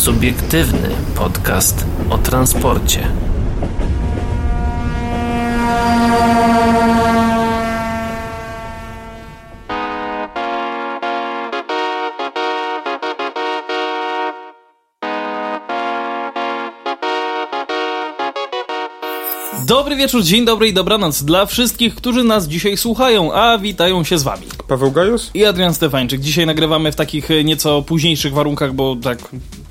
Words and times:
Subiektywny 0.00 0.88
podcast 1.14 1.86
o 2.10 2.18
transporcie. 2.18 3.08
Dobry 19.66 19.96
wieczór, 19.96 20.22
dzień 20.22 20.44
dobry 20.44 20.68
i 20.68 20.72
dobranoc 20.72 21.22
dla 21.22 21.46
wszystkich, 21.46 21.94
którzy 21.94 22.24
nas 22.24 22.48
dzisiaj 22.48 22.76
słuchają, 22.76 23.32
a 23.32 23.58
witają 23.58 24.04
się 24.04 24.18
z 24.18 24.22
wami. 24.22 24.46
Paweł 24.68 24.90
Gajos? 24.90 25.30
I 25.34 25.44
Adrian 25.44 25.74
Stefańczyk. 25.74 26.20
Dzisiaj 26.20 26.46
nagrywamy 26.46 26.92
w 26.92 26.96
takich 26.96 27.30
e, 27.30 27.44
nieco 27.44 27.82
późniejszych 27.82 28.32
warunkach, 28.32 28.74
bo 28.74 28.96
tak 28.96 29.18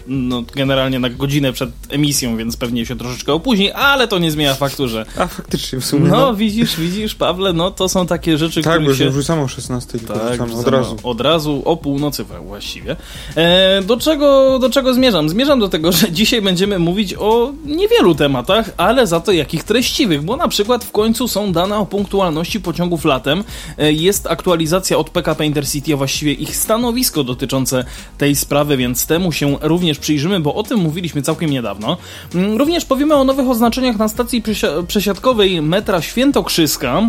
no, 0.09 0.43
generalnie 0.55 0.99
na 0.99 1.09
godzinę 1.09 1.53
przed 1.53 1.69
emisją, 1.89 2.37
więc 2.37 2.57
pewnie 2.57 2.85
się 2.85 2.95
troszeczkę 2.97 3.33
opóźni, 3.33 3.71
ale 3.71 4.07
to 4.07 4.19
nie 4.19 4.31
zmienia 4.31 4.53
faktu, 4.53 4.87
że... 4.87 5.05
A 5.17 5.27
faktycznie 5.27 5.79
w 5.79 5.85
sumie. 5.85 6.09
No, 6.09 6.17
No, 6.17 6.35
widzisz, 6.35 6.79
widzisz, 6.79 7.15
Pawle, 7.15 7.53
no 7.53 7.71
to 7.71 7.89
są 7.89 8.07
takie 8.07 8.37
rzeczy, 8.37 8.61
tak, 8.61 8.79
których 8.79 8.97
się 8.97 9.03
się... 9.03 9.09
wrzucamy 9.09 9.41
o 9.41 9.47
16, 9.47 9.99
tylko 9.99 10.13
Tak, 10.13 10.31
wrzucamy 10.31 10.53
od 10.55 10.67
razu. 10.67 10.97
Od 11.03 11.21
razu, 11.21 11.61
o 11.65 11.77
północy 11.77 12.25
właściwie. 12.45 12.95
E, 13.35 13.81
do, 13.81 13.97
czego, 13.97 14.59
do 14.59 14.69
czego 14.69 14.93
zmierzam? 14.93 15.29
Zmierzam 15.29 15.59
do 15.59 15.69
tego, 15.69 15.91
że 15.91 16.11
dzisiaj 16.11 16.41
będziemy 16.41 16.79
mówić 16.79 17.13
o 17.13 17.53
niewielu 17.65 18.15
tematach, 18.15 18.69
ale 18.77 19.07
za 19.07 19.19
to 19.19 19.31
jakich 19.31 19.63
treściwych, 19.63 20.21
bo 20.21 20.37
na 20.37 20.47
przykład 20.47 20.83
w 20.83 20.91
końcu 20.91 21.27
są 21.27 21.51
dane 21.51 21.77
o 21.77 21.85
punktualności 21.85 22.61
pociągów 22.61 23.05
latem. 23.05 23.43
E, 23.77 23.93
jest 23.93 24.27
aktualizacja 24.27 24.97
od 24.97 25.09
PKP 25.09 25.45
Intercity, 25.45 25.93
a 25.93 25.97
właściwie 25.97 26.33
ich 26.33 26.57
stanowisko 26.57 27.23
dotyczące 27.23 27.85
tej 28.17 28.35
sprawy, 28.35 28.77
więc 28.77 29.05
temu 29.05 29.31
się 29.31 29.57
również 29.61 29.98
przyjrzymy, 29.99 30.39
bo 30.39 30.55
o 30.55 30.63
tym 30.63 30.79
mówiliśmy 30.79 31.21
całkiem 31.21 31.49
niedawno. 31.49 31.97
Mm, 32.35 32.57
Również 32.57 32.85
powiemy 32.85 33.15
o 33.15 33.23
nowych 33.23 33.49
oznaczeniach 33.49 33.97
na 33.97 34.07
stacji 34.07 34.41
przesia- 34.43 34.85
przesiadkowej 34.87 35.61
metra 35.61 36.01
Świętokrzyska. 36.01 37.01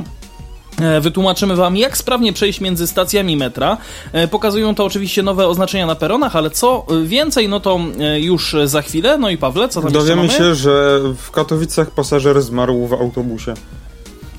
E, 0.80 1.00
Wytłumaczymy 1.00 1.56
Wam, 1.56 1.76
jak 1.76 1.96
sprawnie 1.96 2.32
przejść 2.32 2.60
między 2.60 2.86
stacjami 2.86 3.36
metra. 3.36 3.76
E, 4.12 4.28
Pokazują 4.28 4.74
to 4.74 4.84
oczywiście 4.84 5.22
nowe 5.22 5.46
oznaczenia 5.48 5.86
na 5.86 5.94
peronach, 5.94 6.36
ale 6.36 6.50
co 6.50 6.86
więcej, 7.04 7.48
no 7.48 7.60
to 7.60 7.80
e, 8.00 8.20
już 8.20 8.56
za 8.64 8.82
chwilę. 8.82 9.18
No 9.18 9.30
i 9.30 9.36
Pawle, 9.36 9.68
co 9.68 9.82
tam 9.82 9.92
Dowiemy 9.92 10.28
się, 10.30 10.54
że 10.54 11.00
w 11.16 11.30
Katowicach 11.30 11.90
pasażer 11.90 12.42
zmarł 12.42 12.86
w 12.86 12.92
autobusie. 12.92 13.54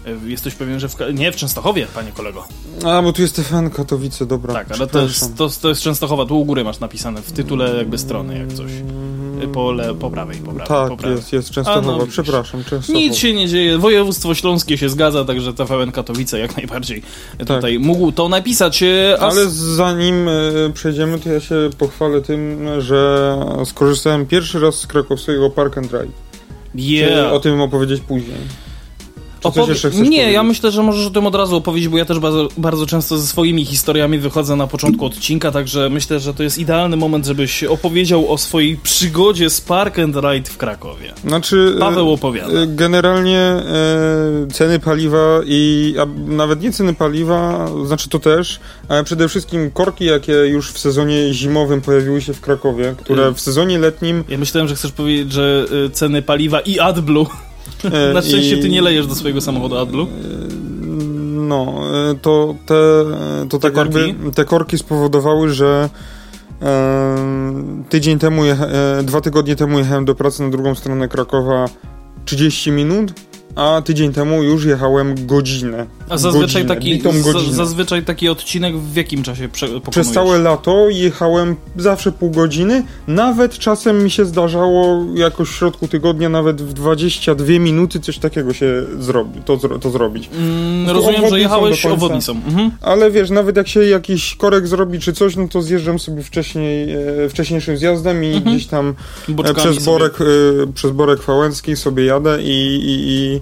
E, 0.05 0.30
Jesteś 0.30 0.55
pewien, 0.55 0.80
że 0.80 0.89
w... 0.89 0.95
Nie, 1.13 1.31
w 1.31 1.35
Częstochowie, 1.35 1.88
panie 1.95 2.11
kolego. 2.11 2.44
A, 2.85 3.02
bo 3.02 3.13
tu 3.13 3.21
jest 3.21 3.35
TFN 3.35 3.69
Katowice, 3.69 4.25
dobra. 4.25 4.53
Tak, 4.53 4.71
ale 4.71 4.88
to 4.88 5.02
jest, 5.02 5.35
to, 5.35 5.49
to 5.61 5.69
jest 5.69 5.81
Częstochowa, 5.81 6.25
tu 6.25 6.41
u 6.41 6.45
góry 6.45 6.63
masz 6.63 6.80
napisane, 6.80 7.21
w 7.21 7.31
tytule 7.31 7.75
jakby 7.77 7.97
strony, 7.97 8.38
jak 8.38 8.53
coś. 8.53 8.72
E, 9.44 9.47
Po, 9.47 9.72
le, 9.72 9.95
po 9.95 10.09
prawej, 10.11 10.38
po 10.38 10.52
prawej, 10.52 10.67
po 10.67 10.89
Tak, 10.89 10.97
prawej. 10.99 11.16
jest, 11.16 11.33
jest 11.33 11.49
Częstochowa. 11.52 11.94
A, 11.94 11.97
no, 11.97 12.07
przepraszam, 12.07 12.63
Częstochowa. 12.63 12.99
Nic 12.99 13.16
się 13.16 13.33
nie 13.33 13.47
dzieje. 13.47 13.77
Województwo 13.77 14.33
Śląskie 14.35 14.77
się 14.77 14.89
zgadza, 14.89 15.25
także 15.25 15.53
TVN 15.53 15.91
Katowice 15.91 16.39
jak 16.39 16.57
najbardziej 16.57 17.02
tutaj 17.47 17.79
mógł 17.79 18.11
to 18.11 18.29
napisać. 18.29 18.83
e, 18.83 19.16
Tak. 19.19 19.31
Ale 19.31 19.49
zanim 19.49 20.29
przejdziemy, 20.73 21.19
to 21.19 21.29
ja 21.29 21.39
się 21.39 21.55
pochwalę 21.77 22.22
tym, 22.22 22.67
że 22.81 23.35
skorzystałem 23.66 24.25
pierwszy 24.25 24.59
raz 24.59 24.75
z 24.75 24.88
krakowskiego 24.88 25.49
Park 25.49 25.77
and 25.77 25.91
Ride. 25.91 26.11
yeah. 26.75 27.33
O 27.33 27.39
tym 27.39 27.61
opowiedzieć 27.61 28.02
później? 28.02 28.38
Czy 29.44 29.52
coś 29.52 29.67
jeszcze 29.70 29.89
chcesz 29.89 30.00
Nie, 30.02 30.06
powiedzieć? 30.09 30.34
ja 30.34 30.44
myślę, 30.44 30.72
że 30.72 30.84
możesz 30.84 31.08
o 31.08 31.09
tym 31.09 31.28
od 31.28 31.36
razu 31.36 31.56
opowiedzieć, 31.56 31.89
bo 31.89 31.97
ja 31.97 32.06
też 32.06 32.20
bardzo, 32.20 32.47
bardzo 32.58 32.86
często 32.86 33.17
ze 33.17 33.28
swoimi 33.28 33.66
historiami 33.66 34.17
wychodzę 34.17 34.56
na 34.56 34.67
początku 34.67 35.06
odcinka, 35.06 35.52
także 35.52 35.89
myślę, 35.89 36.20
że 36.20 36.34
to 36.34 36.44
jest 36.44 36.58
idealny 36.58 36.97
moment, 36.97 37.25
żebyś 37.25 37.64
opowiedział 37.64 38.31
o 38.31 38.38
swojej 38.38 38.78
przygodzie 38.78 39.50
z 39.50 39.62
Park 39.62 40.00
and 40.00 40.16
Ride 40.16 40.50
w 40.50 40.58
Krakowie. 40.58 41.14
Znaczy, 41.28 41.74
e, 41.75 41.80
Paweł 41.80 42.13
opowiada. 42.13 42.53
e, 42.59 42.68
Generalnie 42.68 43.38
e, 43.40 43.63
ceny 44.53 44.80
paliwa 44.80 45.40
i 45.46 45.96
a 46.00 46.06
nawet 46.31 46.62
nie 46.62 46.72
ceny 46.72 46.94
paliwa, 46.94 47.68
znaczy 47.85 48.09
to 48.09 48.19
też, 48.19 48.59
ale 48.90 49.03
przede 49.03 49.30
wszystkim 49.30 49.72
korki, 49.72 50.06
jakie 50.06 50.34
już 50.34 50.72
w 50.72 50.80
sezonie 50.80 51.34
zimowym 51.34 51.81
pojawiły 51.81 52.22
się 52.22 52.34
w 52.34 52.41
Krakowie, 52.41 52.96
które 53.00 53.22
Mm. 53.24 53.35
w 53.35 53.41
sezonie 53.41 53.80
letnim. 53.80 54.24
Ja 54.30 54.38
myślałem, 54.38 54.68
że 54.68 54.75
chcesz 54.75 54.91
powiedzieć, 54.91 55.31
że 55.31 55.66
y, 55.85 55.90
ceny 55.90 56.22
paliwa 56.22 56.59
i 56.59 56.80
AdBlue. 56.80 57.25
E, 57.83 58.13
Na 58.13 58.21
szczęście 58.21 58.57
i- 58.57 58.61
ty 58.61 58.69
nie 58.69 58.81
lejesz 58.81 59.07
do 59.07 59.15
swojego 59.15 59.41
samochodu 59.41 59.77
AdBlue. 59.77 60.07
No, 61.47 61.73
e, 62.11 62.15
to 62.15 62.55
te, 62.65 62.75
to 63.49 63.59
tak 63.59 63.73
korki? 63.73 64.07
jakby 64.07 64.31
te 64.31 64.45
korki 64.45 64.77
spowodowały, 64.77 65.49
że 65.49 65.89
e, 66.61 67.15
tydzień 67.89 68.19
temu, 68.19 68.45
jecha, 68.45 68.65
e, 68.65 69.03
dwa 69.03 69.21
tygodnie 69.21 69.55
temu 69.55 69.79
jechałem 69.79 70.05
do 70.05 70.15
pracy 70.15 70.43
na 70.43 70.49
drugą 70.49 70.75
stronę 70.75 71.07
Krakowa 71.07 71.65
30 72.25 72.71
minut, 72.71 73.13
a 73.55 73.81
tydzień 73.85 74.13
temu 74.13 74.43
już 74.43 74.65
jechałem 74.65 75.27
godzinę. 75.27 75.85
A 76.11 76.17
zazwyczaj 76.17 76.66
godzinę, 76.66 76.75
taki, 76.75 76.99
godzinę. 77.33 77.53
zazwyczaj 77.55 78.03
taki 78.03 78.29
odcinek 78.29 78.77
w 78.77 78.95
jakim 78.95 79.23
czasie 79.23 79.49
pokonujesz? 79.49 79.81
Przez 79.89 80.11
całe 80.11 80.38
lato 80.39 80.89
jechałem 80.89 81.55
zawsze 81.77 82.11
pół 82.11 82.29
godziny, 82.31 82.83
nawet 83.07 83.57
czasem 83.57 84.03
mi 84.03 84.11
się 84.11 84.25
zdarzało 84.25 85.05
jakoś 85.16 85.50
w 85.50 85.55
środku 85.55 85.88
tygodnia, 85.88 86.29
nawet 86.29 86.61
w 86.61 86.73
22 86.73 87.45
minuty 87.59 88.00
coś 88.00 88.17
takiego 88.17 88.53
się 88.53 88.83
zrobi, 89.00 89.41
to, 89.45 89.57
to 89.57 89.91
zrobić. 89.91 90.29
Mm, 90.38 90.85
To 90.85 90.94
rozumiem, 90.94 91.29
że 91.29 91.39
jechałeś 91.39 91.81
końca. 91.81 92.31
Mhm. 92.31 92.71
Ale 92.81 93.11
wiesz, 93.11 93.29
nawet 93.29 93.57
jak 93.57 93.67
się 93.67 93.85
jakiś 93.85 94.35
korek 94.35 94.67
zrobi 94.67 95.00
czy 95.00 95.13
coś, 95.13 95.35
no 95.35 95.47
to 95.47 95.61
zjeżdżam 95.61 96.00
sobie 96.00 96.23
wcześniej, 96.23 96.91
e, 97.25 97.29
wcześniejszym 97.29 97.77
zjazdem 97.77 98.23
i 98.23 98.27
Mhm. 98.27 98.44
gdzieś 98.55 98.67
tam 98.67 98.94
e, 99.45 99.53
przez. 99.53 99.85
Borek, 99.85 100.13
e, 100.21 100.25
przez 100.73 100.91
Borek 100.91 101.21
Fałęcki 101.21 101.75
sobie 101.75 102.05
jadę 102.05 102.41
i... 102.44 102.47
i, 102.75 103.11
i 103.11 103.41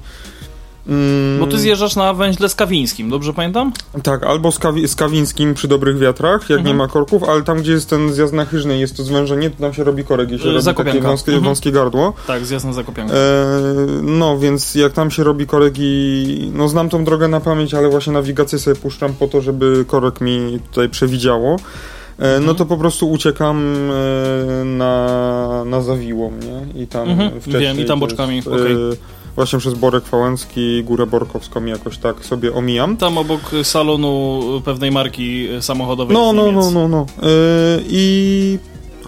Bo 1.39 1.47
ty 1.47 1.59
zjeżdżasz 1.59 1.95
na 1.95 2.13
węźle 2.13 2.49
skawińskim, 2.49 3.09
dobrze 3.09 3.33
pamiętam? 3.33 3.71
Tak, 4.03 4.23
albo 4.23 4.51
z, 4.51 4.59
Kawi- 4.59 4.87
z 4.87 4.95
Kawińskim 4.95 5.53
przy 5.53 5.67
dobrych 5.67 5.97
wiatrach, 5.97 6.41
jak 6.49 6.59
Mhm. 6.59 6.67
nie 6.67 6.73
ma 6.73 6.87
korków, 6.87 7.23
ale 7.23 7.41
tam, 7.43 7.57
gdzie 7.59 7.71
jest 7.71 7.89
ten 7.89 8.13
zjazd 8.13 8.33
na 8.33 8.45
Chyżnej, 8.45 8.79
jest 8.79 8.97
to 8.97 9.03
zwężenie, 9.03 9.49
to 9.49 9.55
tam 9.61 9.73
się 9.73 9.83
robi 9.83 10.03
korek 10.03 10.31
i 10.31 10.39
się 10.39 10.49
E, 10.49 10.53
robi 10.53 10.65
takie 10.65 11.01
wąskie, 11.01 11.31
Mhm. 11.31 11.43
wąskie 11.45 11.71
gardło. 11.71 12.13
Tak, 12.27 12.45
zjazd 12.45 12.65
na 12.65 12.73
Zakopiankę. 12.73 13.13
E, 13.15 13.45
no, 14.01 14.37
więc 14.39 14.75
jak 14.75 14.93
tam 14.93 15.11
się 15.11 15.23
robi 15.23 15.47
korek 15.47 15.73
i... 15.77 16.51
No, 16.53 16.67
znam 16.69 16.89
tą 16.89 17.03
drogę 17.03 17.27
na 17.27 17.39
pamięć, 17.39 17.73
ale 17.73 17.89
właśnie 17.89 18.13
nawigację 18.13 18.59
sobie 18.59 18.75
puszczam 18.75 19.13
po 19.13 19.27
to, 19.27 19.41
żeby 19.41 19.85
korek 19.87 20.21
mi 20.21 20.59
tutaj 20.71 20.89
przewidziało. 20.89 21.55
E, 21.55 21.59
Mhm. 22.19 22.45
No 22.45 22.53
to 22.53 22.65
po 22.65 22.77
prostu 22.77 23.11
uciekam 23.11 23.75
e, 24.61 24.65
na, 24.65 25.63
na 25.65 25.81
Zawiłą, 25.81 26.31
nie? 26.31 26.81
I 26.83 26.87
tam 26.87 27.09
Mhm, 27.09 27.41
wcześniej... 27.41 27.61
wiem, 27.63 27.79
i 27.79 27.85
tam 27.85 27.99
boczkami, 27.99 28.35
jest, 28.35 28.47
okej. 28.47 28.75
Właśnie 29.39 29.59
przez 29.59 29.73
Borek 29.73 30.05
Fałęcki, 30.05 30.83
Górę 30.83 31.05
Borkowską 31.05 31.65
jakoś 31.65 31.97
tak 31.97 32.25
sobie 32.25 32.53
omijam. 32.53 32.97
Tam 32.97 33.17
obok 33.17 33.41
salonu 33.63 34.41
pewnej 34.65 34.91
marki 34.91 35.47
samochodowej 35.61 36.13
No, 36.13 36.33
no, 36.33 36.51
no, 36.51 36.71
no, 36.71 36.87
no. 36.87 37.05
Yy, 37.21 37.27
I 37.89 38.59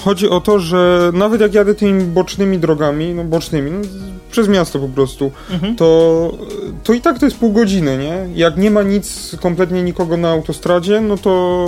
chodzi 0.03 0.29
o 0.29 0.41
to, 0.41 0.59
że 0.59 1.11
nawet 1.13 1.41
jak 1.41 1.53
jadę 1.53 1.75
tymi 1.75 2.03
bocznymi 2.03 2.59
drogami, 2.59 3.13
no 3.13 3.23
bocznymi, 3.23 3.71
no, 3.71 3.77
przez 4.31 4.47
miasto 4.47 4.79
po 4.79 4.87
prostu, 4.87 5.31
Mhm. 5.51 5.75
to, 5.75 6.31
to 6.83 6.93
i 6.93 7.01
tak 7.01 7.19
to 7.19 7.25
jest 7.25 7.37
pół 7.37 7.51
godziny, 7.51 7.97
nie? 7.97 8.27
Jak 8.41 8.57
nie 8.57 8.71
ma 8.71 8.83
nic, 8.83 9.35
kompletnie 9.41 9.83
nikogo 9.83 10.17
na 10.17 10.29
autostradzie, 10.31 11.01
no 11.01 11.17
to 11.17 11.65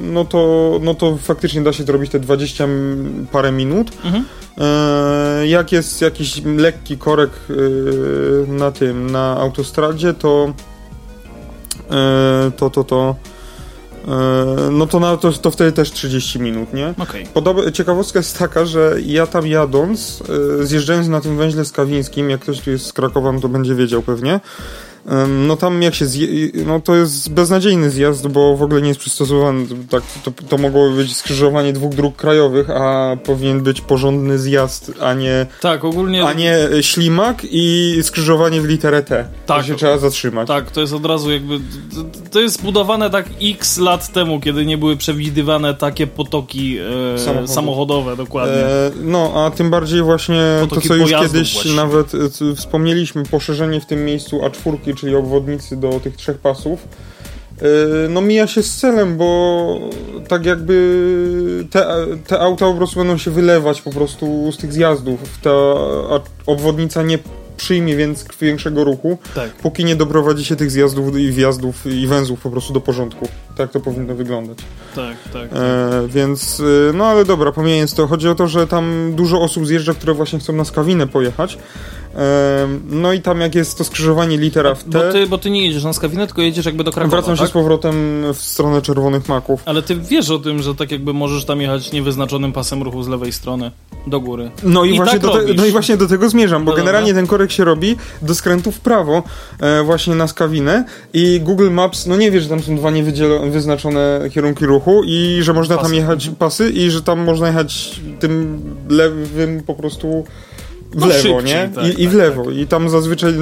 no 0.00 0.24
to, 0.24 0.72
no 0.82 0.94
to 0.94 1.16
faktycznie 1.16 1.62
da 1.62 1.72
się 1.72 1.84
zrobić 1.84 2.10
te 2.10 2.20
20 2.20 2.64
m- 2.64 3.26
parę 3.32 3.52
minut. 3.52 3.90
Mhm. 4.04 4.24
E, 4.58 5.46
jak 5.46 5.72
jest 5.72 6.00
jakiś 6.02 6.42
lekki 6.44 6.98
korek 6.98 7.30
e, 7.50 7.52
na 8.52 8.70
tym, 8.72 9.10
na 9.10 9.36
autostradzie, 9.40 10.14
to 10.14 10.52
e, 11.90 12.50
to, 12.56 12.70
to, 12.70 12.84
to 12.84 13.14
no 14.70 14.86
to, 14.86 15.00
na, 15.00 15.16
to, 15.16 15.32
to 15.32 15.50
wtedy 15.50 15.72
też 15.72 15.92
30 15.92 16.40
minut, 16.40 16.72
nie? 16.72 16.94
Okej. 16.98 17.26
Podoba, 17.34 17.70
ciekawostka 17.70 18.18
jest 18.18 18.38
taka, 18.38 18.64
że 18.64 18.96
ja 19.06 19.26
tam 19.26 19.46
jadąc, 19.46 20.22
e, 20.60 20.66
zjeżdżając 20.66 21.08
na 21.08 21.20
tym 21.20 21.36
węźle 21.36 21.64
skawińskim, 21.64 22.30
jak 22.30 22.40
ktoś 22.40 22.60
tu 22.60 22.70
jest 22.70 22.86
z 22.86 22.92
Krakowa, 22.92 23.32
no 23.32 23.40
to 23.40 23.48
będzie 23.48 23.74
wiedział 23.74 24.02
pewnie, 24.02 24.40
no 25.28 25.56
tam 25.56 25.82
jak 25.82 25.94
się 25.94 26.06
zje, 26.06 26.28
no 26.66 26.80
to 26.80 26.94
jest 26.94 27.30
beznadziejny 27.32 27.90
zjazd, 27.90 28.26
bo 28.26 28.56
w 28.56 28.62
ogóle 28.62 28.82
nie 28.82 28.88
jest 28.88 29.00
przystosowany, 29.00 29.66
tak, 29.90 30.02
to, 30.24 30.32
to 30.48 30.58
mogłoby 30.58 30.96
być 30.96 31.16
skrzyżowanie 31.16 31.72
dwóch 31.72 31.94
dróg 31.94 32.16
krajowych, 32.16 32.70
a 32.70 33.16
powinien 33.24 33.60
być 33.62 33.80
porządny 33.80 34.38
zjazd, 34.38 34.92
a 35.00 35.14
nie, 35.14 35.46
Tak, 35.60 35.84
ogólnie... 35.84 36.24
a 36.24 36.32
nie 36.32 36.58
ślimak 36.80 37.42
i 37.50 37.96
skrzyżowanie 38.02 38.60
w 38.60 38.64
literę 38.64 39.02
T. 39.02 39.28
Tak. 39.46 39.62
To 39.62 39.68
się 39.68 39.74
trzeba 39.74 39.98
zatrzymać. 39.98 40.48
Tak, 40.48 40.70
to 40.70 40.80
jest 40.80 40.92
od 40.92 41.06
razu 41.06 41.30
jakby. 41.32 41.60
to- 42.30 42.40
jest 42.40 42.62
budowane 42.62 43.10
tak 43.10 43.26
x 43.42 43.78
lat 43.78 44.12
temu, 44.12 44.40
kiedy 44.40 44.66
nie 44.66 44.78
były 44.78 44.96
przewidywane 44.96 45.74
takie 45.74 46.06
potoki 46.06 46.78
e, 47.44 47.46
samochodowe, 47.48 48.16
dokładnie. 48.16 48.56
E, 48.56 48.90
no, 49.02 49.32
a 49.34 49.50
tym 49.50 49.70
bardziej 49.70 50.02
właśnie 50.02 50.42
Potoki 50.60 50.88
to, 50.88 50.94
co 50.94 51.00
już 51.00 51.10
kiedyś 51.10 51.52
właściwie. 51.52 51.74
nawet 51.76 52.12
e, 52.14 52.54
wspomnieliśmy, 52.56 53.22
poszerzenie 53.24 53.80
w 53.80 53.86
tym 53.86 54.04
miejscu 54.04 54.38
A4, 54.38 54.95
czyli 54.96 55.14
obwodnicy 55.16 55.76
do 55.76 56.00
tych 56.00 56.16
trzech 56.16 56.38
pasów. 56.38 56.88
e, 57.62 58.08
no 58.08 58.20
mija 58.20 58.46
się 58.46 58.62
z 58.62 58.76
celem, 58.76 59.16
bo 59.16 59.78
tak 60.28 60.46
jakby 60.46 61.66
te, 61.70 61.86
te 62.26 62.40
auta 62.40 62.66
po 62.66 62.74
prostu 62.74 62.98
będą 62.98 63.18
się 63.18 63.30
wylewać 63.30 63.82
po 63.82 63.90
prostu 63.90 64.52
z 64.52 64.56
tych 64.56 64.72
zjazdów. 64.72 65.38
Ta 65.42 65.50
obwodnica 66.46 67.02
nie 67.02 67.18
przyjmie 67.56 67.96
więc 67.96 68.24
większego 68.40 68.84
ruchu, 68.84 69.18
Tak. 69.34 69.50
póki 69.50 69.84
nie 69.84 69.96
doprowadzi 69.96 70.44
się 70.44 70.56
tych 70.56 70.70
zjazdów 70.70 71.18
i 71.18 71.32
wjazdów 71.32 71.86
i 71.86 72.06
węzłów 72.06 72.40
po 72.40 72.50
prostu 72.50 72.72
do 72.72 72.80
porządku. 72.80 73.28
Tak 73.56 73.70
to 73.70 73.80
powinno 73.80 74.14
wyglądać. 74.14 74.58
Tak, 74.94 75.16
tak. 75.32 75.48
E, 75.52 76.08
więc, 76.08 76.60
e, 76.60 76.92
no 76.92 77.06
ale 77.06 77.24
dobra, 77.24 77.52
pomijając 77.52 77.94
to, 77.94 78.06
chodzi 78.06 78.28
o 78.28 78.34
to, 78.34 78.46
że 78.48 78.66
tam 78.66 79.12
dużo 79.14 79.40
osób 79.40 79.66
zjeżdża, 79.66 79.94
które 79.94 80.14
właśnie 80.14 80.38
chcą 80.38 80.52
na 80.52 80.64
Skawinę 80.64 81.06
pojechać. 81.06 81.58
No 82.90 83.12
i 83.12 83.20
tam 83.20 83.40
jak 83.40 83.54
jest 83.54 83.78
to 83.78 83.84
skrzyżowanie 83.84 84.36
litera 84.38 84.74
w 84.74 84.84
Bo 84.88 85.00
T, 85.00 85.12
ty, 85.12 85.26
bo 85.26 85.38
ty 85.38 85.50
nie 85.50 85.66
jedziesz 85.66 85.84
na 85.84 85.92
Skawinę, 85.92 86.26
tylko 86.26 86.42
jedziesz 86.42 86.66
jakby 86.66 86.84
do 86.84 86.92
Krakowa, 86.92 87.16
wracam 87.16 87.36
się 87.36 87.40
tak? 87.40 87.50
z 87.50 87.52
powrotem 87.52 88.24
w 88.34 88.42
stronę 88.42 88.82
Czerwonych 88.82 89.28
Maków. 89.28 89.62
Ale 89.64 89.82
ty 89.82 89.96
wiesz 89.96 90.30
o 90.30 90.38
tym, 90.38 90.62
że 90.62 90.74
tak 90.74 90.90
jakby 90.90 91.12
możesz 91.12 91.44
tam 91.44 91.60
jechać 91.60 91.92
niewyznaczonym 91.92 92.52
pasem 92.52 92.82
ruchu 92.82 93.02
z 93.02 93.08
lewej 93.08 93.32
strony 93.32 93.70
do 94.06 94.20
góry. 94.20 94.50
No 94.62 94.84
i, 94.84 94.94
I 94.94 94.96
właśnie, 94.96 95.12
tak 95.12 95.22
do 95.22 95.38
te, 95.38 95.54
no 95.54 95.66
i 95.66 95.70
właśnie 95.70 95.96
do 95.96 96.06
tego 96.08 96.28
zmierzam, 96.28 96.64
bo 96.64 96.70
No 96.70 96.76
generalnie 96.76 97.08
dobra. 97.08 97.22
ten 97.22 97.26
korek 97.26 97.52
się 97.52 97.64
robi 97.64 97.96
do 98.22 98.34
skrętu 98.34 98.72
w 98.72 98.80
prawo, 98.80 99.22
e, 99.60 99.82
właśnie 99.82 100.14
na 100.14 100.26
Skawinę 100.28 100.84
i 101.12 101.40
Google 101.40 101.70
Maps, 101.70 102.06
no 102.06 102.16
nie 102.16 102.30
wie, 102.30 102.40
że 102.40 102.48
tam 102.48 102.62
są 102.62 102.76
dwa 102.76 102.90
niewyznaczone 102.90 104.20
kierunki 104.34 104.66
ruchu 104.66 105.02
i 105.04 105.38
że 105.42 105.52
można 105.52 105.74
tam 105.76 105.84
Pasy. 105.84 105.96
jechać 105.96 106.30
pasy 106.38 106.70
i 106.70 106.90
że 106.90 107.02
tam 107.02 107.20
można 107.20 107.46
jechać 107.46 108.00
tym 108.20 108.60
lewym 108.88 109.62
po 109.62 109.74
prostu 109.74 110.24
w 110.92 111.00
No 111.00 111.06
lewo, 111.06 111.22
szybciej, 111.22 111.44
nie? 111.44 111.70
tak, 111.74 111.98
I, 111.98 112.02
I 112.02 112.08
w 112.08 112.10
tak, 112.10 112.18
lewo. 112.18 112.50
I 112.50 112.66
tam 112.66 112.88
zazwyczaj 112.88 113.32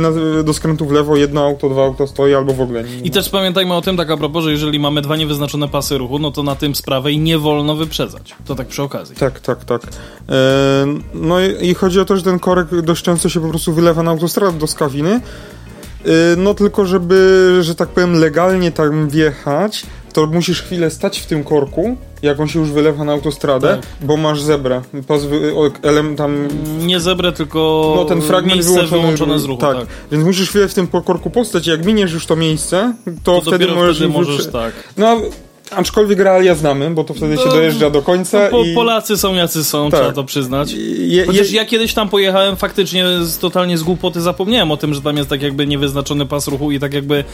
do 0.44 0.54
skrętu 0.54 0.86
w 0.86 0.92
lewo 0.92 1.16
jedno 1.16 1.44
auto, 1.44 1.68
dwa 1.68 1.84
auta 1.84 2.06
stoi 2.06 2.34
albo 2.34 2.52
w 2.54 2.60
ogóle 2.60 2.84
nie. 2.84 2.96
I 3.04 3.10
też 3.10 3.28
pamiętajmy 3.28 3.74
o 3.74 3.82
tym, 3.82 3.96
tak 3.96 4.10
a 4.10 4.16
propos, 4.16 4.44
że 4.44 4.50
jeżeli 4.50 4.78
mamy 4.80 5.02
dwa 5.02 5.16
niewyznaczone 5.16 5.68
pasy 5.68 5.98
ruchu, 5.98 6.18
no 6.18 6.30
to 6.30 6.42
na 6.42 6.54
tym 6.56 6.74
z 6.74 6.82
prawej 6.82 7.18
nie 7.18 7.38
wolno 7.38 7.76
wyprzedzać. 7.76 8.34
To 8.46 8.54
tak 8.54 8.66
przy 8.66 8.82
okazji. 8.82 9.16
Tak, 9.16 9.40
tak, 9.40 9.64
tak. 9.64 9.82
E, 10.28 10.86
no 11.14 11.40
i, 11.40 11.68
i 11.68 11.74
chodzi 11.74 12.00
o 12.00 12.04
to, 12.04 12.16
że 12.16 12.22
ten 12.22 12.38
korek 12.38 12.80
dość 12.82 13.02
często 13.02 13.28
się 13.28 13.40
po 13.40 13.48
prostu 13.48 13.72
wylewa 13.72 14.02
na 14.02 14.10
autostradę 14.10 14.58
do 14.58 14.66
Skawiny. 14.66 15.10
E, 15.10 15.20
no 16.36 16.54
tylko, 16.54 16.86
żeby, 16.86 17.58
że 17.60 17.74
tak 17.74 17.88
powiem, 17.88 18.14
legalnie 18.14 18.72
tam 18.72 19.08
wjechać, 19.08 19.86
to 20.14 20.26
musisz 20.26 20.62
chwilę 20.62 20.90
stać 20.90 21.18
w 21.20 21.26
tym 21.26 21.44
korku, 21.44 21.96
jak 22.22 22.40
on 22.40 22.48
się 22.48 22.58
już 22.58 22.70
wylewa 22.70 23.04
na 23.04 23.12
autostradę, 23.12 23.68
Tak. 23.68 23.86
bo 24.06 24.16
masz 24.16 24.42
zebrę. 24.42 24.82
Pas, 25.06 25.22
elem, 25.82 26.16
tam 26.16 26.48
Nie 26.80 27.00
zebrę, 27.00 27.32
tylko 27.32 27.92
no, 27.96 28.04
ten 28.04 28.22
fragment 28.22 28.62
wyłączony, 28.64 29.02
wyłączone 29.02 29.38
z 29.38 29.44
ruchu. 29.44 29.60
tak. 29.60 29.76
Tak. 29.76 29.86
Więc 30.12 30.24
musisz 30.24 30.48
chwilę 30.48 30.68
w 30.68 30.74
tym 30.74 30.86
korku 30.86 31.30
postać. 31.30 31.66
Jak 31.66 31.84
miniesz 31.84 32.12
już 32.12 32.26
to 32.26 32.36
miejsce, 32.36 32.94
to, 33.24 33.40
To 33.40 33.50
wtedy 33.50 33.66
możesz... 33.66 33.96
wtedy 33.96 34.12
możesz, 34.12 34.46
tak. 34.46 34.72
No, 34.96 35.20
aczkolwiek 35.76 36.18
realia 36.18 36.54
znamy, 36.54 36.90
bo 36.90 37.04
to 37.04 37.14
wtedy 37.14 37.36
się 37.36 37.42
No, 37.46 37.50
dojeżdża 37.52 37.90
do 37.90 38.02
końca 38.02 38.48
Po, 38.48 38.64
i... 38.64 38.74
Polacy 38.74 39.16
są 39.16 39.34
jacy 39.34 39.64
są, 39.64 39.90
Tak. 39.90 40.00
trzeba 40.00 40.12
to 40.12 40.24
przyznać. 40.24 40.72
Je, 40.98 41.26
Chociaż 41.26 41.50
je, 41.50 41.56
ja 41.56 41.64
kiedyś 41.64 41.94
tam 41.94 42.08
pojechałem 42.08 42.56
faktycznie 42.56 43.04
z, 43.22 43.38
totalnie 43.38 43.78
z 43.78 43.82
głupoty 43.82 44.20
zapomniałem 44.20 44.70
o 44.70 44.76
tym, 44.76 44.94
że 44.94 45.02
tam 45.02 45.16
jest 45.16 45.28
tak 45.30 45.42
jakby 45.42 45.66
niewyznaczony 45.66 46.26
pas 46.26 46.48
ruchu 46.48 46.72
i 46.72 46.80
tak 46.80 46.94
jakby 46.94 47.24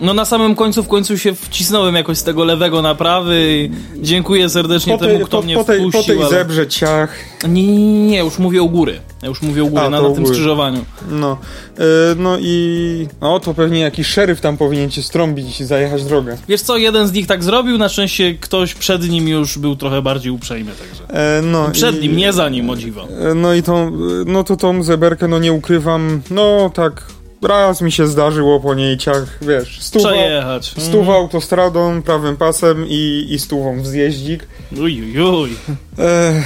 no 0.00 0.14
na 0.14 0.24
samym 0.24 0.54
końcu 0.54 0.82
w 0.82 0.88
końcu 0.88 1.18
się 1.18 1.34
wcisnąłem 1.34 1.94
jakoś 1.94 2.18
z 2.18 2.24
tego 2.24 2.44
lewego 2.44 2.82
na 2.82 2.94
prawy 2.94 3.36
i 3.50 3.70
dziękuję 4.02 4.48
serdecznie 4.48 4.92
po 4.92 4.98
temu, 4.98 5.16
tej, 5.16 5.24
kto 5.26 5.36
po, 5.38 5.42
mnie 5.42 5.54
po 5.54 5.64
tej, 5.64 5.82
po 5.82 5.88
wpuścił, 5.90 6.14
tej 6.14 6.22
ale... 6.24 6.30
zebrze 6.30 6.66
ciach, 6.66 7.14
Nie, 7.48 7.62
nie, 7.66 8.06
nie, 8.06 8.18
już 8.18 8.38
mówię 8.38 8.62
u 8.62 8.68
góry. 8.68 9.00
Ja 9.22 9.28
już 9.28 9.42
mówię 9.42 9.64
u 9.64 9.68
góry, 9.68 9.82
A, 9.82 9.90
na, 9.90 10.02
na 10.02 10.08
tym 10.08 10.22
góry. 10.22 10.26
skrzyżowaniu. 10.26 10.84
no. 11.10 11.38
E, 11.78 11.82
no 12.16 12.36
i... 12.40 13.08
No 13.20 13.40
to 13.40 13.54
pewnie 13.54 13.80
jakiś 13.80 14.06
szeryf 14.06 14.40
tam 14.40 14.56
powinien 14.56 14.90
cię 14.90 15.02
strąbić 15.02 15.60
i 15.60 15.64
zajechać 15.64 16.04
drogę. 16.04 16.36
Wiesz 16.48 16.62
co, 16.62 16.76
jeden 16.76 17.08
z 17.08 17.12
nich 17.12 17.26
tak 17.26 17.44
zrobił, 17.44 17.78
na 17.78 17.88
szczęście 17.90 18.34
ktoś 18.34 18.74
przed 18.74 19.08
nim 19.10 19.28
już 19.28 19.58
był 19.58 19.76
trochę 19.76 20.02
bardziej 20.02 20.32
uprzejmy, 20.32 20.70
także. 20.72 21.14
E, 21.38 21.42
no 21.42 21.70
Przed 21.70 21.96
i, 21.96 22.00
nim, 22.08 22.16
nie 22.16 22.32
za 22.32 22.48
nim, 22.48 22.70
o 22.70 22.76
dziwo. 22.76 23.08
e, 23.30 23.34
No 23.34 23.54
i 23.54 23.62
tą, 23.62 23.92
no 24.26 24.44
to 24.44 24.56
tą 24.56 24.82
zeberkę, 24.82 25.28
no 25.28 25.38
nie 25.38 25.52
ukrywam, 25.52 26.22
no 26.30 26.70
tak 26.74 27.02
raz 27.42 27.80
mi 27.82 27.92
się 27.92 28.06
zdarzyło 28.06 28.60
po 28.60 28.74
niej 28.74 28.98
ciach, 28.98 29.38
wiesz, 29.42 29.78
stuwa, 29.82 30.08
Przejechać. 30.08 30.74
stuwa 30.78 31.14
autostradą, 31.14 32.02
prawym 32.02 32.36
pasem 32.36 32.84
i, 32.88 33.26
i 33.30 33.38
stówą 33.38 33.80
w 33.82 33.86
zjeździk. 33.86 34.46
Mm. 34.72 34.84
Uj, 34.84 35.02
uj, 35.02 35.20
uj. 35.22 35.50
E, 35.98 36.42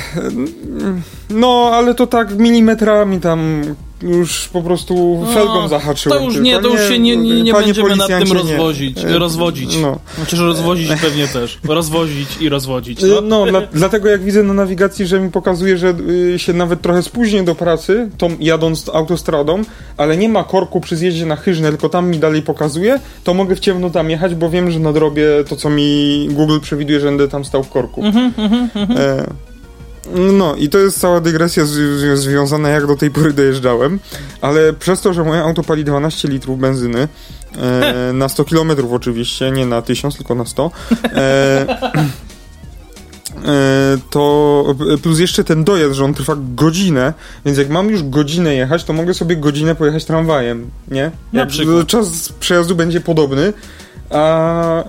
no, 1.31 1.71
ale 1.73 1.95
to 1.95 2.07
tak 2.07 2.39
milimetrami 2.39 3.21
tam 3.21 3.63
już 4.05 4.49
po 4.49 4.63
prostu 4.63 5.21
No, 5.27 5.33
felgą 5.33 5.69
zahaczyłem. 5.69 6.19
To 6.19 6.25
już 6.25 6.37
nie, 6.41 6.59
to 6.61 6.69
już 6.69 6.89
się 6.89 6.99
nie, 6.99 7.17
nie, 7.17 7.43
nie 7.43 7.53
będziemy 7.53 7.97
nad 7.97 8.09
tym 8.09 8.19
nie. 8.29 8.35
rozwozić, 8.35 8.99
E, 9.05 9.19
rozwodzić. 9.19 9.77
No. 9.83 9.99
Chociaż 10.21 10.41
rozwozić 10.41 10.89
pewnie 11.03 11.29
też. 11.29 11.59
Rozwozić 11.69 12.29
i 12.41 12.49
rozwodzić. 12.49 13.03
E, 13.03 13.07
No. 13.07 13.21
No, 13.21 13.47
dla, 13.47 13.61
dlatego 13.73 14.09
jak 14.09 14.23
widzę 14.23 14.43
na 14.43 14.55
nawigacji, 14.55 15.07
że 15.07 15.21
mi 15.21 15.31
pokazuje, 15.31 15.79
że 15.79 15.95
y, 16.35 16.39
się 16.39 16.53
nawet 16.53 16.83
trochę 16.83 17.03
spóźnię 17.03 17.43
do 17.43 17.55
pracy, 17.55 18.11
tą 18.19 18.37
jadąc 18.41 18.89
autostradą, 18.89 19.63
ale 19.97 20.17
nie 20.17 20.29
ma 20.29 20.45
korku 20.45 20.81
przy 20.81 20.97
zjeździe 20.97 21.27
na 21.27 21.37
Chyżne, 21.37 21.69
tylko 21.69 21.89
tam 21.89 22.11
mi 22.11 22.19
dalej 22.19 22.43
pokazuje, 22.43 23.01
to 23.25 23.35
mogę 23.35 23.57
w 23.57 23.61
ciemno 23.61 23.91
tam 23.91 24.11
jechać, 24.11 24.35
bo 24.35 24.51
wiem, 24.51 24.71
że 24.71 24.79
nadrobię 24.79 25.27
to, 25.49 25.57
co 25.57 25.71
mi 25.71 26.29
Google 26.31 26.61
przewiduje, 26.61 27.01
że 27.01 27.07
będę 27.07 27.29
tam 27.29 27.45
stał 27.45 27.63
w 27.65 27.69
korku. 27.69 28.03
Mhm, 28.05 28.33
E, 28.97 29.27
no 30.13 30.55
i 30.57 30.69
to 30.69 30.79
jest 30.79 31.01
cała 31.01 31.21
dygresja 31.21 31.65
z, 31.65 32.19
związana 32.19 32.69
jak 32.69 32.87
do 32.87 32.97
tej 32.97 33.11
pory 33.11 33.33
dojeżdżałem, 33.33 34.01
ale 34.41 34.73
przez 34.73 35.01
to, 35.01 35.13
że 35.13 35.25
moje 35.25 35.43
auto 35.43 35.63
pali 35.63 35.85
12 35.85 36.29
litrów 36.29 36.59
benzyny, 36.59 37.09
e, 37.57 38.13
na 38.13 38.29
100 38.29 38.45
km 38.45 38.71
oczywiście, 38.91 39.51
nie 39.51 39.67
na 39.67 39.83
1000, 39.83 40.17
tylko 40.17 40.35
na 40.35 40.45
100, 40.45 40.71
e, 41.05 41.11
e, 43.45 43.99
to 44.11 44.65
plus 45.03 45.19
jeszcze 45.19 45.45
ten 45.45 45.65
dojazd, 45.65 45.95
że 45.95 46.05
on 46.05 46.15
trwa 46.15 46.37
godzinę, 46.39 47.15
więc 47.45 47.59
jak 47.59 47.69
mam 47.69 47.91
już 47.91 48.03
godzinę 48.03 48.55
jechać, 48.55 48.85
to 48.85 48.93
mogę 48.93 49.15
sobie 49.15 49.37
godzinę 49.37 49.75
pojechać 49.75 50.05
tramwajem, 50.05 50.71
nie? 50.89 51.11
Na 51.33 51.47
przykład. 51.47 51.87
Czas 51.87 52.33
przejazdu 52.41 52.77
będzie 52.77 53.01
podobny, 53.01 53.53
a 54.11 54.85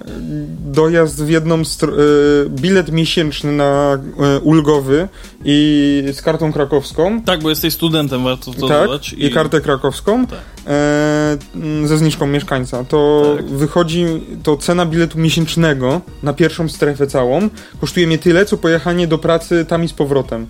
dojazd 0.65 1.23
w 1.23 1.29
jedną 1.29 1.61
str- 1.61 1.93
e, 1.93 2.49
bilet 2.49 2.91
miesięczny 2.91 3.51
na 3.51 3.97
e, 4.19 4.39
ulgowy 4.39 5.07
i 5.45 6.03
z 6.13 6.21
kartą 6.21 6.53
krakowską 6.53 7.21
Tak, 7.21 7.41
bo 7.43 7.49
jesteś 7.49 7.73
studentem, 7.73 8.23
warto 8.23 8.53
to 8.53 8.67
tak, 8.67 8.87
dodać. 8.87 9.13
i 9.17 9.31
kartę 9.31 9.61
krakowską 9.61 10.27
Tak. 10.27 10.39
e, 10.67 11.37
m, 11.55 11.87
ze 11.87 11.97
zniżką 11.97 12.27
mieszkańca. 12.27 12.83
To 12.83 13.33
Tak. 13.37 13.45
wychodzi, 13.45 14.05
to 14.43 14.57
cena 14.57 14.85
biletu 14.85 15.19
miesięcznego 15.19 16.01
na 16.23 16.33
pierwszą 16.33 16.69
strefę 16.69 17.07
całą 17.07 17.49
kosztuje 17.81 18.07
mnie 18.07 18.17
tyle, 18.17 18.45
co 18.45 18.57
pojechanie 18.57 19.07
do 19.07 19.17
pracy 19.17 19.65
tam 19.65 19.83
i 19.83 19.87
z 19.87 19.93
powrotem. 19.93 20.47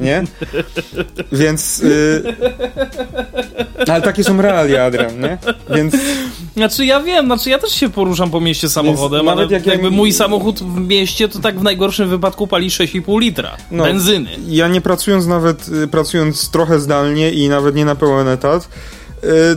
Nie? 0.00 0.24
Więc. 1.32 1.80
Y, 1.80 2.22
ale 3.88 4.02
takie 4.02 4.24
są 4.24 4.42
realia, 4.42 4.84
Adrian, 4.84 5.20
nie? 5.20 5.38
Więc. 5.74 5.94
Znaczy 6.56 6.86
ja 6.86 7.00
wiem, 7.00 7.26
znaczy 7.26 7.50
ja 7.50 7.58
też 7.58 7.72
się 7.72 7.88
poruszam 7.90 8.30
po 8.30 8.40
mieście 8.40 8.68
samochodem, 8.68 9.24
nawet 9.26 9.44
ale 9.46 9.52
jak 9.58 9.66
ja- 9.66 9.72
jakby 9.72 9.90
mój 9.90 10.12
samochód 10.12 10.60
w 10.60 10.80
mieście 10.80 11.28
to 11.28 11.38
tak 11.38 11.60
w 11.60 11.62
najgorszym 11.62 12.08
wypadku 12.08 12.46
pali 12.46 12.70
6,5 12.70 13.20
litra 13.20 13.56
No. 13.70 13.84
benzyny. 13.84 14.30
Ja 14.48 14.68
nie 14.68 14.80
pracując 14.80 15.26
nawet, 15.26 15.68
y, 15.68 15.88
pracując 15.88 16.50
trochę 16.50 16.80
zdalnie 16.80 17.30
i 17.30 17.48
nawet 17.48 17.74
nie 17.74 17.84
na 17.84 17.94
pełen 17.94 18.28
etat, 18.28 18.68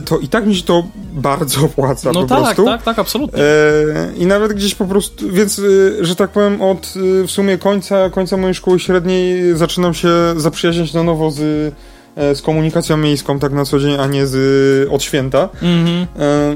to 0.04 0.18
i 0.18 0.28
tak 0.28 0.46
mi 0.46 0.56
się 0.56 0.62
to 0.62 0.84
bardzo 1.12 1.64
opłaca 1.66 2.12
No 2.12 2.22
po 2.22 2.28
tak, 2.28 2.38
prostu. 2.42 2.64
tak, 2.64 2.82
tak, 2.82 2.98
absolutnie. 2.98 3.42
E, 3.42 4.12
I 4.16 4.26
nawet 4.26 4.52
gdzieś 4.52 4.74
po 4.74 4.84
prostu, 4.84 5.30
więc, 5.30 5.58
y, 5.58 5.96
że 6.00 6.16
tak 6.16 6.30
powiem, 6.30 6.62
od 6.62 6.94
w 7.26 7.30
sumie 7.30 7.58
końca, 7.58 8.10
końca 8.10 8.36
mojej 8.36 8.54
szkoły 8.54 8.80
średniej 8.80 9.56
zaczynam 9.56 9.94
się 9.94 10.08
zaprzyjaźniać 10.36 10.92
na 10.92 11.02
nowo 11.02 11.30
z, 11.30 11.40
e, 12.16 12.34
z 12.34 12.42
komunikacją 12.42 12.96
miejską, 12.96 13.38
tak 13.38 13.52
na 13.52 13.64
co 13.64 13.78
dzień, 13.78 13.96
a 14.00 14.06
nie 14.06 14.26
z, 14.26 14.88
od 14.92 15.02
święta. 15.02 15.48
Mhm. 15.62 16.06
E, 16.18 16.54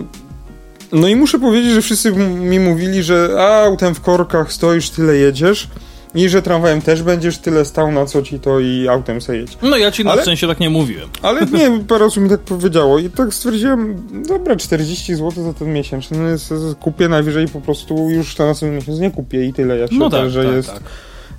No 0.93 1.09
i 1.09 1.17
muszę 1.17 1.39
powiedzieć, 1.39 1.73
że 1.75 1.83
wszyscy 1.83 2.13
mi 2.13 2.61
mówili, 2.61 3.03
że 3.03 3.31
a, 3.39 3.63
autem 3.65 3.95
w 3.95 4.01
korkach 4.01 4.53
stoisz, 4.53 4.91
tyle 4.91 5.17
jedziesz 5.17 5.69
i 6.15 6.29
że 6.29 6.43
tramwajem 6.43 6.83
też 6.83 7.03
będziesz 7.03 7.39
tyle 7.39 7.65
stał, 7.65 7.93
na 7.93 8.07
co 8.07 8.23
ci 8.23 8.41
to 8.41 8.61
i 8.61 8.89
autem 8.89 9.21
se 9.21 9.37
jedź. 9.37 9.59
No 9.63 9.77
ja 9.77 9.91
ci 9.91 10.05
na 10.05 10.13
Ale- 10.13 10.23
szczęście 10.23 10.47
tak 10.49 10.61
nie 10.61 10.71
mówiłem. 10.71 11.09
Ale 11.23 11.41
nie, 11.53 11.71
parę 11.89 12.05
osób 12.05 12.23
mi 12.23 12.31
tak 12.31 12.41
powiedziało 12.41 12.99
i 12.99 13.11
tak 13.11 13.35
stwierdziłem, 13.35 14.03
dobra, 14.29 14.57
40 14.57 15.15
zł 15.15 15.45
za 15.45 15.53
ten 15.55 15.73
miesięczny 15.73 16.19
no 16.19 16.29
jest, 16.29 16.55
kupię 16.81 17.09
najwyżej 17.09 17.49
po 17.49 17.61
prostu 17.61 18.11
już 18.11 18.39
na 18.39 18.47
następny 18.47 18.77
miesiąc 18.77 18.99
nie 18.99 19.11
kupię 19.11 19.45
i 19.45 19.53
tyle, 19.53 19.79
jak 19.79 19.91
się 19.91 19.99
No 19.99 20.11
tak, 20.11 20.31
że 20.31 20.45
tak, 20.45 20.53
jest 20.55 20.69
tak. 20.73 20.83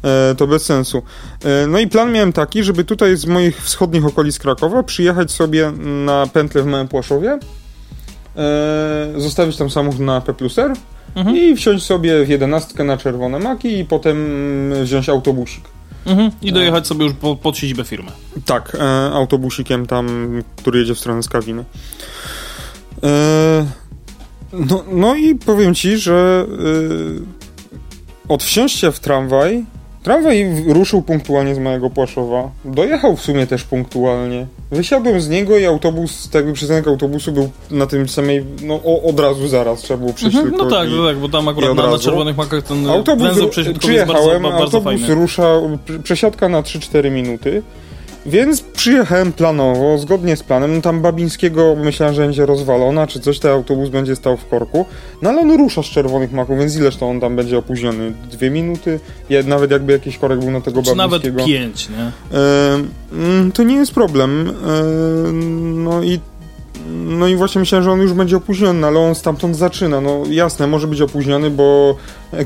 e, 0.04 0.36
to 0.36 0.48
bez 0.48 0.66
sensu. 0.66 1.02
E, 1.46 1.68
no 1.68 1.80
i 1.80 1.88
plan 1.88 2.12
miałem 2.12 2.34
taki, 2.34 2.64
żeby 2.64 2.84
tutaj 2.84 3.18
z 3.18 3.26
moich 3.26 3.62
wschodnich 3.64 4.06
okolic 4.06 4.40
Krakowa 4.40 4.84
przyjechać 4.84 5.32
sobie 5.32 5.72
na 6.06 6.28
pętlę 6.34 6.64
w 6.64 6.66
Małym 6.66 6.88
Płaszowie, 6.88 7.40
e, 8.38 9.08
zostawić 9.18 9.58
tam 9.58 9.70
samochód 9.70 10.00
na 10.00 10.22
P 10.22 10.34
plus 10.34 10.60
R 10.60 10.74
Mhm. 11.16 11.38
i 11.38 11.56
wsiąść 11.56 11.86
sobie 11.86 12.26
w 12.26 12.30
jedenastkę 12.30 12.84
na 12.84 12.98
Czerwone 12.98 13.40
Maki 13.40 13.80
i 13.80 13.86
potem 13.86 14.18
wziąć 14.84 15.10
autobusik. 15.10 15.64
Mhm. 16.06 16.32
I 16.42 16.52
dojechać 16.54 16.88
sobie 16.88 17.06
już 17.06 17.14
po, 17.14 17.36
pod 17.36 17.58
siedzibę 17.58 17.84
firmy. 17.84 18.12
Tak, 18.46 18.78
e, 18.80 19.12
autobusikiem 19.14 19.86
tam, 19.86 20.30
który 20.56 20.80
jedzie 20.80 20.96
w 20.96 21.00
stronę 21.00 21.24
Skawiny. 21.24 21.64
E, 23.04 23.66
No, 24.54 24.84
no 24.92 25.16
i 25.16 25.36
powiem 25.36 25.76
ci, 25.76 25.98
że 25.98 26.46
yy, 26.50 27.22
od 28.28 28.44
wsiąścia 28.44 28.92
w 28.92 29.00
tramwaj 29.00 29.66
Tramwaj 30.04 30.64
ruszył 30.68 31.02
punktualnie 31.02 31.56
z 31.56 31.60
mojego 31.60 31.90
Płaszowa. 31.90 32.52
Dojechał 32.66 33.16
w 33.16 33.22
sumie 33.22 33.48
też 33.48 33.64
punktualnie. 33.64 34.48
Wysiadłem 34.72 35.22
z 35.22 35.30
niego 35.30 35.58
i 35.58 35.66
autobus, 35.66 36.24
tak 36.30 36.36
jakby 36.36 36.54
przystanek 36.54 36.88
autobusu 36.88 37.32
był 37.32 37.50
na 37.72 37.88
tym 37.88 38.10
samej, 38.10 38.46
no 38.64 38.80
o, 38.86 39.02
od 39.10 39.20
razu 39.20 39.48
zaraz 39.48 39.80
trzeba 39.82 39.98
było 39.98 40.14
przejść 40.14 40.38
Mhm, 40.38 40.56
no 40.58 40.66
tak, 40.66 40.90
i, 40.90 40.94
tak, 41.08 41.18
bo 41.18 41.30
tam 41.30 41.48
akurat 41.48 41.76
na, 41.76 41.88
na 41.88 42.00
czerwonych 42.00 42.38
makach 42.38 42.64
ten 42.64 42.90
Autobus, 42.90 43.28
węzeł 43.28 43.50
przesiadkowy 43.50 43.94
jest 43.94 44.06
przyjechałem, 44.06 44.44
bardzo, 44.44 44.58
bardzo 44.60 44.78
autobus 44.78 45.02
fajny. 45.02 45.16
rusza, 45.16 45.44
pr- 45.88 46.02
przesiadka 46.04 46.50
na 46.50 46.62
3-4 46.62 47.12
minuty, 47.12 47.62
więc 48.26 48.62
przyjechałem 48.62 49.34
planowo, 49.34 49.98
zgodnie 49.98 50.36
z 50.36 50.44
planem, 50.44 50.76
no 50.76 50.82
tam 50.82 51.02
Babińskiego 51.02 51.76
myślałem, 51.76 52.16
że 52.16 52.22
będzie 52.22 52.46
rozwalona, 52.46 53.08
czy 53.08 53.20
coś, 53.20 53.40
ten 53.40 53.52
autobus 53.52 53.90
będzie 53.90 54.16
stał 54.16 54.38
w 54.38 54.48
korku, 54.48 54.86
no 55.22 55.30
ale 55.30 55.42
on 55.42 55.58
rusza 55.58 55.84
z 55.84 55.86
czerwonych 55.86 56.32
maków, 56.32 56.60
więc 56.60 56.76
ileż 56.76 56.96
to 56.96 57.10
on 57.10 57.20
tam 57.20 57.36
będzie 57.36 57.58
opóźniony? 57.58 58.12
Dwie 58.32 58.50
minuty? 58.50 59.00
Je, 59.30 59.44
nawet 59.44 59.72
jakby 59.72 59.94
jakiś 59.94 60.18
korek 60.18 60.40
był 60.40 60.52
na 60.52 60.62
tego 60.62 60.84
Czy 60.84 60.96
nawet 60.96 61.22
Babińskiego. 61.22 61.48
pięć, 61.48 61.90
nie? 61.90 62.12
Mm, 63.14 63.52
to 63.52 63.64
nie 63.64 63.76
jest 63.76 63.94
problem. 63.94 64.54
No 65.84 66.04
i 66.04 66.20
no 66.96 67.28
i 67.28 67.36
właśnie 67.36 67.60
myślałem, 67.60 67.84
że 67.84 67.92
on 67.92 68.02
już 68.02 68.14
będzie 68.14 68.38
opóźniony, 68.38 68.88
ale 68.88 69.00
on 69.00 69.16
stamtąd 69.16 69.56
zaczyna. 69.56 70.02
No 70.02 70.24
jasne, 70.30 70.68
może 70.68 70.88
być 70.88 71.02
opóźniony, 71.02 71.50
bo 71.50 71.96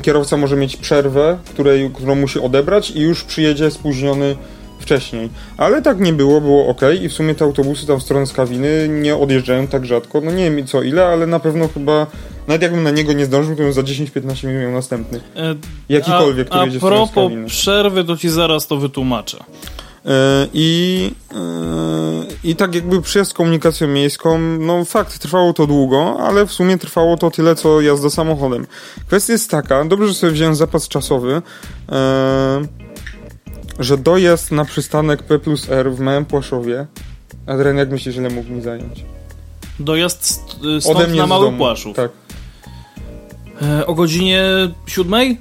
kierowca 0.02 0.36
może 0.36 0.56
mieć 0.56 0.76
przerwę, 0.76 1.38
której, 1.44 1.90
którą 1.94 2.14
musi 2.14 2.40
odebrać 2.40 2.90
i 2.90 3.00
już 3.00 3.24
przyjedzie 3.24 3.70
spóźniony 3.70 4.36
wcześniej. 4.84 5.30
Ale 5.56 5.82
tak 5.82 6.00
nie 6.00 6.12
było, 6.12 6.40
było 6.40 6.66
ok 6.66 6.80
i 7.02 7.08
w 7.08 7.12
sumie 7.12 7.34
te 7.34 7.44
autobusy 7.44 7.86
tam 7.86 8.00
w 8.00 8.02
stronę 8.02 8.26
Skawiny 8.26 8.88
nie 8.88 9.16
odjeżdżają 9.16 9.66
tak 9.66 9.86
rzadko. 9.86 10.20
No 10.20 10.30
nie 10.30 10.50
wiem 10.50 10.66
co 10.66 10.82
ile, 10.82 11.06
ale 11.06 11.26
na 11.26 11.40
pewno 11.40 11.68
chyba 11.68 12.06
nawet 12.46 12.62
jakbym 12.62 12.82
na 12.82 12.90
niego 12.90 13.12
nie 13.12 13.26
zdążył, 13.26 13.56
to 13.56 13.62
bym 13.62 13.72
za 13.72 13.82
10-15 13.82 14.46
minut 14.46 14.62
miał 14.62 14.72
następny. 14.72 15.20
E, 15.36 15.54
Jakikolwiek, 15.88 16.46
a, 16.46 16.50
który 16.50 16.62
a 16.62 16.64
jedzie 16.64 16.78
w 16.78 16.80
stronę 16.80 16.96
propos 16.96 17.10
Skawiny. 17.10 17.46
przerwy, 17.46 18.04
to 18.04 18.16
ci 18.16 18.28
zaraz 18.28 18.66
to 18.66 18.76
wytłumaczę. 18.76 19.38
E, 20.06 20.48
I, 20.54 21.10
e, 21.34 21.36
I 22.44 22.56
tak 22.56 22.74
jakby 22.74 23.02
przyjazd 23.02 23.34
komunikacją 23.34 23.88
miejską, 23.88 24.38
no 24.38 24.84
fakt, 24.84 25.18
trwało 25.18 25.52
to 25.52 25.66
długo, 25.66 26.16
ale 26.20 26.46
w 26.46 26.52
sumie 26.52 26.78
trwało 26.78 27.16
to 27.16 27.30
tyle, 27.30 27.54
co 27.54 27.80
jazda 27.80 28.10
samochodem. 28.10 28.66
Kwestia 29.06 29.32
jest 29.32 29.50
taka, 29.50 29.84
dobrze, 29.84 30.08
że 30.08 30.14
sobie 30.14 30.32
wziąłem 30.32 30.54
zapas 30.54 30.88
czasowy, 30.88 31.42
że 33.78 33.98
dojazd 33.98 34.52
na 34.52 34.64
przystanek 34.64 35.22
P 35.22 35.38
plus 35.38 35.70
R 35.70 35.92
w 35.92 36.00
Małym 36.00 36.24
Płaszowie, 36.24 36.86
Adrian, 37.46 37.76
jak 37.76 37.90
myślisz, 37.90 38.16
ile 38.16 38.30
mógł 38.30 38.50
mi 38.52 38.62
zająć? 38.62 39.04
Dojazd 39.80 40.24
st- 40.26 40.56
Ode 40.60 40.80
stąd 40.80 41.08
mnie 41.08 41.18
na 41.20 41.26
Mały. 41.26 41.52
Płaszów. 41.52 41.96
Tak. 41.96 42.10
E, 43.62 43.86
o 43.86 43.94
godzinie 43.94 44.42
siódmej? 44.86 45.38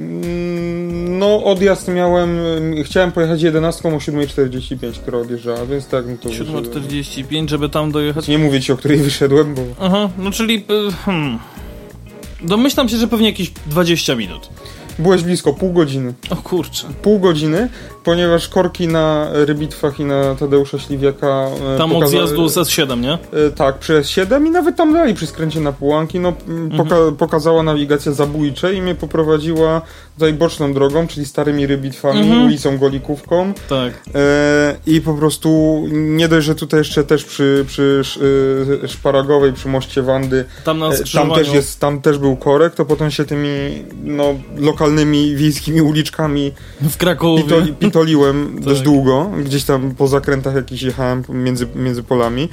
Mm, 0.00 1.18
No, 1.18 1.44
odjazd 1.44 1.88
miałem, 1.88 2.38
mm, 2.38 2.84
chciałem 2.84 3.12
pojechać 3.12 3.42
11 3.42 3.88
o 3.88 3.92
7.45, 4.00 4.98
która 4.98 5.18
odjeżdżała, 5.18 5.66
więc 5.66 5.86
tak, 5.86 6.04
no 6.08 6.16
to... 6.22 6.28
7.45, 6.28 7.48
żeby 7.48 7.68
tam 7.68 7.92
dojechać. 7.92 8.28
Nie 8.28 8.38
mówię 8.38 8.60
ci, 8.60 8.72
o 8.72 8.76
której 8.76 8.98
wyszedłem, 8.98 9.54
bo... 9.54 9.62
Aha, 9.80 10.08
no 10.18 10.30
czyli... 10.30 10.54
e, 10.88 10.92
Hmm. 10.92 11.38
Domyślam 12.42 12.88
się, 12.88 12.96
że 12.96 13.08
pewnie 13.08 13.26
jakieś 13.28 13.50
20 13.66 14.14
minut. 14.14 14.48
Byłeś 14.98 15.22
blisko, 15.22 15.52
pół 15.52 15.72
godziny. 15.72 16.14
O 16.30 16.36
kurczę. 16.36 16.86
pół 17.02 17.18
godziny, 17.18 17.68
ponieważ 18.04 18.48
korki 18.48 18.88
na 18.88 19.28
Rybitwach 19.32 20.00
i 20.00 20.04
na 20.04 20.34
Tadeusza 20.34 20.78
Śliwiaka 20.78 21.46
e, 21.74 21.78
Tam 21.78 21.92
od 21.92 21.98
pokaza- 21.98 22.10
zjazdu 22.10 22.48
z 22.48 22.54
S7, 22.54 23.00
nie? 23.00 23.12
e, 23.12 23.18
Tak, 23.56 23.78
przez 23.78 24.08
7 24.08 24.46
i 24.46 24.50
nawet 24.50 24.76
tam 24.76 24.92
dalej 24.92 25.14
przy 25.14 25.26
skręcie 25.26 25.60
na 25.60 25.72
Pułanki, 25.72 26.20
no 26.20 26.32
m, 26.48 26.70
poka 26.76 26.96
pokazała 27.18 27.62
nawigacja 27.62 28.12
zabójcze 28.12 28.74
i 28.74 28.82
mnie 28.82 28.94
poprowadziła 28.94 29.80
tutaj 30.14 30.32
boczną 30.32 30.72
drogą, 30.74 31.06
czyli 31.06 31.26
starymi 31.26 31.66
Rybitwami, 31.66 32.20
Mhm. 32.20 32.44
ulicą 32.44 32.78
Golikówką 32.78 33.52
Tak. 33.68 33.92
e, 34.14 34.76
i 34.86 35.00
po 35.00 35.14
prostu 35.14 35.80
nie 35.90 36.28
dość, 36.28 36.46
że 36.46 36.54
tutaj 36.54 36.80
jeszcze 36.80 37.04
też 37.04 37.24
przy, 37.24 37.64
przy 37.66 37.82
sz, 38.00 38.22
e, 38.84 38.88
Szparagowej, 38.88 39.52
przy 39.52 39.68
moście 39.68 40.02
Wandy 40.02 40.44
Tam 40.64 40.80
Tam 41.14 41.30
też, 41.34 41.52
jest, 41.52 41.80
tam 41.80 42.00
też 42.00 42.18
był 42.18 42.36
korek, 42.36 42.74
to 42.74 42.84
potem 42.84 43.10
się 43.10 43.24
tymi 43.24 43.48
no, 44.04 44.34
lokalnymi 44.58 44.83
wiejskimi 45.36 45.82
uliczkami 45.82 46.52
W 46.82 46.96
Krakowie. 46.96 47.42
pitoli, 47.42 47.72
pitoliłem 47.72 48.50
Tak. 48.54 48.64
dość 48.64 48.80
długo. 48.82 49.30
Gdzieś 49.44 49.64
tam 49.64 49.94
po 49.94 50.08
zakrętach 50.08 50.54
jakichś 50.54 50.82
jechałem 50.82 51.22
między, 51.28 51.66
między 51.74 52.02
polami. 52.02 52.48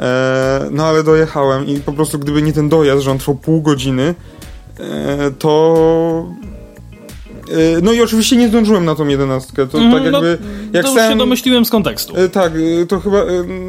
E, 0.00 0.68
no 0.70 0.86
ale 0.86 1.04
dojechałem 1.04 1.66
i 1.66 1.80
po 1.80 1.92
prostu 1.92 2.18
gdyby 2.18 2.42
nie 2.42 2.52
ten 2.52 2.68
dojazd, 2.68 3.02
że 3.02 3.10
on 3.10 3.18
trwał 3.18 3.36
pół 3.36 3.62
godziny, 3.62 4.14
e, 4.80 5.30
to... 5.30 6.26
E, 7.50 7.80
no 7.82 7.92
i 7.92 8.02
oczywiście 8.02 8.36
nie 8.36 8.48
zdążyłem 8.48 8.84
na 8.84 8.94
tą 8.94 9.08
jedenastkę. 9.08 9.66
To 9.66 9.78
Mhm, 9.78 10.02
tak 10.04 10.12
no, 10.12 10.24
jakby... 10.24 10.38
jak 10.72 10.84
to 10.84 10.92
stałem- 10.92 11.12
się 11.12 11.18
domyśliłem 11.18 11.64
z 11.64 11.70
kontekstu. 11.70 12.16
E, 12.16 12.28
Tak, 12.28 12.52
e, 12.82 12.86
to 12.86 13.00
chyba, 13.00 13.24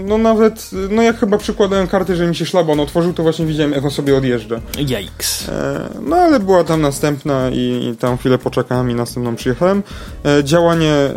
no 0.05 0.17
nawet, 0.17 0.69
no 0.89 1.01
jak 1.01 1.19
chyba 1.19 1.37
przykładałem 1.37 1.87
karty, 1.87 2.15
że 2.15 2.27
mi 2.27 2.35
się 2.35 2.45
szlaban 2.45 2.79
otworzył, 2.79 3.13
to 3.13 3.23
właśnie 3.23 3.45
widziałem, 3.45 3.71
jak 3.71 3.83
on 3.83 3.91
sobie 3.91 4.17
odjeżdża. 4.17 4.59
Yikes. 4.77 5.49
E, 5.49 5.89
No 6.01 6.15
ale 6.15 6.39
była 6.39 6.63
tam 6.63 6.81
następna 6.81 7.49
i, 7.53 7.89
i 7.93 7.97
tam 7.97 8.17
chwilę 8.17 8.37
poczekałem 8.37 8.91
i 8.91 8.95
następną 8.95 9.35
przyjechałem. 9.35 9.83
E, 10.25 10.43
Działanie 10.43 10.91
e, 10.93 11.11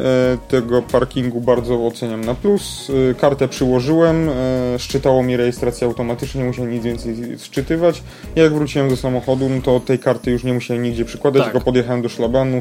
tego 0.49 0.83
parkingu 0.83 1.41
bardzo 1.41 1.87
oceniam 1.87 2.21
na 2.25 2.35
plus. 2.35 2.93
Kartę 3.21 3.49
przyłożyłem, 3.49 4.31
szczytało 4.79 5.23
mi 5.23 5.37
rejestrację 5.37 5.87
automatycznie, 5.87 6.41
nie 6.41 6.47
musiałem 6.47 6.71
nic 6.73 6.85
więcej 6.85 7.17
szczytywać. 7.43 8.03
Jak 8.37 8.55
wróciłem 8.55 8.89
do 8.89 8.97
samochodu, 8.97 9.49
no 9.49 9.63
to 9.63 9.81
tej 9.81 9.99
karty 9.99 10.31
już 10.31 10.45
nie 10.45 10.53
musiałem 10.55 10.83
nigdzie 10.83 11.05
przykładać, 11.05 11.43
Tak. 11.43 11.53
tylko 11.53 11.65
podjechałem 11.65 12.03
do 12.03 12.09
szlabanu, 12.09 12.54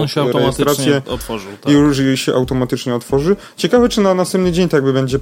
On 0.00 0.08
się 0.08 0.20
automatycznie 0.20 1.02
otworzył. 1.06 1.50
Tak. 1.60 1.72
I 1.72 1.76
już 1.76 2.20
się 2.20 2.34
automatycznie 2.34 2.94
otworzy. 2.94 3.36
Ciekawe, 3.56 3.88
czy 3.88 4.00
na 4.00 4.14
następny 4.14 4.52
dzień 4.52 4.68
tak 4.68 4.84
by 4.84 4.92
będzie. 4.92 5.18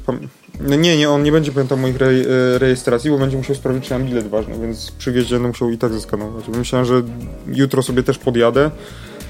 No 0.60 0.76
nie, 0.76 0.96
nie, 0.96 1.10
on 1.10 1.22
nie 1.22 1.32
będzie 1.32 1.52
pamiętał 1.52 1.78
moich 1.78 2.02
e, 2.02 2.58
rejestracji, 2.58 3.10
bo 3.10 3.18
będzie 3.18 3.36
musiał 3.36 3.56
sprawdzić, 3.56 3.84
czy 3.84 3.94
mam 3.94 4.06
bilet 4.06 4.28
ważny, 4.28 4.58
więc 4.62 4.90
przy 4.90 5.12
wjeździe 5.12 5.34
będę 5.34 5.48
musiał 5.48 5.70
i 5.70 5.78
tak 5.78 5.92
zeskanować. 5.92 6.48
Myślałem, 6.48 6.86
że 6.86 7.02
jutro 7.46 7.82
sobie 7.82 8.02
też 8.02 8.18
podjadę. 8.18 8.70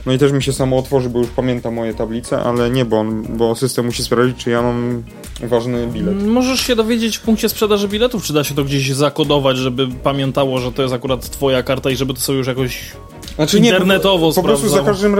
No 0.06 0.12
i 0.12 0.18
też 0.18 0.32
mi 0.32 0.42
się 0.42 0.52
samo 0.52 0.78
otworzy, 0.78 1.08
bo 1.08 1.18
już 1.18 1.28
pamięta 1.28 1.70
moje 1.70 1.94
tablice, 1.94 2.42
ale 2.42 2.70
nie, 2.70 2.84
bo, 2.84 2.98
on, 2.98 3.22
bo 3.36 3.54
system 3.54 3.86
musi 3.86 4.02
sprawdzić, 4.02 4.36
czy 4.36 4.50
ja 4.50 4.62
mam 4.62 5.02
ważny 5.42 5.86
bilet. 5.86 6.26
Możesz 6.26 6.60
się 6.60 6.76
dowiedzieć 6.76 7.16
w 7.16 7.20
punkcie 7.20 7.48
sprzedaży 7.48 7.88
biletów, 7.88 8.24
czy 8.24 8.32
da 8.32 8.44
się 8.44 8.54
to 8.54 8.64
gdzieś 8.64 8.92
zakodować, 8.92 9.56
żeby 9.56 9.88
pamiętało, 10.02 10.58
że 10.58 10.72
to 10.72 10.82
jest 10.82 10.94
akurat 10.94 11.30
twoja 11.30 11.62
karta 11.62 11.90
i 11.90 11.96
żeby 11.96 12.14
to 12.14 12.20
sobie 12.20 12.38
już 12.38 12.46
jakoś... 12.46 12.92
Znaczy 13.38 13.58
Internetowo 13.58 14.28
po, 14.28 14.34
po 14.34 14.42
prostu 14.42 14.68
za 14.68 14.82
każdym 14.82 15.16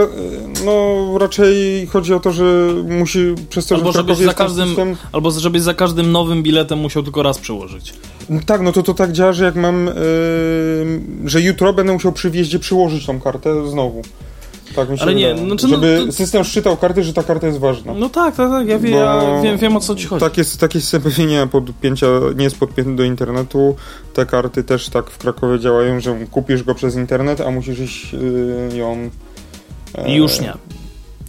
no 0.65 1.19
raczej 1.19 1.87
chodzi 1.87 2.15
o 2.15 2.21
to, 2.21 2.33
że 2.33 2.45
musi 2.89 3.35
przez 3.49 3.67
to, 3.67 3.75
Albo 3.75 3.93
że 3.93 4.03
w 4.03 4.07
żebyś 4.07 4.19
za 4.19 4.35
każdym, 4.35 4.67
system, 4.67 4.97
albo 5.13 5.31
żebyś 5.31 5.63
za 5.63 5.75
każdym 5.75 6.13
nowym 6.13 6.43
biletem 6.43 6.79
musiał 6.79 7.03
tylko 7.03 7.23
raz 7.23 7.39
przyłożyć. 7.39 7.95
Tak, 8.47 8.61
no 8.61 8.73
to 8.73 8.83
to 8.83 8.95
tak 8.95 9.13
działa, 9.13 9.33
że 9.33 9.45
jak 9.45 9.57
mam, 9.57 9.87
yy, 9.87 9.91
że 11.25 11.41
jutro 11.41 11.73
będę 11.73 11.93
musiał 11.93 12.13
przy 12.13 12.31
wjeździe 12.31 12.59
przyłożyć 12.59 13.07
tą 13.07 13.21
kartę 13.21 13.69
znowu. 13.69 14.03
Tak 14.79 14.91
mi 14.91 14.99
się 14.99 15.03
Ale 15.03 15.15
nie, 15.15 15.29
wydaje. 15.29 15.47
znaczy, 15.47 15.67
no 15.69 15.75
Żeby 15.75 16.03
to- 16.07 16.13
system 16.13 16.45
szczytał 16.45 16.77
karty, 16.77 17.03
że 17.05 17.13
ta 17.13 17.23
karta 17.23 17.47
jest 17.47 17.59
ważna. 17.59 17.95
No 17.95 18.09
tak, 18.09 18.37
tak, 18.37 18.51
tak, 18.51 18.69
ja, 18.69 18.79
wie, 18.79 18.91
ja 18.91 19.41
wiem, 19.43 19.59
wiem 19.59 19.77
o 19.77 19.81
co 19.81 19.95
ci 19.95 20.07
chodzi. 20.07 20.25
Tak 20.25 20.39
jest, 20.39 20.61
takie 20.61 20.81
system 20.81 21.03
pewnie 21.03 21.27
nie, 21.27 21.47
podpięcia, 21.47 22.07
nie 22.37 22.45
jest 22.45 22.59
podpięty 22.59 22.97
do 22.97 23.03
internetu. 23.05 23.77
Te 24.15 24.27
karty 24.27 24.65
też 24.65 24.89
tak 24.89 25.11
w 25.11 25.19
Krakowie 25.19 25.59
działają, 25.59 26.01
że 26.01 26.17
kupisz 26.31 26.63
go 26.63 26.75
przez 26.75 26.95
internet, 26.97 27.41
a 27.41 27.51
musisz 27.51 27.79
iść 27.79 28.13
yy, 28.13 28.77
ją... 28.77 29.11
e, 29.95 30.11
I 30.11 30.15
już 30.15 30.41
nie. 30.41 30.53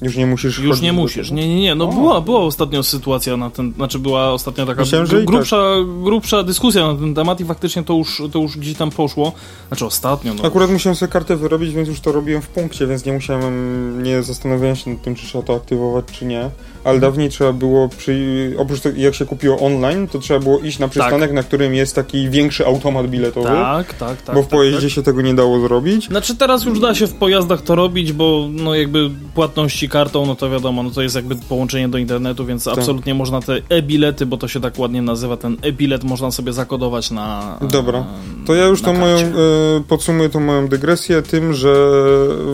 Już 0.01 0.15
nie 0.15 0.25
musisz 0.25 0.59
Już 0.59 0.81
nie 0.81 0.93
musisz. 0.93 1.31
Nie, 1.31 1.47
nie, 1.49 1.61
nie. 1.61 1.75
No 1.75 1.89
O. 1.89 1.93
była, 1.93 2.21
była 2.21 2.39
ostatnio 2.39 2.83
sytuacja 2.83 3.37
na 3.37 3.49
ten, 3.49 3.73
znaczy 3.73 3.99
była 3.99 4.31
ostatnio 4.31 4.65
taka 4.65 4.81
Myślałem, 4.81 5.07
i 5.07 5.09
tak. 5.09 5.25
grubsza, 5.25 5.75
grubsza 6.03 6.43
dyskusja 6.43 6.87
na 6.87 6.99
ten 6.99 7.13
temat 7.13 7.39
i 7.39 7.45
faktycznie 7.45 7.83
to 7.83 7.93
już, 7.93 8.21
to 8.31 8.39
już 8.39 8.57
gdzieś 8.57 8.77
tam 8.77 8.91
poszło. 8.91 9.31
Znaczy 9.67 9.85
ostatnio, 9.85 10.33
no. 10.33 10.43
Akurat 10.43 10.71
musiałem 10.71 10.95
sobie 10.95 11.11
kartę 11.11 11.35
wyrobić, 11.35 11.73
więc 11.73 11.89
już 11.89 11.99
to 11.99 12.11
robiłem 12.11 12.41
w 12.41 12.47
punkcie, 12.47 12.87
więc 12.87 13.05
nie 13.05 13.13
musiałem, 13.13 14.03
nie 14.03 14.23
zastanawiałem 14.23 14.75
się 14.75 14.89
nad 14.91 15.01
tym, 15.01 15.15
czy 15.15 15.27
trzeba 15.27 15.43
to 15.43 15.55
aktywować, 15.55 16.05
czy 16.11 16.25
nie. 16.25 16.49
Ale 16.83 16.99
dawniej 16.99 17.29
trzeba 17.29 17.53
było, 17.53 17.89
przy, 17.89 18.55
oprócz 18.57 18.79
tego, 18.81 18.99
jak 18.99 19.15
się 19.15 19.25
kupiło 19.25 19.59
online, 19.59 20.07
to 20.07 20.19
trzeba 20.19 20.39
było 20.39 20.59
iść 20.59 20.79
na 20.79 20.87
przystanek, 20.87 21.31
na 21.31 21.43
którym 21.43 21.73
jest 21.73 21.95
taki 21.95 22.29
większy 22.29 22.65
automat 22.65 23.07
biletowy, 23.07 23.47
Tak, 23.47 23.93
tak, 23.93 24.21
tak. 24.21 24.35
bo 24.35 24.41
w 24.41 24.45
tak, 24.45 24.51
pojeździe 24.51 24.87
tak. 24.87 24.89
się 24.89 25.03
tego 25.03 25.21
nie 25.21 25.33
dało 25.33 25.59
zrobić. 25.59 26.07
Znaczy 26.07 26.35
teraz 26.35 26.63
już 26.63 26.79
da 26.79 26.95
się 26.95 27.07
w 27.07 27.13
pojazdach 27.13 27.61
to 27.61 27.75
robić, 27.75 28.13
bo 28.13 28.47
no 28.51 28.75
jakby 28.75 29.09
płatności 29.35 29.89
kartą, 29.89 30.25
no 30.25 30.35
to 30.35 30.49
wiadomo, 30.49 30.83
no 30.83 30.91
to 30.91 31.01
jest 31.01 31.15
jakby 31.15 31.35
połączenie 31.35 31.89
do 31.89 31.97
internetu, 31.97 32.45
więc 32.45 32.63
Tak. 32.63 32.77
absolutnie 32.77 33.13
można 33.13 33.41
te 33.41 33.61
e-bilety, 33.69 34.25
bo 34.25 34.37
to 34.37 34.47
się 34.47 34.61
tak 34.61 34.79
ładnie 34.79 35.01
nazywa, 35.01 35.37
ten 35.37 35.57
e-bilet 35.61 36.03
można 36.03 36.31
sobie 36.31 36.53
zakodować 36.53 37.11
na 37.11 37.57
Dobra. 37.61 38.05
To 38.45 38.55
ja 38.55 38.65
już 38.65 38.81
tą 38.81 38.93
moją, 38.93 39.17
e, 39.17 39.31
podsumuję 39.87 40.29
tą 40.29 40.39
moją 40.39 40.67
dygresję 40.67 41.21
tym, 41.21 41.53
że 41.53 41.73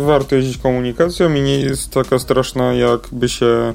warto 0.05 0.35
jeździć 0.35 0.57
komunikacją 0.57 1.33
i 1.33 1.41
nie 1.41 1.59
jest 1.59 1.91
taka 1.91 2.19
straszna, 2.19 2.73
jakby 2.73 3.29
się 3.29 3.73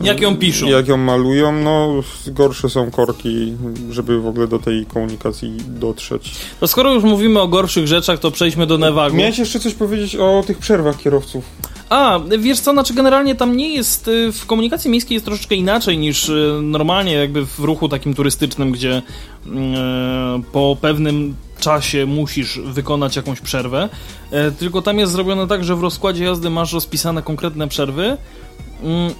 Jak 0.00 0.20
ją 0.20 0.36
piszą. 0.36 0.66
Jak 0.66 0.88
ją 0.88 0.96
malują, 0.96 1.52
no 1.52 2.02
gorsze 2.26 2.70
są 2.70 2.90
korki, 2.90 3.52
żeby 3.90 4.20
w 4.20 4.26
ogóle 4.26 4.46
do 4.46 4.58
tej 4.58 4.86
komunikacji 4.86 5.56
dotrzeć. 5.68 6.32
To 6.60 6.68
skoro 6.68 6.94
już 6.94 7.04
mówimy 7.04 7.40
o 7.40 7.48
gorszych 7.48 7.86
rzeczach, 7.86 8.18
to 8.18 8.30
przejdźmy 8.30 8.66
do 8.66 8.78
Nevagu. 8.78 9.16
Miałeś 9.16 9.38
jeszcze 9.38 9.60
coś 9.60 9.74
powiedzieć 9.74 10.16
o 10.16 10.44
tych 10.46 10.58
przerwach 10.58 10.96
kierowców? 10.96 11.44
A, 11.90 12.20
wiesz 12.38 12.60
co, 12.60 12.72
znaczy 12.72 12.94
generalnie 12.94 13.34
tam 13.34 13.56
nie 13.56 13.74
jest, 13.74 14.08
y, 14.08 14.32
w 14.32 14.46
komunikacji 14.46 14.90
miejskiej 14.90 15.14
jest 15.14 15.24
troszeczkę 15.24 15.54
inaczej 15.54 15.98
niż 15.98 16.28
y, 16.28 16.58
normalnie 16.62 17.12
jakby 17.12 17.46
w 17.46 17.58
ruchu 17.58 17.88
takim 17.88 18.14
turystycznym, 18.14 18.72
gdzie 18.72 19.02
e, 19.46 20.42
po 20.52 20.76
pewnym 20.80 21.34
czasie 21.60 22.06
musisz 22.06 22.58
wykonać 22.58 23.16
jakąś 23.16 23.40
przerwę, 23.40 23.88
e, 24.30 24.50
tylko 24.50 24.82
tam 24.82 24.98
jest 24.98 25.12
zrobione 25.12 25.46
tak, 25.46 25.64
że 25.64 25.76
w 25.76 25.82
rozkładzie 25.82 26.24
jazdy 26.24 26.50
masz 26.50 26.72
rozpisane 26.72 27.22
konkretne 27.22 27.68
przerwy 27.68 28.16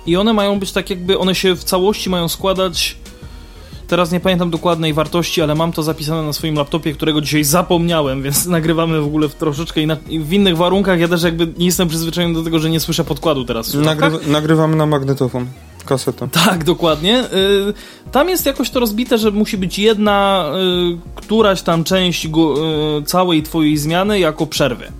i 0.06 0.16
one 0.16 0.32
mają 0.32 0.58
być 0.58 0.72
tak 0.72 0.90
jakby, 0.90 1.18
one 1.18 1.34
się 1.34 1.56
w 1.56 1.64
całości 1.64 2.10
mają 2.10 2.28
składać 2.28 2.96
Teraz 3.90 4.12
nie 4.12 4.20
pamiętam 4.20 4.50
dokładnej 4.50 4.94
wartości, 4.94 5.42
ale 5.42 5.54
mam 5.54 5.72
to 5.72 5.82
zapisane 5.82 6.22
na 6.22 6.32
swoim 6.32 6.54
laptopie, 6.54 6.92
którego 6.92 7.20
dzisiaj 7.20 7.44
zapomniałem, 7.44 8.22
więc 8.24 8.46
nagrywamy 8.46 9.00
w 9.00 9.04
ogóle 9.04 9.28
w 9.28 9.34
troszeczkę 9.34 9.80
w 10.20 10.32
innych 10.32 10.56
warunkach. 10.56 11.00
Ja 11.00 11.08
też 11.08 11.22
jakby 11.22 11.48
nie 11.58 11.66
jestem 11.66 11.88
przyzwyczajony 11.88 12.34
do 12.34 12.42
tego, 12.42 12.58
że 12.58 12.70
nie 12.70 12.80
słyszę 12.80 13.04
podkładu 13.04 13.44
teraz. 13.44 13.74
Nagry 13.74 14.10
nagrywamy 14.26 14.76
na 14.76 14.86
magnetofon. 14.86 15.46
Kasetę. 15.86 16.28
Tak, 16.44 16.64
dokładnie. 16.64 17.24
Y, 17.24 18.10
tam 18.12 18.28
jest 18.28 18.46
jakoś 18.46 18.70
to 18.70 18.80
rozbite, 18.80 19.18
że 19.18 19.30
musi 19.30 19.58
być 19.58 19.78
jedna, 19.78 20.44
y, 20.94 20.98
któraś 21.14 21.62
tam 21.62 21.84
część 21.84 22.26
y, 22.26 22.28
całej 23.06 23.42
twojej 23.42 23.76
zmiany 23.76 24.18
jako 24.18 24.46
przerwy. 24.46 24.92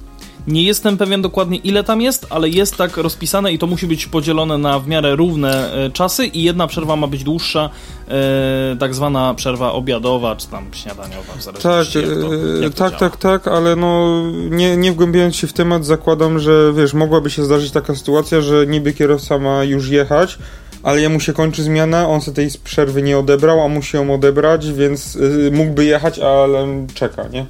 Nie 0.47 0.62
jestem 0.62 0.97
pewien 0.97 1.23
dokładnie 1.23 1.59
ile 1.59 1.85
tam 1.85 2.00
jest, 2.00 2.26
ale 2.30 2.49
jest 2.49 2.76
tak 2.76 2.97
rozpisane 2.97 3.52
i 3.52 3.59
to 3.59 3.66
musi 3.66 3.87
być 3.87 4.06
podzielone 4.06 4.59
na 4.59 4.78
w 4.78 4.88
miarę 4.88 5.16
równe 5.16 5.73
e, 5.73 5.90
czasy 5.90 6.26
i 6.26 6.42
jedna 6.42 6.66
przerwa 6.66 6.97
ma 6.97 7.06
być 7.06 7.25
dłuższa, 7.25 7.70
e, 8.09 8.76
tak 8.80 8.94
zwana 8.94 9.35
przerwa 9.35 9.73
obiadowa 9.73 10.37
czy 10.37 10.49
tam 10.49 10.64
śniadaniowa, 10.73 11.32
w 11.38 11.42
zależności 11.42 12.00
tak, 12.00 12.09
jak 12.09 12.18
to, 12.18 12.35
e, 12.35 12.62
jak 12.62 12.75
tak, 12.75 12.99
tak, 12.99 13.16
tak, 13.16 13.49
ale 13.49 13.76
no 13.76 14.23
nie, 14.50 14.76
nie 14.76 14.92
wgłębiając 14.92 15.37
się 15.37 15.47
w 15.47 15.52
temat 15.52 15.85
zakładam, 15.85 16.38
że 16.38 16.73
wiesz, 16.76 16.94
mogłaby 16.94 17.30
się 17.30 17.44
zdarzyć 17.44 17.70
taka 17.70 17.94
sytuacja, 17.94 18.40
że 18.40 18.66
niby 18.66 18.92
kierowca 18.92 19.38
ma 19.38 19.64
już 19.64 19.88
jechać, 19.88 20.38
ale 20.82 21.00
jemu 21.00 21.20
się 21.20 21.32
kończy 21.32 21.62
zmiana, 21.62 22.09
on 22.09 22.20
sobie 22.20 22.35
tej 22.35 22.49
przerwy 22.64 23.02
nie 23.02 23.18
odebrał, 23.18 23.61
a 23.64 23.68
musi 23.68 23.97
ją 23.97 24.14
odebrać, 24.14 24.73
więc 24.73 25.18
mógłby 25.52 25.85
jechać, 25.85 26.18
ale 26.18 26.87
czeka, 26.94 27.28
nie? 27.28 27.47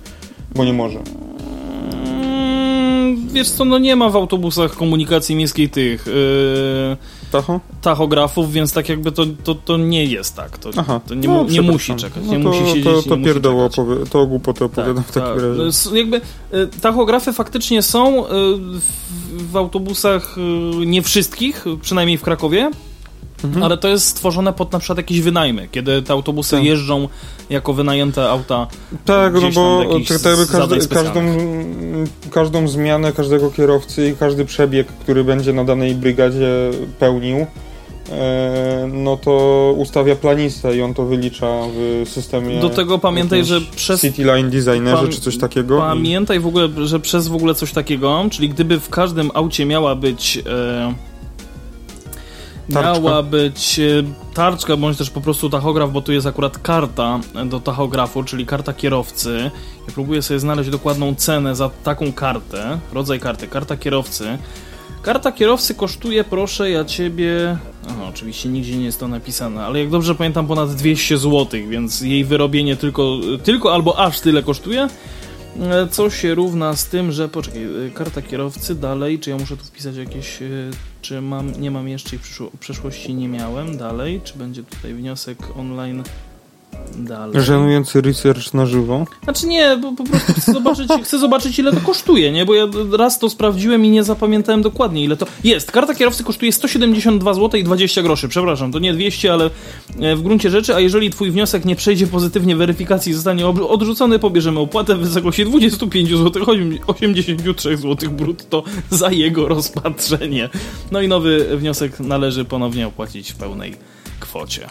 Bo 0.55 0.65
nie 0.65 0.73
może 0.73 0.99
wiesz 3.33 3.51
co, 3.51 3.65
no 3.65 3.79
nie 3.79 3.97
ma 3.97 4.11
w 4.11 4.17
autobusach 4.17 4.73
komunikacji 4.73 5.37
miejskiej 5.37 5.69
tych 5.69 6.07
yy, 6.07 6.97
Tacho? 7.33 7.61
tachografów, 7.83 8.53
więc 8.53 8.73
tak 8.73 8.89
jakby 8.89 9.13
to, 9.13 9.25
to, 9.45 9.55
to 9.55 9.77
nie 9.77 10.05
jest 10.05 10.37
tak. 10.37 10.59
To, 10.59 10.71
Aha. 10.77 11.01
to 11.09 11.15
nie, 11.15 11.29
no, 11.29 11.45
nie 11.45 11.63
musi 11.63 11.95
czekać, 11.95 12.25
nie 12.27 12.39
no 12.39 12.51
to, 12.51 12.57
musi 12.61 12.67
siedzieć, 12.73 12.85
To, 12.85 13.03
to 13.03 13.17
pierdoło, 13.17 13.69
opowie- 13.69 14.07
to 14.11 14.27
głupoty 14.27 14.65
opowiadam 14.65 14.97
tak, 14.97 15.07
w 15.07 15.13
takim 15.13 15.31
tak. 15.31 15.59
razie. 15.59 15.99
Jakby 15.99 16.17
y, 16.17 16.21
tachografy 16.81 17.33
faktycznie 17.33 17.83
są 17.83 18.25
y, 18.27 18.29
w, 18.29 18.81
w 19.53 19.57
autobusach 19.57 20.37
y, 20.83 20.87
nie 20.87 21.03
wszystkich, 21.03 21.65
przynajmniej 21.83 22.19
w 22.19 22.23
Krakowie, 22.23 22.71
Mhm. 23.45 23.63
Ale 23.63 23.77
to 23.79 23.89
jest 23.89 24.07
stworzone 24.07 24.53
pod 24.53 24.73
na 24.73 24.79
przykład 24.79 24.99
jakieś 24.99 25.21
wynajmy, 25.21 25.69
kiedy 25.73 26.03
te 26.03 26.13
autobusy 26.13 26.57
tak. 26.57 26.65
jeżdżą 26.65 27.09
jako 27.51 27.73
wynajęte 27.73 28.31
auta. 28.31 28.67
Tak, 29.05 29.35
no 29.35 29.51
bo 29.55 29.85
tak 30.09 30.25
jakby 30.25 30.47
każdy, 30.47 30.89
każdą, 30.89 31.21
każdą 32.31 32.69
zmianę 32.69 33.13
każdego 33.13 33.51
kierowcy 33.51 34.09
i 34.09 34.17
każdy 34.17 34.45
przebieg, 34.45 34.87
który 34.87 35.25
będzie 35.25 35.53
na 35.53 35.65
danej 35.65 35.95
brygadzie 35.95 36.71
pełnił, 36.99 37.47
e, 38.11 38.89
no 38.93 39.17
to 39.17 39.75
ustawia 39.77 40.17
planistę 40.17 40.77
i 40.77 40.83
on 40.83 40.95
to 40.95 41.05
wylicza 41.05 41.47
w 41.75 42.09
systemie. 42.09 42.61
Do 42.61 42.71
tego 42.71 42.99
pamiętaj, 42.99 43.45
że 43.45 43.61
przez. 43.77 44.01
City 44.01 44.25
Line 44.25 44.51
Designerze 44.51 45.09
czy 45.09 45.21
coś 45.21 45.39
takiego. 45.39 45.79
Pamiętaj 45.79 46.41
w 46.41 46.47
ogóle, 46.47 46.69
że 46.85 47.01
przez 47.01 47.29
w 47.29 47.35
ogóle 47.35 47.55
coś 47.55 47.73
takiego, 47.73 48.25
czyli 48.31 48.49
gdyby 48.49 48.81
w 48.81 48.89
każdym 48.89 49.31
aucie 49.35 49.67
miała 49.67 49.95
być. 49.95 50.43
E, 50.47 51.10
Tarczka. 52.73 53.01
Miała 53.03 53.23
być 53.23 53.79
e, 53.79 54.03
tarczka, 54.35 54.77
bądź 54.77 54.99
też 54.99 55.11
po 55.11 55.21
prostu 55.21 55.51
tachograf, 55.51 55.93
bo 55.93 56.03
tu 56.03 56.13
jest 56.13 56.27
akurat 56.27 56.59
karta 56.59 57.21
do 57.47 57.61
tachografu, 57.61 58.25
czyli 58.25 58.47
karta 58.47 58.73
kierowcy. 58.73 59.51
Ja 59.89 59.95
próbuję 59.95 60.23
sobie 60.23 60.41
znaleźć 60.41 60.71
dokładną 60.71 61.15
cenę 61.15 61.57
za 61.57 61.71
taką 61.85 62.13
kartę, 62.13 62.79
rodzaj 62.93 63.21
karty, 63.21 63.49
karta 63.49 63.77
kierowcy. 63.77 64.39
Karta 65.03 65.33
kierowcy 65.33 65.75
kosztuje, 65.75 66.25
proszę 66.25 66.71
ja 66.71 66.85
ciebie. 66.85 67.59
Aha, 67.89 68.03
oczywiście 68.09 68.49
nigdzie 68.49 68.77
nie 68.77 68.85
jest 68.85 69.01
to 69.01 69.09
napisane, 69.09 69.65
ale 69.65 69.81
jak 69.81 69.91
dobrze 69.91 70.15
pamiętam, 70.15 70.47
ponad 70.47 70.75
200 70.75 71.19
zł, 71.19 71.61
więc 71.69 72.01
jej 72.01 72.25
wyrobienie 72.25 72.77
tylko, 72.77 73.19
tylko 73.45 73.75
albo 73.75 73.99
aż 73.99 74.21
tyle 74.21 74.43
kosztuje. 74.43 74.89
E, 75.59 75.89
co 75.91 76.11
się 76.11 76.35
równa 76.35 76.77
z 76.77 76.87
tym, 76.87 77.13
że 77.13 77.29
poczekaj, 77.29 77.63
e, 77.63 77.91
karta 77.91 78.23
kierowcy 78.23 78.75
dalej, 78.75 79.19
czy 79.19 79.31
ja 79.31 79.37
muszę 79.37 79.57
tu 79.57 79.65
wpisać 79.65 79.97
jakieś, 79.97 80.43
e, 80.43 80.47
czy 81.03 81.21
mam, 81.21 81.61
nie 81.61 81.71
mam 81.71 81.89
jeszcze 81.89 82.17
i 82.17 82.19
w 82.19 82.59
przeszłości 82.61 83.15
nie 83.15 83.29
miałem 83.29 83.77
dalej, 83.77 84.21
czy 84.25 84.39
będzie 84.39 84.63
tutaj 84.63 84.95
wniosek 84.95 85.39
online 85.57 86.03
Dalej. 86.97 87.43
Żenujący 87.43 88.01
research 88.01 88.55
na 88.55 88.67
żywo? 88.67 89.07
Znaczy 89.25 89.47
nie, 89.47 89.77
bo 89.77 89.93
po 89.93 90.05
prostu 90.05 90.33
chcę 90.33 90.53
zobaczyć, 90.53 90.89
chcę 91.05 91.19
zobaczyć 91.19 91.59
ile 91.59 91.73
to 91.73 91.81
kosztuje, 91.81 92.33
nie? 92.33 92.45
Bo 92.45 92.55
ja 92.55 92.67
raz 92.99 93.19
to 93.19 93.31
sprawdziłem 93.31 93.85
i 93.85 93.91
nie 93.91 94.05
zapamiętałem 94.05 94.63
dokładnie 94.63 95.05
ile 95.05 95.17
to... 95.17 95.27
Jest, 95.45 95.71
karta 95.71 95.95
kierowcy 95.95 96.25
kosztuje 96.25 96.53
172 96.53 97.35
zł 97.35 97.61
i 97.61 97.65
20 97.65 98.03
groszy, 98.03 98.29
przepraszam, 98.29 98.73
to 98.73 98.79
nie 98.79 98.93
200, 98.93 99.33
ale 99.33 99.51
e, 100.01 100.17
w 100.17 100.23
gruncie 100.23 100.51
rzeczy, 100.51 100.75
a 100.75 100.81
jeżeli 100.81 101.11
twój 101.11 101.31
wniosek 101.31 101.65
nie 101.65 101.77
przejdzie 101.77 102.07
pozytywnie 102.07 102.57
weryfikacji 102.57 103.11
i 103.11 103.15
zostanie 103.15 103.47
odrzucony, 103.47 104.19
pobierzemy 104.19 104.61
opłatę 104.61 104.97
w 104.97 105.01
wysokości 105.01 105.45
25 105.45 106.09
zł, 106.09 106.47
83 106.87 107.77
zł 107.77 108.11
brutto 108.11 108.63
za 108.91 109.11
jego 109.11 109.49
rozpatrzenie. 109.49 110.49
No 110.91 111.01
i 111.01 111.09
nowy 111.09 111.57
wniosek 111.57 112.01
należy 112.01 112.45
ponownie 112.45 112.87
opłacić 112.87 113.33
w 113.33 113.37
pełnej 113.37 113.75
kwocie. 114.21 114.69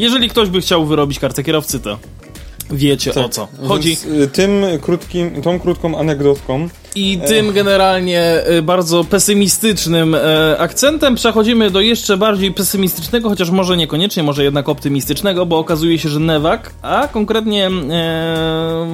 Jeżeli 0.00 0.28
ktoś 0.28 0.48
by 0.48 0.60
chciał 0.60 0.86
wyrobić 0.86 1.18
kartę 1.18 1.42
kierowcy, 1.42 1.80
to 1.80 1.98
wiecie 2.70 3.12
tak. 3.12 3.26
o 3.26 3.28
co 3.28 3.48
chodzi. 3.68 3.88
Więc 3.88 4.04
y, 4.04 4.28
tym 4.28 4.64
krótkim, 4.80 5.42
tą 5.42 5.60
krótką 5.60 5.98
anegdotką 5.98 6.68
i 6.94 7.18
tym 7.26 7.52
generalnie 7.52 8.42
y, 8.50 8.62
bardzo 8.62 9.04
pesymistycznym 9.04 10.14
e, 10.14 10.56
akcentem 10.58 11.14
przechodzimy 11.14 11.70
do 11.70 11.80
jeszcze 11.80 12.16
bardziej 12.16 12.52
pesymistycznego, 12.52 13.28
chociaż 13.28 13.50
może 13.50 13.76
niekoniecznie, 13.76 14.22
może 14.22 14.44
jednak 14.44 14.68
optymistycznego, 14.68 15.46
bo 15.46 15.58
okazuje 15.58 15.98
się, 15.98 16.08
że 16.08 16.20
Newak, 16.20 16.72
a 16.82 17.08
konkretnie 17.08 17.66
e, 17.66 18.86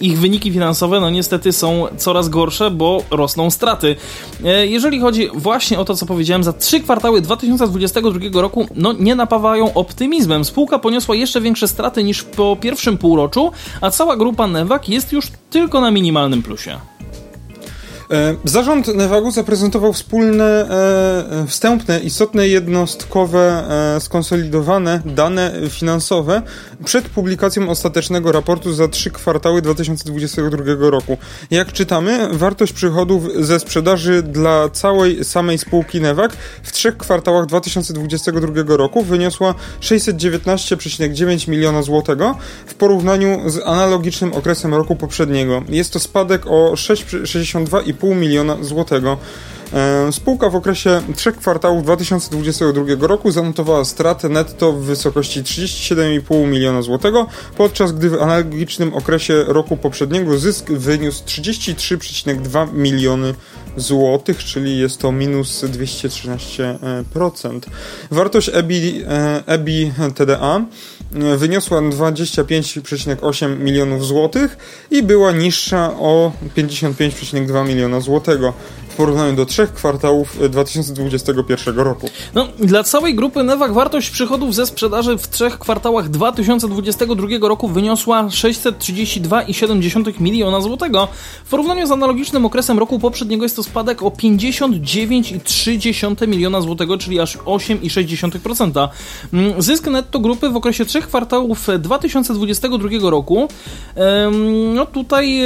ich 0.00 0.18
wyniki 0.18 0.52
finansowe, 0.52 1.00
no 1.00 1.10
niestety 1.10 1.52
są 1.52 1.86
coraz 1.96 2.28
gorsze, 2.28 2.70
bo 2.70 3.02
rosną 3.10 3.50
straty. 3.50 3.96
E, 4.44 4.66
jeżeli 4.66 5.00
chodzi 5.00 5.28
właśnie 5.34 5.78
o 5.78 5.84
to, 5.84 5.96
co 5.96 6.06
powiedziałem, 6.06 6.44
za 6.44 6.52
trzy 6.52 6.80
kwartały 6.80 7.20
2022 7.20 8.40
roku, 8.42 8.66
no 8.74 8.92
nie 8.92 9.14
napawają 9.14 9.74
optymizmem. 9.74 10.44
Spółka 10.44 10.78
poniosła 10.78 11.14
jeszcze 11.14 11.40
większe 11.40 11.68
straty 11.68 12.04
niż 12.04 12.22
po 12.22 12.56
pierwszym 12.60 12.98
półroczu, 12.98 13.52
a 13.80 13.90
cała 13.90 14.16
grupa 14.16 14.46
Newak 14.46 14.88
jest 14.88 15.12
już 15.12 15.26
tylko 15.50 15.80
na 15.80 15.90
minimalnym 15.90 16.42
plusie. 16.42 16.78
E, 18.10 18.34
zarząd 18.44 18.94
Nevagu 18.94 19.30
zaprezentował 19.30 19.92
wspólne, 19.92 20.44
e, 20.44 21.42
e, 21.42 21.46
wstępne, 21.46 22.00
istotne, 22.00 22.48
jednostkowe, 22.48 23.64
skonsolidowane 24.00 25.02
dane 25.04 25.52
finansowe 25.70 26.42
przed 26.84 27.08
publikacją 27.08 27.68
ostatecznego 27.70 28.32
raportu 28.32 28.72
za 28.72 28.88
trzy 28.88 29.10
kwartały 29.10 29.62
2022 29.62 30.90
roku. 30.90 31.16
Jak 31.50 31.72
czytamy, 31.72 32.28
wartość 32.32 32.72
przychodów 32.72 33.22
ze 33.36 33.60
sprzedaży 33.60 34.22
dla 34.22 34.68
całej 34.68 35.24
samej 35.24 35.58
spółki 35.58 36.00
Nevag 36.00 36.36
w 36.62 36.72
trzech 36.72 36.96
kwartałach 36.96 37.46
2022 37.46 38.76
roku 38.76 39.02
wyniosła 39.02 39.54
619,9 39.80 41.48
miliona 41.48 41.82
złotego 41.82 42.36
w 42.66 42.74
porównaniu 42.74 43.50
z 43.50 43.58
analogicznym 43.58 44.32
okresem 44.32 44.74
roku 44.74 44.96
poprzedniego. 44.96 45.62
Jest 45.68 45.92
to 45.92 46.00
spadek 46.00 46.46
o 46.46 46.72
6,62,5 46.74 47.93
2,5 48.00 48.16
miliona 48.16 48.56
złotego. 48.60 49.18
E, 49.74 50.12
spółka 50.12 50.50
w 50.50 50.56
okresie 50.56 51.02
trzech 51.16 51.36
kwartałów 51.36 51.82
2022 51.82 53.06
roku 53.06 53.30
zanotowała 53.30 53.84
stratę 53.84 54.28
netto 54.28 54.72
w 54.72 54.80
wysokości 54.80 55.42
37,5 55.42 56.46
miliona 56.46 56.82
złotego, 56.82 57.26
podczas 57.56 57.92
gdy 57.92 58.10
w 58.10 58.22
analogicznym 58.22 58.94
okresie 58.94 59.44
roku 59.46 59.76
poprzedniego 59.76 60.38
zysk 60.38 60.70
wyniósł 60.70 61.24
33,2 61.24 62.74
miliony 62.74 63.34
złotych, 63.76 64.38
czyli 64.38 64.78
jest 64.78 65.00
to 65.00 65.12
minus 65.12 65.64
213%. 65.64 67.60
Wartość 68.10 68.50
EBI, 68.52 69.02
EBI 69.46 69.92
TDA 70.14 70.64
wyniosła 71.36 71.78
25,8 71.78 73.58
milionów 73.58 74.06
złotych 74.06 74.56
i 74.90 75.02
była 75.02 75.32
niższa 75.32 75.90
o 75.98 76.32
55,2 76.56 77.68
miliona 77.68 78.00
złotego. 78.00 78.54
W 78.94 78.96
porównaniu 78.96 79.36
do 79.36 79.46
trzech 79.46 79.72
kwartałów 79.72 80.38
2021 80.50 81.76
roku. 81.76 82.08
No, 82.34 82.48
dla 82.58 82.84
całej 82.84 83.14
grupy 83.14 83.44
Newak 83.44 83.72
wartość 83.72 84.10
przychodów 84.10 84.54
ze 84.54 84.66
sprzedaży 84.66 85.18
w 85.18 85.28
trzech 85.28 85.58
kwartałach 85.58 86.08
2022 86.08 87.48
roku 87.48 87.68
wyniosła 87.68 88.24
632,7 88.24 90.20
miliona 90.20 90.60
złotego. 90.60 91.08
W 91.44 91.50
porównaniu 91.50 91.86
z 91.86 91.90
analogicznym 91.90 92.46
okresem 92.46 92.78
roku 92.78 92.98
poprzedniego 92.98 93.44
jest 93.44 93.56
to 93.56 93.62
spadek 93.62 94.02
o 94.02 94.08
59,3 94.08 96.28
miliona 96.28 96.60
złotego, 96.60 96.98
czyli 96.98 97.20
aż 97.20 97.38
8,6%. 97.38 98.88
Mm, 99.32 99.62
Zysk 99.62 99.86
netto 99.86 100.20
grupy 100.20 100.50
w 100.50 100.56
okresie 100.56 100.84
trzech 100.84 101.06
kwartałów 101.06 101.68
2022 101.78 103.10
roku 103.10 103.48
no 104.74 104.86
tutaj 104.86 105.40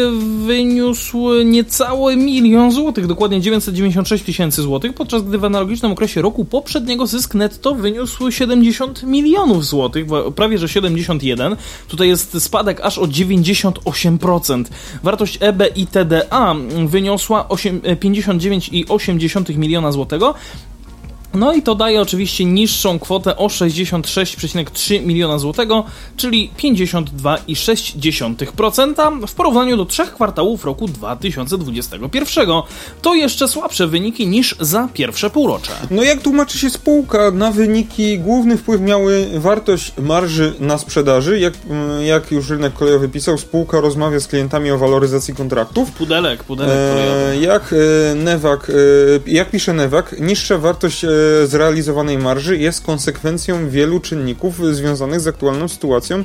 wyniósł 0.47 1.43
niecały 1.45 2.17
milion 2.17 2.73
złotych, 2.73 3.07
dokładnie 3.07 3.38
996 3.41 4.25
tysięcy 4.25 4.63
złotych, 4.63 4.95
podczas 4.95 5.23
gdy 5.23 5.39
w 5.39 5.45
analogicznym 5.45 5.93
okresie 5.93 6.23
roku 6.23 6.45
poprzedniego 6.45 7.07
zysk 7.07 7.35
netto 7.35 7.75
wyniósł 7.75 8.31
70 8.31 9.03
milionów 9.03 9.67
złotych, 9.67 10.07
prawie 10.37 10.59
że 10.59 10.69
71. 10.69 11.57
Tutaj 11.89 12.09
jest 12.09 12.43
spadek 12.43 12.81
aż 12.81 12.99
o 12.99 13.05
98%. 13.05 14.65
Wartość 15.03 15.39
EB 15.41 15.63
i 15.77 15.87
TDA 15.87 16.55
wyniosła 16.87 17.49
59,8 17.49 19.57
miliona 19.57 19.93
złotego, 19.93 20.35
no 21.35 21.55
i 21.55 21.63
to 21.63 21.75
daje 21.75 22.01
oczywiście 22.01 22.45
niższą 22.45 22.99
kwotę 22.99 23.37
o 23.37 23.47
66,3 23.47 25.07
miliona 25.07 25.39
złotego, 25.39 25.85
czyli 26.17 26.51
52,6% 26.59 29.27
w 29.27 29.35
porównaniu 29.35 29.77
do 29.77 29.85
trzech 29.85 30.15
kwartałów 30.15 30.65
roku 30.65 30.89
2021. 30.89 32.49
To 33.03 33.15
jeszcze 33.15 33.49
słabsze 33.49 33.87
wyniki 33.87 34.27
niż 34.27 34.57
za 34.61 34.89
pierwsze 34.95 35.31
półrocze. 35.31 35.73
No 35.91 36.03
jak 36.03 36.23
tłumaczy 36.23 36.59
się 36.59 36.71
spółka, 36.71 37.31
na 37.31 37.51
wyniki 37.51 38.19
główny 38.19 38.57
wpływ 38.57 38.81
miały 38.81 39.27
wartość 39.35 39.93
marży 39.99 40.55
na 40.61 40.79
sprzedaży. 40.79 41.41
Jak, 41.41 41.55
mm, 41.71 42.03
jak 42.03 42.31
już 42.31 42.51
rynek 42.51 42.73
kolejowy 42.73 43.09
pisał, 43.09 43.39
spółka 43.39 43.81
rozmawia 43.81 44.21
z 44.21 44.27
klientami 44.27 44.71
o 44.71 44.79
waloryzacji 44.79 45.35
kontraktów. 45.35 45.91
Pudelek, 45.91 46.45
pudelek 46.45 46.93
kolejowy. 46.93 47.21
E, 47.21 47.41
jak 47.41 47.73
e, 47.73 47.77
Newak, 48.15 48.71
e, 48.71 48.73
jak 49.27 49.51
pisze 49.51 49.75
Newak, 49.75 50.21
niższa 50.21 50.59
wartość 50.59 51.05
e, 51.05 51.09
zrealizowanej 51.47 52.19
marży 52.19 52.57
jest 52.57 52.85
konsekwencją 52.85 53.69
wielu 53.69 54.01
czynników 54.01 54.75
związanych 54.77 55.21
z 55.21 55.27
aktualną 55.27 55.69
sytuacją 55.69 56.19
e, 56.19 56.25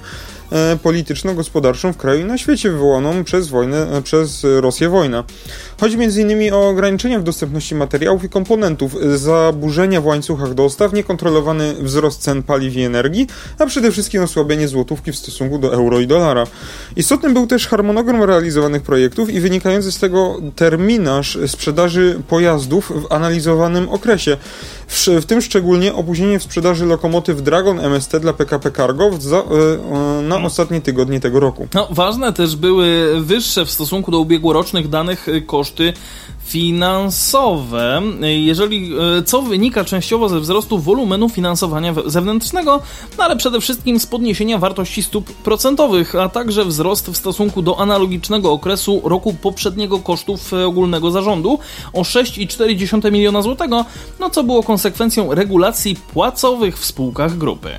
polityczno-gospodarczą 0.84 1.94
w 1.94 1.98
kraju 1.98 2.22
i 2.22 2.26
na 2.26 2.38
świecie 2.38 2.72
wywołaną 2.72 3.24
przez 3.24 3.48
wojnę, 3.48 3.98
e, 3.98 4.02
przez 4.02 4.46
Rosję 4.60 4.90
wojnę. 4.90 5.24
Chodzi 5.80 5.98
m.in. 6.04 6.54
o 6.54 6.70
ograniczenia 6.70 7.20
w 7.20 7.24
dostępności 7.24 7.76
materiałów 7.76 8.24
i 8.24 8.30
komponentów, 8.30 8.96
zaburzenia 9.16 10.02
w 10.02 10.06
łańcuchach 10.06 10.54
dostaw, 10.54 10.94
niekontrolowany 10.94 11.74
wzrost 11.74 12.22
cen 12.22 12.44
paliw 12.44 12.76
i 12.76 12.82
energii, 12.82 13.28
a 13.60 13.66
przede 13.66 13.92
wszystkim 13.92 14.24
osłabienie 14.24 14.68
złotówki 14.68 15.12
w 15.12 15.16
stosunku 15.16 15.58
do 15.58 15.74
euro 15.74 16.00
i 16.00 16.08
dolara. 16.08 16.48
Istotnym 16.96 17.34
był 17.34 17.48
też 17.48 17.68
harmonogram 17.68 18.24
realizowanych 18.24 18.82
projektów 18.82 19.30
i 19.30 19.40
wynikający 19.40 19.92
z 19.92 20.00
tego 20.00 20.42
terminarz 20.56 21.38
sprzedaży 21.48 22.20
pojazdów 22.28 22.92
w 22.96 23.14
analizowanym 23.14 23.90
okresie. 23.90 24.38
W, 24.88 25.08
w 25.08 25.26
tym 25.26 25.42
szczególnie 25.42 25.94
opóźnienie 25.94 26.40
w 26.40 26.44
sprzedaży 26.44 26.86
lokomotyw 26.86 27.42
Dragon 27.42 27.80
MST 27.80 28.18
dla 28.20 28.34
PKP 28.34 28.72
Cargo 28.72 29.12
za, 29.20 29.38
e, 29.38 29.44
na 30.44 30.48
ostatnie 30.48 30.82
tygodnie 30.82 31.20
tego 31.20 31.40
roku. 31.40 31.68
No, 31.74 31.88
ważne 31.92 32.34
też 32.34 32.56
były 32.56 33.14
wyższe 33.22 33.66
w 33.66 33.72
stosunku 33.72 34.12
do 34.12 34.20
ubiegłorocznych 34.20 34.90
danych 34.90 35.30
e, 35.30 35.42
koszty 35.42 35.94
finansowe, 36.46 38.02
jeżeli, 38.22 38.94
e, 39.18 39.24
co 39.24 39.42
wynika 39.42 39.86
częściowo 39.86 40.30
ze 40.30 40.40
wzrostu 40.40 40.80
wolumenu 40.80 41.30
finansowania 41.30 41.94
zewnętrznego, 42.06 42.82
no 43.18 43.24
ale 43.24 43.36
przede 43.36 43.62
wszystkim 43.62 44.00
z 44.00 44.06
podniesienia 44.06 44.58
wartości 44.58 45.04
stóp 45.04 45.34
procentowych, 45.34 46.16
a 46.16 46.30
także 46.30 46.66
wzrost 46.66 47.10
w 47.10 47.18
stosunku 47.18 47.62
do 47.62 47.80
analogicznego 47.80 48.52
okresu 48.52 49.02
roku 49.04 49.34
poprzedniego 49.34 50.00
kosztów 50.00 50.54
ogólnego 50.54 51.12
zarządu 51.12 51.60
o 51.94 52.02
6,4 52.02 53.12
miliona 53.12 53.42
złotego, 53.42 53.86
no 54.20 54.30
co 54.30 54.44
było 54.44 54.64
konsekwencją 54.64 55.36
regulacji 55.36 55.96
płacowych 55.96 56.80
w 56.80 56.86
spółkach 56.86 57.38
grupy. 57.38 57.70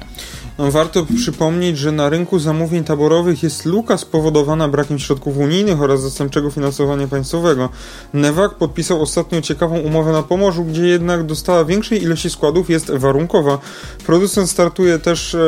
Warto 0.58 1.06
przypomnieć, 1.16 1.78
że 1.78 1.92
na 1.92 2.08
rynku 2.08 2.38
zamówień 2.38 2.84
taborowych 2.84 3.42
jest 3.42 3.64
luka 3.64 3.98
spowodowana 3.98 4.68
brakiem 4.68 4.98
środków 4.98 5.36
unijnych 5.36 5.82
oraz 5.82 6.02
zastępczego 6.02 6.50
finansowania 6.50 7.08
państwowego. 7.08 7.68
Newak 8.14 8.54
podpisał 8.54 9.02
ostatnio 9.02 9.42
ciekawą 9.42 9.78
umowę 9.78 10.12
na 10.12 10.22
Pomorzu, 10.22 10.64
gdzie 10.64 10.86
jednak 10.86 11.26
dostawa 11.26 11.64
większej 11.64 12.02
ilości 12.02 12.30
składów 12.30 12.70
jest 12.70 12.90
warunkowa. 12.90 13.58
Producent 14.06 14.50
startuje 14.50 14.98
też 14.98 15.34
e, 15.34 15.38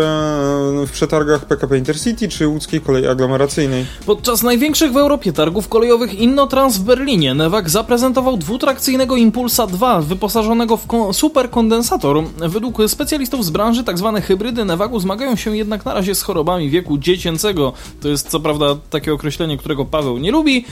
w 0.87 0.91
przetargach 0.93 1.45
PKP 1.45 1.79
Intercity 1.79 2.29
czy 2.29 2.49
łódzkiej 2.49 2.81
kolei 2.81 3.07
aglomeracyjnej. 3.07 3.87
Podczas 4.07 4.43
największych 4.43 4.93
w 4.93 4.97
Europie 4.97 5.33
targów 5.33 5.69
kolejowych 5.69 6.15
Innotrans 6.15 6.77
w 6.77 6.83
Berlinie 6.83 7.35
Newak 7.35 7.71
zaprezentował 7.71 8.37
dwutrakcyjnego 8.37 9.17
Impulsa 9.17 9.67
2 9.67 10.01
wyposażonego 10.01 10.77
w 10.77 10.87
superkondensator. 11.13 12.23
Według 12.49 12.79
specjalistów 12.87 13.45
z 13.45 13.51
branży 13.51 13.85
tzw. 13.85 14.13
Tak 14.15 14.25
hybrydy 14.25 14.65
Newaku 14.65 14.96
zmagają 15.01 15.37
się 15.37 15.57
jednak 15.57 15.85
na 15.85 15.95
razie 15.95 16.15
z 16.15 16.23
chorobami 16.23 16.71
wieku 16.71 16.99
dziecięcego. 16.99 17.73
To 18.01 18.09
jest 18.09 18.31
co 18.31 18.41
prawda 18.41 18.67
takie 18.91 19.13
określenie, 19.13 19.59
którego 19.59 19.85
Paweł 19.85 20.19
nie 20.19 20.31
lubi, 20.31 20.65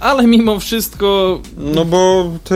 ale 0.00 0.26
mimo 0.26 0.60
wszystko. 0.60 1.40
No 1.56 1.84
bo 1.84 2.30
te 2.44 2.54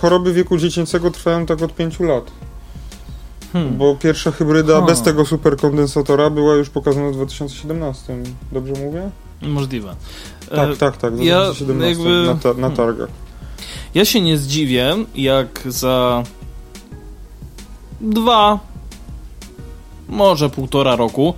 choroby 0.00 0.32
wieku 0.32 0.58
dziecięcego 0.58 1.10
trwają 1.10 1.46
tak 1.46 1.62
od 1.62 1.74
5 1.74 2.00
lat. 2.00 2.30
Hmm. 3.52 3.76
Bo 3.76 3.94
pierwsza 3.94 4.30
hybryda 4.30 4.72
hmm. 4.72 4.86
bez 4.86 5.02
tego 5.02 5.26
superkondensatora 5.26 6.30
była 6.30 6.54
już 6.54 6.70
pokazana 6.70 7.10
w 7.10 7.12
2017. 7.12 8.16
Dobrze 8.52 8.72
mówię? 8.72 9.10
Możliwe. 9.42 9.96
Tak, 10.50 10.70
e, 10.70 10.76
tak, 10.76 10.96
tak. 10.96 11.12
W 11.12 11.16
2017 11.16 11.84
ja 11.84 11.88
jakby... 11.88 12.26
na, 12.26 12.34
ta, 12.34 12.48
na 12.48 12.54
hmm. 12.54 12.76
targach. 12.76 13.08
Ja 13.94 14.04
się 14.04 14.20
nie 14.20 14.38
zdziwię, 14.38 14.96
jak 15.14 15.62
za 15.66 16.22
dwa, 18.00 18.58
może 20.08 20.50
półtora 20.50 20.96
roku, 20.96 21.34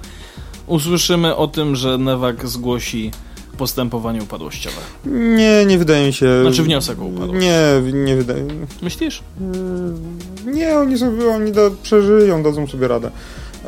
usłyszymy 0.67 1.37
o 1.37 1.49
tym, 1.49 1.77
że 1.77 1.99
Newak 1.99 2.49
zgłosi 2.49 3.11
postępowanie 3.59 4.23
upadłościowe. 4.23 4.77
Nie, 5.07 5.65
nie 5.67 5.79
wydaje 5.79 6.07
mi 6.07 6.13
się. 6.13 6.43
Znaczy 6.43 6.63
wniosek 6.63 6.99
o 7.01 7.05
upadłość. 7.05 7.43
Nie, 7.43 7.93
nie 7.93 8.17
wydaje. 8.17 8.47
Myślisz? 8.83 9.23
Mm, 9.41 10.19
nie, 10.47 10.79
oni 10.79 10.99
sobie 10.99 11.29
oni 11.29 11.53
da, 11.53 11.63
przeżyją, 11.83 12.43
dadzą 12.43 12.67
sobie 12.67 12.89
radę. 12.89 13.11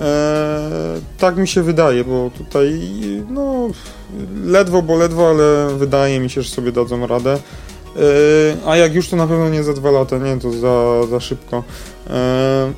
Eee, 0.00 1.00
tak 1.18 1.36
mi 1.36 1.48
się 1.48 1.62
wydaje, 1.62 2.04
bo 2.04 2.30
tutaj 2.38 2.80
no 3.30 3.68
ledwo, 4.44 4.82
bo 4.82 4.96
ledwo, 4.96 5.28
ale 5.28 5.76
wydaje 5.78 6.20
mi 6.20 6.30
się, 6.30 6.42
że 6.42 6.50
sobie 6.50 6.72
dadzą 6.72 7.06
radę. 7.06 7.38
Eee, 7.96 8.56
a 8.66 8.76
jak 8.76 8.94
już 8.94 9.08
to 9.08 9.16
na 9.16 9.26
pewno 9.26 9.48
nie 9.48 9.62
za 9.62 9.72
dwa 9.72 9.90
lata, 9.90 10.18
nie, 10.18 10.36
to 10.36 10.50
za, 10.52 11.06
za 11.06 11.20
szybko. 11.20 11.64
Eee, 12.10 12.72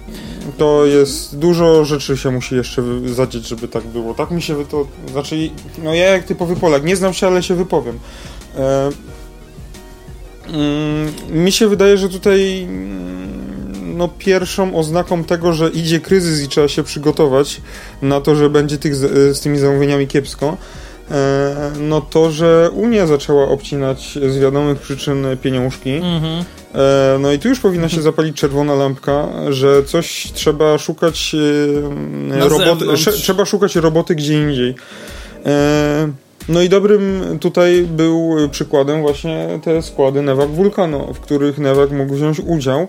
to 0.59 0.87
jest 0.87 1.39
dużo 1.39 1.85
rzeczy 1.85 2.17
się 2.17 2.31
musi 2.31 2.55
jeszcze 2.55 2.83
zadzieć, 3.07 3.49
żeby 3.49 3.69
tak 3.69 3.85
było. 3.85 4.15
Tak 4.15 4.31
mi 4.31 4.43
się 4.43 4.65
to, 4.65 4.87
znaczy, 5.13 5.51
no 5.83 5.95
ja 5.95 6.05
jak 6.05 6.25
typowy 6.25 6.57
Polak, 6.57 6.85
nie 6.85 6.97
znam 6.97 7.13
się, 7.13 7.27
ale 7.27 7.43
się 7.43 7.55
wypowiem. 7.55 7.99
E, 8.57 8.91
mm, 10.49 11.45
mi 11.45 11.53
się 11.53 11.69
wydaje, 11.69 11.99
że 11.99 12.09
tutaj 12.09 12.63
mm, 12.63 13.97
no 13.97 14.09
pierwszą 14.19 14.77
oznaką 14.77 15.25
tego, 15.25 15.53
że 15.53 15.69
idzie 15.69 16.01
kryzys 16.01 16.43
i 16.45 16.49
trzeba 16.49 16.69
się 16.69 16.83
przygotować 16.83 17.61
na 18.03 18.21
to, 18.21 18.35
że 18.35 18.51
będzie 18.51 18.79
tych 18.79 18.95
z, 18.95 19.41
tymi 19.41 19.59
zamówieniami 19.59 20.07
kiepsko, 20.07 20.57
no 21.81 22.01
to, 22.01 22.31
że 22.31 22.71
Unia 22.75 23.07
zaczęła 23.07 23.49
obcinać 23.49 24.19
z 24.29 24.39
wiadomych 24.39 24.79
przyczyn 24.79 25.27
pieniążki. 25.43 25.91
Mhm. 25.91 26.45
E, 26.75 27.19
no 27.21 27.33
i 27.33 27.39
tu 27.39 27.49
już 27.49 27.61
powinna 27.61 27.89
się 27.89 28.03
zapalić 28.03 28.37
czerwona 28.37 28.75
lampka, 28.75 29.29
że 29.49 29.85
coś 29.85 30.33
trzeba 30.35 30.79
szukać 30.79 31.37
e, 32.31 32.49
roboty, 32.49 32.85
trzeba 33.13 33.45
szukać 33.45 33.77
roboty 33.77 34.15
gdzie 34.15 34.43
indziej. 34.43 34.75
E, 35.47 36.13
no 36.49 36.63
i 36.63 36.69
dobrym 36.69 37.23
tutaj 37.41 37.87
był 37.91 38.37
przykładem 38.51 39.01
właśnie 39.01 39.61
te 39.65 39.83
składy 39.83 40.23
Newak 40.23 40.49
Vulcano, 40.49 41.15
w 41.15 41.21
których 41.21 41.59
Newak 41.59 41.91
mógł 41.91 42.15
wziąć 42.15 42.41
udział 42.41 42.81
e, 42.81 42.87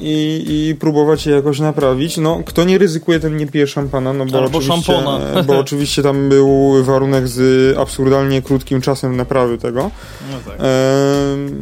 i, 0.00 0.44
i 0.70 0.74
próbować 0.74 1.26
je 1.26 1.32
jakoś 1.34 1.60
naprawić. 1.60 2.16
No, 2.16 2.42
kto 2.46 2.64
nie 2.64 2.78
ryzykuje, 2.78 3.20
ten 3.20 3.36
nie 3.36 3.46
pije 3.46 3.66
szampana, 3.66 4.12
no 4.12 4.26
bo 4.26 4.38
Albo 4.38 4.58
oczywiście, 4.58 4.92
szampona. 4.92 5.42
bo 5.42 5.58
oczywiście 5.64 6.02
tam 6.02 6.28
był 6.28 6.74
warunek 6.84 7.28
z 7.28 7.76
absurdalnie 7.78 8.42
krótkim 8.42 8.80
czasem 8.80 9.16
naprawy 9.16 9.58
tego. 9.58 9.90
No 10.30 10.36
tak. 10.52 10.60
E, 10.60 10.64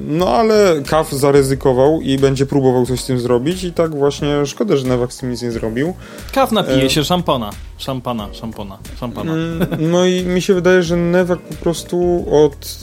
No 0.08 0.28
ale 0.28 0.82
KAF 0.86 1.12
zaryzykował 1.12 2.00
i 2.00 2.18
będzie 2.18 2.46
próbował 2.46 2.86
coś 2.86 3.00
z 3.00 3.06
tym 3.06 3.20
zrobić 3.20 3.64
i 3.64 3.72
tak 3.72 3.94
właśnie 3.94 4.46
szkoda, 4.46 4.76
że 4.76 4.86
Nowak 4.86 5.12
z 5.12 5.16
tym 5.18 5.30
nic 5.30 5.42
nie 5.42 5.50
zrobił. 5.50 5.94
Kaw 6.32 6.52
napije 6.52 6.84
e- 6.84 6.90
się 6.90 7.04
szampana. 7.04 7.50
Szampana, 7.78 8.28
szampana. 9.00 9.32
Mm, 9.32 9.66
No 9.78 10.06
i 10.06 10.24
mi 10.24 10.42
się 10.42 10.54
wydaje, 10.54 10.82
że 10.82 10.96
Newak 10.96 11.38
po 11.38 11.54
prostu 11.54 12.26
od, 12.30 12.78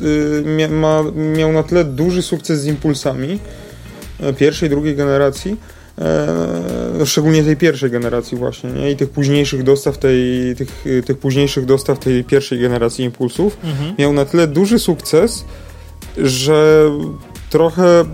y, 0.62 0.70
ma, 0.70 1.04
miał 1.16 1.52
na 1.52 1.64
tyle 1.64 1.84
duży 1.84 2.22
sukces 2.22 2.62
z 2.62 2.66
impulsami 2.66 3.28
e, 3.34 3.73
pierwszej, 4.38 4.70
drugiej 4.70 4.96
generacji, 4.96 5.58
e, 5.98 6.28
no 7.00 7.06
szczególnie 7.06 7.44
tej 7.44 7.58
pierwszej 7.58 7.92
generacji 7.92 8.38
właśnie, 8.38 8.72
nie? 8.72 8.92
I 8.92 8.96
tych 8.96 9.10
późniejszych 9.10 9.64
dostaw 9.64 9.98
tej, 9.98 10.56
tych, 10.56 10.88
y, 10.88 11.04
tych 11.04 11.18
późniejszych 11.18 11.66
dostaw 11.66 12.00
tej 12.00 12.24
pierwszej 12.24 12.60
generacji 12.60 13.06
impulsów. 13.06 13.58
Mhm. 13.64 13.96
Miał 14.00 14.14
na 14.14 14.26
tyle 14.26 14.48
duży 14.48 14.80
sukces, 14.80 15.46
że 16.18 16.90
trochę 17.50 18.00
mm, 18.00 18.08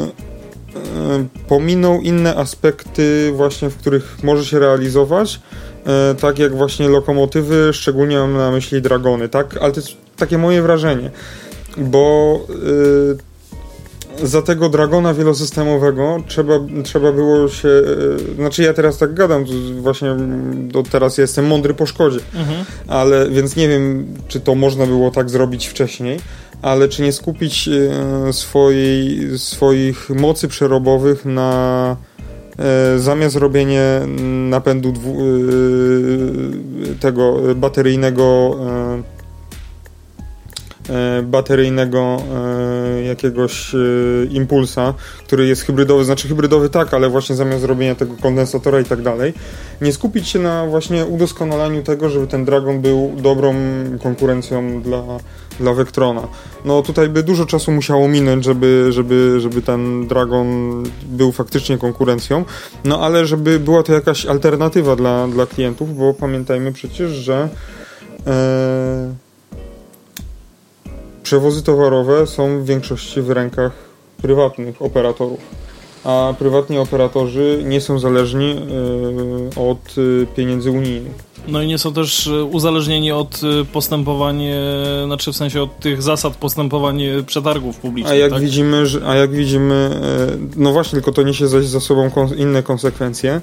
e, 0.00 1.26
pominął 1.48 2.00
inne 2.00 2.34
aspekty 2.34 3.32
właśnie, 3.34 3.70
w 3.70 3.76
których 3.76 4.18
może 4.22 4.44
się 4.44 4.58
realizować, 4.58 5.40
e, 5.86 6.14
tak 6.14 6.38
jak 6.38 6.56
właśnie 6.56 6.88
lokomotywy, 6.88 7.70
szczególnie 7.72 8.18
mam 8.18 8.36
na 8.36 8.50
myśli 8.50 8.82
dragony, 8.82 9.28
tak? 9.28 9.56
Ale 9.56 9.72
to 9.72 9.80
jest 9.80 9.92
takie 10.16 10.38
moje 10.38 10.62
wrażenie, 10.62 11.10
bo 11.76 12.40
e, 12.50 13.35
za 14.22 14.42
tego 14.42 14.68
dragona 14.68 15.14
wielosystemowego 15.14 16.22
trzeba, 16.26 16.54
trzeba 16.84 17.12
było 17.12 17.48
się, 17.48 17.68
e, 17.68 18.34
znaczy 18.34 18.62
ja 18.62 18.72
teraz 18.74 18.98
tak 18.98 19.14
gadam, 19.14 19.44
to 19.44 19.52
właśnie 19.80 20.16
to 20.72 20.82
teraz 20.82 21.18
jestem 21.18 21.46
mądry 21.46 21.74
po 21.74 21.86
szkodzie, 21.86 22.18
Mhm. 22.34 22.64
ale 22.88 23.30
więc 23.30 23.56
nie 23.56 23.68
wiem, 23.68 24.06
czy 24.28 24.40
to 24.40 24.54
można 24.54 24.86
było 24.86 25.10
tak 25.10 25.30
zrobić 25.30 25.66
wcześniej, 25.66 26.18
ale 26.62 26.88
czy 26.88 27.02
nie 27.02 27.12
skupić 27.12 27.68
e, 28.28 28.32
swojej, 28.32 29.20
swoich 29.38 30.10
mocy 30.10 30.48
przerobowych 30.48 31.24
na 31.24 31.96
e, 32.58 32.98
zamiast 32.98 33.36
robienie 33.36 34.00
napędu 34.50 34.92
dwu, 34.92 35.16
tego 37.00 37.36
bateryjnego 37.56 38.56
bateryjnego 41.22 42.16
e, 42.16 43.02
jakiegoś 43.02 43.74
e, 43.74 43.78
impulsa, 44.30 44.94
który 45.26 45.46
jest 45.46 45.62
hybrydowy, 45.62 46.04
znaczy 46.04 46.28
hybrydowy 46.28 46.70
tak, 46.70 46.94
ale 46.94 47.08
właśnie 47.08 47.36
zamiast 47.36 47.64
robienia 47.64 47.94
tego 47.94 48.14
kondensatora 48.22 48.80
i 48.80 48.84
tak 48.84 49.02
dalej, 49.02 49.34
nie 49.80 49.92
skupić 49.92 50.28
się 50.28 50.38
na 50.38 50.66
właśnie 50.66 51.04
udoskonalaniu 51.04 51.82
tego, 51.82 52.10
żeby 52.10 52.26
ten 52.26 52.44
Dragon 52.44 52.80
był 52.80 53.12
dobrą 53.16 53.54
konkurencją 54.02 54.82
dla, 54.82 55.02
dla 55.60 55.74
Vectrona. 55.74 56.28
No 56.64 56.82
tutaj 56.82 57.08
by 57.08 57.22
dużo 57.22 57.46
czasu 57.46 57.72
musiało 57.72 58.08
minąć, 58.08 58.44
żeby, 58.44 58.86
żeby, 58.90 59.40
żeby 59.40 59.62
ten 59.62 60.06
Dragon 60.06 60.82
był 61.08 61.32
faktycznie 61.32 61.78
konkurencją, 61.78 62.44
no 62.84 63.00
ale 63.00 63.26
żeby 63.26 63.60
była 63.60 63.82
to 63.82 63.92
jakaś 63.92 64.26
alternatywa 64.26 64.96
dla, 64.96 65.28
dla 65.28 65.46
klientów, 65.46 65.96
bo 65.96 66.14
pamiętajmy 66.14 66.72
przecież, 66.72 67.10
że 67.10 67.48
e, 68.26 69.25
przewozy 71.26 71.62
towarowe 71.62 72.26
są 72.26 72.58
w 72.58 72.64
większości 72.64 73.22
w 73.22 73.30
rękach 73.30 73.72
prywatnych 74.22 74.82
operatorów, 74.82 75.40
a 76.06 76.34
prywatni 76.38 76.78
operatorzy 76.78 77.62
nie 77.64 77.80
są 77.80 77.98
zależni 77.98 78.56
e, 79.56 79.60
od 79.60 79.78
e, 80.22 80.26
pieniędzy 80.26 80.70
unijnych. 80.70 81.26
No 81.48 81.62
i 81.62 81.66
nie 81.66 81.78
są 81.78 81.92
też 81.92 82.26
e, 82.26 82.44
uzależnieni 82.44 83.12
od 83.12 83.40
postępowań, 83.72 84.42
znaczy 85.06 85.32
w 85.32 85.36
sensie 85.36 85.62
od 85.62 85.80
tych 85.80 86.02
zasad 86.02 86.36
postępowań 86.36 87.02
przetargów 87.26 87.76
publicznych. 87.76 88.12
A 88.12 88.16
jak 88.16 88.32
tak? 88.32 88.40
widzimy, 88.40 88.84
a 89.06 89.14
jak 89.14 89.30
widzimy, 89.30 90.00
no 90.56 90.72
właśnie, 90.72 90.96
tylko 90.96 91.12
to 91.12 91.22
niesie 91.22 91.48
zaś 91.48 91.66
za 91.66 91.80
sobą 91.80 92.10
inne 92.36 92.62
konsekwencje, 92.62 93.40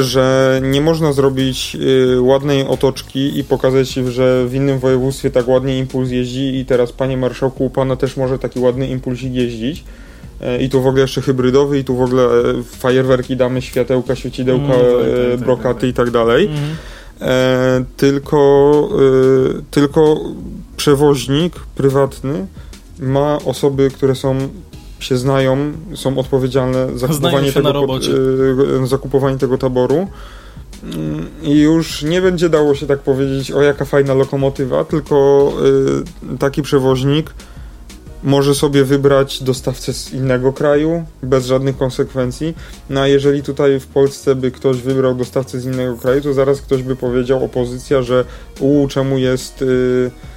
że 0.00 0.60
nie 0.62 0.80
można 0.80 1.12
zrobić 1.12 1.76
ładnej 2.20 2.66
otoczki 2.66 3.38
i 3.38 3.44
pokazać, 3.44 3.88
że 3.88 4.46
w 4.46 4.54
innym 4.54 4.78
województwie 4.78 5.30
tak 5.30 5.48
ładnie 5.48 5.78
impuls 5.78 6.10
jeździ 6.10 6.58
i 6.58 6.64
teraz, 6.64 6.92
panie 6.92 7.16
marszałku, 7.16 7.64
u 7.64 7.70
pana 7.70 7.96
też 7.96 8.16
może 8.16 8.38
taki 8.38 8.58
ładny 8.58 8.86
impulsik 8.86 9.34
jeździć. 9.34 9.84
E, 10.44 10.62
I 10.62 10.68
tu 10.68 10.82
w 10.82 10.86
ogóle 10.86 11.02
jeszcze 11.02 11.22
hybrydowy, 11.22 11.78
i 11.78 11.84
tu 11.84 11.96
w 11.96 12.02
ogóle 12.02 12.24
e, 12.24 12.62
fajerwerki 12.62 13.36
damy, 13.36 13.62
światełka, 13.62 14.14
świecidełka, 14.16 14.64
Mm, 14.64 14.76
tak, 14.76 14.80
tak, 14.80 15.30
e, 15.32 15.36
tak, 15.36 15.46
brokaty 15.46 15.80
tak, 15.80 15.90
i 15.90 15.94
tak 15.94 16.10
dalej. 16.10 16.44
Mhm. 16.46 16.76
E, 17.20 17.84
tylko, 17.96 18.88
e, 19.58 19.62
tylko 19.70 20.20
przewoźnik 20.76 21.54
prywatny 21.74 22.46
ma 23.00 23.38
osoby, 23.44 23.90
które 23.94 24.14
są 24.14 24.36
się 24.98 25.16
znają, 25.16 25.72
są 25.94 26.18
odpowiedzialne 26.18 26.86
za 26.98 27.08
kupowanie, 27.08 27.52
tego, 27.52 27.86
pod- 27.86 28.02
e, 28.82 28.86
za 28.86 28.98
kupowanie 28.98 29.38
tego 29.38 29.58
taboru. 29.58 30.08
Mm, 30.84 31.26
I 31.42 31.58
już 31.60 32.02
nie 32.02 32.22
będzie 32.22 32.48
dało 32.48 32.74
się 32.74 32.86
tak 32.86 32.98
powiedzieć, 33.00 33.52
o 33.52 33.62
jaka 33.62 33.84
fajna 33.84 34.14
lokomotywa, 34.14 34.84
tylko 34.84 35.52
e, 36.32 36.36
taki 36.38 36.62
przewoźnik 36.62 37.30
może 38.24 38.54
sobie 38.54 38.84
wybrać 38.84 39.42
dostawcę 39.42 39.92
z 39.92 40.12
innego 40.12 40.52
kraju 40.52 41.04
bez 41.22 41.46
żadnych 41.46 41.76
konsekwencji. 41.76 42.54
No 42.90 43.00
a 43.00 43.08
jeżeli 43.08 43.42
tutaj 43.42 43.80
w 43.80 43.86
Polsce 43.86 44.34
by 44.34 44.50
ktoś 44.50 44.82
wybrał 44.82 45.14
dostawcę 45.14 45.60
z 45.60 45.64
innego 45.64 45.96
kraju, 45.96 46.20
to 46.20 46.34
zaraz 46.34 46.60
ktoś 46.60 46.82
by 46.82 46.96
powiedział, 46.96 47.44
opozycja, 47.44 48.02
że 48.02 48.24
u 48.60 48.88
czemu 48.88 49.18
jest. 49.18 49.62
y, 49.62 50.10
e, 50.30 50.33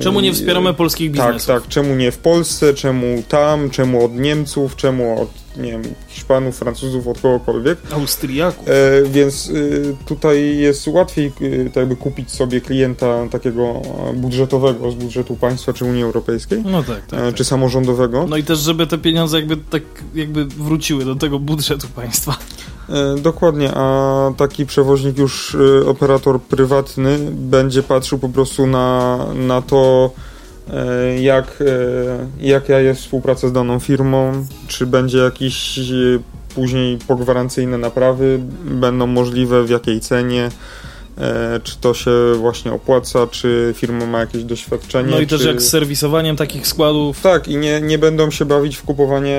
Czemu 0.00 0.20
nie 0.20 0.32
wspieramy 0.32 0.74
polskich 0.74 1.16
tak, 1.16 1.26
biznesów? 1.26 1.46
tak, 1.46 1.68
czemu 1.68 1.94
nie 1.94 2.12
w 2.12 2.18
Polsce, 2.18 2.74
czemu 2.74 3.22
tam, 3.28 3.70
czemu 3.70 4.04
od 4.04 4.14
Niemców, 4.14 4.76
czemu 4.76 5.22
od 5.22 5.28
nie 5.56 5.72
wiem, 5.72 5.82
Hiszpanów, 6.08 6.58
Francuzów, 6.58 7.06
od 7.08 7.20
kogokolwiek. 7.20 7.78
Austriaków. 7.92 8.68
E, 8.68 9.02
więc 9.08 9.48
y, 9.48 9.96
tutaj 10.06 10.56
jest 10.56 10.88
łatwiej 10.88 11.32
y, 11.42 11.64
tak 11.66 11.76
jakby 11.76 11.96
kupić 11.96 12.30
sobie 12.30 12.60
klienta 12.60 13.26
takiego 13.30 13.82
e, 14.10 14.12
budżetowego 14.12 14.90
z 14.90 14.94
budżetu 14.94 15.36
państwa 15.36 15.72
czy 15.72 15.84
Unii 15.84 16.02
Europejskiej, 16.02 16.62
No 16.64 16.82
tak, 16.82 17.06
tak. 17.06 17.20
e, 17.20 17.22
tak. 17.22 17.34
czy 17.34 17.44
samorządowego. 17.44 18.26
No 18.28 18.36
i 18.36 18.44
też, 18.44 18.58
żeby 18.58 18.86
te 18.86 18.98
pieniądze 18.98 19.36
jakby 19.36 19.56
tak 19.56 19.82
jakby 20.14 20.44
wróciły 20.44 21.04
do 21.04 21.14
tego 21.16 21.38
budżetu 21.38 21.88
państwa. 21.88 22.38
E, 22.88 23.20
dokładnie, 23.20 23.70
a 23.74 24.30
taki 24.36 24.66
przewoźnik 24.66 25.18
już 25.18 25.56
e, 25.80 25.86
operator 25.86 26.40
prywatny 26.40 27.18
będzie 27.32 27.82
patrzył 27.82 28.18
po 28.18 28.28
prostu 28.28 28.66
na, 28.66 29.18
na 29.34 29.62
to, 29.62 30.10
e, 30.72 31.20
jak, 31.20 31.62
jaka 32.40 32.80
jest 32.80 33.00
współpraca 33.00 33.48
z 33.48 33.52
daną 33.52 33.78
firmą, 33.78 34.46
czy 34.68 34.86
będzie 34.86 35.18
jakiś 35.18 35.80
później 36.54 36.98
pogwarancyjne 36.98 37.78
naprawy, 37.78 38.40
będą 38.64 39.06
możliwe, 39.06 39.64
w 39.64 39.70
jakiej 39.70 40.00
cenie, 40.00 40.50
czy 41.64 41.76
to 41.80 41.94
się 41.94 42.10
właśnie 42.36 42.72
opłaca, 42.72 43.26
czy 43.26 43.74
firma 43.76 44.06
ma 44.06 44.20
jakieś 44.20 44.44
doświadczenie. 44.44 45.10
No 45.10 45.20
i 45.20 45.26
też 45.26 45.40
czy... 45.40 45.46
jak 45.46 45.62
z 45.62 45.68
serwisowaniem 45.68 46.36
takich 46.36 46.66
składów. 46.66 47.20
Tak, 47.20 47.48
i 47.48 47.56
nie, 47.56 47.80
nie 47.80 47.98
będą 47.98 48.30
się 48.30 48.44
bawić 48.44 48.76
w 48.76 48.82
kupowanie 48.82 49.36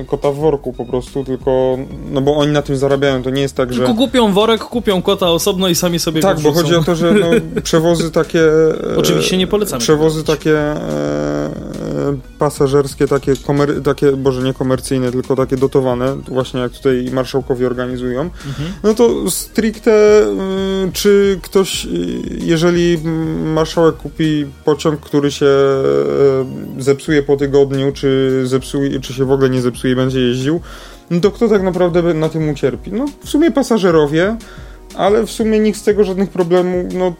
e, 0.00 0.04
kota 0.06 0.30
w 0.32 0.36
worku 0.36 0.72
po 0.72 0.84
prostu, 0.84 1.24
tylko, 1.24 1.78
no 2.10 2.20
bo 2.20 2.36
oni 2.36 2.52
na 2.52 2.62
tym 2.62 2.76
zarabiają, 2.76 3.22
to 3.22 3.30
nie 3.30 3.42
jest 3.42 3.54
tak, 3.56 3.72
że... 3.72 3.78
Tylko 3.78 3.94
kupią 3.94 4.32
worek, 4.32 4.60
kupią 4.60 5.02
kota 5.02 5.30
osobno 5.30 5.68
i 5.68 5.74
sami 5.74 5.98
sobie 5.98 6.20
Tak, 6.20 6.40
bo 6.40 6.52
chodzi 6.52 6.74
o 6.74 6.84
to, 6.84 6.94
że 6.94 7.12
no, 7.12 7.26
przewozy 7.62 8.10
takie... 8.10 8.40
e, 8.92 8.96
Oczywiście 8.96 9.36
nie 9.36 9.46
polecamy 9.46 9.80
Przewozy 9.80 10.24
takie 10.24 10.58
e, 10.58 10.76
e, 10.76 12.18
pasażerskie, 12.38 13.06
takie, 13.08 13.36
komer, 13.46 13.82
takie, 13.82 14.12
boże 14.12 14.42
nie 14.42 14.54
komercyjne, 14.54 15.12
tylko 15.12 15.36
takie 15.36 15.56
dotowane, 15.56 16.16
właśnie 16.28 16.60
jak 16.60 16.72
tutaj 16.72 17.08
marszałkowie 17.12 17.66
organizują, 17.66 18.20
Mhm. 18.20 18.72
no 18.82 18.94
to 18.94 19.30
stricte 19.30 19.90
y, 20.88 20.92
czy 20.98 21.38
ktoś, 21.42 21.84
y, 21.84 21.88
jeżeli 22.40 22.98
marszałek 23.44 23.96
kupi 23.96 24.46
pociąg, 24.64 25.00
który 25.00 25.30
się 25.30 25.46
y, 26.78 26.82
zepsuje 26.82 27.22
po 27.22 27.36
tygodniu, 27.36 27.92
czy 27.92 28.40
zepsuje, 28.44 29.00
czy 29.00 29.14
się 29.14 29.24
w 29.24 29.32
ogóle 29.32 29.50
nie 29.50 29.60
zepsuje 29.60 29.92
i 29.92 29.96
będzie 29.96 30.20
jeździł, 30.20 30.60
no 31.10 31.20
to 31.20 31.30
kto 31.30 31.48
tak 31.48 31.62
naprawdę 31.62 32.14
na 32.14 32.28
tym 32.28 32.48
ucierpi? 32.50 32.92
No 32.92 33.06
w 33.24 33.28
sumie 33.28 33.50
pasażerowie, 33.50 34.36
ale 34.94 35.26
w 35.26 35.30
sumie 35.30 35.58
nikt 35.58 35.78
z 35.78 35.82
tego 35.82 36.04
żadnych 36.04 36.30
problemów, 36.30 36.94
no 36.94 37.14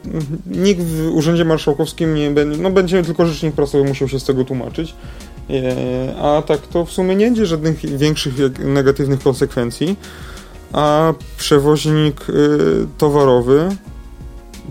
nikt 0.47 0.83
w 0.83 1.11
Urzędzie 1.15 1.45
Marszałkowskim 1.45 2.15
nie 2.15 2.31
będzie, 2.31 2.63
no 2.63 2.71
będzie 2.71 3.03
tylko 3.03 3.27
rzecznik 3.27 3.55
prasowy 3.55 3.85
musiał 3.85 4.09
się 4.09 4.21
z 4.21 4.25
tego 4.25 4.45
tłumaczyć, 4.45 4.95
E, 5.51 6.15
a 6.23 6.43
tak 6.43 6.67
to 6.67 6.85
w 6.85 6.93
sumie 6.93 7.17
nie 7.17 7.27
będzie 7.27 7.47
żadnych 7.47 7.99
większych 7.99 8.35
negatywnych 8.59 9.23
konsekwencji, 9.23 9.97
a 10.73 11.15
przewoźnik 11.39 12.29
y, 12.29 12.87
towarowy 12.99 13.77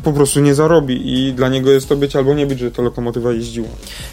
po 0.04 0.14
prostu 0.14 0.40
nie 0.40 0.56
zarobi 0.56 1.14
i 1.14 1.34
dla 1.34 1.50
niego 1.50 1.72
jest 1.72 1.90
to 1.90 1.96
być 1.96 2.16
albo 2.16 2.34
nie 2.34 2.46
być, 2.46 2.60
że 2.60 2.72
ta 2.72 2.82
lokomotywa 2.82 3.32
jeździła. 3.32 3.68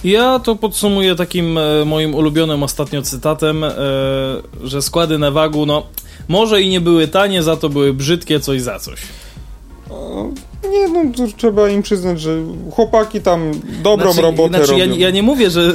Ja 0.04 0.38
to 0.38 0.56
podsumuję 0.56 1.14
takim 1.14 1.58
e, 1.58 1.84
moim 1.84 2.14
ulubionym 2.14 2.62
ostatnio 2.62 3.02
cytatem, 3.02 3.64
e, 3.64 3.70
że 4.62 4.82
składy 4.82 5.18
na 5.18 5.30
wagu, 5.30 5.66
no 5.66 5.86
może 6.28 6.62
i 6.62 6.68
nie 6.68 6.80
były 6.80 7.08
tanie, 7.08 7.42
za 7.42 7.56
to 7.56 7.68
były 7.68 7.92
brzydkie 7.92 8.40
coś 8.40 8.62
za 8.62 8.78
coś. 8.78 9.00
Nie, 10.70 10.88
no 10.88 11.00
to 11.16 11.22
trzeba 11.36 11.68
im 11.68 11.82
przyznać, 11.82 12.20
że 12.20 12.36
chłopaki 12.70 13.20
tam 13.20 13.50
dobrą 13.82 14.12
Znaczy- 14.12 14.26
robotę 14.26 14.48
znaczy, 14.64 14.78
ja, 14.80 14.84
robią. 14.86 14.98
ja 14.98 15.10
nie 15.10 15.22
mówię, 15.22 15.50
że. 15.50 15.72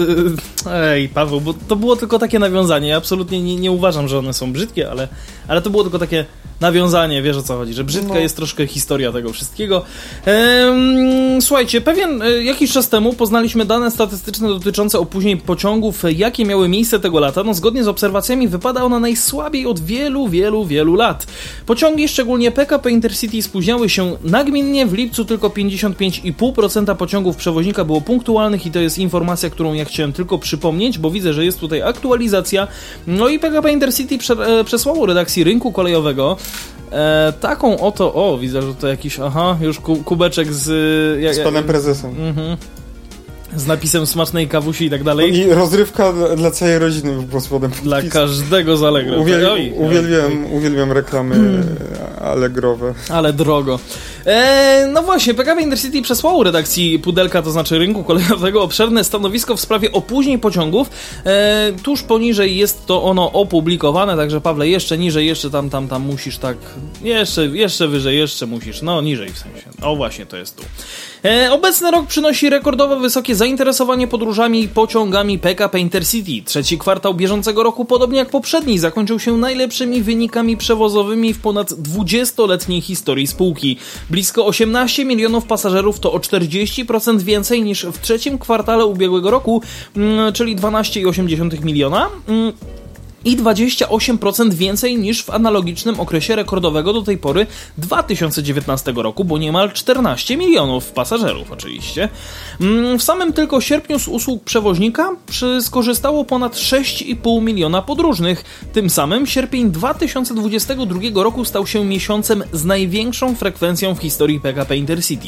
Ej, 0.71 1.09
Paweł, 1.09 1.41
bo 1.41 1.53
to 1.67 1.75
było 1.75 1.95
tylko 1.95 2.19
takie 2.19 2.39
nawiązanie. 2.39 2.87
Ja 2.87 2.97
absolutnie 2.97 3.41
nie, 3.41 3.55
nie 3.55 3.71
uważam, 3.71 4.07
że 4.07 4.19
one 4.19 4.33
są 4.33 4.53
brzydkie, 4.53 4.89
ale, 4.91 5.07
ale 5.47 5.61
to 5.61 5.69
było 5.69 5.83
tylko 5.83 5.99
takie 5.99 6.25
nawiązanie, 6.61 7.21
wiesz 7.21 7.37
o 7.37 7.43
co 7.43 7.57
chodzi, 7.57 7.73
że 7.73 7.83
brzydka 7.83 8.13
No. 8.13 8.19
jest 8.19 8.35
troszkę 8.35 8.67
historia 8.67 9.11
tego 9.11 9.33
wszystkiego. 9.33 9.83
Ehm, 10.25 11.41
słuchajcie, 11.41 11.81
pewien 11.81 12.21
e, 12.21 12.43
jakiś 12.43 12.71
czas 12.71 12.89
temu 12.89 13.13
poznaliśmy 13.13 13.65
dane 13.65 13.91
statystyczne 13.91 14.47
dotyczące 14.47 14.99
opóźnień 14.99 15.37
pociągów, 15.37 16.05
e, 16.05 16.11
jakie 16.11 16.45
miały 16.45 16.67
miejsce 16.67 16.99
tego 16.99 17.19
lata. 17.19 17.43
No, 17.43 17.53
zgodnie 17.53 17.83
z 17.83 17.87
obserwacjami 17.87 18.47
wypada 18.47 18.83
ona 18.83 18.99
najsłabiej 18.99 19.65
od 19.65 19.79
wielu, 19.79 20.27
wielu, 20.27 20.65
wielu 20.65 20.95
lat. 20.95 21.27
Pociągi, 21.65 22.07
szczególnie 22.07 22.51
PKP 22.51 22.91
Intercity, 22.91 23.41
spóźniały 23.41 23.89
się 23.89 24.17
nagminnie. 24.23 24.85
W 24.85 24.93
lipcu 24.93 25.25
tylko 25.25 25.49
55,5% 25.49 26.95
pociągów 26.95 27.35
przewoźnika 27.35 27.85
było 27.85 28.01
punktualnych 28.01 28.65
i 28.65 28.71
to 28.71 28.79
jest 28.79 28.97
informacja, 28.97 29.49
którą 29.49 29.73
ja 29.73 29.85
chciałem 29.85 30.13
tylko 30.13 30.37
przypomnieć, 30.37 30.97
bo 30.97 31.11
widzę, 31.11 31.33
że 31.33 31.45
jest 31.45 31.59
tutaj 31.59 31.81
aktualizacja. 31.81 32.67
No 33.07 33.29
i 33.29 33.39
PKP 33.39 33.71
Intercity 33.71 34.17
prze, 34.17 34.33
e, 34.33 34.63
przesłało 34.63 35.05
redakcji 35.05 35.43
rynku 35.43 35.71
kolejowego 35.71 36.37
e, 36.91 37.33
taką 37.39 37.79
oto, 37.79 38.13
o 38.13 38.37
widzę, 38.37 38.61
że 38.61 38.75
to 38.75 38.87
jakiś, 38.87 39.19
aha, 39.19 39.57
już 39.61 39.79
ku, 39.79 39.95
kubeczek 39.95 40.53
z... 40.53 40.69
e, 41.29 41.33
Z 41.33 41.39
panem 41.39 41.63
prezesem. 41.63 42.09
Mhm. 42.27 42.57
Z 43.55 43.67
napisem 43.67 44.07
smacznej 44.07 44.47
kawusi 44.47 44.85
i 44.85 44.89
tak 44.89 45.03
dalej. 45.03 45.35
I 45.37 45.53
rozrywka 45.53 46.13
dla, 46.37 46.51
całej 46.51 46.79
rodziny 46.79 47.23
pod 47.31 47.43
spodem. 47.43 47.71
Dla 47.83 48.01
każdego 48.01 48.77
z 48.77 48.83
Allegro. 48.83 49.19
Uwiel, 49.19 49.49
uwielbiam, 49.77 50.45
uwielbiam 50.51 50.91
reklamy 50.91 51.35
e, 51.35 52.21
allegrowe. 52.21 52.93
Ale 53.09 53.33
drogo. 53.33 53.79
E, 54.25 54.87
no 54.93 55.03
właśnie, 55.03 55.33
PKP 55.33 55.61
Intercity 55.61 56.01
przesłało 56.01 56.43
redakcji 56.43 56.99
Pudelka, 56.99 57.41
to 57.41 57.51
znaczy 57.51 57.77
rynku 57.77 58.03
kolejowego, 58.03 58.61
obszerne 58.63 59.03
stanowisko 59.03 59.55
w 59.55 59.59
sprawie 59.59 59.91
opóźnień 59.91 60.39
pociągów. 60.39 60.89
E, 61.25 61.71
tuż 61.83 62.03
poniżej 62.03 62.57
jest 62.57 62.85
to 62.85 63.03
ono 63.03 63.31
opublikowane, 63.31 64.17
także 64.17 64.41
Pawle, 64.41 64.67
jeszcze 64.67 64.97
niżej, 64.97 65.27
jeszcze 65.27 65.49
tam, 65.49 65.69
tam, 65.69 65.87
tam 65.87 66.01
musisz 66.01 66.37
tak, 66.37 66.57
jeszcze, 67.01 67.45
jeszcze 67.45 67.87
wyżej, 67.87 68.17
jeszcze 68.17 68.45
musisz, 68.45 68.81
no 68.81 69.01
niżej 69.01 69.29
w 69.29 69.37
sensie. 69.37 69.69
O 69.81 69.95
właśnie, 69.95 70.25
to 70.25 70.37
jest 70.37 70.55
tu. 70.55 70.63
E, 71.25 71.51
obecny 71.51 71.91
rok 71.91 72.07
przynosi 72.07 72.49
rekordowo 72.49 72.99
wysokie 72.99 73.35
zainteresowanie 73.35 74.07
podróżami 74.07 74.67
pociągami 74.67 75.39
PKP 75.39 75.79
Intercity. 75.79 76.45
Trzeci 76.45 76.77
kwartał 76.77 77.13
bieżącego 77.13 77.63
roku, 77.63 77.85
podobnie 77.85 78.19
jak 78.19 78.29
poprzedni, 78.29 78.79
zakończył 78.79 79.19
się 79.19 79.37
najlepszymi 79.37 80.01
wynikami 80.01 80.57
przewozowymi 80.57 81.33
w 81.33 81.41
ponad 81.41 81.69
20-letniej 81.69 82.81
historii 82.81 83.27
spółki. 83.27 83.77
Blisko 84.09 84.45
18 84.45 85.05
milionów 85.05 85.45
pasażerów 85.45 85.99
to 85.99 86.13
o 86.13 86.19
40% 86.19 87.21
więcej 87.21 87.63
niż 87.63 87.85
w 87.85 88.01
trzecim 88.01 88.37
kwartale 88.37 88.85
ubiegłego 88.85 89.31
roku, 89.31 89.61
mm, 89.95 90.33
czyli 90.33 90.55
12,8 90.55 91.63
miliona. 91.63 92.09
I 93.25 93.37
28% 93.37 94.53
więcej 94.53 94.97
niż 94.97 95.23
w 95.23 95.29
analogicznym 95.29 95.99
okresie 95.99 96.35
rekordowego 96.35 96.93
do 96.93 97.01
tej 97.01 97.17
pory 97.17 97.47
2019 97.77 98.93
roku, 98.95 99.25
bo 99.25 99.37
niemal 99.37 99.71
14 99.71 100.37
milionów 100.37 100.91
pasażerów 100.91 101.51
oczywiście. 101.51 102.09
Mm, 102.61 102.99
W 102.99 103.03
samym 103.03 103.33
tylko 103.33 103.61
sierpniu 103.61 103.99
z 103.99 104.07
usług 104.07 104.43
przewoźnika 104.43 105.09
skorzystało 105.61 106.25
ponad 106.25 106.55
6,5 106.55 107.41
miliona 107.41 107.81
podróżnych. 107.81 108.43
Tym 108.73 108.89
samym 108.89 109.27
sierpień 109.27 109.71
2022 109.71 110.99
roku 111.23 111.45
stał 111.45 111.67
się 111.67 111.85
miesiącem 111.85 112.43
z 112.53 112.65
największą 112.65 113.35
frekwencją 113.35 113.95
w 113.95 113.99
historii 113.99 114.39
PKP 114.39 114.77
Intercity. 114.77 115.27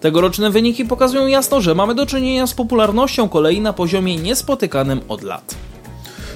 Tegoroczne 0.00 0.50
wyniki 0.50 0.84
pokazują 0.84 1.26
jasno, 1.26 1.60
że 1.60 1.74
mamy 1.74 1.94
do 1.94 2.06
czynienia 2.06 2.46
z 2.46 2.54
popularnością 2.54 3.28
kolei 3.28 3.60
na 3.60 3.72
poziomie 3.72 4.16
niespotykanym 4.16 5.00
od 5.08 5.22
lat. 5.22 5.71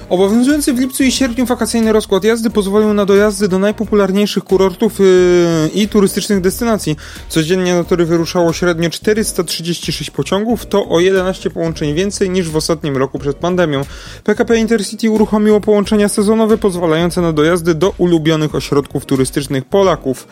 Obowiązujący 0.09 0.73
w 0.73 0.79
lipcu 0.79 1.03
i 1.03 1.11
sierpniu 1.11 1.45
wakacyjny 1.45 1.91
rozkład 1.91 2.23
jazdy 2.23 2.49
pozwolił 2.49 2.93
na 2.93 3.05
dojazdy 3.05 3.47
do 3.47 3.59
najpopularniejszych 3.59 4.43
kurortów 4.43 4.99
yy, 4.99 5.05
i 5.73 5.87
turystycznych 5.87 6.41
destynacji. 6.41 6.95
Codziennie 7.29 7.75
na 7.75 7.83
tory 7.83 8.05
wyruszało 8.05 8.53
średnio 8.53 8.89
436 8.89 10.11
pociągów, 10.11 10.65
to 10.65 10.89
o 10.89 10.99
11 10.99 11.49
połączeń 11.49 11.93
więcej 11.93 12.29
niż 12.29 12.49
w 12.49 12.55
ostatnim 12.55 12.97
roku 12.97 13.19
przed 13.19 13.37
pandemią. 13.37 13.81
PKP 14.23 14.57
Intercity 14.57 15.09
uruchomiło 15.09 15.61
połączenia 15.61 16.09
sezonowe 16.09 16.57
pozwalające 16.57 17.21
na 17.21 17.33
dojazdy 17.33 17.75
do 17.75 17.93
ulubionych 17.97 18.55
ośrodków 18.55 19.05
turystycznych 19.05 19.65
Polaków. 19.65 20.27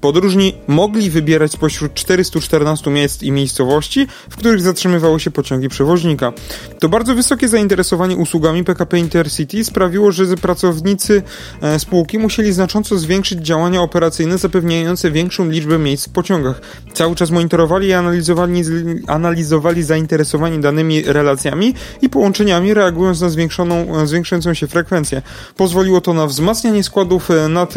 Podróżni 0.00 0.54
mogli 0.66 1.10
wybierać 1.10 1.52
spośród 1.52 1.94
414 1.94 2.90
miejsc 2.90 3.22
i 3.22 3.32
miejscowości, 3.32 4.06
w 4.30 4.36
których 4.36 4.60
zatrzymywały 4.60 5.20
się 5.20 5.30
pociągi 5.30 5.68
przewoźnika. 5.68 6.32
To 6.78 6.88
bardzo 6.88 7.14
wysokie 7.14 7.48
zainteresowanie 7.48 8.16
usługami 8.16 8.64
PKP 8.64 8.98
Intercity 8.98 9.17
sprawiło, 9.64 10.12
że 10.12 10.36
pracownicy 10.36 11.22
e, 11.62 11.78
spółki 11.78 12.18
musieli 12.18 12.52
znacząco 12.52 12.98
zwiększyć 12.98 13.38
działania 13.38 13.82
operacyjne 13.82 14.38
zapewniające 14.38 15.10
większą 15.10 15.48
liczbę 15.48 15.78
miejsc 15.78 16.08
w 16.08 16.12
pociągach. 16.12 16.60
Cały 16.92 17.14
czas 17.14 17.30
monitorowali 17.30 17.88
i 17.88 17.92
analizowali, 17.92 18.62
analizowali 19.06 19.82
zainteresowanie 19.82 20.58
danymi 20.58 21.02
relacjami 21.02 21.74
i 22.02 22.08
połączeniami, 22.08 22.74
reagując 22.74 23.20
na 23.20 23.28
zwiększoną, 23.28 24.00
e, 24.00 24.06
zwiększającą 24.06 24.54
się 24.54 24.66
frekwencję. 24.66 25.22
Pozwoliło 25.56 26.00
to 26.00 26.14
na 26.14 26.26
wzmacnianie 26.26 26.82
składów 26.82 27.30
e, 27.30 27.48
nad 27.48 27.74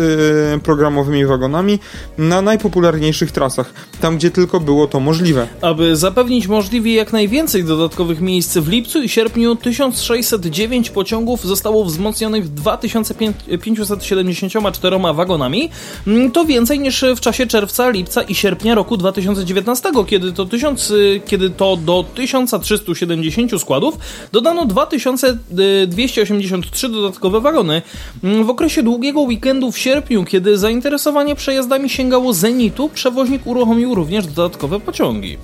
programowymi 0.64 1.26
wagonami 1.26 1.80
na 2.18 2.42
najpopularniejszych 2.42 3.32
trasach, 3.32 3.74
tam 4.02 4.18
gdzie 4.18 4.32
tylko 4.32 4.60
było 4.60 4.88
to 4.88 5.00
możliwe. 5.00 5.48
Aby 5.62 5.96
zapewnić 5.96 6.48
możliwie 6.48 6.96
jak 6.96 7.14
najwięcej 7.14 7.64
dodatkowych 7.64 8.22
miejsc 8.22 8.58
w 8.58 8.68
lipcu 8.68 9.02
i 9.02 9.10
sierpniu 9.10 9.56
1609 9.56 10.90
pociągów 10.90 11.31
zostało 11.40 11.86
wzmocnionych 11.86 12.54
2574 12.54 15.00
wagonami. 15.14 15.70
Mm, 16.08 16.32
To 16.32 16.46
więcej 16.46 16.80
niż 16.80 17.06
w 17.16 17.20
czasie 17.20 17.48
czerwca, 17.48 17.90
lipca 17.90 18.22
i 18.22 18.36
sierpnia 18.36 18.76
roku 18.76 18.98
2019, 18.98 19.90
kiedy 20.08 20.34
to, 20.34 20.46
1000, 20.46 20.92
y, 20.92 21.22
kiedy 21.26 21.50
to 21.50 21.78
do 21.78 22.06
1370 22.16 23.60
składów 23.60 23.98
dodano 24.32 24.66
2283 24.66 26.90
dodatkowe 26.90 27.40
wagony. 27.40 27.82
Mm, 28.24 28.46
W 28.46 28.50
okresie 28.50 28.84
długiego 28.84 29.22
weekendu 29.22 29.72
w 29.72 29.78
sierpniu, 29.78 30.26
kiedy 30.26 30.58
zainteresowanie 30.58 31.36
przejazdami 31.36 31.90
sięgało 31.90 32.34
zenitu, 32.34 32.90
przewoźnik 32.90 33.48
uruchomił 33.48 33.96
również 33.96 34.28
dodatkowe 34.28 34.80
pociągi. 34.80 35.38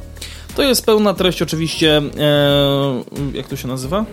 To 0.56 0.64
jest 0.64 0.86
pełna 0.86 1.14
treść 1.14 1.42
oczywiście, 1.42 1.98
e, 1.98 2.02
jak 3.34 3.48
to 3.48 3.56
się 3.56 3.68
nazywa? 3.68 4.06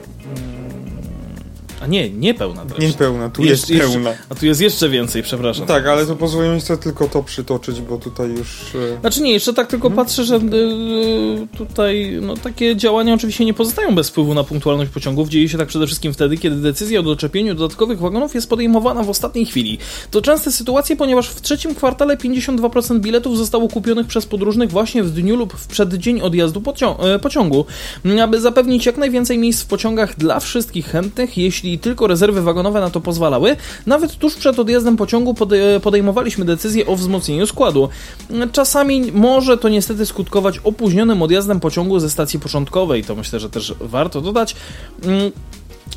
A 1.85 1.87
nie, 1.87 2.11
nie 2.11 2.35
pełna 2.35 2.65
treść. 2.67 2.93
Niepełna, 2.93 3.31
tu 3.31 3.43
Jest- 3.45 3.51
jest, 3.71 3.71
jeszcze- 3.71 3.93
pełna. 3.95 4.11
A 4.29 4.35
tu 4.35 4.47
jest 4.47 4.61
jeszcze 4.61 4.89
więcej, 4.89 5.23
przepraszam. 5.23 5.67
Tak, 5.67 5.87
ale 5.87 6.07
to 6.07 6.17
pozwolę 6.17 6.55
mi 6.55 6.61
sobie 6.61 6.83
tylko 6.83 7.09
to 7.09 7.23
przytoczyć, 7.23 7.81
bo 7.81 7.97
tutaj 7.99 8.31
już... 8.31 8.75
e, 8.97 9.01
Znaczy 9.01 9.23
nie, 9.23 9.33
jeszcze 9.33 9.53
tak 9.55 9.67
tylko 9.67 9.91
patrzę, 9.91 10.25
że 10.25 10.37
y, 10.37 10.41
tutaj 11.59 12.19
no, 12.23 12.37
takie 12.37 12.77
działania 12.77 13.15
oczywiście 13.15 13.45
nie 13.45 13.55
pozostają 13.55 13.95
bez 13.95 14.09
wpływu 14.11 14.35
na 14.35 14.45
punktualność 14.45 14.91
pociągów. 14.91 15.29
Dzieje 15.29 15.49
się 15.49 15.59
tak 15.59 15.69
przede 15.69 15.87
wszystkim 15.87 16.13
wtedy, 16.13 16.37
kiedy 16.37 16.57
decyzja 16.57 17.01
o 17.01 17.03
doczepieniu 17.03 17.55
dodatkowych 17.55 17.99
wagonów 17.99 18.35
jest 18.35 18.49
podejmowana 18.49 19.03
w 19.03 19.11
ostatniej 19.11 19.47
chwili. 19.47 19.79
To 20.11 20.23
częste 20.23 20.53
sytuacje, 20.53 20.97
ponieważ 20.97 21.29
w 21.29 21.41
trzecim 21.41 21.75
kwartale 21.75 22.17
52% 22.17 23.01
biletów 23.01 23.39
zostało 23.39 23.69
kupionych 23.69 24.07
przez 24.07 24.27
podróżnych 24.27 24.71
właśnie 24.71 25.03
w 25.03 25.11
dniu 25.11 25.37
lub 25.37 25.53
w 25.53 25.67
przeddzień 25.67 26.21
odjazdu 26.21 26.61
pocią- 26.61 27.05
e, 27.05 27.19
pociągu. 27.19 27.65
Aby 28.23 28.41
zapewnić 28.41 28.87
jak 28.87 28.97
najwięcej 28.97 29.39
miejsc 29.39 29.63
w 29.63 29.67
pociągach 29.67 30.19
dla 30.19 30.41
wszystkich 30.41 30.87
chętnych, 30.87 31.39
jeśli 31.39 31.74
tylko 31.79 32.07
rezerwy 32.07 32.43
wagonowe 32.43 32.81
na 32.81 32.91
to 32.91 33.01
pozwalały, 33.01 33.57
nawet 33.87 34.17
tuż 34.17 34.35
przed 34.35 34.59
odjazdem 34.59 34.97
pociągu 34.97 35.33
pode- 35.35 35.81
podejmowaliśmy 35.81 36.45
decyzję 36.45 36.87
o 36.87 36.97
wzmocnieniu 36.97 37.47
składu. 37.47 37.89
Czasami 38.53 39.13
może 39.13 39.59
to 39.59 39.69
niestety 39.69 40.07
skutkować 40.07 40.59
opóźnionym 40.65 41.23
odjazdem 41.23 41.61
pociągu 41.61 42.01
ze 42.01 42.11
stacji 42.11 42.41
początkowej, 42.41 43.05
to 43.05 43.15
myślę, 43.15 43.41
że 43.41 43.51
też 43.51 43.75
warto 43.81 44.21
dodać. 44.21 44.57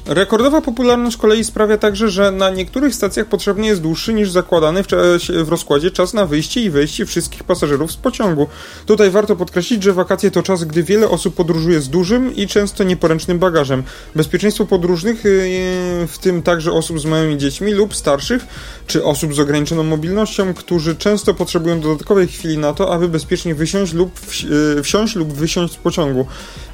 Rekordowa 0.07 0.61
popularność 0.61 1.17
kolei 1.17 1.43
sprawia 1.43 1.77
także, 1.77 2.09
że 2.09 2.31
na 2.31 2.49
niektórych 2.49 2.95
stacjach 2.95 3.27
potrzebny 3.27 3.67
jest 3.67 3.81
dłuższy 3.81 4.13
niż 4.13 4.31
zakładany 4.31 4.83
w, 4.83 4.87
w 5.43 5.49
rozkładzie 5.49 5.91
czas 5.91 6.13
na 6.13 6.25
wyjście 6.25 6.61
i 6.61 6.69
wejście 6.69 7.05
wszystkich 7.05 7.43
pasażerów 7.43 7.91
z 7.91 7.95
pociągu. 7.95 8.47
Tutaj 8.85 9.09
warto 9.09 9.35
podkreślić, 9.35 9.83
że 9.83 9.93
wakacje 9.93 10.31
to 10.31 10.43
czas, 10.43 10.63
gdy 10.63 10.83
wiele 10.83 11.09
osób 11.09 11.35
podróżuje 11.35 11.81
z 11.81 11.89
dużym 11.89 12.35
i 12.35 12.47
często 12.47 12.83
nieporęcznym 12.83 13.39
bagażem. 13.39 13.83
Bezpieczeństwo 14.15 14.65
podróżnych, 14.65 15.23
yy, 15.23 16.07
w 16.07 16.17
tym 16.21 16.43
także 16.43 16.71
osób 16.71 16.99
z 16.99 17.05
małymi 17.05 17.37
dziećmi 17.37 17.71
lub 17.71 17.95
starszych, 17.95 18.45
czy 18.87 19.03
osób 19.03 19.33
z 19.33 19.39
ograniczoną 19.39 19.83
mobilnością, 19.83 20.53
którzy 20.53 20.95
często 20.95 21.33
potrzebują 21.33 21.79
dodatkowej 21.79 22.27
chwili 22.27 22.57
na 22.57 22.73
to, 22.73 22.93
aby 22.93 23.09
bezpiecznie 23.09 23.55
wysiąść 23.55 23.93
lub 23.93 24.11
yy, 24.75 24.83
wsiąść 24.83 25.15
lub 25.15 25.33
wysiąść 25.33 25.73
z 25.73 25.77
pociągu. 25.77 26.25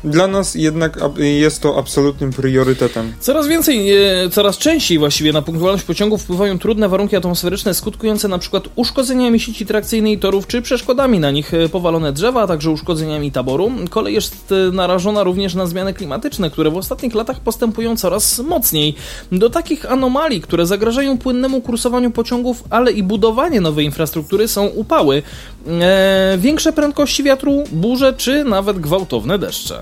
Dla 0.03 0.27
nas 0.27 0.55
jednak 0.55 0.99
jest 1.17 1.61
to 1.61 1.77
absolutnym 1.77 2.33
priorytetem. 2.33 3.13
Coraz 3.19 3.47
więcej, 3.47 3.91
e, 3.91 4.29
coraz 4.29 4.57
częściej 4.57 4.99
właściwie 4.99 5.33
na 5.33 5.41
punktualność 5.41 5.83
pociągów 5.83 6.23
wpływają 6.23 6.59
trudne 6.59 6.89
warunki 6.89 7.15
atmosferyczne 7.15 7.73
skutkujące 7.73 8.27
przykład 8.39 8.63
uszkodzeniami 8.75 9.39
sieci 9.39 9.65
trakcyjnej 9.65 10.19
torów 10.19 10.47
czy 10.47 10.61
przeszkodami 10.61 11.19
na 11.19 11.31
nich 11.31 11.53
e, 11.53 11.69
powalone 11.69 12.13
drzewa, 12.13 12.41
a 12.41 12.47
także 12.47 12.71
uszkodzeniami 12.71 13.31
taboru. 13.31 13.71
Kolej 13.89 14.13
jest 14.13 14.53
narażona 14.71 15.23
również 15.23 15.55
na 15.55 15.65
zmiany 15.65 15.93
klimatyczne, 15.93 16.49
które 16.49 16.71
w 16.71 16.77
ostatnich 16.77 17.15
latach 17.15 17.39
postępują 17.39 17.97
coraz 17.97 18.39
mocniej. 18.39 18.95
Do 19.31 19.49
takich 19.49 19.91
anomalii, 19.91 20.41
które 20.41 20.65
zagrażają 20.65 21.17
płynnemu 21.17 21.61
kursowaniu 21.61 22.02
pociągów, 22.11 22.63
ale 22.69 22.91
i 22.91 23.03
budowanie 23.03 23.61
nowej 23.61 23.85
infrastruktury 23.85 24.47
są 24.47 24.65
upały, 24.65 25.23
e, 25.67 26.37
większe 26.37 26.73
prędkości 26.73 27.23
wiatru, 27.23 27.63
burze 27.71 28.13
czy 28.13 28.43
nawet 28.43 28.79
gwałtowne 28.79 29.39
deszcze. 29.39 29.81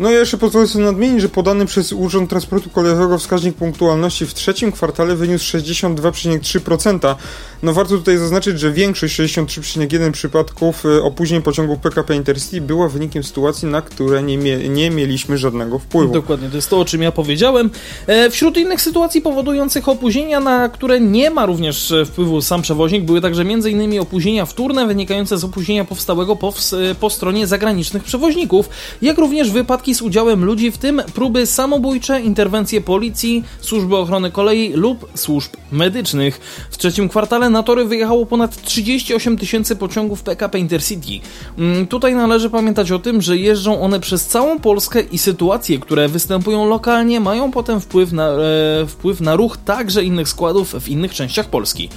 No 0.00 0.10
i 0.10 0.14
jeszcze 0.14 0.38
pozwolę 0.38 0.66
sobie 0.66 0.84
nadmienić, 0.84 1.20
że 1.20 1.28
podany 1.28 1.66
przez 1.66 1.92
Urząd 1.92 2.30
Transportu 2.30 2.70
Kolejowego 2.70 3.18
wskaźnik 3.18 3.56
punktualności 3.56 4.26
w 4.26 4.34
trzecim 4.34 4.72
kwartale 4.72 5.16
wyniósł 5.16 5.58
62,3%. 5.58 7.14
No 7.62 7.72
warto 7.72 7.96
tutaj 7.96 8.18
zaznaczyć, 8.18 8.60
że 8.60 8.72
większość 8.72 9.20
63,1 9.20 10.10
przypadków 10.10 10.86
e, 10.86 11.02
opóźnień 11.02 11.42
pociągów 11.42 11.78
PKP 11.78 12.16
Intercity 12.16 12.60
była 12.60 12.88
wynikiem 12.88 13.22
sytuacji, 13.22 13.68
na 13.68 13.82
które 13.82 14.22
nie, 14.22 14.38
mie 14.38 14.68
nie 14.68 14.90
mieliśmy 14.90 15.38
żadnego 15.38 15.78
wpływu. 15.78 16.12
Dokładnie, 16.12 16.48
to 16.48 16.56
jest 16.56 16.70
to, 16.70 16.80
o 16.80 16.84
czym 16.84 17.02
ja 17.02 17.12
powiedziałem. 17.12 17.70
E, 18.06 18.30
wśród 18.30 18.56
innych 18.56 18.80
sytuacji 18.80 19.20
powodujących 19.20 19.88
opóźnienia, 19.88 20.40
na 20.40 20.68
które 20.68 21.00
nie 21.00 21.30
ma 21.30 21.46
również 21.46 21.92
e, 21.92 22.04
wpływu 22.04 22.42
sam 22.42 22.62
przewoźnik, 22.62 23.04
były 23.04 23.20
także 23.20 23.42
m.in. 23.42 24.00
opóźnienia 24.00 24.46
wtórne 24.46 24.86
wynikające 24.86 25.38
z 25.38 25.44
opóźnienia 25.44 25.84
powstałego 25.84 26.36
po, 26.36 26.54
po 27.00 27.10
stronie 27.10 27.46
zagranicznych 27.46 28.04
przewoźników, 28.04 28.68
jak 29.02 29.18
również 29.18 29.50
wypadki 29.50 29.94
z 29.94 30.02
udziałem 30.02 30.44
ludzi, 30.44 30.70
w 30.70 30.78
tym 30.78 31.02
próby 31.14 31.46
samobójcze, 31.46 32.20
interwencje 32.20 32.80
policji, 32.80 33.44
służby 33.60 33.96
ochrony 33.96 34.30
kolei 34.30 34.72
lub 34.72 35.10
służb 35.14 35.50
medycznych. 35.72 36.40
W 36.70 36.76
trzecim 36.76 37.08
kwartale 37.08 37.51
na 37.52 37.62
tory 37.62 37.84
wyjechało 37.84 38.26
ponad 38.26 38.62
38 38.62 39.36
tysięcy 39.38 39.76
pociągów 39.76 40.22
PKP 40.22 40.58
Intercity. 40.58 41.26
Mm, 41.58 41.86
tutaj 41.86 42.14
należy 42.14 42.50
pamiętać 42.50 42.92
o 42.92 42.98
tym, 42.98 43.22
że 43.22 43.36
jeżdżą 43.36 43.80
one 43.80 44.00
przez 44.00 44.26
całą 44.26 44.60
Polskę 44.60 45.00
i 45.00 45.18
sytuacje, 45.18 45.78
które 45.78 46.08
występują 46.08 46.68
lokalnie, 46.68 47.20
mają 47.20 47.50
potem 47.50 47.80
wpływ 47.80 48.12
na, 48.12 48.28
e, 48.28 48.86
wpływ 48.86 49.20
na 49.20 49.36
ruch 49.36 49.56
także 49.56 50.04
innych 50.04 50.28
składów 50.28 50.74
w 50.80 50.88
innych 50.88 51.14
częściach 51.14 51.48
Polski. 51.48 51.88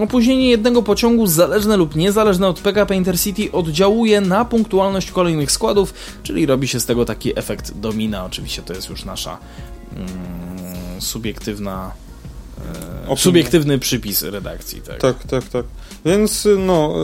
Opóźnienie 0.00 0.50
jednego 0.50 0.82
pociągu, 0.82 1.26
zależne 1.26 1.76
lub 1.76 1.96
niezależne 1.96 2.48
od 2.48 2.60
PKP 2.60 2.96
Intercity, 2.96 3.52
oddziałuje 3.52 4.20
na 4.20 4.44
punktualność 4.44 5.10
kolejnych 5.10 5.52
składów, 5.52 5.94
czyli 6.22 6.46
robi 6.46 6.68
się 6.68 6.80
z 6.80 6.86
tego 6.86 7.04
taki 7.04 7.38
efekt 7.38 7.72
domina. 7.78 8.24
Oczywiście 8.24 8.62
to 8.62 8.74
jest 8.74 8.88
już 8.88 9.04
nasza 9.04 9.38
mm, 9.96 11.00
subiektywna 11.00 12.01
e, 13.08 13.16
subiektywny 13.16 13.78
przypis 13.78 14.22
redakcji. 14.22 14.80
Tak, 14.80 15.00
tak, 15.00 15.24
tak. 15.26 15.44
tak. 15.44 15.64
Więc 16.04 16.48
no. 16.58 16.94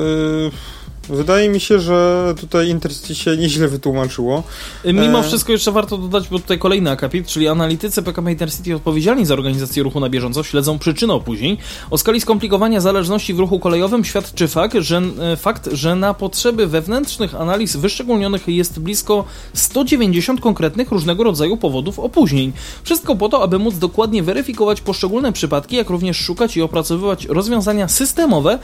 Wydaje 1.09 1.49
mi 1.49 1.61
się, 1.61 1.81
że 1.81 2.35
tutaj 2.41 2.69
Intercity 2.69 3.15
się 3.15 3.37
nieźle 3.37 3.69
wytłumaczyło. 3.69 4.43
Mimo 4.85 5.21
e... 5.21 5.23
wszystko 5.23 5.53
jeszcze 5.53 5.73
warto 5.73 5.99
dodać, 5.99 6.29
bo 6.29 6.39
tutaj 6.39 6.59
kolejny 6.59 6.91
akapit, 6.91 7.27
czyli 7.27 7.49
analitycy 7.49 8.03
PKP 8.03 8.33
Intercity 8.33 8.77
odpowiedzialni 8.77 9.27
za 9.27 9.35
organizację 9.35 9.83
ruchu 9.83 10.01
na 10.01 10.09
bieżąco 10.09 10.43
śledzą 10.43 10.79
przyczynę 10.79 11.15
opóźnień. 11.15 11.57
O 11.91 11.99
skali 11.99 12.21
skomplikowania 12.21 12.81
zależności 12.81 13.35
w 13.35 13.39
ruchu 13.39 13.59
kolejowym 13.59 14.05
świadczy 14.05 14.49
fakt, 14.49 14.77
że, 14.79 15.03
e, 15.33 15.37
fakt, 15.37 15.69
że 15.73 15.97
na 15.97 16.15
potrzeby 16.15 16.67
wewnętrznych 16.67 17.35
analiz 17.35 17.77
wyszczególnionych 17.77 18.49
jest 18.49 18.81
blisko 18.81 19.25
190 19.55 20.41
konkretnych 20.41 20.91
różnego 20.91 21.25
rodzaju 21.25 21.57
powodów 21.57 21.99
opóźnień. 21.99 22.53
Wszystko 22.83 23.17
po 23.17 23.29
to, 23.29 23.43
aby 23.43 23.59
móc 23.59 23.79
dokładnie 23.79 24.23
weryfikować 24.23 24.81
poszczególne 24.81 25.33
przypadki, 25.33 25.77
jak 25.77 25.91
również 25.91 26.17
szukać 26.17 26.57
i 26.57 26.63
opracowywać 26.63 27.27
rozwiązania 27.27 27.89
systemowe, 27.89 28.59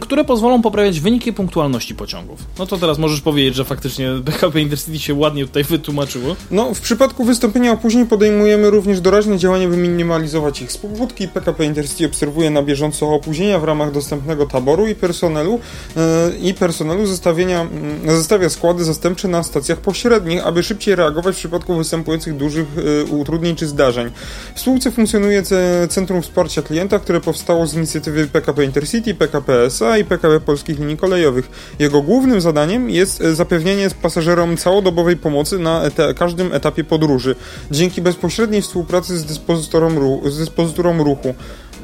które 0.00 0.24
pozwolą 0.24 0.62
poprawiać 0.62 1.00
wyniki 1.00 1.32
punktualności 1.32 1.83
pociągów. 1.92 2.40
No 2.58 2.66
to 2.66 2.78
teraz 2.78 2.98
możesz 2.98 3.20
powiedzieć, 3.20 3.54
że 3.54 3.64
faktycznie 3.64 4.10
PKP 4.26 4.60
Intercity 4.60 4.98
się 4.98 5.14
ładnie 5.14 5.46
tutaj 5.46 5.64
wytłumaczyło. 5.64 6.36
No, 6.50 6.74
w 6.74 6.80
przypadku 6.80 7.24
wystąpienia 7.24 7.72
opóźnień 7.72 8.06
podejmujemy 8.06 8.70
również 8.70 9.00
doraźne 9.00 9.38
działania, 9.38 9.68
by 9.68 9.76
minimalizować 9.76 10.62
ich 10.62 10.72
skutki. 10.72 11.28
PKP 11.28 11.64
Intercity 11.64 12.06
obserwuje 12.06 12.50
na 12.50 12.62
bieżąco 12.62 13.10
opóźnienia 13.10 13.58
w 13.58 13.64
ramach 13.64 13.92
dostępnego 13.92 14.46
taboru 14.46 14.86
i 14.86 14.94
personelu 14.94 15.60
yy, 15.96 16.02
i 16.38 16.54
personelu 16.54 17.06
zestawienia, 17.06 17.66
yy, 18.04 18.16
zestawia 18.16 18.48
składy 18.48 18.84
zastępcze 18.84 19.28
na 19.28 19.42
stacjach 19.42 19.78
pośrednich, 19.78 20.46
aby 20.46 20.62
szybciej 20.62 20.94
reagować 20.94 21.34
w 21.34 21.38
przypadku 21.38 21.76
występujących 21.76 22.36
dużych 22.36 22.66
yy, 22.76 23.04
utrudnień 23.04 23.56
czy 23.56 23.66
zdarzeń. 23.66 24.10
W 24.54 24.60
spółce 24.60 24.90
funkcjonuje 24.90 25.42
Centrum 25.88 26.22
Wsparcia 26.22 26.62
Klienta, 26.62 26.98
które 26.98 27.20
powstało 27.20 27.66
z 27.66 27.74
inicjatywy 27.74 28.26
PKP 28.26 28.64
Intercity, 28.64 29.14
PKP 29.14 29.64
SA 29.64 29.98
i 29.98 30.04
PKP 30.04 30.40
Polskich 30.40 30.78
Linii 30.78 30.96
Kolejowych. 30.96 31.73
Jego 31.78 32.02
głównym 32.02 32.40
zadaniem 32.40 32.90
jest 32.90 33.20
e, 33.20 33.34
zapewnienie 33.34 33.88
pasażerom 34.02 34.56
całodobowej 34.56 35.16
pomocy 35.16 35.58
na 35.58 35.82
eta 35.82 36.14
każdym 36.14 36.52
etapie 36.52 36.84
podróży, 36.84 37.34
dzięki 37.70 38.02
bezpośredniej 38.02 38.62
współpracy 38.62 39.18
z, 39.18 39.24
dyspozytorem 39.24 39.98
ruchu, 39.98 40.30
z 40.30 40.38
dyspozytorą 40.38 41.04
ruchu 41.04 41.34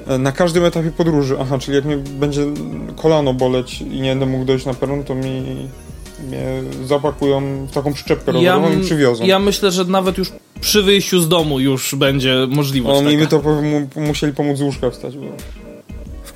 e, 0.06 0.18
na 0.18 0.32
każdym 0.32 0.64
etapie 0.64 0.90
podróży. 0.90 1.36
Aha, 1.40 1.58
czyli 1.58 1.76
jak 1.76 1.84
mnie 1.84 1.96
będzie 1.96 2.42
kolano 2.96 3.34
boleć 3.34 3.80
i 3.80 4.00
nie 4.00 4.10
będę 4.10 4.26
mógł 4.26 4.44
dojść 4.44 4.66
na 4.66 4.74
peron, 4.74 5.04
to 5.04 5.14
mi 5.14 5.68
mnie 6.26 6.62
zapakują 6.86 7.66
w 7.66 7.72
taką 7.72 7.92
przyczepkę 7.92 8.32
rowerową 8.32 8.70
ja, 8.70 8.78
i 8.78 8.80
przywiozą. 8.80 9.24
Ja 9.24 9.38
myślę, 9.38 9.70
że 9.70 9.84
nawet 9.84 10.18
już 10.18 10.32
przy 10.60 10.82
wyjściu 10.82 11.20
z 11.20 11.28
domu 11.28 11.60
już 11.60 11.94
będzie 11.94 12.46
możliwość 12.50 12.98
Oni 12.98 13.16
mi 13.16 13.26
to 13.26 13.42
musieli 13.96 14.32
pomóc 14.32 14.58
z 14.58 14.62
łóżka 14.62 14.90
wstać, 14.90 15.16
bo 15.16 15.26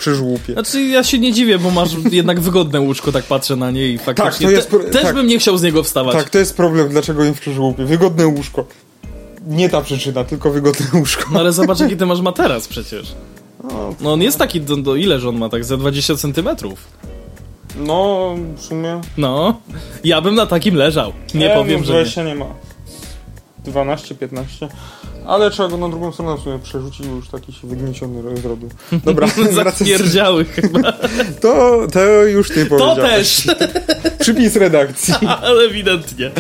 krzyżłupie. 0.05 0.53
Znaczy 0.53 0.83
ja 0.83 1.05
się 1.05 1.19
nie 1.19 1.33
dziwię, 1.33 1.59
bo 1.59 1.71
masz 1.71 1.91
jednak 2.11 2.41
wygodne 2.41 2.81
łóżko, 2.81 3.13
tak 3.13 3.25
patrzę 3.25 3.57
na 3.57 3.71
nie 3.71 3.89
i 3.89 3.99
faktycznie 3.99 4.31
tak, 4.31 4.41
to 4.41 4.51
jest 4.51 4.71
te, 4.71 4.79
też 4.79 5.03
tak, 5.03 5.15
bym 5.15 5.27
nie 5.27 5.39
chciał 5.39 5.59
z 5.59 5.63
niego 5.63 5.83
wstawać. 5.83 6.15
Tak, 6.15 6.31
to 6.31 6.39
jest 6.39 6.57
problem, 6.57 6.89
dlaczego 6.89 7.25
im 7.25 7.35
w 7.35 7.41
krzyżłupie. 7.41 7.85
Wygodne 7.85 8.27
łóżko. 8.27 8.65
Nie 9.47 9.69
ta 9.69 9.81
przyczyna, 9.81 10.25
tylko 10.25 10.51
wygodne 10.51 10.87
łóżko. 10.95 11.25
No 11.33 11.41
ale 11.41 11.53
zobacz, 11.63 11.81
jaki 11.81 11.97
ty 11.97 12.07
masz 12.07 12.21
materac 12.21 12.69
przecież. 12.69 13.13
No, 13.65 13.95
no 14.01 14.13
on 14.13 14.23
jest 14.23 14.39
taki, 14.39 14.61
do, 14.61 14.77
do 14.77 14.97
ile 14.97 15.21
że 15.21 15.29
on 15.29 15.39
ma, 15.39 15.49
tak 15.49 15.65
za 15.65 15.77
20 15.77 16.17
centymetrów. 16.17 16.89
No, 17.77 18.35
w 18.57 18.63
sumie. 18.63 19.01
No, 19.17 19.61
ja 20.05 20.21
bym 20.21 20.35
na 20.35 20.47
takim 20.47 20.75
leżał. 20.75 21.13
Nie, 21.35 21.49
nie 21.49 21.55
powiem, 21.55 21.85
że 21.85 21.93
20 21.93 22.23
nie. 22.23 22.29
nie 22.29 22.35
ma. 22.35 22.47
12, 23.65 24.15
15. 24.15 24.69
Ale 25.27 25.51
trzeba 25.51 25.69
go 25.69 25.77
na 25.77 25.89
drugą 25.89 26.13
stronę 26.13 26.43
sobie 26.43 26.59
przerzucić, 26.59 27.07
bo 27.07 27.17
już 27.17 27.29
taki 27.29 27.53
się 27.53 27.69
wygnieciony 27.69 28.37
zrobił. 28.37 28.69
Dobra, 29.05 29.27
Zapierdziały 29.65 30.45
chyba. 30.45 30.93
To, 31.41 31.87
to 31.93 32.01
już 32.25 32.49
ty 32.49 32.67
powiedziałeś. 32.67 33.47
To 33.47 33.55
też. 33.55 33.71
Przypis 34.19 34.57
redakcji. 34.57 35.15
Ale 35.43 35.65
ewidentnie. 35.65 36.31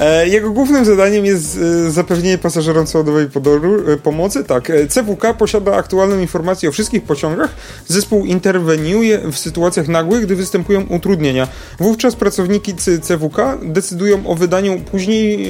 E, 0.00 0.28
jego 0.28 0.50
głównym 0.50 0.84
zadaniem 0.84 1.24
jest 1.24 1.58
e, 1.58 1.90
zapewnienie 1.90 2.38
pasażerom 2.38 2.86
całodobowej 2.86 3.26
e, 3.26 3.96
pomocy. 3.96 4.44
Tak, 4.44 4.72
CWK 4.88 5.34
posiada 5.38 5.74
aktualną 5.74 6.18
informację 6.18 6.68
o 6.68 6.72
wszystkich 6.72 7.02
pociągach. 7.02 7.54
Zespół 7.86 8.26
interweniuje 8.26 9.18
w 9.32 9.38
sytuacjach 9.38 9.88
nagłych, 9.88 10.24
gdy 10.24 10.36
występują 10.36 10.82
utrudnienia. 10.82 11.48
Wówczas 11.78 12.16
pracowniki 12.16 12.74
CWK 13.02 13.36
decydują 13.62 14.26
o 14.26 14.34
wydaniu 14.34 14.80
później 14.90 15.48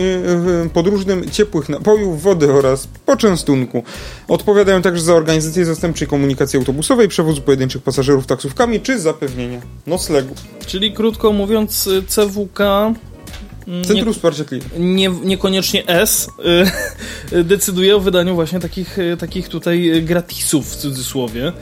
podróżnym 0.73 1.31
ciepłych 1.31 1.69
napojów, 1.69 2.23
wody 2.23 2.53
oraz 2.53 2.89
poczęstunku. 3.07 3.83
Odpowiadają 4.29 4.83
także 4.83 5.03
za 5.03 5.15
organizację 5.15 5.65
zastępczej 5.65 6.09
komunikacji 6.09 6.59
autobusowej, 6.59 7.09
przewozu 7.09 7.43
pojedynczych 7.43 7.83
pasażerów 7.83 8.27
taksówkami 8.27 8.81
czy 8.81 8.99
zapewnienia 8.99 9.61
noclegu. 9.87 10.35
Czyli 10.67 10.93
krótko 10.93 11.33
mówiąc, 11.33 11.62
CWK 11.69 12.95
Centrum 13.67 14.09
nie, 14.09 14.15
Wsparcia 14.15 14.45
Klienta. 14.45 14.69
Nie, 14.79 15.09
niekoniecznie 15.25 15.87
S, 15.87 16.31
e, 17.33 17.45
decyduje 17.45 17.97
o 17.97 18.01
wydaniu 18.01 18.35
właśnie 18.35 18.61
takich, 18.61 18.99
e, 18.99 19.17
takich 19.17 19.49
tutaj 19.49 19.91
e, 19.91 20.03
gratisów 20.03 20.73
w 20.73 20.77
cudzysłowie. 20.77 21.53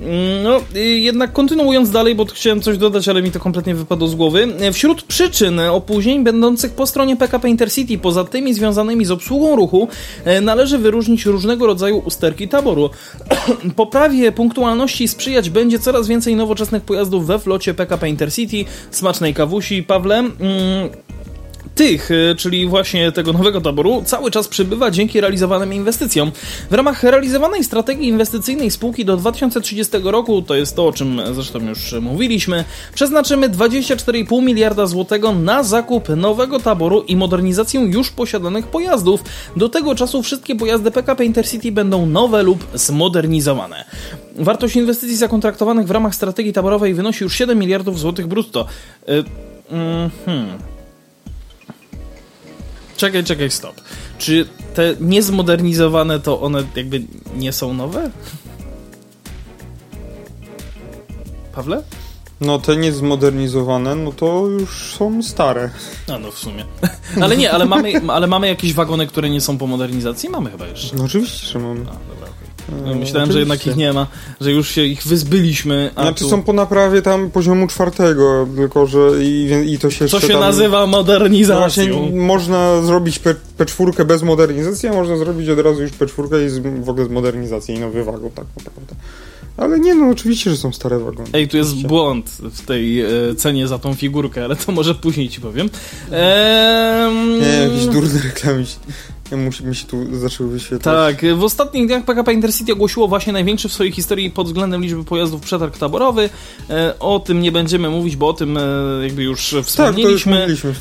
Mm, 0.00 0.42
No, 0.42 0.60
y, 0.76 0.80
jednak 0.80 1.32
kontynuując 1.32 1.90
dalej, 1.90 2.14
bo 2.14 2.24
chciałem 2.24 2.60
coś 2.60 2.78
dodać, 2.78 3.08
ale 3.08 3.22
mi 3.22 3.30
to 3.30 3.40
kompletnie 3.40 3.74
wypadło 3.74 4.08
z 4.08 4.14
głowy. 4.14 4.48
Wśród 4.72 5.02
przyczyn 5.02 5.60
opóźnień 5.60 6.24
będących 6.24 6.72
po 6.72 6.86
stronie 6.86 7.16
PKP 7.16 7.48
Intercity, 7.48 7.98
poza 7.98 8.24
tymi 8.24 8.54
związanymi 8.54 9.04
z 9.04 9.10
obsługą 9.10 9.56
ruchu, 9.56 9.88
należy 10.42 10.78
wyróżnić 10.78 11.26
różnego 11.26 11.66
rodzaju 11.66 11.98
usterki 11.98 12.48
taboru. 12.48 12.90
Poprawie 13.76 14.32
punktualności 14.32 15.08
sprzyjać 15.08 15.50
będzie 15.50 15.78
coraz 15.78 16.08
więcej 16.08 16.36
nowoczesnych 16.36 16.82
pojazdów 16.82 17.26
we 17.26 17.38
flocie 17.38 17.74
PKP 17.74 18.08
Intercity, 18.08 18.64
smacznej 18.90 19.34
kawusi. 19.34 19.82
Pawle, 19.82 20.18
mm, 20.18 20.30
tych, 21.80 22.10
y, 22.10 22.34
czyli 22.38 22.66
właśnie 22.66 23.12
tego 23.12 23.32
nowego 23.32 23.60
taboru, 23.60 24.02
cały 24.06 24.30
czas 24.30 24.48
przybywa 24.48 24.90
dzięki 24.90 25.20
realizowanym 25.20 25.74
inwestycjom. 25.74 26.32
W 26.70 26.74
ramach 26.74 27.02
realizowanej 27.02 27.64
strategii 27.64 28.08
inwestycyjnej 28.08 28.70
spółki 28.70 29.04
do 29.04 29.16
2030 29.16 29.92
roku, 30.04 30.42
to 30.42 30.54
jest 30.54 30.76
to, 30.76 30.86
o 30.86 30.92
czym 30.92 31.20
zresztą 31.32 31.68
już 31.68 31.92
mówiliśmy, 31.92 32.64
przeznaczymy 32.94 33.48
24,5 33.48 34.42
miliarda 34.42 34.86
złotego 34.86 35.32
na 35.32 35.62
zakup 35.62 36.08
nowego 36.08 36.60
taboru 36.60 37.02
i 37.02 37.16
modernizację 37.16 37.80
już 37.80 38.10
posiadanych 38.10 38.66
pojazdów. 38.66 39.24
Do 39.56 39.68
tego 39.68 39.94
czasu 39.94 40.22
wszystkie 40.22 40.56
pojazdy 40.56 40.90
PKP 40.90 41.24
Intercity 41.24 41.72
będą 41.72 42.06
nowe 42.06 42.42
lub 42.42 42.66
zmodernizowane. 42.74 43.84
Wartość 44.36 44.76
inwestycji 44.76 45.16
zakontraktowanych 45.16 45.86
w 45.86 45.90
ramach 45.90 46.14
strategii 46.14 46.52
taborowej 46.52 46.94
wynosi 46.94 47.24
już 47.24 47.34
7 47.34 47.58
miliardów 47.58 47.98
złotych 47.98 48.26
brutto. 48.26 48.66
Y, 49.08 49.24
mm, 49.70 50.10
hmm. 50.26 50.79
Czekaj, 53.00 53.24
czekaj, 53.24 53.50
stop. 53.50 53.80
Czy 54.18 54.46
te 54.74 54.96
niezmodernizowane 55.00 56.20
to 56.20 56.40
one 56.40 56.64
jakby 56.76 57.02
nie 57.36 57.52
są 57.52 57.74
nowe? 57.74 58.10
Pawle? 61.54 61.82
No 62.40 62.58
te 62.58 62.76
niezmodernizowane, 62.76 63.94
no 63.96 64.12
to 64.12 64.46
już 64.46 64.70
są 64.70 65.22
stare. 65.22 65.70
A 66.14 66.18
no 66.18 66.30
w 66.30 66.38
sumie. 66.38 66.64
Ale 67.22 67.36
nie, 67.36 67.52
ale 67.52 67.64
mamy, 67.64 67.92
ale 68.08 68.26
mamy 68.26 68.48
jakieś 68.48 68.74
wagony, 68.74 69.06
które 69.06 69.30
nie 69.30 69.40
są 69.40 69.58
po 69.58 69.66
modernizacji? 69.66 70.28
Mamy 70.28 70.50
chyba 70.50 70.66
jeszcze. 70.66 70.96
No 70.96 71.04
oczywiście, 71.04 71.46
że 71.46 71.58
mamy. 71.58 71.80
A, 71.90 72.19
okej. 72.68 72.82
No, 72.86 72.94
Myślałem, 72.94 73.32
że 73.32 73.38
jednak 73.38 73.66
ich 73.66 73.76
nie 73.76 73.92
ma, 73.92 74.06
że 74.40 74.52
już 74.52 74.68
się 74.68 74.84
ich 74.84 75.02
wyzbyliśmy. 75.02 75.90
A 75.94 76.02
Znaczy 76.02 76.24
tu... 76.24 76.30
są 76.30 76.42
po 76.42 76.52
naprawie 76.52 77.02
tam 77.02 77.30
poziomu 77.30 77.66
czwartego, 77.66 78.46
tylko 78.56 78.86
że 78.86 79.24
i, 79.24 79.50
i 79.66 79.78
to 79.78 79.90
się 79.90 80.08
Co 80.08 80.20
się 80.20 80.28
tam... 80.28 80.40
nazywa 80.40 80.80
No 80.80 80.86
modernizacją? 80.86 81.84
Właśnie 81.84 82.20
można 82.20 82.82
zrobić 82.82 83.18
P, 83.18 83.34
P4 83.58 84.04
bez 84.04 84.22
modernizacji, 84.22 84.88
a 84.88 84.92
można 84.92 85.16
zrobić 85.16 85.48
od 85.48 85.58
razu 85.58 85.82
już 85.82 85.92
P4 85.92 86.46
i 86.46 86.48
z, 86.48 86.58
w 86.84 86.88
ogóle 86.88 87.06
z 87.06 87.10
modernizacji 87.10 87.74
i 87.74 87.80
nowy 87.80 88.04
wagon, 88.04 88.30
tak 88.30 88.46
naprawdę. 88.56 88.94
Ale 89.56 89.80
nie, 89.80 89.94
no 89.94 90.08
oczywiście, 90.08 90.50
że 90.50 90.56
są 90.56 90.72
stare 90.72 90.98
wagony. 90.98 91.28
Ej, 91.32 91.48
tu 91.48 91.56
jest 91.56 91.70
Oczywiście. 91.70 91.88
błąd 91.88 92.30
w 92.30 92.66
tej 92.66 93.00
e, 93.00 93.08
cenie 93.36 93.68
za 93.68 93.78
tą 93.78 93.94
figurkę, 93.94 94.44
ale 94.44 94.56
to 94.56 94.72
może 94.72 94.94
później 94.94 95.28
ci 95.28 95.40
powiem. 95.40 95.70
Ehm... 96.10 97.40
Nie, 97.40 97.46
jakieś 97.46 97.86
durne 97.86 98.20
reklamy 98.22 98.64
musi, 99.36 99.64
mi 99.64 99.76
się 99.76 99.86
tu 99.86 100.18
zaczęły 100.18 100.50
wyświetlać. 100.50 101.16
Tak, 101.16 101.36
w 101.36 101.44
ostatnich 101.44 101.86
dniach 101.86 102.04
PKP 102.04 102.32
Intercity 102.32 102.72
ogłosiło 102.72 103.08
właśnie 103.08 103.32
największy 103.32 103.68
w 103.68 103.72
swojej 103.72 103.92
historii 103.92 104.30
pod 104.30 104.46
względem 104.46 104.82
liczby 104.82 105.04
pojazdów 105.04 105.40
przetarg 105.40 105.78
taborowy. 105.78 106.30
E, 106.70 106.98
o 106.98 107.18
tym 107.18 107.40
nie 107.40 107.52
będziemy 107.52 107.90
mówić, 107.90 108.16
bo 108.16 108.28
o 108.28 108.32
tym 108.32 108.56
e, 108.56 108.60
jakby 109.02 109.22
już 109.22 109.44
tak, 109.44 109.50
to 109.52 109.56
już 109.58 109.66
wspomnieliśmy. 109.66 110.32
mówiliśmy 110.32 110.74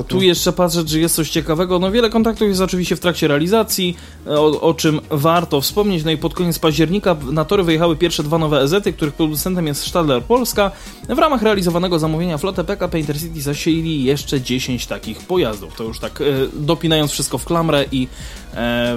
E. 0.00 0.04
Tu 0.04 0.22
jeszcze 0.22 0.52
patrzę, 0.52 0.84
czy 0.84 1.00
jest 1.00 1.14
coś 1.14 1.30
ciekawego. 1.30 1.78
No 1.78 1.90
wiele 1.90 2.10
kontaktów 2.10 2.48
jest 2.48 2.60
oczywiście 2.60 2.96
w 2.96 3.00
trakcie 3.00 3.28
realizacji, 3.28 3.96
e, 4.26 4.30
o, 4.30 4.60
o 4.60 4.74
czym 4.74 5.00
warto 5.10 5.60
wspomnieć. 5.60 6.04
No 6.04 6.10
i 6.10 6.16
pod 6.16 6.34
koniec 6.34 6.58
października 6.58 7.16
na 7.30 7.44
tory 7.44 7.62
wyjechały 7.62 7.96
pierwsze 7.96 8.22
dwa 8.22 8.38
nowe 8.38 8.60
EZ-y, 8.60 8.92
których 8.92 9.14
producentem 9.14 9.66
jest 9.66 9.86
Stadler 9.86 10.22
Polska. 10.22 10.70
W 11.08 11.18
ramach 11.18 11.42
realizowanego 11.42 11.98
zamówienia 11.98 12.38
flotę 12.38 12.64
PKP 12.64 13.00
Intercity 13.00 13.40
zasieli 13.40 14.04
jeszcze 14.04 14.40
10 14.40 14.86
takich 14.86 15.18
pojazdów. 15.18 15.74
To 15.76 15.84
już 15.84 15.98
tak 15.98 16.20
e, 16.20 16.24
dopinając 16.52 17.10
wszystko 17.10 17.38
w 17.38 17.44
klamrę 17.64 17.84
i 17.92 18.08
e, 18.54 18.96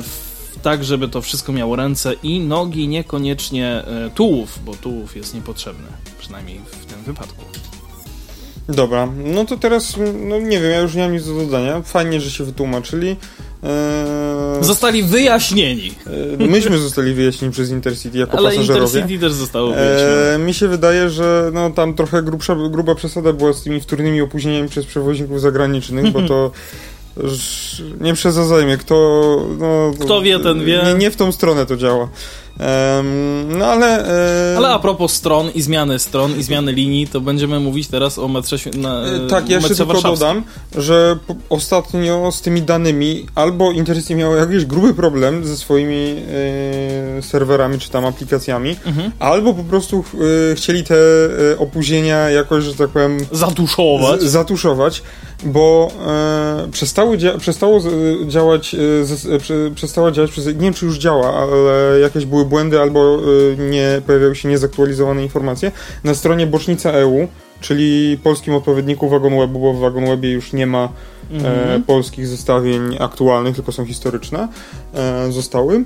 tak, 0.61 0.83
żeby 0.83 1.07
to 1.07 1.21
wszystko 1.21 1.51
miało 1.53 1.75
ręce 1.75 2.13
i 2.23 2.39
nogi, 2.39 2.87
niekoniecznie 2.87 3.67
e, 3.67 4.09
tułów, 4.15 4.59
bo 4.65 4.73
tułów 4.73 5.15
jest 5.15 5.33
niepotrzebny, 5.35 5.87
przynajmniej 6.19 6.59
w 6.81 6.85
tym 6.85 7.03
wypadku. 7.03 7.43
Dobra, 8.69 9.07
no 9.25 9.45
to 9.45 9.57
teraz, 9.57 9.95
no 10.27 10.39
nie 10.39 10.59
wiem, 10.59 10.71
ja 10.71 10.79
już 10.79 10.95
nie 10.95 11.01
mam 11.01 11.13
nic 11.13 11.25
do 11.25 11.33
dodania. 11.33 11.81
Fajnie, 11.81 12.21
że 12.21 12.31
się 12.31 12.43
wytłumaczyli. 12.43 13.15
Eee, 13.63 14.63
Zostali 14.63 15.03
wyjaśnieni. 15.03 15.91
e, 16.39 16.47
myśmy 16.47 16.77
zostali 16.77 17.13
wyjaśnieni 17.13 17.53
przez 17.53 17.69
Intercity 17.71 18.17
jako 18.17 18.37
Ale 18.37 18.49
pasażerowie. 18.49 18.85
Intercity 18.85 19.19
też 19.19 19.33
zostało 19.33 19.71
wyjaśnione. 19.73 20.35
E, 20.35 20.39
mi 20.39 20.53
się 20.53 20.67
wydaje, 20.67 21.09
że 21.09 21.51
no, 21.53 21.69
tam 21.69 21.93
trochę 21.93 22.23
grubsza, 22.23 22.55
gruba 22.69 22.95
przesada 22.95 23.33
była 23.33 23.53
z 23.53 23.63
tymi 23.63 23.79
wtórnymi 23.81 24.21
opóźnieniami 24.21 24.69
przez 24.69 24.85
przewoźników 24.85 25.41
zagranicznych, 25.41 26.11
bo 26.11 26.21
to 26.21 26.51
nie 28.01 28.13
przesadzajmy, 28.13 28.77
kto... 28.77 28.95
No, 29.59 29.91
Kto 29.99 30.21
wie, 30.21 30.39
ten 30.39 30.65
wie. 30.65 30.81
Nie, 30.85 30.93
nie 30.93 31.11
w 31.11 31.15
tą 31.15 31.31
stronę 31.31 31.65
to 31.65 31.77
działa. 31.77 32.07
Em, 32.59 33.57
no 33.57 33.65
ale... 33.65 34.07
E, 34.53 34.57
Ale 34.57 34.69
a 34.69 34.79
propos 34.79 35.13
stron 35.13 35.49
i 35.55 35.61
zmiany 35.61 35.99
stron 35.99 36.39
i 36.39 36.43
zmiany 36.43 36.71
linii, 36.71 37.07
to 37.07 37.21
będziemy 37.21 37.59
mówić 37.59 37.87
teraz 37.87 38.19
o 38.19 38.27
metrze, 38.27 38.57
na, 38.77 39.05
E, 39.05 39.27
Tak, 39.27 39.49
ja 39.49 39.55
jeszcze 39.57 39.75
tylko 39.75 40.01
dodam, 40.01 40.43
że 40.77 41.17
ostatnio 41.49 42.31
z 42.31 42.41
tymi 42.41 42.61
danymi 42.61 43.25
albo 43.35 43.71
Intercity 43.71 44.15
miało 44.15 44.35
jakiś 44.35 44.65
gruby 44.65 44.93
problem 44.93 45.45
ze 45.45 45.57
swoimi 45.57 46.15
e, 47.17 47.21
serwerami 47.21 47.79
czy 47.79 47.89
tam 47.89 48.05
aplikacjami, 48.05 48.75
Mhm. 48.85 49.11
albo 49.19 49.53
po 49.53 49.63
prostu 49.63 50.03
e, 50.51 50.55
chcieli 50.55 50.83
te 50.83 50.95
e, 50.95 51.57
opóźnienia 51.59 52.29
jakoś, 52.29 52.63
że 52.63 52.73
tak 52.75 52.89
powiem, 52.89 53.17
Zatuszować. 53.31 54.21
z, 54.21 54.23
zatuszować, 54.23 55.03
bo 55.43 55.91
e, 56.07 56.67
przestały 56.71 57.17
dzia 57.17 57.37
przestało 57.37 57.81
działać, 58.27 58.75
e, 58.75 59.35
e, 59.35 59.39
prze, 59.39 59.71
przestała 59.75 60.11
działać 60.11 60.31
przez, 60.31 60.45
nie 60.45 60.53
wiem 60.53 60.73
czy 60.73 60.85
już 60.85 60.97
działa, 60.97 61.33
ale 61.33 61.99
jakieś 61.99 62.25
były 62.25 62.45
błędy 62.45 62.81
albo 62.81 63.19
e, 63.19 63.69
nie 63.69 64.01
pojawiały 64.05 64.35
się 64.35 64.49
niezaktualizowane 64.49 65.23
informacje 65.23 65.71
na 66.03 66.13
stronie 66.13 66.47
bocznica 66.47 66.91
EU, 66.91 67.27
czyli 67.61 68.17
polskim 68.23 68.53
odpowiedniku 68.53 69.09
WagonWebu, 69.09 69.59
bo 69.59 69.73
w 69.73 69.79
WagonWebie 69.79 70.31
już 70.31 70.53
nie 70.53 70.67
ma 70.67 70.83
e, 70.83 70.87
Mhm. 71.31 71.83
polskich 71.83 72.27
zestawień 72.27 72.97
aktualnych, 72.99 73.55
tylko 73.55 73.71
są 73.71 73.85
historyczne, 73.85 74.47
e, 74.93 75.31
zostały. 75.31 75.83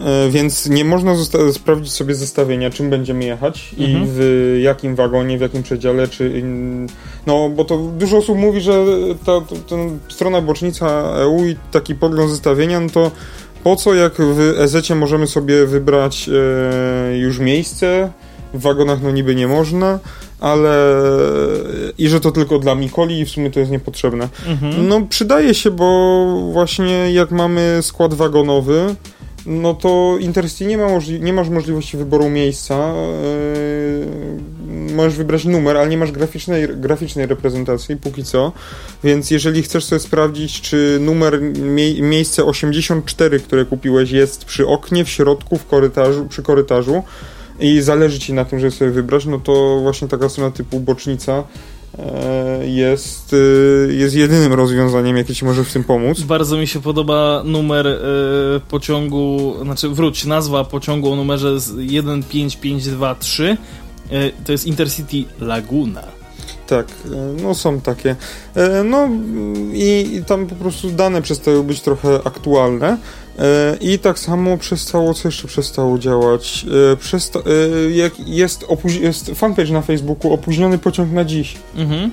E, 0.00 0.30
Więc 0.30 0.66
nie 0.68 0.84
można 0.84 1.14
sprawdzić 1.52 1.92
sobie 1.92 2.14
zestawienia, 2.14 2.70
czym 2.70 2.90
będziemy 2.90 3.24
jechać 3.24 3.74
Mhm. 3.78 4.04
i 4.04 4.06
w 4.10 4.58
jakim 4.62 4.94
wagonie, 4.94 5.38
w 5.38 5.40
jakim 5.40 5.62
przedziale, 5.62 6.08
czy. 6.08 6.42
No, 7.26 7.48
bo 7.48 7.64
to 7.64 7.78
dużo 7.78 8.16
osób 8.16 8.38
mówi, 8.38 8.60
że 8.60 8.84
ta, 9.26 9.40
ta, 9.40 9.56
ta 9.68 9.76
strona 10.08 10.40
bocznica 10.40 10.86
EU 11.16 11.44
i 11.44 11.56
taki 11.72 11.94
podgląd 11.94 12.30
zestawienia, 12.30 12.80
no 12.80 12.88
to 12.90 13.10
po 13.64 13.76
co, 13.76 13.94
jak 13.94 14.12
w 14.18 14.40
EZ 14.58 14.90
możemy 14.90 15.26
sobie 15.26 15.66
wybrać 15.66 16.28
e, 17.12 17.18
już 17.18 17.38
miejsce, 17.38 18.12
w 18.54 18.60
wagonach 18.60 19.02
no 19.02 19.10
niby 19.10 19.34
nie 19.34 19.48
można, 19.48 19.98
ale 20.40 20.96
i 21.98 22.08
że 22.08 22.20
to 22.20 22.32
tylko 22.32 22.58
dla 22.58 22.74
Mikoli 22.74 23.20
i 23.20 23.24
w 23.24 23.30
sumie 23.30 23.50
to 23.50 23.60
jest 23.60 23.72
niepotrzebne. 23.72 24.28
Mhm. 24.46 24.88
No 24.88 25.00
przydaje 25.08 25.54
się, 25.54 25.70
bo 25.70 26.26
właśnie 26.52 27.12
jak 27.12 27.30
mamy 27.30 27.78
skład 27.82 28.14
wagonowy, 28.14 28.94
no 29.46 29.74
to 29.74 30.16
Intercity 30.20 30.66
nie, 30.66 30.78
ma 30.78 30.86
nie 31.20 31.32
masz 31.32 31.48
możliwości 31.48 31.96
wyboru 31.96 32.30
miejsca. 32.30 32.94
Yy, 32.94 34.92
możesz 34.94 35.14
wybrać 35.14 35.44
numer, 35.44 35.76
ale 35.76 35.88
nie 35.88 35.98
masz 35.98 36.12
graficznej, 36.12 36.68
graficznej 36.76 37.26
reprezentacji 37.26 37.96
póki 37.96 38.24
co. 38.24 38.52
Więc 39.04 39.30
jeżeli 39.30 39.62
chcesz 39.62 39.84
sobie 39.84 40.00
sprawdzić, 40.00 40.60
czy 40.60 40.98
numer 41.00 41.40
mie- 41.42 42.02
miejsce 42.02 42.44
84, 42.44 43.40
które 43.40 43.64
kupiłeś, 43.64 44.10
jest 44.10 44.44
przy 44.44 44.66
oknie, 44.66 45.04
w 45.04 45.08
środku, 45.08 45.58
w 45.58 45.66
korytarzu, 45.66 46.26
przy 46.26 46.42
korytarzu 46.42 47.02
i 47.60 47.80
zależy 47.80 48.18
ci 48.18 48.32
na 48.32 48.44
tym, 48.44 48.58
żeby 48.58 48.70
sobie 48.70 48.90
wybrać, 48.90 49.26
no 49.26 49.38
to 49.38 49.78
właśnie 49.82 50.08
taka 50.08 50.28
strona 50.28 50.50
typu 50.50 50.80
bocznica 50.80 51.44
jest, 52.62 53.32
y, 53.32 53.94
jest 53.96 54.14
jedynym 54.14 54.52
rozwiązaniem, 54.52 55.16
jakie 55.16 55.34
ci 55.34 55.44
może 55.44 55.64
w 55.64 55.72
tym 55.72 55.84
pomóc. 55.84 56.20
Bardzo 56.20 56.56
mi 56.56 56.66
się 56.66 56.82
podoba 56.82 57.42
numer 57.44 57.86
e, 57.86 58.00
pociągu, 58.68 59.54
znaczy 59.62 59.88
wróć, 59.88 60.24
nazwa 60.24 60.64
pociągu 60.64 61.12
o 61.12 61.16
numerze 61.16 61.60
z 61.60 61.72
15523. 61.76 63.56
E, 64.10 64.30
to 64.44 64.52
jest 64.52 64.66
Intercity 64.66 65.24
Laguna. 65.40 66.02
Tak, 66.66 66.86
e, 66.88 67.42
no 67.42 67.54
są 67.54 67.80
takie. 67.80 68.16
E, 68.54 68.84
No 68.84 69.08
i, 69.72 70.14
i 70.14 70.24
tam 70.24 70.46
po 70.46 70.54
prostu 70.54 70.90
dane 70.90 71.22
przestały 71.22 71.64
być 71.64 71.80
trochę 71.80 72.20
aktualne. 72.24 72.98
E, 73.38 73.76
I 73.80 73.98
tak 73.98 74.18
samo 74.18 74.58
przestało, 74.58 75.14
co 75.14 75.28
jeszcze 75.28 75.48
przestało 75.48 75.98
działać? 75.98 76.66
E, 76.92 76.96
Przesta- 76.96 77.40
e, 77.86 77.90
jak 77.90 78.12
jest, 78.28 78.64
jest 79.00 79.30
fanpage 79.34 79.72
na 79.72 79.82
Facebooku 79.82 80.32
Opóźniony 80.32 80.78
pociąg 80.78 81.12
na 81.12 81.24
dziś. 81.24 81.54
Mhm. 81.76 82.10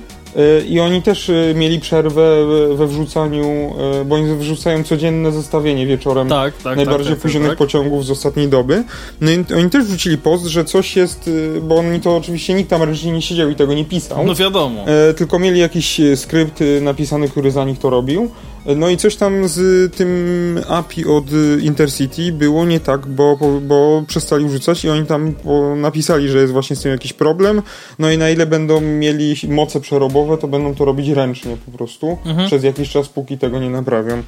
I 0.68 0.80
oni 0.80 1.02
też 1.02 1.30
mieli 1.54 1.80
przerwę 1.80 2.46
we- 2.76 2.86
wrzucaniu, 2.86 3.74
bo 4.06 4.14
oni 4.14 4.34
wrzucają 4.36 4.84
codzienne 4.84 5.32
zestawienie 5.32 5.86
wieczorem 5.86 6.28
Tak, 6.28 6.54
tak, 6.62 6.76
najbardziej 6.76 7.06
tak, 7.06 7.14
tak, 7.14 7.18
opóźnionych 7.18 7.48
tak. 7.50 7.58
pociągów 7.58 8.06
z 8.06 8.10
ostatniej 8.10 8.48
doby. 8.48 8.84
No 9.20 9.30
i 9.30 9.44
oni 9.58 9.70
też 9.70 9.84
wrzucili 9.84 10.18
post, 10.18 10.44
że 10.44 10.64
coś 10.64 10.96
jest, 10.96 11.30
bo 11.62 11.76
oni 11.76 12.00
to 12.00 12.16
oczywiście 12.16 12.54
nikt 12.54 12.70
tam 12.70 12.82
ręcznie 12.82 13.12
nie 13.12 13.22
siedział 13.22 13.50
i 13.50 13.54
tego 13.54 13.74
nie 13.74 13.84
pisał. 13.84 14.26
No 14.26 14.34
wiadomo. 14.34 14.84
Tylko 15.16 15.38
mieli 15.38 15.60
jakiś 15.60 16.00
skrypt 16.16 16.60
napisany, 16.80 17.28
który 17.28 17.50
za 17.50 17.64
nich 17.64 17.78
to 17.78 17.90
robił. 17.90 18.30
No 18.76 18.88
i 18.88 18.96
coś 18.96 19.16
tam 19.16 19.48
z 19.48 19.94
tym 19.96 20.60
API 20.68 21.04
od 21.04 21.24
Intercity 21.62 22.32
było 22.32 22.64
nie 22.64 22.80
tak, 22.80 23.06
bo, 23.06 23.38
bo, 23.62 24.04
przestali 24.06 24.44
wrzucać 24.46 24.84
i 24.84 24.88
oni 24.90 25.06
tam 25.06 25.34
napisali, 25.76 26.28
że 26.28 26.38
jest 26.38 26.52
właśnie 26.52 26.76
z 26.76 26.80
tym 26.82 26.92
jakiś 26.92 27.12
problem. 27.12 27.62
No 27.98 28.10
i 28.10 28.18
na 28.18 28.30
ile 28.30 28.46
będą 28.46 28.80
mieli 28.80 29.34
moce 29.48 29.80
przerobowe, 29.80 30.38
to 30.38 30.48
będą 30.48 30.74
to 30.74 30.84
robić 30.84 31.08
ręcznie 31.08 31.56
po 31.66 31.78
prostu 31.78 32.18
Mhm. 32.24 32.46
przez 32.48 32.64
jakiś 32.64 32.90
czas, 32.90 33.08
póki 33.08 33.38
tego 33.38 33.58
nie 33.60 33.70
naprawią. 33.70 34.22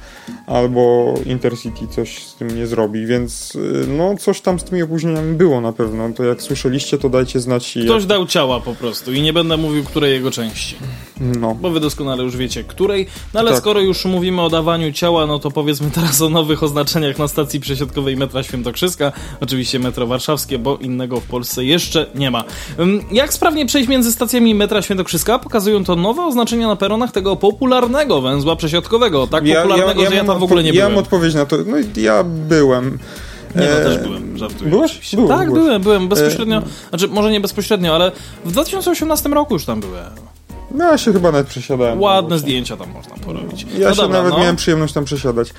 Albo 0.47 1.13
Intercity 1.25 1.87
coś 1.87 2.23
z 2.23 2.35
tym 2.35 2.55
nie 2.57 2.67
zrobi, 2.67 3.05
więc 3.05 3.53
e, 3.83 3.87
no 3.87 4.17
coś 4.17 4.41
tam 4.41 4.59
z 4.59 4.63
tymi 4.63 4.81
opóźnieniami 4.81 5.35
było 5.35 5.61
na 5.61 5.73
pewno. 5.73 6.09
To 6.15 6.23
jak 6.23 6.41
słyszeliście, 6.41 6.97
to 6.97 7.09
dajcie 7.09 7.39
znać. 7.39 7.77
Ktoś 7.85 8.05
dał 8.05 8.25
ciała 8.27 8.59
po 8.59 8.75
prostu 8.75 9.13
i 9.13 9.21
nie 9.21 9.33
będę 9.33 9.57
mówił, 9.57 9.83
której 9.83 10.13
jego 10.13 10.31
części. 10.31 10.75
No. 11.21 11.55
Bo 11.61 11.69
wy 11.69 11.79
doskonale 11.79 12.23
już 12.23 12.37
wiecie, 12.37 12.63
której. 12.63 13.07
No 13.33 13.39
ale 13.39 13.49
Tak. 13.51 13.59
skoro 13.59 13.79
już 13.79 14.05
mówimy 14.31 14.41
o 14.41 14.49
dawaniu 14.49 14.91
ciała, 14.91 15.25
no 15.25 15.39
to 15.39 15.51
powiedzmy 15.51 15.91
teraz 15.91 16.21
o 16.21 16.29
nowych 16.29 16.63
oznaczeniach 16.63 17.17
na 17.19 17.27
stacji 17.27 17.59
przesiadkowej 17.59 18.17
metra 18.17 18.43
Świętokrzyska. 18.43 19.11
Oczywiście 19.41 19.79
metro 19.79 20.07
warszawskie, 20.07 20.59
bo 20.59 20.77
innego 20.77 21.19
w 21.19 21.23
Polsce 21.23 21.65
jeszcze 21.65 22.05
nie 22.15 22.31
ma. 22.31 22.43
Jak 23.11 23.33
sprawnie 23.33 23.65
przejść 23.65 23.89
między 23.89 24.11
stacjami 24.11 24.55
metra 24.55 24.81
Świętokrzyska? 24.81 25.39
Pokazują 25.39 25.83
to 25.83 25.95
nowe 25.95 26.25
oznaczenia 26.25 26.67
na 26.67 26.75
peronach 26.75 27.11
tego 27.11 27.35
popularnego 27.35 28.21
węzła 28.21 28.55
przesiadkowego. 28.55 29.27
Tak 29.27 29.43
popularnego, 29.43 30.05
że 30.09 30.15
ja 30.15 30.23
tam 30.23 30.39
w 30.39 30.43
ogóle 30.43 30.63
nie 30.63 30.71
odpo- 30.71 30.75
ja 30.75 30.81
byłem. 30.81 30.93
mam 30.95 31.03
odpowiedź 31.03 31.33
na 31.33 31.45
to. 31.45 31.57
No 31.65 31.77
ja 32.01 32.23
byłem. 32.23 32.99
Nie, 33.55 33.61
no 33.61 33.67
E, 33.77 33.83
też 33.83 33.97
byłem, 33.97 34.37
żartuję. 34.37 34.69
byłeś? 34.69 35.15
Byłem, 35.15 35.27
tak, 35.39 35.51
byłem, 35.53 35.81
byłem, 35.81 36.07
bezpośrednio, 36.07 36.61
znaczy 36.89 37.07
może 37.07 37.31
nie 37.31 37.39
bezpośrednio, 37.41 37.95
ale 37.95 38.11
w 38.45 38.51
2018 38.51 39.29
roku 39.29 39.53
już 39.53 39.65
tam 39.65 39.79
byłem. 39.79 40.26
No 40.71 40.91
ja 40.91 40.97
się 40.97 41.13
chyba 41.13 41.31
nawet 41.31 41.47
przesiadałem. 41.47 42.01
Ładne 42.01 42.29
No, 42.29 42.37
zdjęcia 42.39 42.77
tam 42.77 42.91
można 42.91 43.15
porobić. 43.15 43.65
Ja 43.79 43.87
no 43.89 43.95
się 43.95 44.01
dobra, 44.01 44.17
nawet 44.17 44.33
no. 44.33 44.39
miałem 44.39 44.55
przyjemność 44.55 44.93
tam 44.93 45.05
przesiadać. 45.05 45.49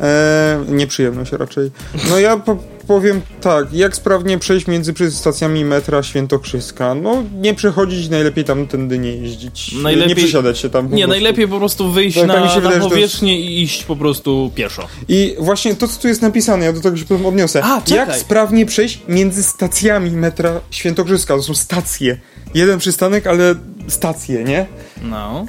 E, 0.00 0.64
nieprzyjemność 0.68 1.32
raczej. 1.32 1.70
No 2.10 2.18
ja 2.18 2.36
po, 2.36 2.56
powiem 2.86 3.20
tak, 3.40 3.72
jak 3.72 3.96
sprawnie 3.96 4.38
przejść 4.38 4.66
między 4.66 4.94
stacjami 5.10 5.64
metra 5.64 6.02
Świętokrzyska? 6.02 6.94
No 6.94 7.22
nie 7.40 7.54
przechodzić, 7.54 8.08
najlepiej 8.08 8.44
tam 8.44 8.66
tędy 8.66 8.98
nie 8.98 9.16
jeździć. 9.16 9.72
Najlepiej- 9.82 10.08
Nie 10.08 10.14
przesiadać 10.14 10.58
się 10.58 10.70
tam. 10.70 10.94
Nie, 10.94 11.06
najlepiej 11.06 11.48
po 11.48 11.58
prostu 11.58 11.90
wyjść 11.92 12.18
Tak, 12.18 12.26
tak 12.26 12.40
na, 12.40 12.48
się 12.48 12.60
wydaje, 12.60 12.76
na 12.76 12.80
to 12.80 12.86
jest- 12.86 12.94
powierzchnię 12.94 13.40
i 13.40 13.62
iść 13.62 13.84
po 13.84 13.96
prostu 13.96 14.50
pieszo. 14.54 14.86
I 15.08 15.36
właśnie 15.38 15.74
to, 15.74 15.88
co 15.88 16.00
tu 16.00 16.08
jest 16.08 16.22
napisane, 16.22 16.64
ja 16.64 16.72
do 16.72 16.80
tego 16.80 16.96
się 16.96 17.04
potem 17.04 17.26
odniosę. 17.26 17.64
A, 17.64 17.80
czekaj. 17.82 18.08
jak 18.08 18.16
sprawnie 18.18 18.66
przejść 18.66 19.00
między 19.08 19.42
stacjami 19.42 20.10
metra 20.10 20.60
Świętokrzyska? 20.70 21.36
To 21.36 21.42
są 21.42 21.54
stacje. 21.54 22.18
Jeden 22.54 22.78
przystanek, 22.78 23.26
ale 23.26 23.54
stacje, 23.88 24.44
nie? 24.44 24.66
No. 25.02 25.46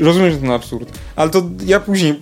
Rozumiem, 0.00 0.30
że 0.30 0.36
to 0.38 0.54
absurd. 0.54 0.98
Ale 1.16 1.30
to 1.30 1.42
ja 1.66 1.80
później 1.80 2.14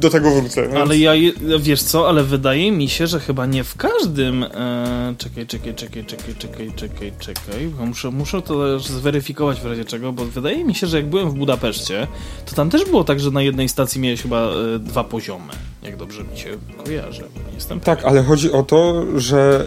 do 0.00 0.10
tego 0.10 0.30
wrócę. 0.30 0.62
więc- 0.62 0.74
Ale 0.74 0.98
ja, 0.98 1.12
wiesz 1.60 1.82
co, 1.82 2.08
ale 2.08 2.24
wydaje 2.24 2.72
mi 2.72 2.88
się, 2.88 3.06
że 3.06 3.20
chyba 3.20 3.46
nie 3.46 3.64
w 3.64 3.76
każdym. 3.76 4.42
E, 4.42 5.14
czekaj, 5.18 5.46
czekaj, 5.46 5.74
czekaj, 5.74 6.04
czekaj, 6.04 6.34
czekaj, 6.38 6.72
czekaj, 6.76 7.12
czekaj. 7.18 7.70
Muszę, 7.86 8.10
muszę 8.10 8.42
to 8.42 8.78
też 8.78 8.86
zweryfikować 8.88 9.60
w 9.60 9.66
razie 9.66 9.84
czego, 9.84 10.12
bo 10.12 10.24
wydaje 10.24 10.64
mi 10.64 10.74
się, 10.74 10.86
że 10.86 10.96
jak 10.96 11.06
byłem 11.06 11.30
w 11.30 11.34
Budapeszcie, 11.34 12.06
to 12.46 12.54
tam 12.54 12.70
też 12.70 12.84
było 12.84 13.04
tak, 13.04 13.20
że 13.20 13.30
na 13.30 13.42
jednej 13.42 13.68
stacji 13.68 14.00
miałeś 14.00 14.22
chyba 14.22 14.42
e, 14.74 14.78
dwa 14.78 15.04
poziomy. 15.04 15.52
Jak 15.82 15.96
dobrze 15.96 16.24
mi 16.24 16.38
się 16.38 16.48
kojarzy. 16.84 17.22
Jestem 17.54 17.80
Tak, 17.80 18.04
ale 18.04 18.22
chodzi 18.22 18.52
o 18.52 18.62
to, 18.62 19.04
że 19.16 19.66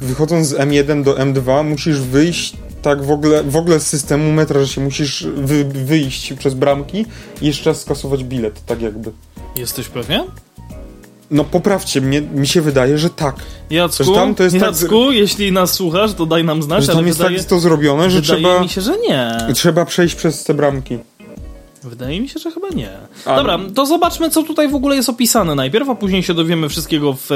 wychodząc 0.00 0.46
z 0.48 0.54
M1 0.54 1.02
do 1.04 1.14
M2 1.14 1.64
musisz 1.64 2.00
wyjść 2.00 2.56
tak 2.84 3.04
w 3.04 3.10
ogóle, 3.10 3.42
w 3.42 3.56
ogóle 3.56 3.80
z 3.80 3.86
systemu 3.86 4.32
metra, 4.32 4.60
że 4.60 4.68
się 4.68 4.80
musisz 4.80 5.26
wy, 5.36 5.64
wyjść 5.64 6.32
przez 6.32 6.54
bramki 6.54 7.06
i 7.42 7.46
jeszcze 7.46 7.70
raz 7.70 7.80
skasować 7.80 8.24
bilet, 8.24 8.66
tak 8.66 8.82
jakby. 8.82 9.10
Jesteś 9.56 9.88
pewien? 9.88 10.22
No 11.30 11.44
poprawcie 11.44 12.00
mnie, 12.00 12.20
mi 12.20 12.46
się 12.46 12.60
wydaje, 12.60 12.98
że 12.98 13.10
tak. 13.10 13.36
Jacku, 13.70 14.04
Że 14.04 14.12
tam 14.12 14.34
to 14.34 14.42
jest 14.42 14.58
tak- 14.58 14.68
Jacku 14.80 15.12
jeśli 15.12 15.52
nas 15.52 15.72
słuchasz, 15.72 16.14
to 16.14 16.26
daj 16.26 16.44
nam 16.44 16.62
znać, 16.62 16.84
Że 16.84 16.92
ale 16.92 16.98
tam 16.98 17.06
jest 17.06 17.18
wydaje, 17.18 17.38
tak 17.38 17.46
to 17.46 17.58
zrobione, 17.58 18.10
że 18.10 18.20
wydaje 18.20 18.42
trzeba, 18.42 18.60
mi 18.60 18.68
się, 18.68 18.80
że 18.80 18.98
nie. 18.98 19.36
trzeba 19.54 19.84
przejść 19.84 20.14
przez 20.14 20.44
te 20.44 20.54
bramki. 20.54 20.98
Wydaje 21.84 22.20
mi 22.20 22.28
się, 22.28 22.40
że 22.40 22.50
chyba 22.50 22.68
nie. 22.68 22.90
A- 23.26 23.36
Dobra, 23.36 23.58
to 23.74 23.86
zobaczmy, 23.86 24.30
co 24.30 24.42
tutaj 24.42 24.68
w 24.68 24.74
ogóle 24.74 24.96
jest 24.96 25.08
opisane 25.08 25.54
najpierw, 25.54 25.88
a 25.88 25.94
później 25.94 26.22
się 26.22 26.34
dowiemy 26.34 26.68
wszystkiego 26.68 27.12
w, 27.12 27.22
e, 27.22 27.34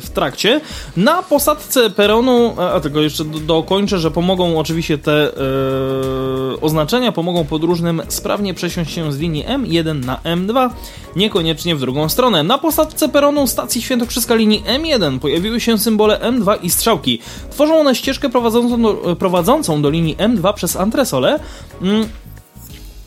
w 0.00 0.10
trakcie. 0.14 0.60
Na 0.96 1.22
posadce 1.22 1.90
peronu, 1.90 2.54
a 2.58 2.74
a 2.74 2.80
tylko 2.80 3.00
jeszcze 3.00 3.24
do, 3.24 3.38
dokończę, 3.38 3.98
że 3.98 4.10
pomogą 4.10 4.58
oczywiście 4.58 4.98
te 4.98 5.12
e, 5.12 6.60
oznaczenia, 6.60 7.12
pomogą 7.12 7.44
podróżnym 7.44 8.02
sprawnie 8.08 8.54
przesiąść 8.54 8.92
się 8.94 9.12
z 9.12 9.18
linii 9.18 9.44
M1 9.44 10.04
na 10.04 10.16
M2, 10.24 10.70
niekoniecznie 11.16 11.76
w 11.76 11.80
drugą 11.80 12.08
stronę. 12.08 12.42
Na 12.42 12.58
posadce 12.58 13.08
peronu 13.08 13.46
stacji 13.46 13.82
Świętokrzyska 13.82 14.34
linii 14.34 14.62
M1 14.78 15.18
pojawiły 15.18 15.60
się 15.60 15.78
symbole 15.78 16.18
M2 16.22 16.56
i 16.62 16.70
strzałki. 16.70 17.18
Tworzą 17.50 17.80
one 17.80 17.94
ścieżkę 17.94 18.28
prowadzącą 18.28 18.82
do, 18.82 19.16
prowadzącą 19.16 19.82
do 19.82 19.90
linii 19.90 20.16
M2 20.16 20.54
przez 20.54 20.76
antresole. 20.76 21.40
Mm, 21.82 22.08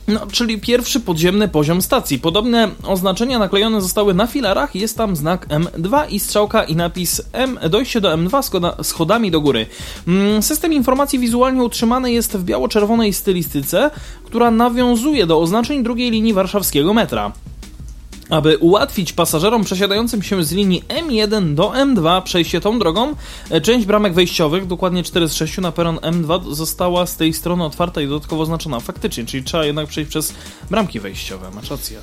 no, 0.07 0.27
czyli 0.31 0.61
pierwszy 0.61 0.99
podziemny 0.99 1.47
poziom 1.47 1.81
stacji. 1.81 2.19
Podobne 2.19 2.69
oznaczenia 2.83 3.39
naklejone 3.39 3.81
zostały 3.81 4.13
na 4.13 4.27
filarach. 4.27 4.75
Jest 4.75 4.97
tam 4.97 5.15
znak 5.15 5.47
M2 5.47 6.05
i 6.09 6.19
strzałka 6.19 6.63
i 6.63 6.75
napis 6.75 7.21
M, 7.33 7.59
dojście 7.69 8.01
do 8.01 8.09
M2 8.17 8.43
schoda, 8.43 8.75
schodami 8.83 9.31
do 9.31 9.41
góry. 9.41 9.65
Mm, 10.07 10.43
System 10.43 10.73
informacji 10.73 11.19
wizualnie 11.19 11.63
utrzymany 11.63 12.11
jest 12.11 12.37
w 12.37 12.43
biało-czerwonej 12.43 13.13
stylistyce, 13.13 13.91
która 14.25 14.51
nawiązuje 14.51 15.25
do 15.25 15.39
oznaczeń 15.39 15.83
drugiej 15.83 16.11
linii 16.11 16.33
warszawskiego 16.33 16.93
metra. 16.93 17.31
Aby 18.29 18.57
ułatwić 18.57 19.13
pasażerom 19.13 19.63
przesiadającym 19.63 20.23
się 20.23 20.43
z 20.43 20.51
linii 20.51 20.83
M1 20.87 21.55
do 21.55 21.69
M2 21.69 22.21
przejście 22.21 22.61
tą 22.61 22.79
drogą, 22.79 23.15
e, 23.49 23.61
część 23.61 23.85
bramek 23.85 24.13
wejściowych, 24.13 24.67
dokładnie 24.67 25.03
4 25.03 25.27
z 25.27 25.33
6 25.33 25.57
na 25.57 25.71
peron 25.71 25.95
M2 25.95 26.53
została 26.53 27.05
z 27.05 27.15
tej 27.15 27.33
strony 27.33 27.63
otwarta 27.63 28.01
i 28.01 28.07
dodatkowo 28.07 28.43
oznaczona. 28.43 28.79
Faktycznie, 28.79 29.25
czyli 29.25 29.43
trzeba 29.43 29.65
jednak 29.65 29.87
przejść 29.87 30.09
przez 30.09 30.33
bramki 30.69 30.99
wejściowe, 30.99 31.51
masz 31.55 31.69
rację. 31.69 31.97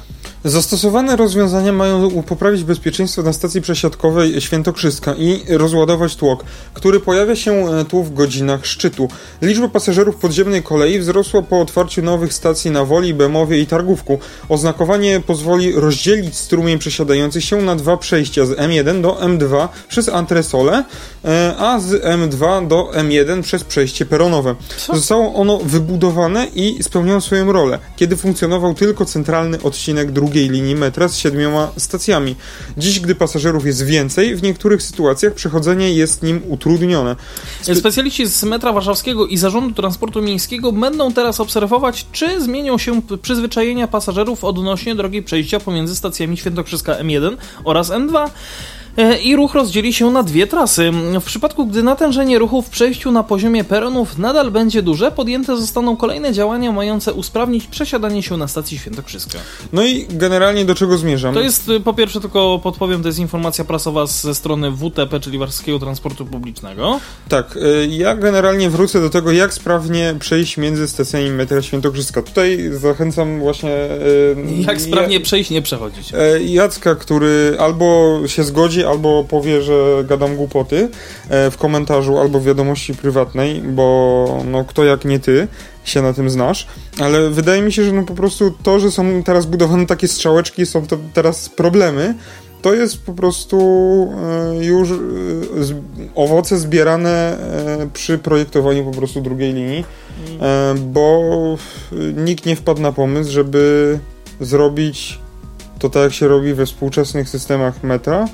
Zastosowane 0.46 1.16
rozwiązania 1.16 1.72
mają 1.72 2.22
poprawić 2.22 2.64
bezpieczeństwo 2.64 3.22
na 3.22 3.32
stacji 3.32 3.60
przesiadkowej 3.60 4.40
Świętokrzyska 4.40 5.14
i 5.14 5.42
rozładować 5.48 6.16
tłok, 6.16 6.44
który 6.74 7.00
pojawia 7.00 7.36
się 7.36 7.52
e, 7.52 7.84
tu 7.84 8.02
w 8.02 8.14
godzinach 8.14 8.66
szczytu. 8.66 9.08
Liczba 9.42 9.68
pasażerów 9.68 10.16
podziemnej 10.16 10.62
kolei 10.62 10.98
wzrosła 10.98 11.42
po 11.42 11.60
otwarciu 11.60 12.02
nowych 12.02 12.32
stacji 12.34 12.70
na 12.70 12.84
Woli, 12.84 13.14
Bemowie 13.14 13.60
i 13.60 13.66
Targówku. 13.66 14.18
Oznakowanie 14.48 15.20
pozwoli 15.26 15.72
rozdzielić 15.72 16.36
strumień 16.36 16.78
przesiadających 16.78 17.44
się 17.44 17.62
na 17.62 17.76
dwa 17.76 17.96
przejścia 17.96 18.46
z 18.46 18.50
M1 18.50 19.00
do 19.00 19.12
M2 19.12 19.68
przez 19.88 20.08
antresole, 20.08 20.84
e, 21.24 21.54
a 21.58 21.80
z 21.80 22.04
M2 22.04 22.68
do 22.68 22.90
M1 22.94 23.42
przez 23.42 23.64
przejście 23.64 24.06
peronowe. 24.06 24.54
Co? 24.76 24.96
Zostało 24.96 25.34
ono 25.34 25.58
wybudowane 25.58 26.46
i 26.54 26.82
spełniało 26.82 27.20
swoją 27.20 27.52
rolę, 27.52 27.78
kiedy 27.96 28.16
funkcjonował 28.16 28.74
tylko 28.74 29.04
centralny 29.04 29.62
odcinek 29.62 30.12
drugiej 30.34 30.50
linii 30.50 30.74
metra 30.74 31.08
z 31.08 31.16
siedmioma 31.16 31.72
stacjami. 31.76 32.36
Dziś, 32.76 33.00
gdy 33.00 33.14
pasażerów 33.14 33.66
jest 33.66 33.84
więcej, 33.84 34.36
w 34.36 34.42
niektórych 34.42 34.82
sytuacjach 34.82 35.34
przechodzenie 35.34 35.92
jest 35.92 36.22
nim 36.22 36.40
utrudnione. 36.48 37.16
Specjaliści 37.74 38.26
z 38.26 38.44
metra 38.44 38.72
warszawskiego 38.72 39.26
i 39.26 39.36
Zarządu 39.36 39.74
Transportu 39.74 40.22
Miejskiego 40.22 40.72
będą 40.72 41.12
teraz 41.12 41.40
obserwować, 41.40 42.06
czy 42.12 42.40
zmienią 42.40 42.78
się 42.78 43.02
przyzwyczajenia 43.22 43.88
pasażerów 43.88 44.44
odnośnie 44.44 44.94
drogi 44.94 45.22
przejścia 45.22 45.60
pomiędzy 45.60 45.96
stacjami 45.96 46.36
Świętokrzyska 46.36 46.94
M1 46.94 47.36
oraz 47.64 47.90
M2. 47.90 48.30
E, 48.96 49.18
I 49.18 49.36
ruch 49.36 49.54
rozdzieli 49.54 49.92
się 49.92 50.10
na 50.10 50.22
dwie 50.22 50.46
trasy. 50.46 50.90
W 51.20 51.24
przypadku, 51.24 51.66
gdy 51.66 51.82
natężenie 51.82 52.38
ruchu 52.38 52.62
w 52.62 52.70
przejściu 52.70 53.12
na 53.12 53.22
poziomie 53.22 53.64
peronów 53.64 54.18
nadal 54.18 54.50
będzie 54.50 54.82
duże, 54.82 55.12
podjęte 55.12 55.56
zostaną 55.56 55.96
kolejne 55.96 56.32
działania 56.32 56.72
mające 56.72 57.12
usprawnić 57.12 57.66
przesiadanie 57.66 58.22
się 58.22 58.36
na 58.36 58.48
stacji 58.48 58.78
Świętokrzyska. 58.78 59.38
No 59.72 59.84
i 59.84 60.06
generalnie 60.10 60.64
do 60.64 60.74
czego 60.74 60.98
zmierzam? 60.98 61.34
To 61.34 61.40
jest, 61.40 61.68
y, 61.68 61.80
po 61.80 61.94
pierwsze, 61.94 62.20
tylko 62.20 62.60
podpowiem, 62.62 63.02
to 63.02 63.08
jest 63.08 63.18
informacja 63.18 63.64
prasowa 63.64 64.06
ze 64.06 64.34
strony 64.34 64.70
WTP, 64.70 65.20
czyli 65.20 65.38
Warszawskiego 65.38 65.78
Transportu 65.78 66.26
Publicznego. 66.26 67.00
Tak, 67.28 67.56
y, 67.56 67.86
ja 67.90 68.16
generalnie 68.16 68.70
wrócę 68.70 69.00
do 69.00 69.10
tego, 69.10 69.32
jak 69.32 69.54
sprawnie 69.54 70.14
przejść 70.20 70.56
między 70.56 70.88
stacjami 70.88 71.30
metra 71.30 71.62
Świętokrzyska. 71.62 72.22
Tutaj 72.22 72.70
zachęcam 72.72 73.40
właśnie... 73.40 73.70
y, 73.70 74.36
Jak 74.66 74.80
sprawnie 74.80 75.14
ja- 75.16 75.22
przejść, 75.22 75.50
nie 75.50 75.62
przechodzić. 75.62 76.12
Jacka, 76.44 76.94
który 76.94 77.56
albo 77.58 78.18
się 78.26 78.44
zgodzi, 78.44 78.83
albo 78.84 79.24
powie, 79.24 79.62
że 79.62 80.04
gadam 80.08 80.36
głupoty 80.36 80.88
e, 81.28 81.50
w 81.50 81.56
komentarzu 81.56 82.18
albo 82.18 82.40
w 82.40 82.44
wiadomości 82.44 82.94
prywatnej, 82.94 83.60
bo 83.60 84.42
no 84.46 84.64
kto 84.64 84.84
jak 84.84 85.04
nie 85.04 85.18
ty 85.18 85.48
się 85.84 86.02
na 86.02 86.12
tym 86.12 86.30
znasz, 86.30 86.66
ale 87.00 87.30
wydaje 87.30 87.62
mi 87.62 87.72
się, 87.72 87.84
że 87.84 87.92
no 87.92 88.02
po 88.02 88.14
prostu 88.14 88.50
to, 88.62 88.80
że 88.80 88.90
są 88.90 89.22
teraz 89.22 89.46
budowane 89.46 89.86
takie 89.86 90.08
strzałeczki, 90.08 90.66
są 90.66 90.86
to 90.86 90.96
teraz 91.14 91.48
problemy, 91.48 92.14
to 92.62 92.74
jest 92.74 93.02
po 93.02 93.12
prostu 93.12 93.58
e, 94.60 94.64
już 94.64 94.90
e, 94.90 94.94
owoce 96.14 96.58
zbierane 96.58 97.38
przy 97.92 98.18
projektowaniu 98.18 98.84
po 98.84 98.90
prostu 98.90 99.20
drugiej 99.20 99.52
linii, 99.52 99.84
bo 100.76 101.22
nikt 102.16 102.46
nie 102.46 102.56
wpadł 102.56 102.80
na 102.80 102.92
pomysł, 102.92 103.30
żeby 103.30 103.98
zrobić 104.40 105.18
to 105.84 105.90
tak 105.90 106.02
jak 106.02 106.12
się 106.12 106.28
robi 106.28 106.54
we 106.54 106.66
współczesnych 106.66 107.28
systemach 107.28 107.82
metra, 107.82 108.28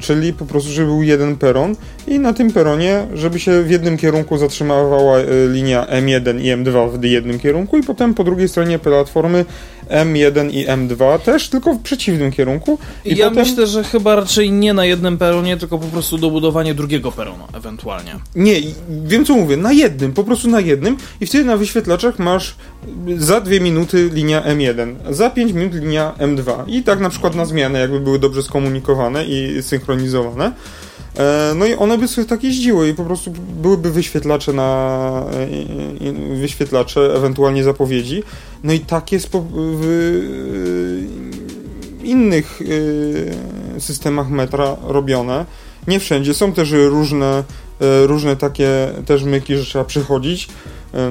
czyli 0.00 0.32
po 0.32 0.46
prostu, 0.46 0.70
żeby 0.70 0.86
był 0.86 1.02
jeden 1.02 1.36
peron 1.36 1.76
i 2.06 2.18
na 2.18 2.32
tym 2.32 2.52
peronie, 2.52 3.06
żeby 3.14 3.40
się 3.40 3.62
w 3.62 3.70
jednym 3.70 3.96
kierunku 3.96 4.38
zatrzymywała 4.38 5.18
linia 5.48 5.86
M1 5.86 6.40
i 6.40 6.44
M2 6.44 6.98
w 6.98 7.04
jednym 7.04 7.38
kierunku 7.38 7.78
i 7.78 7.82
potem 7.82 8.14
po 8.14 8.24
drugiej 8.24 8.48
stronie 8.48 8.78
platformy 8.78 9.44
M1 9.90 10.50
i 10.50 10.66
M2 10.66 11.18
też, 11.18 11.48
tylko 11.48 11.74
w 11.74 11.82
przeciwnym 11.82 12.32
kierunku. 12.32 12.78
I 13.04 13.16
ja 13.16 13.28
potem... 13.28 13.44
myślę, 13.44 13.66
że 13.66 13.84
chyba 13.84 14.16
raczej 14.16 14.52
nie 14.52 14.74
na 14.74 14.84
jednym 14.84 15.18
peronie, 15.18 15.56
tylko 15.56 15.78
po 15.78 15.86
prostu 15.86 16.18
dobudowanie 16.18 16.74
drugiego 16.74 17.12
peronu 17.12 17.44
ewentualnie. 17.52 18.14
Nie, 18.34 18.54
wiem 19.04 19.24
co 19.24 19.34
mówię, 19.34 19.56
na 19.56 19.72
jednym, 19.72 20.12
po 20.12 20.24
prostu 20.24 20.48
na 20.48 20.60
jednym 20.60 20.96
i 21.20 21.26
wtedy 21.26 21.44
na 21.44 21.56
wyświetlaczach 21.56 22.18
masz 22.18 22.54
za 23.16 23.40
dwie 23.40 23.60
minuty 23.60 24.10
linia 24.12 24.42
M1, 24.42 24.94
za 25.10 25.30
5 25.30 25.52
minut 25.52 25.74
linia 25.74 26.12
M2 26.18 26.64
i 26.66 26.82
tak 26.82 27.00
na 27.00 27.10
przykład 27.10 27.34
na 27.34 27.44
zmianę, 27.44 27.80
jakby 27.80 28.00
były 28.00 28.18
dobrze 28.18 28.42
skomunikowane 28.42 29.24
i 29.24 29.62
synchronizowane. 29.62 30.52
E, 31.18 31.52
no 31.56 31.66
i 31.66 31.74
one 31.74 31.98
by 31.98 32.08
sobie 32.08 32.26
tak 32.26 32.44
jeździły 32.44 32.88
i 32.88 32.94
po 32.94 33.04
prostu 33.04 33.30
byłyby 33.62 33.90
wyświetlacze 33.90 34.52
na 34.52 35.22
wyświetlacze, 36.34 37.14
ewentualnie 37.16 37.64
zapowiedzi. 37.64 38.22
No 38.64 38.72
i 38.72 38.80
tak 38.80 39.12
jest 39.12 39.28
w 39.54 39.90
innych 42.02 42.60
e, 43.76 43.80
systemach 43.80 44.30
metra 44.30 44.76
robione. 44.86 45.46
Nie 45.86 46.00
wszędzie. 46.00 46.34
Są 46.34 46.52
też 46.52 46.70
różne, 46.70 47.44
e, 47.80 48.06
różne 48.06 48.36
takie 48.36 48.88
też 49.06 49.24
myki, 49.24 49.56
że 49.56 49.64
trzeba 49.64 49.84
przychodzić 49.84 50.48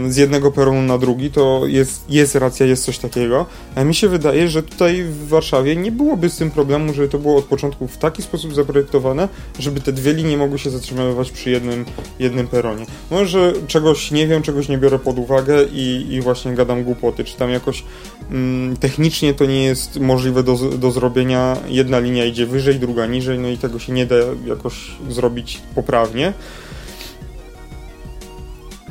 z 0.07 0.17
jednego 0.17 0.51
peronu 0.51 0.81
na 0.81 0.97
drugi, 0.97 1.31
to 1.31 1.61
jest, 1.65 2.05
jest 2.09 2.35
racja, 2.35 2.65
jest 2.65 2.85
coś 2.85 2.97
takiego. 2.97 3.45
A 3.75 3.83
mi 3.83 3.95
się 3.95 4.07
wydaje, 4.07 4.47
że 4.47 4.63
tutaj 4.63 5.03
w 5.03 5.27
Warszawie 5.27 5.75
nie 5.75 5.91
byłoby 5.91 6.29
z 6.29 6.37
tym 6.37 6.51
problemu, 6.51 6.93
żeby 6.93 7.07
to 7.07 7.17
było 7.17 7.37
od 7.37 7.45
początku 7.45 7.87
w 7.87 7.97
taki 7.97 8.21
sposób 8.21 8.53
zaprojektowane, 8.53 9.27
żeby 9.59 9.81
te 9.81 9.93
dwie 9.93 10.13
linie 10.13 10.37
mogły 10.37 10.59
się 10.59 10.69
zatrzymywać 10.69 11.31
przy 11.31 11.49
jednym, 11.49 11.85
jednym 12.19 12.47
peronie. 12.47 12.85
Może 13.11 13.53
czegoś 13.67 14.11
nie 14.11 14.27
wiem, 14.27 14.41
czegoś 14.41 14.69
nie 14.69 14.77
biorę 14.77 14.99
pod 14.99 15.19
uwagę 15.19 15.63
i, 15.63 16.07
i 16.09 16.21
właśnie 16.21 16.53
gadam 16.53 16.83
głupoty, 16.83 17.23
czy 17.23 17.37
tam 17.37 17.49
jakoś 17.49 17.83
mm, 18.31 18.77
technicznie 18.77 19.33
to 19.33 19.45
nie 19.45 19.63
jest 19.63 19.99
możliwe 19.99 20.43
do, 20.43 20.55
do 20.55 20.91
zrobienia. 20.91 21.57
Jedna 21.67 21.99
linia 21.99 22.25
idzie 22.25 22.45
wyżej, 22.45 22.75
druga 22.75 23.05
niżej, 23.05 23.39
no 23.39 23.47
i 23.47 23.57
tego 23.57 23.79
się 23.79 23.93
nie 23.93 24.05
da 24.05 24.15
jakoś 24.45 24.91
zrobić 25.09 25.61
poprawnie. 25.75 26.33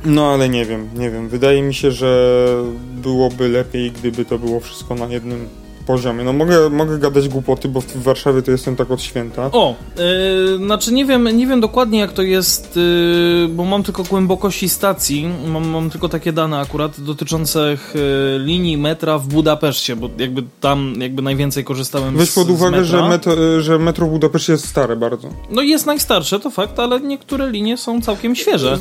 No 0.05 0.33
ale 0.33 0.49
nie 0.49 0.65
wiem, 0.65 0.89
nie 0.95 1.11
wiem. 1.11 1.29
Wydaje 1.29 1.63
mi 1.63 1.75
się, 1.75 1.93
że 1.93 2.47
byłoby 3.03 3.49
lepiej, 3.49 3.91
gdyby 3.91 4.25
to 4.25 4.39
było 4.39 4.61
wszystko 4.61 4.95
na 4.95 5.07
jednym 5.07 5.49
poziomie. 5.89 6.25
No 6.25 6.33
mogę, 6.33 6.71
mogę 6.71 6.99
gadać 6.99 7.29
głupoty, 7.29 7.69
bo 7.69 7.81
w 7.81 8.03
Warszawie 8.03 8.43
to 8.43 8.51
jestem 8.51 8.77
tak 8.77 8.91
od 8.91 9.03
święta. 9.03 9.51
O, 9.53 9.75
yy, 9.97 10.57
znaczy 10.57 10.93
nie 10.93 11.05
wiem, 11.05 11.37
nie 11.37 11.47
wiem 11.47 11.61
dokładnie 11.61 11.99
jak 11.99 12.13
to 12.13 12.23
jest, 12.23 12.77
yy, 12.77 13.49
bo 13.49 13.65
mam 13.65 13.83
tylko 13.83 14.03
głębokości 14.03 14.69
stacji, 14.69 15.29
mam, 15.47 15.69
mam 15.69 15.91
tylko 15.91 16.09
takie 16.09 16.33
dane 16.33 16.59
akurat 16.59 17.01
dotyczące 17.01 17.77
yy, 17.95 18.01
linii 18.39 18.77
metra 18.77 19.19
w 19.19 19.27
Budapeszcie, 19.27 19.97
bo 19.97 20.09
jakby 20.19 20.43
tam 20.61 20.95
jakby 21.01 21.23
najwięcej 21.23 21.65
korzystałem 21.65 22.17
Weź 22.17 22.31
z 22.31 22.35
pod 22.35 22.51
uwagę, 22.51 22.85
z 22.85 22.87
że 22.87 23.09
metro, 23.09 23.61
że 23.61 23.79
metro 23.79 24.07
w 24.07 24.11
Budapeszcie 24.11 24.53
jest 24.53 24.69
stare 24.69 24.97
bardzo. 24.97 25.29
No 25.51 25.63
jest 25.63 25.87
najstarsze, 25.87 26.41
to 26.41 26.51
fakt, 26.51 26.79
ale 26.79 27.01
niektóre 27.01 27.51
linie 27.51 27.77
są 27.77 28.01
całkiem 28.01 28.37
świeże. 28.37 28.79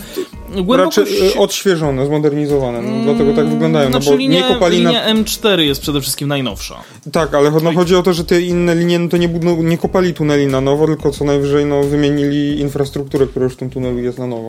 Głębokość... 0.64 0.98
Raczej 0.98 1.38
odświeżone, 1.38 2.06
zmodernizowane, 2.06 2.82
no, 2.82 3.04
dlatego 3.04 3.34
tak 3.34 3.50
wyglądają. 3.50 3.90
Znaczy 3.90 4.06
no 4.06 4.12
bo 4.12 4.18
linia, 4.18 4.40
nie 4.40 4.54
kopalina... 4.54 4.90
linia 4.90 5.14
M4 5.14 5.60
jest 5.60 5.82
przede 5.82 6.02
wszystkim 6.02 6.28
najnowsza. 6.28 6.76
Tak, 7.12 7.34
ale 7.34 7.52
no, 7.52 7.74
chodzi 7.74 7.96
o 7.96 8.04
to, 8.04 8.14
że 8.14 8.26
te 8.26 8.42
inne 8.42 8.76
linie 8.76 9.00
no, 9.00 9.10
to 9.10 9.18
nie, 9.18 9.28
no, 9.28 9.56
nie 9.56 9.78
kopali 9.78 10.14
tuneli 10.14 10.48
na 10.48 10.62
nowo, 10.62 10.88
tylko 10.88 11.12
co 11.12 11.26
najwyżej 11.26 11.66
no, 11.66 11.84
wymienili 11.84 12.60
infrastrukturę, 12.60 13.28
która 13.28 13.44
już 13.44 13.54
w 13.54 13.58
tym 13.58 13.70
tunelu 13.70 14.00
jest 14.00 14.20
na 14.20 14.28
nową. 14.28 14.48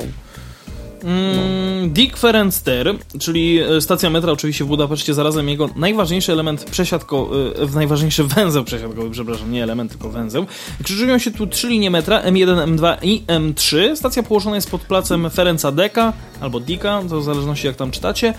Mm, 1.05 1.91
Dick 1.91 2.17
Ferenster, 2.17 2.95
czyli 3.21 3.59
e, 3.59 3.81
stacja 3.81 4.11
metra 4.11 4.33
oczywiście 4.33 4.65
w 4.65 4.69
Budapeszcie, 4.69 5.15
zarazem 5.15 5.49
jego 5.49 5.71
najważniejszy 5.77 6.33
element 6.33 6.65
przesiadko, 6.65 7.31
e, 7.63 7.75
najważniejszy 7.75 8.25
węzeł 8.35 8.65
przesiadkowy, 8.65 9.11
przepraszam, 9.11 9.53
nie 9.53 9.63
element, 9.63 9.91
tylko 9.91 10.11
węzeł. 10.11 10.47
Krzyżują 10.83 11.19
się 11.19 11.31
tu 11.31 11.47
trzy 11.47 11.69
linie 11.69 11.91
metra, 11.91 12.23
M1, 12.23 12.77
M2 12.77 12.97
i 13.03 13.23
M3. 13.27 13.97
Stacja 13.97 14.23
położona 14.23 14.57
jest 14.57 14.71
pod 14.71 14.81
placem 14.81 15.31
Ferenca 15.31 15.73
Deka, 15.73 16.13
albo 16.41 16.61
Dika, 16.61 17.03
to 17.09 17.21
w 17.21 17.25
zależności 17.25 17.67
jak 17.67 17.77
tam 17.77 17.91
czytacie. 17.91 18.35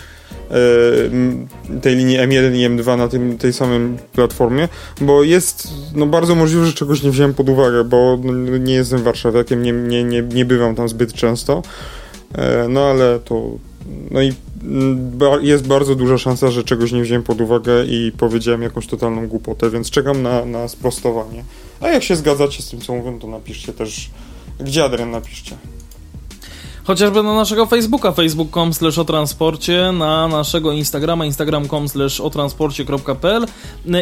tej 1.81 1.95
linii 1.95 2.17
M1 2.17 2.55
i 2.55 2.69
M2 2.69 2.97
na 2.97 3.07
tym, 3.07 3.38
tej 3.38 3.53
samej 3.53 3.79
platformie, 4.13 4.67
bo 5.01 5.23
jest 5.23 5.67
no, 5.95 6.05
bardzo 6.05 6.36
możliwe, 6.36 6.65
że 6.65 6.73
czegoś 6.73 7.03
nie 7.03 7.11
wziąłem 7.11 7.33
pod 7.33 7.49
uwagę, 7.49 7.83
bo 7.83 8.19
no, 8.23 8.57
nie 8.57 8.73
jestem 8.73 9.03
warszawiakiem, 9.03 9.63
nie, 9.63 9.71
nie, 9.71 10.03
nie, 10.03 10.21
nie 10.21 10.45
bywam 10.45 10.75
tam 10.75 10.89
zbyt 10.89 11.13
często, 11.13 11.63
e, 12.36 12.67
no 12.69 12.81
ale 12.81 13.19
to 13.19 13.51
no 14.11 14.21
i 14.21 14.33
ba- 14.95 15.39
jest 15.41 15.67
bardzo 15.67 15.95
duża 15.95 16.17
szansa, 16.17 16.51
że 16.51 16.63
czegoś 16.63 16.91
nie 16.91 17.01
wziąłem 17.01 17.23
pod 17.23 17.41
uwagę 17.41 17.86
i 17.86 18.11
powiedziałem 18.17 18.61
jakąś 18.61 18.88
totalną 18.88 19.27
głupotę, 19.27 19.69
więc 19.69 19.89
czekam 19.89 20.21
na, 20.21 20.45
na 20.45 20.67
sprostowanie. 20.67 21.43
A 21.79 21.88
jak 21.88 22.03
się 22.03 22.15
zgadzacie 22.15 22.63
z 22.63 22.69
tym, 22.69 22.81
co 22.81 22.93
mówię, 22.93 23.19
to 23.21 23.27
napiszcie 23.27 23.73
też. 23.73 24.09
Gdzie 24.59 24.83
Adrian 24.83 25.11
napiszcie? 25.11 25.57
Chociażby 26.88 27.23
na 27.23 27.36
naszego 27.36 27.65
Facebooka, 27.65 28.11
facebook.com 28.11 28.73
slash 28.73 28.97
o 28.97 29.05
transporcie, 29.05 29.91
na 29.91 30.27
naszego 30.27 30.71
Instagrama, 30.71 31.25
instagram.com 31.25 31.89
slash 31.89 32.21
o 32.21 32.29
transporcie.pl 32.29 33.45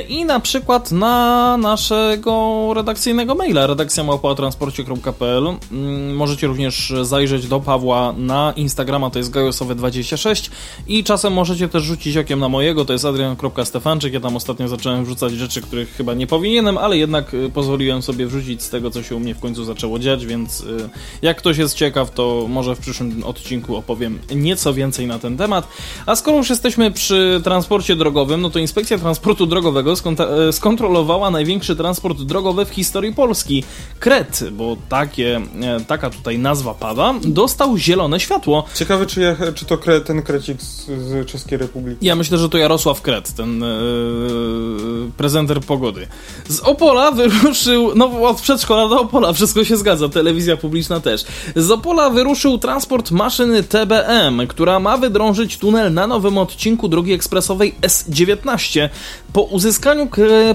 i 0.09 0.25
na 0.25 0.39
przykład 0.39 0.91
na 0.91 1.57
naszego 1.57 2.71
redakcyjnego 2.75 3.35
maila, 3.35 3.67
redakcja 3.67 4.03
małpa.transporcie.pl. 4.03 5.47
Mm, 5.71 6.15
Możecie 6.15 6.47
również 6.47 6.93
zajrzeć 7.01 7.47
do 7.47 7.59
Pawła 7.59 8.13
na 8.17 8.53
Instagrama, 8.55 9.09
to 9.09 9.19
jest 9.19 9.31
gajosowy26 9.31 10.51
i 10.87 11.03
czasem 11.03 11.33
możecie 11.33 11.69
też 11.69 11.83
rzucić 11.83 12.17
okiem 12.17 12.39
na 12.39 12.49
mojego, 12.49 12.85
to 12.85 12.93
jest 12.93 13.05
adrian.stefanczyk. 13.05 14.13
Ja 14.13 14.19
tam 14.19 14.35
ostatnio 14.35 14.67
zacząłem 14.67 15.05
wrzucać 15.05 15.33
rzeczy, 15.33 15.61
których 15.61 15.95
chyba 15.95 16.13
nie 16.13 16.27
powinienem, 16.27 16.77
ale 16.77 16.97
jednak 16.97 17.33
y, 17.33 17.49
pozwoliłem 17.49 18.01
sobie 18.01 18.27
wrzucić 18.27 18.63
z 18.63 18.69
tego, 18.69 18.91
co 18.91 19.03
się 19.03 19.15
u 19.15 19.19
mnie 19.19 19.35
w 19.35 19.39
końcu 19.39 19.65
zaczęło 19.65 19.99
dziać, 19.99 20.25
więc 20.25 20.61
y, 20.61 20.89
jak 21.21 21.37
ktoś 21.37 21.57
jest 21.57 21.75
ciekaw, 21.75 22.11
to 22.11 22.45
może 22.49 22.72
w 22.75 22.79
przyszłym 22.79 23.23
odcinku 23.23 23.75
opowiem 23.75 24.19
nieco 24.35 24.73
więcej 24.73 25.07
na 25.07 25.19
ten 25.19 25.37
temat. 25.37 25.67
A 26.05 26.15
skoro 26.15 26.37
już 26.37 26.49
jesteśmy 26.49 26.91
przy 26.91 27.41
transporcie 27.43 27.95
drogowym, 27.95 28.41
no 28.41 28.49
to 28.49 28.59
Inspekcja 28.59 28.97
Transportu 28.97 29.45
Drogowego 29.45 29.93
e, 29.93 30.53
skontrolowała 30.53 31.31
największy 31.31 31.75
transport 31.75 32.21
drogowy 32.21 32.65
w 32.65 32.69
historii 32.69 33.13
Polski. 33.13 33.63
Kret, 33.99 34.43
bo 34.51 34.77
takie, 34.89 35.41
e, 35.61 35.79
taka 35.87 36.09
tutaj 36.09 36.39
nazwa 36.39 36.73
pada, 36.73 37.13
dostał 37.23 37.77
zielone 37.77 38.19
światło. 38.19 38.63
Ciekawe, 38.75 39.05
czy, 39.05 39.21
ja, 39.21 39.35
czy 39.55 39.65
to 39.65 39.77
kre, 39.77 40.01
ten 40.01 40.21
krecik 40.21 40.61
z, 40.61 40.85
z 40.85 41.27
Czeskiej 41.27 41.57
Republiki. 41.57 42.05
Ja 42.05 42.15
myślę, 42.15 42.37
że 42.37 42.49
to 42.49 42.57
Jarosław 42.57 43.01
Kret, 43.01 43.33
ten 43.33 43.63
e, 43.63 43.67
prezenter 45.17 45.59
pogody. 45.61 46.07
Z 46.47 46.59
Opola 46.59 47.11
wyruszył, 47.11 47.91
no 47.95 48.05
od 48.21 48.41
przedszkola 48.41 48.89
do 48.89 49.01
Opola, 49.01 49.33
wszystko 49.33 49.63
się 49.63 49.77
zgadza, 49.77 50.09
telewizja 50.09 50.57
publiczna 50.57 50.99
też. 50.99 51.25
Z 51.55 51.71
Opola 51.71 52.09
wyruszył 52.09 52.57
transport 52.63 53.11
maszyny 53.11 53.63
TBM, 53.63 54.47
która 54.47 54.79
ma 54.79 54.97
wydrążyć 54.97 55.57
tunel 55.57 55.93
na 55.93 56.07
nowym 56.07 56.37
odcinku 56.37 56.87
drogi 56.87 57.13
ekspresowej 57.13 57.75
S19. 57.81 58.89
Po 59.33 59.41
uzyskaniu 59.41 60.07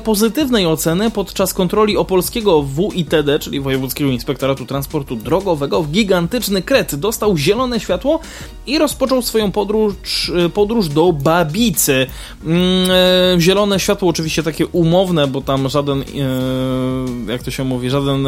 pozytywnej 0.05 0.67
oceny 0.67 1.11
podczas 1.11 1.55
kontroli 1.55 1.97
opolskiego 1.97 2.63
WITD, 2.63 3.39
czyli 3.41 3.61
Wojewódzkiego 3.61 4.11
Inspektoratu 4.11 4.67
Transportu 4.67 5.17
Drogowego, 5.17 5.83
gigantyczny 5.83 6.63
Kret 6.63 6.95
dostał 6.95 7.37
zielone 7.37 7.81
światło 7.81 8.21
i 8.67 8.79
rozpoczął 8.79 9.23
swoją 9.23 9.53
podróż, 9.53 10.33
podróż 10.55 10.89
do 10.89 11.13
Babicy. 11.13 12.07
Mm, 12.45 12.91
e, 13.37 13.41
zielone 13.41 13.81
światło 13.81 14.09
oczywiście 14.09 14.43
takie 14.43 14.67
umowne, 14.67 15.27
bo 15.27 15.41
tam 15.41 15.69
żaden, 15.69 16.01
e, 16.01 17.33
jak 17.33 17.43
to 17.43 17.51
się 17.51 17.65
mówi, 17.65 17.91
żaden 17.91 18.27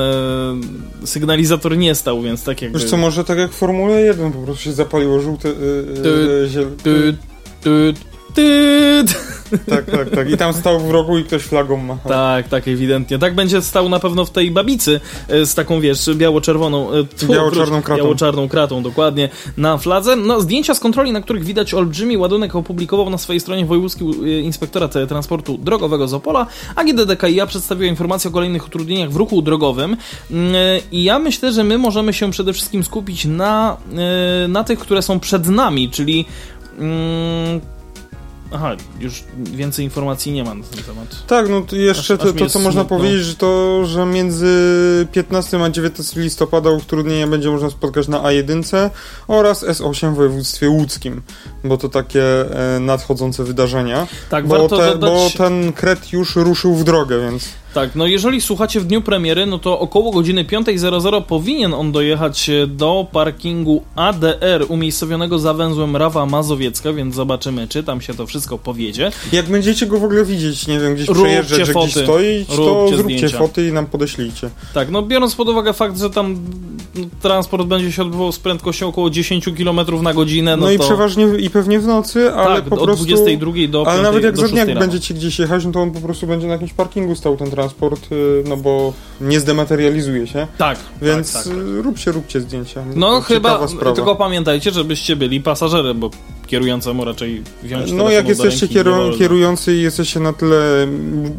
sygnalizator 1.04 1.76
nie 1.76 1.94
stał, 1.94 2.22
więc 2.22 2.44
tak 2.44 2.62
jakby... 2.62 2.78
Wiesz 2.78 2.90
co, 2.90 2.96
może 2.96 3.24
tak 3.24 3.38
jak 3.38 3.50
w 3.50 3.54
Formule 3.70 4.00
1 4.00 4.32
po 4.32 4.38
prostu 4.38 4.62
się 4.62 4.72
zapaliło 4.72 5.20
żółte... 5.20 5.48
Yy, 5.48 6.48
yy. 7.64 7.94
Ty, 8.34 9.04
Tak, 9.70 9.84
tak, 9.90 10.10
tak. 10.10 10.30
I 10.30 10.36
tam 10.36 10.52
stał 10.52 10.80
w 10.80 10.90
rogu 10.90 11.18
i 11.18 11.24
ktoś 11.24 11.42
flagą 11.42 11.76
machał. 11.76 12.12
Tak, 12.12 12.48
tak, 12.48 12.68
ewidentnie. 12.68 13.18
Tak 13.18 13.34
będzie 13.34 13.62
stał 13.62 13.88
na 13.88 13.98
pewno 14.00 14.24
w 14.24 14.30
tej 14.30 14.50
babicy 14.50 15.00
e, 15.28 15.46
z 15.46 15.54
taką, 15.54 15.80
wiesz, 15.80 16.10
biało-czerwoną... 16.14 16.92
e, 16.92 17.26
Biało-czarną 17.26 17.82
kratą. 17.82 18.02
Biało-czarną 18.02 18.48
kratą, 18.48 18.82
dokładnie, 18.82 19.28
na 19.56 19.78
fladze. 19.78 20.16
No, 20.16 20.40
zdjęcia 20.40 20.74
z 20.74 20.80
kontroli, 20.80 21.12
na 21.12 21.20
których 21.20 21.44
widać 21.44 21.74
olbrzymi 21.74 22.16
ładunek 22.16 22.56
opublikował 22.56 23.10
na 23.10 23.18
swojej 23.18 23.40
stronie 23.40 23.66
Wojewódzki 23.66 24.04
e, 24.04 24.40
Inspektorat 24.40 24.94
Transportu 25.08 25.58
Drogowego 25.58 26.08
z 26.08 26.14
Opola, 26.14 26.46
a 26.76 26.84
GDDKiA 26.84 27.46
przedstawiła 27.46 27.90
informację 27.90 28.30
o 28.30 28.32
kolejnych 28.32 28.66
utrudnieniach 28.66 29.10
w 29.10 29.16
ruchu 29.16 29.42
drogowym. 29.42 29.96
Mm, 30.30 30.54
I 30.92 31.04
ja 31.04 31.18
myślę, 31.18 31.52
że 31.52 31.64
my 31.64 31.78
możemy 31.78 32.12
się 32.12 32.30
przede 32.30 32.52
wszystkim 32.52 32.84
skupić 32.84 33.24
na, 33.24 33.76
na 34.48 34.64
tych, 34.64 34.78
które 34.78 35.02
są 35.02 35.20
przed 35.20 35.46
nami, 35.48 35.90
czyli... 35.90 36.24
Mm, 36.78 37.60
Aha, 38.52 38.76
już 39.00 39.24
więcej 39.36 39.84
informacji 39.84 40.32
nie 40.32 40.44
ma 40.44 40.54
na 40.54 40.64
ten 40.64 40.84
temat. 40.84 41.26
Tak, 41.26 41.48
no 41.48 41.60
to 41.60 41.76
jeszcze 41.76 42.14
Aż- 42.14 42.20
to, 42.20 42.28
aż 42.28 42.34
to 42.38 42.46
co 42.48 42.58
można 42.58 42.80
smutno. 42.80 42.96
powiedzieć, 42.98 43.24
że 43.24 43.34
to, 43.34 43.82
że 43.86 44.06
między 44.06 44.46
15 45.12 45.64
a 45.64 45.70
19 45.70 46.20
listopada 46.20 46.70
utrudnienia 46.70 47.26
będzie 47.26 47.50
można 47.50 47.70
spotkać 47.70 48.08
na 48.08 48.18
A1 48.22 48.90
oraz 49.28 49.64
S8 49.64 50.12
w 50.12 50.16
województwie 50.16 50.68
łódzkim, 50.70 51.22
bo 51.64 51.76
to 51.76 51.88
takie 51.88 52.24
e, 52.76 52.80
nadchodzące 52.80 53.44
wydarzenia. 53.44 54.06
Tak, 54.30 54.46
Bo, 54.46 54.58
warto 54.58 54.78
te, 54.78 54.86
dodać... 54.98 55.10
bo 55.10 55.44
ten 55.44 55.72
kret 55.72 56.12
już 56.12 56.36
ruszył 56.36 56.74
w 56.74 56.84
drogę, 56.84 57.20
więc 57.30 57.48
Tak, 57.74 57.94
no 57.94 58.06
jeżeli 58.06 58.40
słuchacie 58.40 58.80
w 58.80 58.84
dniu 58.86 59.02
premiery, 59.02 59.46
no 59.46 59.58
to 59.58 59.78
około 59.80 60.10
godziny 60.12 60.44
5.00 60.44 61.22
powinien 61.22 61.74
on 61.74 61.92
dojechać 61.92 62.50
e, 62.50 62.66
do 62.66 63.06
parkingu 63.12 63.82
ADR 63.96 64.64
umiejscowionego 64.68 65.38
za 65.38 65.54
węzłem 65.54 65.96
Rawa 65.96 66.26
Mazowiecka, 66.26 66.92
więc 66.92 67.14
zobaczymy, 67.14 67.68
czy 67.68 67.82
tam 67.82 68.00
się 68.00 68.14
to 68.14 68.26
wszystko 68.26 68.58
powiedzie. 68.58 69.10
jak 69.32 69.46
będziecie 69.46 69.86
go 69.86 69.98
w 69.98 70.04
ogóle 70.04 70.24
widzieć, 70.24 70.66
nie 70.66 70.80
wiem, 70.80 70.94
gdzieś 70.94 71.08
Róbcie 71.08 71.22
przejeżdżać, 71.22 71.58
że 71.58 71.62
gdzieś 71.64 71.74
foty. 71.74 71.90
stoi, 72.04 72.44
to 72.44 72.56
Róbcie 72.56 72.96
zróbcie 72.96 73.16
zdjęcia. 73.18 73.38
foty 73.38 73.68
i 73.68 73.72
nam 73.72 73.86
podeślijcie. 73.86 74.50
Tak, 74.74 74.90
no 74.90 75.02
biorąc 75.02 75.34
pod 75.34 75.48
uwagę 75.48 75.72
fakt, 75.72 75.98
że 75.98 76.10
tam 76.10 76.36
transport 77.22 77.66
będzie 77.66 77.92
się 77.92 78.02
odbywał 78.02 78.32
z 78.32 78.38
prędkością 78.38 78.88
około 78.88 79.10
10 79.10 79.44
km 79.58 80.02
na 80.02 80.14
godzinę, 80.14 80.56
No, 80.56 80.64
no, 80.66 80.70
i 80.72 80.78
to... 80.78 80.84
przeważnie 80.84 81.24
i 81.38 81.50
pewnie 81.50 81.78
w 81.80 81.86
nocy, 81.86 82.32
ale 82.34 82.54
tak, 82.60 82.64
po 82.64 82.76
od 82.76 82.82
prostu... 82.84 83.04
22 83.04 83.52
do 83.68 83.82
Ale 83.86 83.94
5, 83.96 84.02
nawet 84.02 84.24
jak 84.24 84.36
za 84.36 84.48
dnia 84.48 84.62
6 84.62 84.68
rano. 84.68 84.80
będziecie 84.80 85.14
gdzieś 85.14 85.38
jechać, 85.38 85.64
no 85.64 85.72
to 85.72 85.80
on 85.80 85.90
po 85.90 86.00
prostu 86.00 86.26
będzie 86.26 86.46
na 86.46 86.52
jakimś 86.52 86.72
parkingu 86.72 87.14
stał 87.14 87.36
ten 87.36 87.50
transport, 87.50 88.12
y, 88.12 88.44
no 88.48 88.56
bo 88.56 88.92
nie 89.20 89.40
zdematerializuje 89.40 90.26
się. 90.26 90.46
Tak, 90.58 90.78
Więc 91.02 91.32
tak, 91.32 91.44
tak. 91.44 91.52
y, 91.52 91.82
róbcie, 91.82 92.12
róbcie 92.12 92.40
zdjęcia. 92.40 92.82
No 92.94 93.20
chyba, 93.20 93.66
tylko 93.94 94.16
pamiętajcie, 94.16 94.70
żebyście 94.70 95.16
byli 95.16 95.40
pasażerem, 95.40 96.00
bo 96.00 96.10
kierującemu 96.50 97.04
raczej 97.04 97.42
wziąć 97.62 97.92
No 97.92 98.10
jak 98.10 98.24
do 98.24 98.28
jesteście 98.28 98.66
kieru- 98.66 99.18
kierujący 99.18 99.76
i 99.76 99.82
jesteście 99.82 100.20
na 100.20 100.32
tyle 100.32 100.86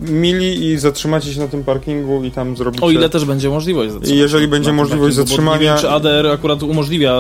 mili 0.10 0.66
i 0.66 0.78
zatrzymacie 0.80 1.34
się 1.34 1.40
na 1.40 1.48
tym 1.48 1.64
parkingu 1.64 2.24
i 2.24 2.32
tam 2.32 2.58
zrobicie... 2.58 2.86
O 2.86 2.92
ile 2.92 3.10
też 3.10 3.26
będzie 3.26 3.50
możliwość 3.50 3.92
zatrzymania. 3.92 4.16
I 4.16 4.20
jeżeli 4.24 4.48
będzie 4.48 4.74
możliwość 4.74 5.16
parkingu, 5.18 5.36
bo 5.36 5.52
zatrzymania- 5.52 5.60
Nie 5.60 5.66
wiem, 5.66 5.78
czy 5.78 5.90
ADR 5.90 6.28
akurat 6.28 6.64
umożliwia, 6.64 7.14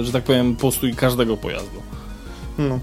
e, 0.00 0.04
że 0.04 0.12
tak 0.12 0.24
powiem, 0.24 0.56
postój 0.56 0.94
każdego 0.94 1.36
pojazdu. 1.36 1.80
No. 2.58 2.78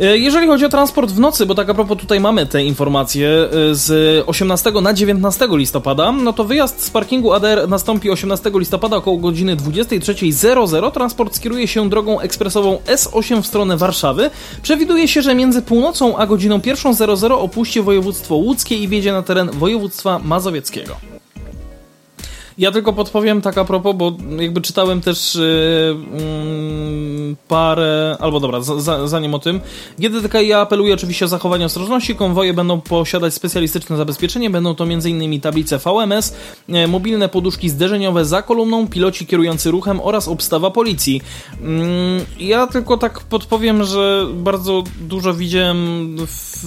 E, 0.00 0.18
Jeżeli 0.18 0.46
chodzi 0.46 0.64
o 0.64 0.68
transport 0.68 1.10
w 1.10 1.20
nocy, 1.20 1.46
bo 1.46 1.54
tak 1.54 1.70
a 1.70 1.74
propos 1.74 1.98
tutaj 1.98 2.20
mamy 2.20 2.46
te 2.46 2.64
informacje 2.64 3.28
e, 3.28 3.74
z 3.74 4.24
18 4.28 4.70
na 4.82 4.92
19 4.92 5.48
listopada, 5.50 6.12
no 6.12 6.32
to 6.32 6.44
wyjazd 6.44 6.84
z 6.84 6.90
parkingu 6.90 7.32
ADR 7.32 7.68
nastąpi 7.68 8.10
18 8.10 8.50
listopada 8.54 8.96
około 8.96 9.16
godziny 9.16 9.56
23.00. 9.56 10.90
Transport 10.90 11.36
skieruje 11.36 11.68
się 11.68 11.88
drogą 11.88 12.20
ekspresową 12.20 12.78
S8 12.86 13.42
w 13.42 13.46
stronę 13.46 13.76
Warszawy. 13.76 14.30
Przewiduje 14.62 15.08
się, 15.08 15.22
że 15.22 15.34
między 15.34 15.62
północą 15.62 16.16
a 16.16 16.26
godziną 16.26 16.58
1.00 16.58 17.32
opuści 17.32 17.80
województwo 17.80 18.34
łódzkie 18.34 18.76
i 18.76 18.88
wjedzie 18.88 19.12
na 19.12 19.22
teren 19.22 19.50
województwa 19.50 20.18
mazowieckiego. 20.18 21.09
Ja 22.60 22.72
tylko 22.72 22.92
podpowiem 22.92 23.40
tak 23.40 23.58
a 23.58 23.64
propos, 23.64 23.96
bo 23.96 24.12
jakby 24.38 24.60
czytałem 24.60 25.00
też 25.00 25.34
yy, 25.34 27.36
parę, 27.48 28.16
albo 28.20 28.40
dobra, 28.40 28.60
za, 28.60 28.80
za, 28.80 29.08
zanim 29.08 29.34
o 29.34 29.38
tym. 29.38 29.60
GDDKiA 29.98 30.60
apeluje 30.60 30.94
oczywiście 30.94 31.24
o 31.24 31.28
zachowanie 31.28 31.64
ostrożności. 31.64 32.16
Konwoje 32.16 32.54
będą 32.54 32.80
posiadać 32.80 33.34
specjalistyczne 33.34 33.96
zabezpieczenie. 33.96 34.50
Będą 34.50 34.74
to 34.74 34.84
m.in. 34.84 35.40
tablice 35.40 35.78
VMS, 35.78 36.36
e, 36.68 36.86
mobilne 36.86 37.28
poduszki 37.28 37.70
zderzeniowe 37.70 38.24
za 38.24 38.42
kolumną, 38.42 38.88
piloci 38.88 39.26
kierujący 39.26 39.70
ruchem 39.70 40.00
oraz 40.00 40.28
obstawa 40.28 40.70
policji. 40.70 41.22
Mm, 41.60 42.24
ja 42.40 42.66
tylko 42.66 42.96
tak 42.96 43.20
podpowiem, 43.20 43.84
że 43.84 44.26
bardzo 44.34 44.82
dużo 45.00 45.34
widziałem 45.34 46.16
w, 46.26 46.66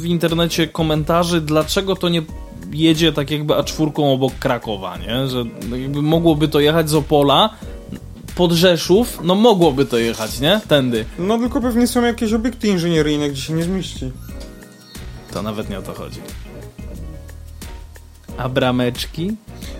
w 0.00 0.04
internecie 0.04 0.68
komentarzy, 0.68 1.40
dlaczego 1.40 1.96
to 1.96 2.08
nie 2.08 2.22
jedzie 2.72 3.12
tak 3.12 3.30
jakby 3.30 3.54
A4 3.54 4.12
obok 4.12 4.32
Krakowa, 4.38 4.98
nie? 4.98 5.28
Że 5.28 5.44
jakby 5.78 6.02
mogłoby 6.02 6.48
to 6.48 6.60
jechać 6.60 6.90
z 6.90 6.94
Opola 6.94 7.50
pod 8.34 8.52
Rzeszów, 8.52 9.18
no 9.24 9.34
mogłoby 9.34 9.86
to 9.86 9.98
jechać, 9.98 10.40
nie? 10.40 10.60
Tędy. 10.68 11.04
no 11.18 11.38
tylko 11.38 11.60
pewnie 11.60 11.86
są 11.86 12.02
jakieś 12.02 12.32
obiekty 12.32 12.68
inżynieryjne, 12.68 13.30
gdzie 13.30 13.42
się 13.42 13.52
nie 13.52 13.64
zmieści. 13.64 14.10
To 15.32 15.42
nawet 15.42 15.70
nie 15.70 15.78
o 15.78 15.82
to 15.82 15.94
chodzi. 15.94 16.20
A 18.38 18.48
brameczki? 18.48 19.32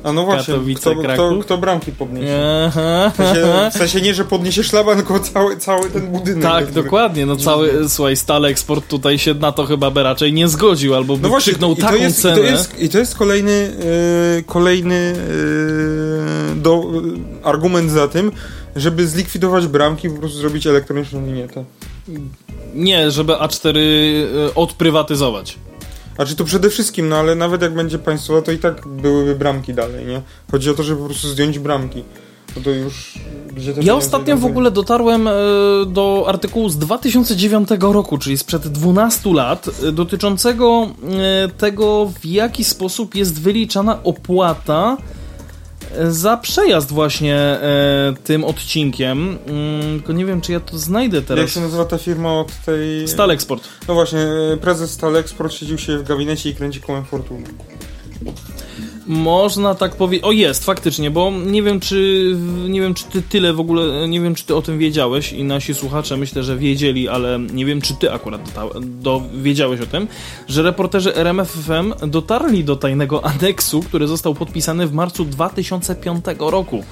A 0.03 0.13
no 0.13 0.25
właśnie, 0.25 0.55
Katowice, 0.55 0.95
kto, 0.95 1.03
kto, 1.15 1.39
kto 1.41 1.59
bramki 1.59 1.93
podniesie? 1.93 2.39
Aha. 2.67 3.11
W 3.15 3.17
sensie, 3.17 3.71
w 3.71 3.79
sensie 3.79 4.01
nie, 4.01 4.15
że 4.15 4.25
podniesie 4.25 4.65
szlaban, 4.65 4.97
tylko 4.97 5.21
cały, 5.21 5.57
cały 5.57 5.91
ten 5.91 6.07
budynek. 6.07 6.43
Tak, 6.43 6.65
jakby. 6.65 6.83
dokładnie. 6.83 7.27
No 7.27 7.37
cały, 7.37 7.89
słuchaj, 7.89 8.17
stale 8.17 8.49
eksport 8.49 8.89
tutaj 8.89 9.19
się 9.19 9.35
na 9.35 9.53
to 9.53 9.67
chyba 9.67 9.91
by 9.91 10.03
raczej 10.03 10.33
nie 10.33 10.49
zgodził, 10.49 10.95
albo 10.95 11.17
by 11.17 11.23
No 11.23 11.29
właśnie, 11.29 11.53
krzyknął 11.53 11.73
i 11.73 11.77
taką 11.77 11.97
jest, 11.97 12.19
i, 12.19 12.23
cenę. 12.23 12.37
to 12.37 12.43
jest, 12.43 12.81
i 12.81 12.89
to 12.89 12.99
jest 12.99 13.15
kolejny, 13.15 13.73
e, 14.39 14.43
kolejny 14.43 15.15
e, 16.53 16.57
do, 16.57 16.83
e, 17.43 17.47
argument 17.47 17.91
za 17.91 18.09
tym, 18.09 18.33
żeby 18.77 19.07
zlikwidować 19.09 19.67
bramki 19.67 20.07
i 20.07 20.11
po 20.11 20.19
prostu 20.19 20.39
zrobić 20.39 20.67
elektroniczną 20.67 21.27
linietę. 21.27 21.65
Nie, 22.75 23.11
żeby 23.11 23.33
A4 23.33 23.79
e, 23.79 24.55
odprywatyzować. 24.55 25.59
A 26.19 26.25
czy 26.25 26.37
to 26.37 26.45
przede 26.45 26.71
wszystkim, 26.71 27.09
no 27.09 27.17
ale 27.17 27.35
nawet 27.35 27.63
jak 27.63 27.75
będzie 27.75 27.99
państwowa, 27.99 28.43
to 28.43 28.53
i 28.53 28.59
tak 28.59 28.89
byłyby 28.89 29.35
bramki 29.35 29.75
dalej, 29.75 30.07
nie? 30.07 30.23
Chodzi 30.51 30.71
o 30.71 30.75
to, 30.75 30.83
żeby 30.83 31.01
po 31.01 31.07
prostu 31.07 31.29
zdjąć 31.29 31.59
bramki. 31.59 32.03
No 32.57 32.63
to 32.63 32.71
już... 32.71 33.19
Gdzie 33.53 33.75
Ja 33.83 33.95
ostatnio 33.95 34.37
w 34.37 34.45
ogóle 34.45 34.71
dotarłem 34.71 35.29
e, 35.29 35.33
do 35.87 36.25
artykułu 36.29 36.69
z 36.69 36.79
2009 36.79 37.69
roku, 37.81 38.19
czyli 38.19 38.39
sprzed 38.39 38.69
12 38.69 39.35
lat, 39.35 39.71
e, 39.83 39.93
dotyczącego 39.93 40.89
e, 40.89 41.49
tego, 41.49 42.13
w 42.21 42.27
jaki 42.27 42.65
sposób 42.65 43.15
jest 43.15 43.41
wyliczana 43.43 44.03
opłata 44.03 44.97
za 46.11 46.37
przejazd 46.37 46.93
właśnie 46.93 47.37
e, 47.37 48.15
tym 48.25 48.45
odcinkiem. 48.45 49.39
Mm, 49.47 49.99
tylko 49.99 50.13
nie 50.13 50.25
wiem, 50.25 50.41
czy 50.41 50.53
ja 50.53 50.61
to 50.61 50.79
znajdę 50.79 51.17
Jak 51.17 51.27
teraz. 51.27 51.51
się 51.51 51.61
nazywa 51.61 51.85
ta 51.85 51.99
firma 51.99 52.41
od 52.41 52.53
tej... 52.65 53.09
Stal 53.09 53.31
Export. 53.31 53.69
No 53.89 53.95
właśnie, 53.95 54.19
e, 54.19 54.57
prezes 54.57 54.91
Stal 54.91 55.17
Export 55.17 55.53
siedził 55.53 55.79
się 55.79 55.99
w 55.99 56.03
gabinecie 56.03 56.51
i 56.51 56.55
kręci 56.55 56.81
kołem 56.81 57.05
fortuny. 57.05 57.45
Można 59.07 59.75
tak 59.75 59.97
powiedzieć. 59.97 60.25
O 60.25 60.33
jest, 60.33 60.65
faktycznie, 60.65 61.11
bo 61.11 61.33
nie 61.47 61.63
wiem, 61.63 61.81
czy 61.81 62.33
nie 62.69 62.81
wiem, 62.81 62.95
czy 62.95 63.05
ty 63.05 63.23
tyle 63.23 63.53
w 63.53 63.61
ogóle, 63.61 64.09
nie 64.09 64.21
wiem, 64.21 64.35
czy 64.35 64.45
ty 64.45 64.57
o 64.57 64.63
tym 64.63 64.79
wiedziałeś 64.79 65.33
i 65.33 65.45
nasi 65.45 65.75
słuchacze 65.75 66.17
myślę, 66.17 66.43
że 66.43 66.57
wiedzieli, 66.57 67.09
ale 67.09 67.39
nie 67.53 67.65
wiem, 67.65 67.81
czy 67.81 67.95
ty 67.95 68.13
akurat 68.13 68.53
do, 68.53 68.81
do, 68.81 69.23
wiedziałeś 69.35 69.81
o 69.81 69.87
tym, 69.87 70.09
że 70.49 70.63
reporterzy 70.63 71.15
RMFFM 71.15 71.93
dotarli 72.07 72.65
do 72.65 72.77
tajnego 72.77 73.25
aneksu, 73.25 73.81
który 73.81 74.07
został 74.07 74.35
podpisany 74.35 74.87
w 74.87 74.93
marcu 74.93 75.25
2005 75.25 76.25
roku. 76.39 76.85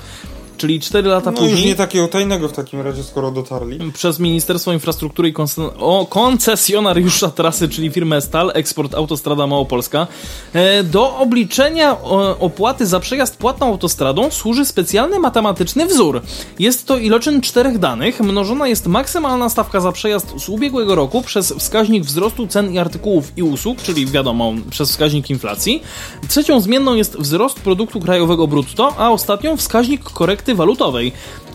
Czyli 0.57 0.81
4 0.81 1.09
lata 1.09 1.31
No 1.31 1.37
później 1.37 1.57
już 1.57 1.65
nie 1.67 1.75
takiego 1.75 2.09
tajnego 2.09 2.49
w 2.49 2.53
takim 2.53 2.81
razie, 2.81 3.03
skoro 3.03 3.31
dotarli. 3.31 3.93
przez 3.93 4.19
Ministerstwo 4.19 4.73
Infrastruktury 4.73 5.29
i 5.29 5.33
konsen- 5.35 5.71
o 5.79 6.07
koncesjonariusza 6.11 7.31
trasy, 7.31 7.69
czyli 7.69 7.91
firmę 7.91 8.21
Stal, 8.21 8.51
Eksport 8.55 8.95
Autostrada 8.95 9.47
Małopolska. 9.47 10.07
E, 10.53 10.83
Do 10.83 11.17
obliczenia 11.17 11.97
opłaty 12.41 12.87
za 12.87 13.01
przejazd 13.01 13.37
płatną 13.37 13.67
autostradą 13.67 14.31
służy 14.31 14.65
specjalny 14.65 15.19
matematyczny 15.19 15.87
wzór. 15.87 16.23
Jest 16.59 16.87
to 16.87 16.97
iloczyn 16.99 17.41
czterech 17.41 17.79
danych, 17.79 18.21
mnożona 18.21 18.69
jest 18.69 18.87
maksymalna 18.87 19.49
stawka 19.49 19.81
za 19.81 19.93
przejazd 19.93 20.33
z 20.41 20.49
ubiegłego 20.49 20.95
roku 20.95 21.23
przez 21.23 21.53
wskaźnik 21.59 22.05
wzrostu 22.05 22.47
cen 22.47 22.73
i 22.73 22.79
artykułów 22.79 23.33
i 23.37 23.43
usług, 23.43 23.83
czyli 23.83 24.07
wiadomo, 24.07 24.53
przez 24.71 24.91
wskaźnik 24.91 25.31
inflacji. 25.31 25.83
Trzecią 26.29 26.61
zmienną 26.61 26.95
jest 26.95 27.17
wzrost 27.19 27.61
produktu 27.61 28.01
krajowego 28.01 28.47
brutto, 28.47 28.95
a 28.99 29.11
ostatnią 29.11 29.57
wskaźnik 29.57 30.03
korekty 30.05 30.44
walutowej. 30.53 31.13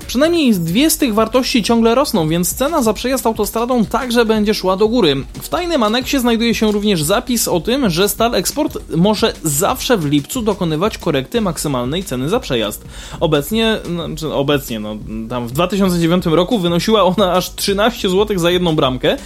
Przynajmniej 0.08 0.54
dwie 0.54 0.90
z 0.90 0.98
tych 0.98 1.14
wartości 1.14 1.64
ciągle 1.64 1.96
rosną, 1.96 2.28
więc 2.28 2.56
cena 2.56 2.82
za 2.82 2.94
przejazd 2.94 3.26
autostradą 3.26 3.86
także 3.86 4.26
będzie 4.26 4.54
szła 4.54 4.78
do 4.78 4.88
góry. 4.88 5.16
W 5.42 5.50
tajnym 5.50 5.84
aneksie 5.84 6.20
znajduje 6.20 6.56
się 6.56 6.72
również 6.72 7.04
zapis 7.04 7.48
o 7.48 7.60
tym, 7.60 7.90
że 7.90 8.10
Stal 8.10 8.36
Export 8.36 8.78
może 8.96 9.34
zawsze 9.44 9.98
w 9.98 10.06
lipcu 10.06 10.42
dokonywać 10.42 10.98
korekty 10.98 11.42
maksymalnej 11.42 12.04
ceny 12.04 12.30
za 12.30 12.40
przejazd. 12.40 12.86
Obecnie, 13.20 13.78
znaczy 13.86 14.34
obecnie, 14.34 14.80
no, 14.80 14.98
tam 15.30 15.48
w 15.48 15.52
2009 15.52 16.26
roku 16.26 16.60
wynosiła 16.60 17.04
ona 17.04 17.34
aż 17.34 17.56
13 17.56 18.10
zł 18.10 18.40
za 18.40 18.52
jedną 18.52 18.76
bramkę, 18.76 19.18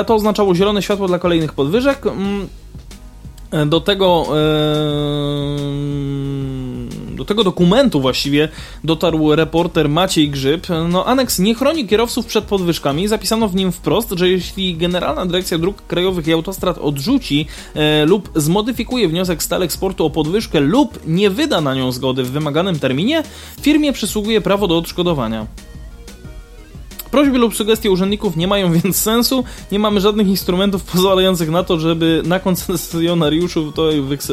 a 0.00 0.04
to 0.04 0.14
oznaczało 0.14 0.54
zielone 0.54 0.82
światło 0.82 1.08
dla 1.08 1.18
kolejnych 1.18 1.52
podwyżek. 1.52 2.06
Mm, 2.06 2.48
Do 3.70 3.80
tego, 3.80 4.26
e, 4.28 4.32
do 7.22 7.26
tego 7.26 7.44
dokumentu 7.44 8.00
właściwie 8.00 8.48
dotarł 8.84 9.34
reporter 9.34 9.88
Maciej 9.88 10.30
Grzyb. 10.30 10.66
No, 10.88 11.06
aneks 11.06 11.38
nie 11.38 11.54
chroni 11.54 11.86
kierowców 11.86 12.26
przed 12.26 12.44
podwyżkami. 12.44 13.08
Zapisano 13.08 13.48
w 13.48 13.54
nim 13.54 13.72
wprost, 13.72 14.10
że 14.10 14.28
jeśli 14.28 14.76
Generalna 14.76 15.26
Dyrekcja 15.26 15.58
Dróg 15.58 15.86
Krajowych 15.86 16.26
i 16.26 16.32
Autostrad 16.32 16.78
odrzuci 16.78 17.46
e, 17.74 18.04
lub 18.06 18.30
zmodyfikuje 18.36 19.08
wniosek 19.08 19.42
Stal 19.42 19.62
Eksportu 19.62 20.06
o 20.06 20.10
podwyżkę 20.10 20.60
lub 20.60 20.98
nie 21.06 21.30
wyda 21.30 21.60
na 21.60 21.74
nią 21.74 21.92
zgody 21.92 22.22
w 22.22 22.30
wymaganym 22.30 22.78
terminie, 22.78 23.22
firmie 23.60 23.92
przysługuje 23.92 24.40
prawo 24.40 24.68
do 24.68 24.78
odszkodowania. 24.78 25.46
Prośby 27.12 27.38
lub 27.38 27.56
sugestie 27.56 27.90
urzędników 27.90 28.36
nie 28.36 28.46
mają 28.46 28.72
więc 28.72 28.96
sensu, 28.96 29.44
nie 29.72 29.78
mamy 29.78 30.00
żadnych 30.00 30.26
instrumentów 30.26 30.82
pozwalających 30.82 31.50
na 31.50 31.62
to, 31.62 31.80
żeby 31.80 32.22
na 32.24 32.40
koncesjonariuszu 32.40 33.72
to 33.72 33.90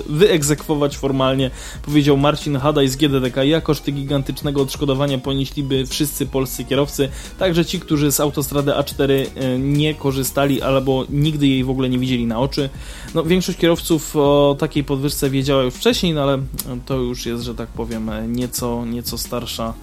wyegzekwować 0.09 0.97
formalnie, 0.97 1.51
powiedział 1.86 2.17
Marcin 2.17 2.57
Hadaj 2.57 2.88
z 2.88 2.95
GDDK. 2.95 3.43
Ja 3.43 3.61
koszty 3.61 3.91
gigantycznego 3.91 4.61
odszkodowania 4.61 5.17
ponieśliby 5.17 5.86
wszyscy 5.86 6.25
polscy 6.25 6.65
kierowcy, 6.65 7.09
także 7.39 7.65
ci, 7.65 7.80
którzy 7.80 8.11
z 8.11 8.19
autostrady 8.19 8.71
A4 8.71 9.11
e, 9.11 9.59
nie 9.59 9.93
korzystali 9.93 10.61
albo 10.61 11.05
nigdy 11.09 11.47
jej 11.47 11.63
w 11.63 11.69
ogóle 11.69 11.89
nie 11.89 11.99
widzieli 11.99 12.25
na 12.25 12.39
oczy. 12.39 12.69
No, 13.15 13.23
większość 13.23 13.57
kierowców 13.57 14.15
o 14.15 14.55
takiej 14.59 14.84
podwyżce 14.84 15.30
wiedziała 15.30 15.63
już 15.63 15.73
wcześniej, 15.73 16.13
no 16.13 16.23
ale 16.23 16.39
to 16.86 16.97
już 16.97 17.25
jest, 17.25 17.43
że 17.43 17.55
tak 17.55 17.69
powiem, 17.69 18.09
e, 18.09 18.27
nieco, 18.27 18.86
nieco 18.86 19.17
starsza 19.17 19.73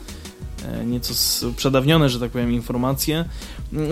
nieco 0.87 1.15
sprzedawnione, 1.15 2.09
że 2.09 2.21
tak 2.21 2.31
powiem, 2.31 2.53
informacje. 2.53 3.25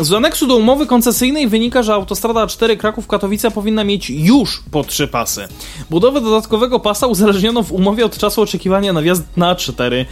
Z 0.00 0.12
aneksu 0.12 0.46
do 0.46 0.56
umowy 0.56 0.86
koncesyjnej 0.86 1.48
wynika, 1.48 1.82
że 1.82 1.94
autostrada 1.94 2.46
A4 2.46 2.76
Kraków-Katowice 2.76 3.50
powinna 3.50 3.84
mieć 3.84 4.10
już 4.10 4.62
po 4.70 4.84
trzy 4.84 5.08
pasy. 5.08 5.48
Budowę 5.90 6.20
dodatkowego 6.20 6.80
pasa 6.80 7.06
uzależniono 7.06 7.62
w 7.62 7.72
umowie 7.72 8.04
od 8.04 8.18
czasu 8.18 8.42
oczekiwania 8.42 8.92
na 8.92 9.02
wjazd 9.02 9.24
na 9.36 9.54
A4. 9.54 10.04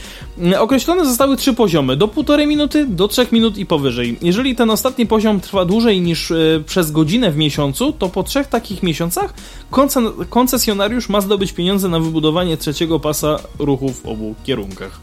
Określone 0.59 1.05
zostały 1.05 1.37
trzy 1.37 1.53
poziomy, 1.53 1.97
do 1.97 2.09
półtorej 2.09 2.47
minuty, 2.47 2.87
do 2.87 3.09
trzech 3.09 3.33
minut 3.33 3.59
i 3.59 3.67
powyżej. 3.67 4.19
Jeżeli 4.23 4.57
ten 4.57 4.71
ostatni 4.71 5.07
poziom 5.07 5.41
trwa 5.41 5.65
dłużej 5.65 6.01
niż 6.01 6.31
e, 6.31 6.37
przez 6.67 6.91
godzinę 6.91 7.31
w 7.31 7.37
miesiącu, 7.37 7.93
to 7.93 8.09
po 8.09 8.23
trzech 8.23 8.47
takich 8.47 8.83
miesiącach 8.83 9.35
konce- 9.71 10.27
koncesjonariusz 10.31 11.09
ma 11.09 11.21
zdobyć 11.21 11.53
pieniądze 11.53 11.89
na 11.89 12.01
wybudowanie 12.01 12.57
trzeciego 12.57 13.01
pasa 13.01 13.39
ruchu 13.59 13.93
w 13.93 14.07
obu 14.07 14.35
kierunkach. 14.45 15.01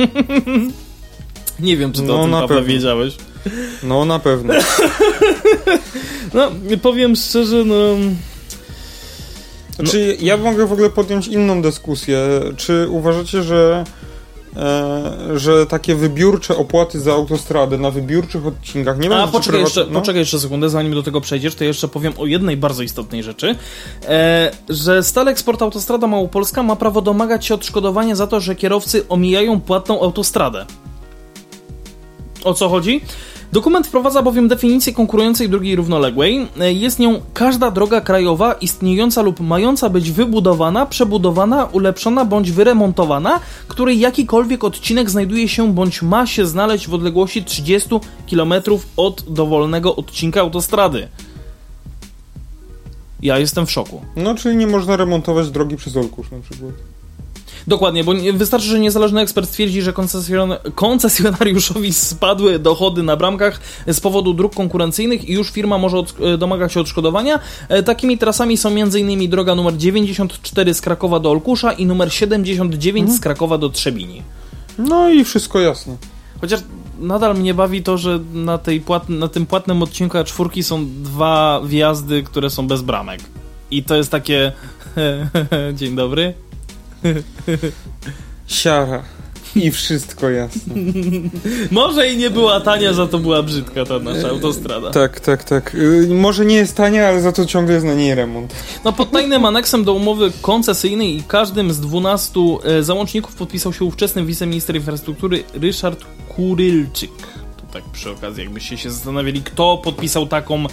Nie 1.60 1.76
wiem, 1.76 1.92
czy 1.92 2.00
to 2.00 2.06
No, 2.06 2.18
o 2.18 2.22
tym, 2.22 2.30
na 2.30 2.48
pewno. 2.48 2.64
wiedziałeś. 2.64 3.16
No 3.82 4.04
na 4.04 4.18
pewno. 4.18 4.54
No, 6.34 6.50
powiem 6.82 7.16
szczerze, 7.16 7.64
no... 7.64 7.76
Znaczy, 9.76 10.16
ja 10.20 10.36
mogę 10.36 10.66
w 10.66 10.72
ogóle 10.72 10.90
podjąć 10.90 11.26
inną 11.26 11.62
dyskusję. 11.62 12.18
Czy 12.56 12.86
uważacie, 12.88 13.42
że, 13.42 13.84
że 15.36 15.66
takie 15.66 15.94
wybiórcze 15.94 16.56
opłaty 16.56 17.00
za 17.00 17.12
autostradę 17.12 17.78
na 17.78 17.90
wybiórczych 17.90 18.46
odcinkach 18.46 18.98
nie 18.98 19.06
A 19.06 19.10
będą 19.10 19.32
poczekaj 19.32 19.60
prywat- 19.60 19.64
jeszcze, 19.64 19.86
no? 19.90 20.00
poczekaj 20.00 20.20
jeszcze 20.20 20.40
sekundę, 20.40 20.68
zanim 20.68 20.94
do 20.94 21.02
tego 21.02 21.20
przejdziesz, 21.20 21.54
to 21.54 21.64
jeszcze 21.64 21.88
powiem 21.88 22.12
o 22.18 22.26
jednej 22.26 22.56
bardzo 22.56 22.82
istotnej 22.82 23.22
rzeczy, 23.22 23.56
e, 24.08 24.50
że 24.68 25.02
Stal 25.02 25.28
Eksport 25.28 25.62
Autostrada 25.62 26.06
Małopolska 26.06 26.62
ma 26.62 26.76
prawo 26.76 27.02
domagać 27.02 27.46
się 27.46 27.54
odszkodowania 27.54 28.14
za 28.14 28.26
to, 28.26 28.40
że 28.40 28.56
kierowcy 28.56 29.08
omijają 29.08 29.60
płatną 29.60 30.00
autostradę. 30.00 30.66
O 32.44 32.54
co 32.54 32.68
chodzi? 32.68 33.00
Dokument 33.52 33.86
wprowadza 33.86 34.22
bowiem 34.22 34.48
definicję 34.48 34.92
konkurującej 34.92 35.48
drogi 35.48 35.76
równoległej. 35.76 36.48
E, 36.60 36.72
Jest 36.72 36.98
nią 36.98 37.20
każda 37.34 37.70
droga 37.70 38.00
krajowa 38.00 38.52
istniejąca 38.52 39.22
lub 39.22 39.40
mająca 39.40 39.88
być 39.88 40.10
wybudowana, 40.10 40.86
przebudowana, 40.86 41.64
ulepszona 41.64 42.24
bądź 42.24 42.50
wyremontowana, 42.52 43.40
której 43.68 43.98
jakikolwiek 43.98 44.64
odcinek 44.64 45.10
znajduje 45.10 45.48
się 45.48 45.74
bądź 45.74 46.02
ma 46.02 46.26
się 46.26 46.46
znaleźć 46.46 46.88
w 46.88 46.94
odległości 46.94 47.44
30 47.44 47.88
km 48.30 48.54
od 48.96 49.22
dowolnego 49.28 49.96
odcinka 49.96 50.40
autostrady. 50.40 51.08
Ja 53.22 53.38
jestem 53.38 53.66
w 53.66 53.70
szoku. 53.70 54.02
no, 54.16 54.34
czyli 54.34 54.56
nie 54.56 54.66
można 54.66 54.96
remontować 54.96 55.50
drogi 55.50 55.76
przez 55.76 55.96
Olkusz 55.96 56.30
na 56.30 56.38
przykład. 56.38 56.72
Dokładnie, 57.70 58.04
bo 58.04 58.12
wystarczy, 58.34 58.66
że 58.66 58.80
niezależny 58.80 59.20
ekspert 59.20 59.48
stwierdzi, 59.48 59.82
że 59.82 59.92
koncesjon 59.92 60.54
koncesjonariuszowi 60.74 61.92
spadły 61.92 62.58
dochody 62.58 63.02
na 63.02 63.16
bramkach 63.16 63.60
z 63.86 64.00
powodu 64.00 64.34
dróg 64.34 64.54
konkurencyjnych 64.54 65.28
i 65.28 65.32
już 65.32 65.50
firma 65.50 65.78
może 65.78 65.98
od, 65.98 66.14
e, 66.20 66.38
domagać 66.38 66.72
się 66.72 66.80
odszkodowania. 66.80 67.40
E, 67.68 67.82
Takimi 67.82 68.18
trasami 68.18 68.56
są 68.56 68.68
m.in. 68.68 69.30
droga 69.30 69.54
numer 69.54 69.76
94 69.76 70.74
z 70.74 70.80
Krakowa 70.80 71.20
do 71.20 71.30
Olkusza 71.30 71.72
i 71.72 71.86
numer 71.86 72.12
79 72.12 73.12
z 73.12 73.20
Krakowa 73.20 73.58
do 73.58 73.68
Trzebini. 73.68 74.22
No 74.78 75.10
i 75.10 75.24
wszystko 75.24 75.60
jasne. 75.60 75.96
Chociaż 76.40 76.60
nadal 76.98 77.34
mnie 77.34 77.54
bawi 77.54 77.82
to, 77.82 77.98
że 77.98 78.20
na, 78.32 78.58
tej 78.58 78.82
na 79.08 79.28
tym 79.28 79.46
płatnym 79.46 79.82
odcinku 79.82 80.18
A4 80.18 80.62
są 80.62 80.86
dwa 81.02 81.60
wjazdy, 81.64 82.22
które 82.22 82.50
są 82.50 82.66
bez 82.66 82.82
bramek. 82.82 83.20
I 83.70 83.82
to 83.82 83.96
jest 83.96 84.10
takie... 84.10 84.52
Dzień 85.78 85.96
dobry. 85.96 86.34
Siara. 88.46 89.02
I 89.56 89.70
wszystko 89.70 90.30
jasne. 90.30 90.74
Może 91.70 92.08
i 92.08 92.16
nie 92.16 92.30
była 92.30 92.60
tania, 92.60 92.92
za 92.92 93.06
to 93.06 93.18
była 93.18 93.42
brzydka 93.42 93.84
ta 93.84 93.98
nasza 93.98 94.28
autostrada. 94.28 94.90
tak, 94.90 95.20
tak, 95.20 95.44
tak. 95.44 95.74
Y, 95.74 96.08
może 96.10 96.44
nie 96.44 96.54
jest 96.54 96.76
tania, 96.76 97.08
ale 97.08 97.20
za 97.20 97.32
to 97.32 97.46
ciągle 97.46 97.74
jest 97.74 97.86
na 97.86 97.94
niej 97.94 98.14
remont. 98.14 98.54
No 98.84 98.92
pod 98.92 99.10
tajnym 99.10 99.44
aneksem 99.44 99.84
do 99.84 99.92
umowy 99.92 100.32
koncesyjnej 100.42 101.16
i 101.16 101.22
każdym 101.22 101.72
z 101.72 101.80
12 101.80 102.40
e, 102.64 102.82
załączników 102.82 103.34
podpisał 103.34 103.72
się 103.72 103.84
ówczesny 103.84 104.24
wiceminister 104.24 104.76
infrastruktury 104.76 105.44
Ryszard 105.54 106.04
Kurylczyk. 106.28 107.10
To 107.56 107.72
tak 107.72 107.84
przy 107.84 108.10
okazji, 108.10 108.44
jakbyście 108.44 108.78
się 108.78 108.90
zastanawiali, 108.90 109.42
kto 109.42 109.78
podpisał 109.84 110.26
taką 110.26 110.62
yy, 110.62 110.68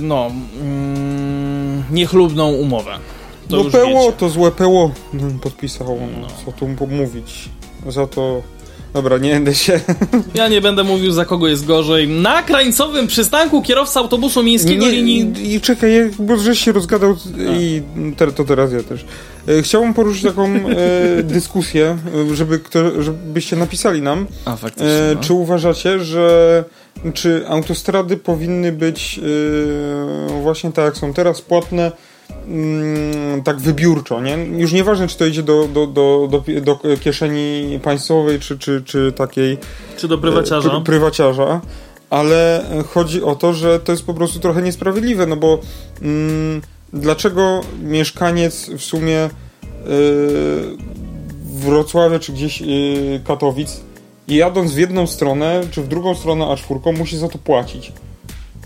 no 0.00 0.30
mm, 0.60 1.84
niechlubną 1.90 2.52
umowę. 2.52 2.98
To 3.50 3.56
no 3.56 3.62
już 3.62 3.72
peło, 3.72 4.04
wiecie. 4.04 4.16
to 4.18 4.28
złe 4.28 4.50
peło 4.50 4.90
podpisało, 5.42 5.98
no, 6.20 6.26
co 6.44 6.52
tu 6.52 6.86
mówić. 6.86 7.48
Za 7.88 8.06
to... 8.06 8.42
Dobra, 8.94 9.18
nie 9.18 9.30
będę 9.32 9.54
się... 9.54 9.80
Ja 10.34 10.48
nie 10.48 10.60
będę 10.60 10.84
mówił 10.84 11.12
za 11.12 11.24
kogo 11.24 11.48
jest 11.48 11.66
gorzej. 11.66 12.08
Na 12.08 12.42
krańcowym 12.42 13.06
przystanku 13.06 13.62
kierowca 13.62 14.00
autobusu 14.00 14.42
miejskiego 14.42 14.88
linii... 14.88 15.32
I, 15.38 15.54
I 15.54 15.60
czekaj, 15.60 16.10
bo 16.18 16.36
żeś 16.36 16.58
się 16.58 16.72
rozgadał 16.72 17.16
i 17.58 17.82
te, 18.16 18.32
to 18.32 18.44
teraz 18.44 18.72
ja 18.72 18.82
też. 18.82 19.04
E, 19.48 19.62
Chciałbym 19.62 19.94
poruszyć 19.94 20.22
taką 20.22 20.46
e, 20.46 21.22
dyskusję, 21.22 21.96
żeby 22.32 22.58
kto, 22.58 23.02
żebyście 23.02 23.56
napisali 23.56 24.02
nam, 24.02 24.26
A, 24.44 24.56
faktycznie. 24.56 24.88
e, 24.88 25.14
no. 25.14 25.20
czy 25.20 25.32
uważacie, 25.32 26.00
że 26.00 26.64
czy 27.14 27.44
autostrady 27.48 28.16
powinny 28.16 28.72
być 28.72 29.20
e, 30.28 30.42
właśnie 30.42 30.72
tak 30.72 30.84
jak 30.84 30.96
są 30.96 31.14
teraz 31.14 31.42
płatne 31.42 31.92
mm, 32.50 33.42
tak 33.42 33.60
wybiórczo, 33.60 34.20
nie? 34.20 34.36
Już 34.36 34.72
nieważne, 34.72 35.08
czy 35.08 35.18
to 35.18 35.26
idzie 35.26 35.42
do, 35.42 35.68
do, 35.68 35.86
do, 35.86 36.28
do, 36.30 36.44
do 36.60 36.96
kieszeni 37.00 37.80
państwowej, 37.82 38.40
czy, 38.40 38.58
czy, 38.58 38.82
czy 38.82 39.12
takiej 39.12 39.58
Czy 39.96 40.08
do 40.08 40.18
prywaciarza? 40.18 40.68
pr- 40.68 40.82
prywaciarza, 40.82 41.60
ale 42.10 42.64
chodzi 42.88 43.22
o 43.22 43.34
to, 43.34 43.52
że 43.52 43.80
to 43.80 43.92
jest 43.92 44.04
po 44.06 44.14
prostu 44.14 44.38
trochę 44.40 44.62
niesprawiedliwe, 44.62 45.26
no 45.26 45.36
bo 45.36 45.58
mm, 46.02 46.62
dlaczego 46.92 47.60
mieszkaniec 47.82 48.70
w 48.70 48.82
sumie 48.82 49.30
yy, 49.86 50.76
Wrocławia 51.52 52.18
czy 52.18 52.32
gdzieś 52.32 52.60
yy, 52.60 53.20
Katowic 53.24 53.80
jadąc 54.28 54.72
w 54.72 54.78
jedną 54.78 55.06
stronę 55.06 55.60
czy 55.70 55.82
w 55.82 55.88
drugą 55.88 56.14
stronę 56.14 56.44
A4 56.44 56.98
musi 56.98 57.16
za 57.18 57.28
to 57.28 57.38
płacić. 57.38 57.92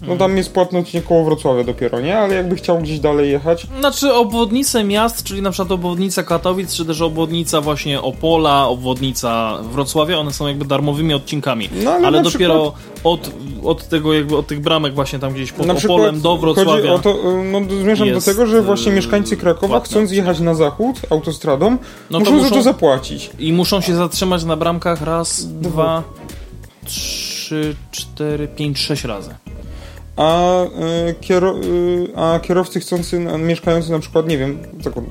No 0.09 0.17
tam 0.17 0.37
jest 0.37 0.53
płatność 0.53 0.93
nie 0.95 1.03
koło 1.03 1.25
Wrocławia 1.25 1.65
dopiero, 1.65 2.01
nie? 2.01 2.19
Ale 2.19 2.35
jakby 2.35 2.57
chciał 2.57 2.79
gdzieś 2.79 3.01
dalej 3.01 3.31
jechać, 3.31 3.67
Znaczy 3.81 4.15
obwodnice 4.15 4.85
miast, 4.85 5.23
czyli 5.23 5.43
na 5.43 5.51
przykład 5.51 5.73
obwodnica 5.73 6.23
Katowic, 6.23 6.75
czy 6.75 6.85
też 6.85 7.01
obwodnica 7.01 7.61
właśnie 7.61 8.03
Opola, 8.03 8.69
obwodnica 8.69 9.59
Wrocławia, 9.63 10.19
one 10.19 10.33
są 10.33 10.47
jakby 10.49 10.65
darmowymi 10.65 11.15
odcinkami. 11.15 11.69
No, 11.85 11.91
ale 11.91 12.07
ale 12.07 12.23
dopiero 12.23 12.73
od, 13.05 13.31
od 13.65 13.89
tego 13.89 14.13
jakby, 14.15 14.37
od 14.37 14.47
tych 14.47 14.61
bramek 14.61 14.95
właśnie 14.95 15.19
tam 15.19 15.33
gdzieś 15.33 15.53
pod 15.53 15.67
na 15.67 15.73
Opolem 15.75 15.79
przykład 16.15 16.19
do 16.19 16.37
Wrocławia. 16.37 16.99
to, 16.99 17.11
yy, 17.11 17.45
no 17.53 17.61
zmierzam 17.83 18.13
do 18.13 18.21
tego, 18.21 18.47
że 18.47 18.63
właśnie 18.63 18.91
yy, 18.91 18.97
mieszkańcy 18.97 19.37
Krakowa 19.37 19.69
płatne 19.69 19.89
chcąc 19.91 20.13
jechać 20.13 20.41
na 20.41 20.55
zachód 20.55 20.97
autostradą, 21.11 21.71
No 21.71 21.79
to 22.11 22.19
muszą, 22.19 22.37
za 22.37 22.43
muszą- 22.43 22.55
to 22.55 22.63
zapłacić. 22.63 23.31
I 23.39 23.53
muszą 23.53 23.81
się 23.81 23.95
zatrzymać 23.95 24.45
na 24.45 24.57
bramkach 24.57 25.03
raz, 25.03 25.47
dwa, 25.61 26.03
trzy, 26.85 27.75
cztery, 27.91 28.49
pięć, 28.49 28.79
sześć 28.79 29.05
razy. 29.05 29.35
A, 30.17 30.63
kiero, 31.21 31.55
y, 31.59 32.09
a 32.17 32.41
kierowcy 32.41 32.81
chcący, 32.81 33.19
mieszkający 33.39 33.93
na 33.93 33.99
przykład, 33.99 34.29
nie 34.29 34.39
wiem, 34.39 34.59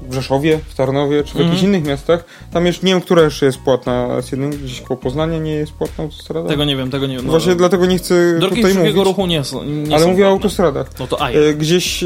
w 0.09 0.13
Rzeszowie, 0.13 0.59
w 0.69 0.75
Tarnowie, 0.75 1.23
czy 1.23 1.33
w 1.33 1.39
jakichś 1.39 1.63
innych 1.63 1.85
miastach, 1.85 2.25
tam 2.53 2.65
jeszcze, 2.65 2.87
nie 2.87 2.93
wiem, 2.93 3.01
która 3.01 3.21
jeszcze 3.21 3.45
jest 3.45 3.57
płatna 3.57 4.21
z 4.21 4.31
jednym, 4.31 4.49
gdzieś 4.51 4.81
koło 4.81 4.97
Poznania 4.97 5.37
nie 5.37 5.51
jest 5.51 5.71
płatna 5.71 6.03
autostrada? 6.03 6.49
Tego 6.49 6.65
nie 6.65 6.75
wiem, 6.75 6.91
tego 6.91 7.07
nie 7.07 7.15
wiem. 7.15 7.25
No, 7.25 7.31
Właśnie 7.31 7.55
dlatego 7.55 7.85
nie 7.85 7.97
chcę 7.97 8.39
Drogi 8.39 8.55
tutaj 8.55 8.73
mówić, 8.73 8.95
ruchu 8.95 9.25
nie 9.25 9.43
są. 9.43 9.63
Nie 9.63 9.95
ale 9.95 10.07
mówię 10.07 10.27
o 10.27 10.29
autostradach. 10.29 10.99
No 10.99 11.07
to 11.07 11.21
A 11.21 11.31
Y, 11.31 11.53
Gdzieś, 11.53 12.03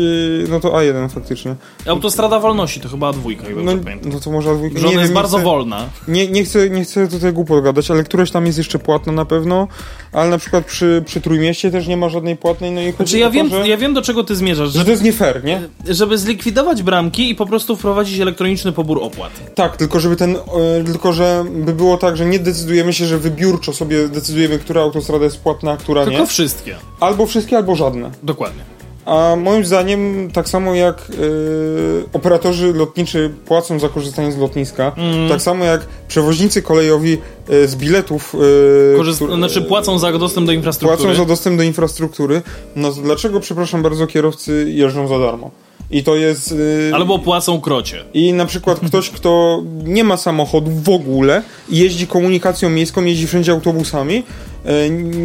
no 0.50 0.60
to 0.60 0.70
A1 0.70 1.10
faktycznie. 1.10 1.56
Autostrada 1.88 2.40
wolności 2.40 2.82
to 2.82 2.90
chyba 2.90 3.14
dwójka, 3.14 3.44
No, 3.56 3.72
no 4.04 4.20
to 4.20 4.32
może 4.32 4.56
dwójka. 4.56 4.80
Że 4.80 4.88
ona 4.88 5.00
jest 5.00 5.14
wiem, 5.14 5.16
bardzo 5.16 5.38
chcę, 5.38 5.46
wolna. 5.46 5.86
Nie, 6.08 6.28
nie, 6.28 6.44
chcę, 6.44 6.70
nie 6.70 6.84
chcę 6.84 7.08
tutaj 7.08 7.34
głupot 7.34 7.64
gadać, 7.64 7.92
ale 7.92 8.04
któreś 8.04 8.32
tam 8.32 8.46
jest 8.46 8.58
jeszcze 8.58 8.80
płatna 8.80 9.14
na 9.14 9.26
pewno, 9.26 9.68
ale 10.12 10.30
na 10.30 10.38
przykład 10.38 10.66
przy, 10.66 11.04
przy 11.06 11.22
Trójmieście 11.22 11.72
też 11.72 11.88
nie 11.88 11.98
ma 11.98 12.10
żadnej 12.10 12.38
płatnej, 12.38 12.72
no 12.72 12.82
i 12.82 12.87
Znaczy 12.96 13.20
ja 13.20 13.30
wiem, 13.30 13.50
ja 13.66 13.78
wiem 13.78 13.94
do 13.94 14.02
czego 14.02 14.24
ty 14.24 14.36
zmierzasz, 14.36 14.70
że 14.70 14.80
że, 14.80 14.86
to 14.86 14.92
jest 14.92 15.04
nie 15.04 15.14
fair, 15.14 15.44
nie? 15.44 15.62
żeby 15.90 16.18
zlikwidować 16.18 16.84
bramki 16.84 17.30
i 17.30 17.36
po 17.36 17.46
prostu 17.46 17.76
wprowadzić 17.76 18.20
elektroniczny 18.20 18.72
pobór 18.72 19.00
opłat. 19.04 19.32
Tak, 19.56 19.78
tylko 19.78 20.00
żeby 20.00 20.16
ten, 20.16 20.36
e, 20.36 20.84
tylko 20.86 21.14
że 21.14 21.46
by 21.50 21.74
było 21.74 21.98
tak, 21.98 22.18
że 22.18 22.26
nie 22.26 22.40
decydujemy 22.40 22.94
się, 22.94 23.06
że 23.06 23.18
wybiórczo 23.18 23.74
sobie 23.74 24.10
decydujemy, 24.10 24.60
która 24.60 24.82
autostrada 24.82 25.26
jest 25.26 25.40
płatna, 25.40 25.72
a 25.72 25.78
która 25.78 26.06
Tylko 26.06 26.20
nie. 26.20 26.28
wszystkie. 26.28 26.76
Albo 27.00 27.26
wszystkie, 27.26 27.58
albo 27.58 27.76
żadne. 27.76 28.12
Dokładnie. 28.24 28.77
A 29.08 29.36
moim 29.36 29.66
zdaniem, 29.66 30.30
tak 30.34 30.50
samo 30.50 30.76
jak 30.76 30.98
e, 30.98 31.14
operatorzy 32.14 32.74
lotniczy 32.74 33.32
płacą 33.46 33.80
za 33.80 33.90
korzystanie 33.90 34.32
z 34.32 34.38
lotniska, 34.38 34.92
Mm. 34.98 35.30
tak 35.30 35.42
samo 35.42 35.66
jak 35.66 35.88
przewoźnicy 36.08 36.62
kolejowi 36.62 37.18
e, 37.50 37.68
z 37.68 37.76
biletów 37.76 38.36
e, 38.94 38.98
Korzyst... 38.98 39.24
Znaczy 39.36 39.62
płacą 39.62 40.00
za 40.00 40.12
dostęp 40.12 40.48
do 40.48 40.54
infrastruktury. 40.54 40.98
płacą 41.04 41.18
za 41.18 41.26
dostęp 41.26 41.58
do 41.58 41.64
infrastruktury, 41.64 42.42
no 42.76 42.92
to 42.92 43.02
dlaczego, 43.02 43.40
przepraszam 43.40 43.82
bardzo, 43.84 44.08
kierowcy 44.08 44.66
jeżdżą 44.72 45.08
za 45.08 45.20
darmo? 45.20 45.52
I 45.92 46.04
to 46.04 46.16
jest... 46.16 46.56
e, 46.92 46.96
Albo 46.96 47.20
płacą 47.20 47.62
krocie. 47.62 48.04
I 48.14 48.34
na 48.34 48.46
przykład 48.46 48.80
ktoś, 48.88 49.10
kto 49.10 49.64
nie 49.84 50.04
ma 50.04 50.18
samochodu 50.18 50.72
w 50.84 50.90
ogóle 50.90 51.42
jeździ 51.70 52.08
komunikacją 52.08 52.70
miejską, 52.70 53.04
jeździ 53.04 53.28
wszędzie 53.28 53.52
autobusami, 53.52 54.24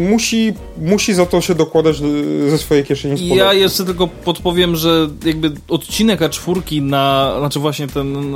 musi, 0.09 0.53
musi 0.77 1.13
za 1.13 1.25
to 1.25 1.41
się 1.41 1.55
dokładać 1.55 2.01
e, 2.01 2.49
ze 2.49 2.57
swojej 2.57 2.83
kieszeni 2.83 3.35
Ja 3.35 3.53
jeszcze 3.53 3.85
tylko 3.85 4.07
podpowiem, 4.07 4.75
że 4.75 5.07
jakby 5.25 5.51
odcinek 5.67 6.19
A4 6.21 6.81
na, 6.81 7.35
znaczy 7.39 7.59
właśnie 7.59 7.87
ten, 7.87 8.33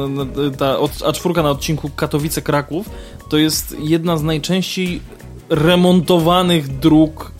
ta 0.57 0.79
od- 0.79 0.91
A4 0.91 1.43
na 1.43 1.49
odcinku 1.51 1.89
Katowice-Kraków 1.97 2.83
to 3.29 3.37
jest 3.37 3.75
jedna 3.79 4.17
z 4.17 4.23
najczęściej 4.23 5.01
remontowanych 5.49 6.79
dróg 6.79 7.31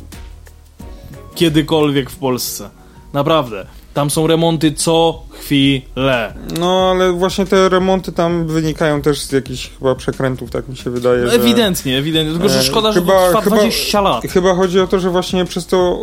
kiedykolwiek 1.36 2.10
w 2.10 2.16
Polsce. 2.16 2.70
Naprawdę. 3.14 3.68
Tam 3.98 4.10
są 4.10 4.28
remonty 4.28 4.72
co 4.72 5.24
chwilę. 5.30 6.34
No, 6.60 6.92
ale 6.92 7.12
właśnie 7.12 7.46
te 7.46 7.70
remonty 7.70 8.12
tam 8.12 8.48
wynikają 8.48 9.02
też 9.02 9.22
z 9.22 9.32
jakichś 9.32 9.70
chyba 9.80 9.96
przekrętów, 9.96 10.52
tak 10.52 10.70
mi 10.70 10.78
się 10.78 10.90
wydaje. 10.90 11.24
No, 11.24 11.30
że... 11.30 11.36
ewidentnie, 11.36 11.98
ewidentnie. 11.98 12.34
Tylko, 12.34 12.50
że 12.50 12.60
E, 12.60 12.64
szkoda, 12.64 12.92
że 12.92 13.00
chyba- 13.00 13.14
to 13.14 13.28
trwa 13.28 13.42
chyba- 13.42 13.56
20 13.56 14.02
lat. 14.02 14.24
Chyba 14.24 14.54
chodzi 14.54 14.80
o 14.80 14.88
to, 14.88 15.00
że 15.00 15.10
właśnie 15.10 15.46
przez 15.46 15.68
to, 15.68 16.00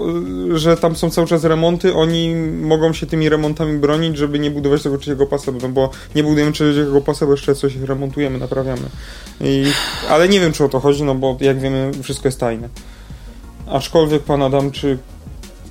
y, 0.54 0.58
że 0.58 0.76
tam 0.76 0.96
są 0.96 1.10
cały 1.10 1.26
czas 1.26 1.44
remonty, 1.44 1.94
oni 1.94 2.34
mogą 2.62 2.92
się 2.92 3.06
tymi 3.06 3.28
remontami 3.28 3.78
bronić, 3.78 4.18
żeby 4.18 4.38
nie 4.38 4.50
budować 4.50 4.82
tego 4.82 4.98
trzeciego 4.98 5.26
pasa, 5.26 5.52
no 5.62 5.68
bo 5.68 5.90
nie 6.14 6.22
budujemy 6.24 6.52
trzeciego 6.52 7.00
pasa, 7.00 7.26
bo 7.26 7.32
jeszcze 7.32 7.54
coś 7.54 7.76
remontujemy, 7.76 8.38
naprawiamy. 8.38 8.82
I, 9.40 9.64
ale 10.10 10.28
nie 10.28 10.40
wiem, 10.40 10.52
czy 10.52 10.64
o 10.64 10.68
to 10.68 10.80
chodzi, 10.80 11.02
no 11.02 11.14
bo 11.14 11.36
jak 11.40 11.60
wiemy, 11.60 11.90
wszystko 12.02 12.28
jest 12.28 12.40
tajne. 12.40 12.68
Aczkolwiek 13.66 14.22
pan 14.22 14.42
Adamczyk 14.42 14.98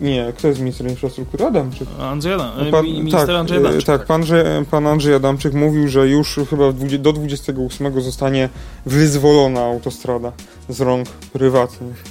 nie, 0.01 0.33
kto 0.37 0.47
jest 0.47 0.59
ministrem 0.59 0.89
infrastruktury? 0.89 1.45
Adamczyk. 1.45 1.87
Andrzej 1.99 2.33
Adam, 2.33 2.51
Pan, 2.59 2.71
pan, 2.71 2.85
minister 2.85 3.27
tak, 3.27 3.35
Andrzej 3.35 3.57
e, 3.57 3.61
Adamczyk. 3.61 3.85
tak, 3.85 4.05
pan, 4.05 4.25
że, 4.25 4.65
pan 4.71 4.87
Andrzej 4.87 5.13
Adamczyk 5.13 5.53
mówił, 5.53 5.87
że 5.87 6.07
już 6.07 6.39
chyba 6.49 6.71
do 6.99 7.13
28 7.13 8.01
zostanie 8.01 8.49
wyzwolona 8.85 9.61
autostrada 9.61 10.31
z 10.69 10.81
rąk 10.81 11.09
prywatnych. 11.09 12.03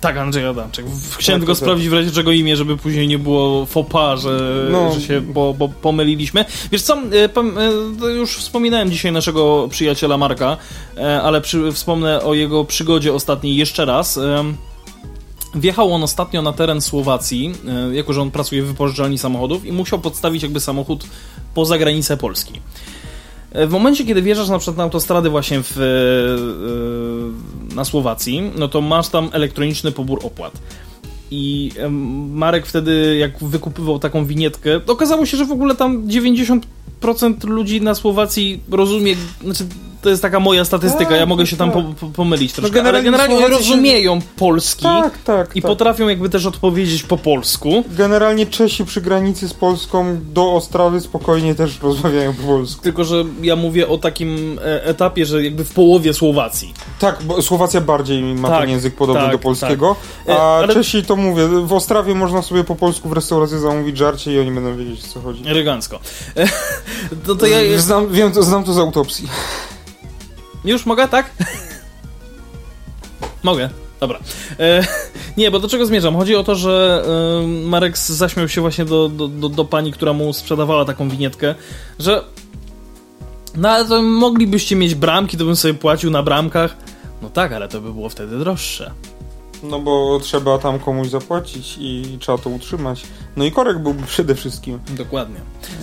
Tak, 0.00 0.16
Andrzej 0.16 0.46
Adamczyk. 0.46 0.86
W- 0.86 1.16
Chciałem 1.16 1.40
Tak, 1.40 1.46
tylko 1.46 1.54
tak. 1.54 1.60
sprawdzić 1.62 1.88
w 1.88 1.92
razie 1.92 2.10
czego 2.10 2.32
imię, 2.32 2.56
żeby 2.56 2.76
później 2.76 3.08
nie 3.08 3.18
było 3.18 3.66
pas, 3.90 4.20
że, 4.20 4.68
No. 4.72 4.92
że 4.94 5.00
się 5.00 5.22
po, 5.34 5.54
po, 5.58 5.68
pomyliliśmy. 5.68 6.44
Wiesz 6.72 6.82
co, 6.82 6.94
e, 6.96 7.28
e, 8.06 8.10
już 8.12 8.36
wspominałem 8.36 8.90
dzisiaj 8.90 9.12
naszego 9.12 9.68
przyjaciela 9.70 10.18
Marka, 10.18 10.56
e, 10.96 11.22
ale 11.22 11.40
przy, 11.40 11.72
wspomnę 11.72 12.22
o 12.22 12.34
jego 12.34 12.64
przygodzie 12.64 13.14
ostatniej 13.14 13.56
jeszcze 13.56 13.84
raz. 13.84 14.20
Wjechał 15.54 15.94
on 15.94 16.02
ostatnio 16.02 16.42
na 16.42 16.52
teren 16.52 16.80
Słowacji, 16.80 17.52
e, 17.68 17.94
jako 17.94 18.12
że 18.12 18.22
on 18.22 18.30
pracuje 18.30 18.62
w 18.62 18.66
wypożyczalni 18.66 19.18
samochodów 19.18 19.64
i 19.64 19.72
musiał 19.72 19.98
podstawić 19.98 20.42
jakby 20.42 20.60
samochód 20.60 21.04
poza 21.54 21.78
granicę 21.78 22.16
Polski. 22.16 22.60
E, 23.52 23.66
W 23.66 23.70
momencie, 23.70 24.04
kiedy 24.04 24.22
wjeżdżasz 24.22 24.48
na 24.48 24.58
przykład 24.58 24.76
na 24.76 24.82
autostrady 24.82 25.30
właśnie 25.30 25.62
w, 25.62 25.78
e, 27.70 27.74
na 27.74 27.84
Słowacji, 27.84 28.50
no 28.58 28.68
to 28.68 28.80
masz 28.80 29.08
tam 29.08 29.28
elektroniczny 29.32 29.92
pobór 29.92 30.20
opłat. 30.22 30.52
I 31.30 31.72
Marek 32.30 32.66
wtedy, 32.66 33.16
jak 33.16 33.44
wykupywał 33.44 33.98
taką 33.98 34.24
winietkę, 34.24 34.80
okazało 34.86 35.26
się, 35.26 35.36
że 35.36 35.44
w 35.44 35.52
ogóle 35.52 35.74
tam 35.74 36.08
90% 36.08 36.60
ludzi 37.44 37.80
na 37.80 37.94
Słowacji 37.94 38.60
rozumie, 38.70 39.14
znaczy 39.44 39.66
to 40.02 40.08
jest 40.10 40.22
taka 40.22 40.40
moja 40.40 40.64
statystyka, 40.64 41.10
Tak, 41.10 41.18
ja 41.20 41.26
mogę 41.26 41.46
się 41.46 41.56
tam 41.56 41.70
po, 41.70 41.82
tak. 41.82 41.94
po, 41.96 42.06
pomylić 42.06 42.52
troszkę, 42.52 42.74
generalnie 42.74 42.98
ale 42.98 43.04
generalnie 43.04 43.36
Słowacy 43.36 43.64
się- 43.64 43.70
rozumieją 43.70 44.20
polski 44.36 44.82
Tak, 44.82 45.18
tak. 45.18 45.56
i 45.56 45.62
tak. 45.62 45.70
potrafią 45.70 46.08
jakby 46.08 46.28
też 46.28 46.46
odpowiedzieć 46.46 47.02
po 47.02 47.16
polsku. 47.16 47.84
Generalnie 47.90 48.46
Czesi 48.46 48.84
przy 48.84 49.00
granicy 49.00 49.48
z 49.48 49.54
Polską 49.54 50.18
do 50.32 50.52
Ostrawy 50.52 51.00
spokojnie 51.00 51.54
też 51.54 51.80
rozmawiają 51.82 52.34
po 52.34 52.42
polsku. 52.42 52.82
Tylko, 52.82 53.04
że 53.04 53.24
ja 53.42 53.56
mówię 53.56 53.88
o 53.88 53.98
takim 53.98 54.58
e, 54.64 54.84
etapie, 54.84 55.26
że 55.26 55.44
jakby 55.44 55.64
w 55.64 55.72
połowie 55.72 56.14
Słowacji. 56.14 56.74
Tak, 56.98 57.22
bo 57.22 57.42
Słowacja 57.42 57.80
bardziej 57.80 58.22
ma 58.22 58.48
Tak, 58.48 58.60
ten 58.60 58.70
język 58.70 58.96
podobny 58.96 59.22
tak, 59.22 59.32
do 59.32 59.38
polskiego, 59.38 59.96
tak. 60.26 60.36
E, 60.36 60.40
a 60.40 60.56
ale- 60.58 60.74
Czesi 60.74 61.02
to 61.04 61.16
mówię, 61.16 61.48
w 61.64 61.72
Ostrawie 61.72 62.14
można 62.14 62.42
sobie 62.42 62.64
po 62.64 62.74
polsku 62.76 63.08
w 63.08 63.12
restauracji 63.12 63.58
zamówić 63.58 63.96
żarcie 63.96 64.32
i 64.34 64.38
oni 64.40 64.50
będą 64.50 64.76
wiedzieć 64.76 65.00
o 65.04 65.08
co 65.14 65.20
chodzi. 65.20 65.42
Elegancko. 65.48 65.98
E, 66.36 66.48
No 67.28 67.34
to 67.34 67.46
ja... 67.46 67.78
Znam, 67.78 68.08
wiem, 68.12 68.32
to, 68.32 68.42
znam 68.42 68.64
to 68.64 68.72
z 68.72 68.78
autopsji. 68.78 69.28
Już 70.64 70.86
mogę, 70.86 71.08
tak? 71.08 71.30
Mogę. 73.42 73.70
Dobra. 74.00 74.18
E, 74.58 74.86
nie, 75.36 75.50
bo 75.50 75.58
do 75.58 75.68
czego 75.68 75.86
zmierzam? 75.86 76.16
Chodzi 76.16 76.36
o 76.36 76.44
to, 76.44 76.54
że 76.54 77.04
e, 77.42 77.46
Marek 77.46 77.98
zaśmiał 77.98 78.48
się 78.48 78.60
właśnie 78.60 78.84
do, 78.84 79.08
do, 79.08 79.28
do, 79.28 79.48
do 79.48 79.64
pani, 79.64 79.92
która 79.92 80.12
mu 80.12 80.32
sprzedawała 80.32 80.84
taką 80.84 81.08
winietkę, 81.08 81.54
że 81.98 82.24
no 83.56 83.70
ale 83.70 83.88
to 83.88 84.02
moglibyście 84.02 84.76
mieć 84.76 84.94
bramki, 84.94 85.36
to 85.36 85.44
bym 85.44 85.56
sobie 85.56 85.74
płacił 85.74 86.10
na 86.10 86.22
bramkach. 86.22 86.76
No 87.22 87.30
tak, 87.30 87.52
ale 87.52 87.68
to 87.68 87.80
by 87.80 87.92
było 87.92 88.08
wtedy 88.08 88.38
droższe. 88.38 88.90
No 89.62 89.78
bo 89.78 90.20
trzeba 90.22 90.58
tam 90.58 90.78
komuś 90.78 91.08
zapłacić 91.08 91.76
i 91.80 92.18
trzeba 92.20 92.38
to 92.38 92.50
utrzymać. 92.50 93.02
No 93.36 93.44
i 93.44 93.52
korek 93.52 93.78
byłby 93.78 94.06
przede 94.14 94.34
wszystkim. 94.34 94.78
Dokładnie. 94.90 95.40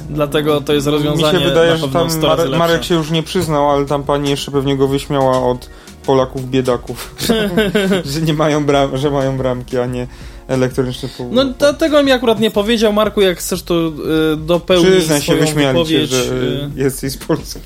Dlatego 0.10 0.62
to 0.62 0.74
jest 0.74 0.88
rozwiązanie. 0.88 1.38
Mi 1.38 1.44
się 1.44 1.50
wydaje, 1.50 1.78
że 1.78 1.88
tam 1.90 2.10
100 2.10 2.28
razy 2.28 2.28
Marek, 2.28 2.46
lepsze. 2.46 2.58
Marek 2.60 2.84
się 2.84 2.96
już 2.96 3.12
nie 3.12 3.24
przyznał, 3.24 3.72
ale 3.72 3.86
tam 3.86 4.04
pani 4.04 4.30
jeszcze 4.30 4.52
pewnie 4.52 4.78
go 4.78 4.88
wyśmiała 4.88 5.44
od 5.44 5.70
Polaków 6.06 6.50
biedaków. 6.50 7.16
że 8.14 8.22
nie 8.22 8.34
mają 8.34 8.66
bram, 8.66 8.98
że 8.98 9.12
mają 9.12 9.38
bramki, 9.38 9.78
a 9.78 9.86
nie 9.86 10.08
elektroniczne 10.48 11.10
połóg. 11.18 11.34
No 11.34 11.54
to, 11.54 11.74
tego 11.74 12.04
mi 12.04 12.12
akurat 12.12 12.40
nie 12.40 12.52
powiedział, 12.52 12.94
Marku, 12.94 13.22
jak 13.22 13.38
chcesz 13.38 13.64
to 13.64 13.88
y, 14.34 14.38
dopełnić 14.38 14.96
Przyznaj 14.96 15.22
się, 15.22 15.36
wyśmiali 15.36 15.68
wypowiedź. 15.68 16.10
że 16.10 16.24
y, 16.24 16.70
jesteś 16.76 17.12
z 17.12 17.18
Polski. 17.18 17.60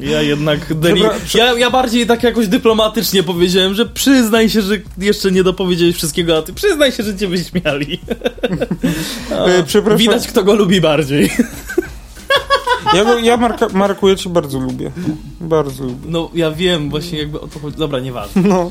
Ja 0.00 0.22
jednak 0.22 0.74
deli... 0.74 1.02
Dobra, 1.02 1.16
ja, 1.34 1.58
ja 1.58 1.70
bardziej 1.70 2.06
tak 2.06 2.22
jakoś 2.22 2.48
dyplomatycznie 2.48 3.22
powiedziałem, 3.22 3.74
że 3.74 3.86
przyznaj 3.86 4.50
się, 4.50 4.62
że 4.62 4.74
jeszcze 4.98 5.30
nie 5.30 5.42
dopowiedziałeś 5.44 5.96
wszystkiego, 5.96 6.38
a 6.38 6.42
ty 6.42 6.52
przyznaj 6.52 6.92
się, 6.92 7.02
że 7.02 7.16
cię 7.16 7.28
wyśmiali. 7.28 8.00
E, 9.30 9.62
Przepraszam, 9.62 9.98
Widać, 9.98 10.28
kto 10.28 10.44
go 10.44 10.54
lubi 10.54 10.80
bardziej. 10.80 11.30
ja, 12.94 13.20
ja 13.22 13.36
Marka, 13.36 13.68
Marku, 13.72 14.08
ja 14.08 14.16
cię 14.16 14.30
bardzo 14.30 14.58
lubię. 14.58 14.90
Bardzo 15.40 15.84
lubię. 15.84 16.06
No, 16.08 16.30
ja 16.34 16.50
wiem, 16.50 16.90
właśnie 16.90 17.18
jakby 17.18 17.40
o 17.40 17.48
to 17.48 17.58
chodzi. 17.58 17.76
Dobra, 17.76 18.00
nieważne. 18.00 18.42
No. 18.42 18.70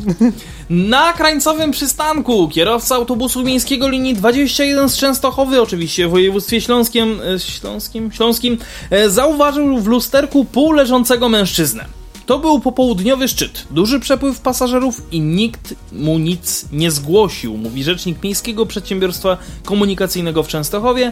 Na 0.69 1.13
krańcowym 1.13 1.71
przystanku 1.71 2.49
kierowca 2.49 2.95
autobusu 2.95 3.43
miejskiego 3.43 3.89
linii 3.89 4.13
21 4.13 4.89
z 4.89 4.97
Częstochowy, 4.97 5.61
oczywiście 5.61 6.07
w 6.07 6.11
województwie 6.11 6.61
śląskim, 6.61 7.19
e, 7.35 7.39
śląskim, 7.39 8.11
śląskim 8.11 8.57
e, 8.89 9.09
zauważył 9.09 9.77
w 9.77 9.87
lusterku 9.87 10.45
półleżącego 10.45 11.29
mężczyznę. 11.29 11.85
To 12.29 12.39
był 12.39 12.59
popołudniowy 12.59 13.27
szczyt, 13.27 13.67
duży 13.71 13.99
przepływ 13.99 14.39
pasażerów 14.39 15.01
i 15.11 15.19
nikt 15.19 15.73
mu 15.91 16.19
nic 16.19 16.65
nie 16.71 16.91
zgłosił, 16.91 17.57
mówi 17.57 17.83
rzecznik 17.83 18.23
Miejskiego 18.23 18.65
Przedsiębiorstwa 18.65 19.37
Komunikacyjnego 19.65 20.43
w 20.43 20.47
Częstochowie. 20.47 21.11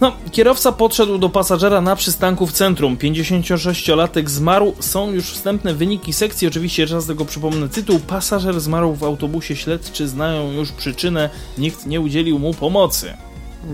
No, 0.00 0.12
kierowca 0.30 0.72
podszedł 0.72 1.18
do 1.18 1.28
pasażera 1.28 1.80
na 1.80 1.96
przystanku 1.96 2.46
w 2.46 2.52
centrum. 2.52 2.96
56-latek 2.96 4.28
zmarł. 4.28 4.74
Są 4.80 5.10
już 5.10 5.30
wstępne 5.30 5.74
wyniki 5.74 6.12
sekcji. 6.12 6.48
Oczywiście 6.48 6.86
raz 6.86 7.06
tego 7.06 7.24
przypomnę 7.24 7.68
tytuł. 7.68 7.98
Pasażer 7.98 8.60
zmarł 8.60 8.94
w 8.94 9.04
autobusie. 9.04 9.56
Śledczy 9.56 10.08
znają 10.08 10.52
już 10.52 10.72
przyczynę. 10.72 11.30
Nikt 11.58 11.86
nie 11.86 12.00
udzielił 12.00 12.38
mu 12.38 12.54
pomocy. 12.54 13.14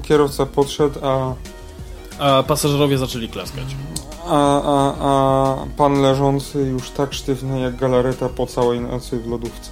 Kierowca 0.02 0.46
podszedł, 0.46 0.98
a, 1.02 1.34
A 2.18 2.42
pasażerowie 2.42 2.98
zaczęli 2.98 3.28
klaskać. 3.28 3.64
a, 4.26 4.62
a, 4.62 4.94
a 5.00 5.56
pan 5.76 6.02
leżący 6.02 6.58
już 6.58 6.90
tak 6.90 7.14
sztywny 7.14 7.60
jak 7.60 7.76
galareta 7.76 8.28
po 8.28 8.46
całej 8.46 8.80
nocy 8.80 9.20
w 9.20 9.26
lodówce. 9.26 9.70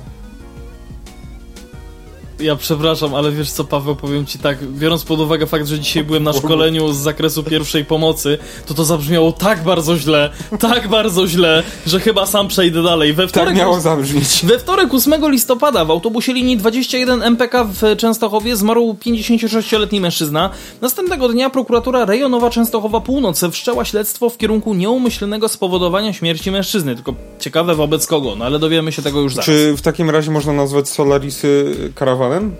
Ja 2.41 2.57
przepraszam, 2.57 3.15
ale 3.15 3.33
wiesz 3.33 3.51
co, 3.51 3.65
Paweł, 3.65 3.97
powiem 3.97 4.27
ci 4.27 4.39
tak, 4.39 4.65
biorąc 4.65 5.05
pod 5.05 5.21
uwagę 5.21 5.47
fakt, 5.47 5.67
że 5.67 5.79
dzisiaj 5.81 6.05
byłem 6.05 6.23
na 6.23 6.33
szkoleniu 6.33 6.93
z 6.93 6.97
zakresu 6.97 7.43
pierwszej 7.43 7.85
pomocy, 7.85 8.39
to 8.67 8.75
to 8.75 8.85
zabrzmiało 8.85 9.33
tak 9.33 9.65
bardzo 9.65 9.99
źle, 9.99 10.31
tak 10.61 10.89
bardzo 10.89 11.27
źle, 11.27 11.63
że 11.87 12.01
chyba 12.01 12.27
sam 12.27 12.49
przejdę 12.49 12.83
dalej. 12.83 13.13
We 13.13 13.23
Tak 13.23 13.31
wtorek 13.31 13.57
miało 13.57 13.81
zabrzmieć. 13.81 14.41
We 14.45 14.59
wtorek 14.59 14.95
8 14.95 15.31
listopada 15.31 15.85
w 15.85 15.91
autobusie 15.91 16.33
linii 16.33 16.57
21 16.57 17.23
MPK 17.23 17.65
w 17.65 17.97
Częstochowie 17.97 18.57
zmarł 18.57 18.97
56-letni 19.07 20.01
mężczyzna. 20.01 20.51
Następnego 20.81 21.29
dnia 21.29 21.51
prokuratura 21.51 22.05
rejonowa 22.05 22.51
Częstochowa 22.51 23.01
Północ 23.01 23.45
wszczęła 23.53 23.85
śledztwo 23.85 24.31
w 24.31 24.37
kierunku 24.37 24.75
nieumyślnego 24.75 25.49
spowodowania 25.49 26.13
śmierci 26.13 26.51
mężczyzny. 26.51 26.95
Tylko 26.95 27.15
ciekawe 27.41 27.75
wobec 27.75 28.07
kogo, 28.07 28.35
no 28.37 28.45
ale 28.45 28.59
dowiemy 28.59 28.93
się 28.93 29.03
tego 29.03 29.21
już 29.21 29.35
zaraz. 29.35 29.47
Czy 29.47 29.77
w 29.77 29.83
takim 29.83 30.11
razie 30.11 30.31
można 30.31 30.53
nazwać 30.53 30.89
Solarisy 30.89 31.77
karawanem? 31.95 32.25
Namen? 32.35 32.57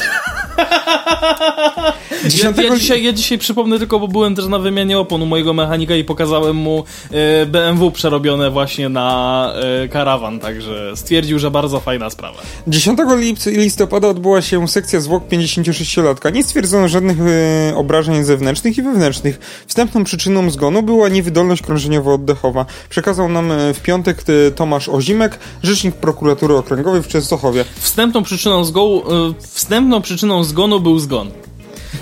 Ja, 2.24 2.30
10 2.30 2.56
ja, 2.58 2.76
dzisiaj, 2.76 3.02
ja 3.02 3.12
dzisiaj 3.12 3.38
przypomnę 3.38 3.78
tylko, 3.78 4.00
bo 4.00 4.08
byłem 4.08 4.34
też 4.34 4.46
na 4.46 4.58
wymianie 4.58 4.98
opon 4.98 5.22
u 5.22 5.26
mojego 5.26 5.52
mechanika 5.52 5.96
i 5.96 6.04
pokazałem 6.04 6.56
mu 6.56 6.84
e, 7.10 7.46
BMW 7.46 7.90
przerobione 7.90 8.50
właśnie 8.50 8.88
na 8.88 9.52
e, 9.84 9.88
karawan, 9.88 10.40
także 10.40 10.96
stwierdził, 10.96 11.38
że 11.38 11.50
bardzo 11.50 11.80
fajna 11.80 12.10
sprawa. 12.10 12.38
10 12.66 12.98
lipt- 12.98 13.46
listopada 13.46 14.08
odbyła 14.08 14.42
się 14.42 14.68
sekcja 14.68 15.00
zwłok 15.00 15.24
56-latka. 15.28 16.32
Nie 16.32 16.44
stwierdzono 16.44 16.88
żadnych 16.88 17.16
e, 17.20 17.76
obrażeń 17.76 18.24
zewnętrznych 18.24 18.78
i 18.78 18.82
wewnętrznych. 18.82 19.64
Wstępną 19.66 20.04
przyczyną 20.04 20.50
zgonu 20.50 20.82
była 20.82 21.08
niewydolność 21.08 21.62
krążeniowo-oddechowa. 21.62 22.64
Przekazał 22.90 23.28
nam 23.28 23.52
w 23.74 23.80
piątek 23.80 24.24
Tomasz 24.56 24.88
Ozimek, 24.88 25.38
rzecznik 25.62 25.94
prokuratury 25.94 26.56
okręgowej 26.56 27.02
w 27.02 27.08
Częstochowie. 27.08 27.64
Wstępną 27.80 28.22
przyczyną, 28.22 28.64
zgonu, 28.64 29.02
wstępną 29.40 30.02
przyczyną 30.02 30.43
zgonu 30.44 30.80
był 30.80 30.98
zgon. 30.98 31.30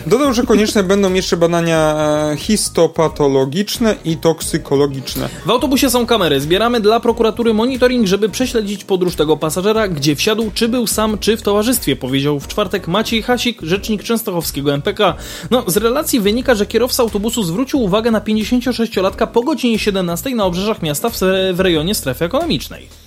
Dodał, 0.06 0.34
że 0.34 0.42
konieczne 0.42 0.82
będą 0.82 1.12
jeszcze 1.12 1.36
badania 1.36 1.94
e, 2.32 2.36
histopatologiczne 2.36 3.94
i 4.04 4.16
toksykologiczne. 4.16 5.28
W 5.46 5.50
autobusie 5.50 5.90
są 5.90 6.06
kamery. 6.06 6.40
Zbieramy 6.40 6.80
dla 6.80 7.00
prokuratury 7.00 7.54
monitoring, 7.54 8.06
żeby 8.06 8.28
prześledzić 8.28 8.84
podróż 8.84 9.16
tego 9.16 9.36
pasażera, 9.36 9.88
gdzie 9.88 10.16
wsiadł, 10.16 10.50
czy 10.54 10.68
był 10.68 10.86
sam, 10.86 11.18
czy 11.18 11.36
w 11.36 11.42
towarzystwie, 11.42 11.96
powiedział 11.96 12.40
w 12.40 12.48
czwartek 12.48 12.88
Maciej 12.88 13.22
Hasik, 13.22 13.62
rzecznik 13.62 14.02
częstochowskiego 14.02 14.74
MPK. 14.74 15.14
No, 15.50 15.64
z 15.66 15.76
relacji 15.76 16.20
wynika, 16.20 16.54
że 16.54 16.66
kierowca 16.66 17.02
autobusu 17.02 17.42
zwrócił 17.42 17.82
uwagę 17.82 18.10
na 18.10 18.20
56-latka 18.20 19.26
po 19.26 19.42
godzinie 19.42 19.78
17 19.78 20.34
na 20.34 20.44
obrzeżach 20.44 20.82
miasta 20.82 21.10
w, 21.10 21.18
w 21.52 21.60
rejonie 21.60 21.94
strefy 21.94 22.24
ekonomicznej. 22.24 23.01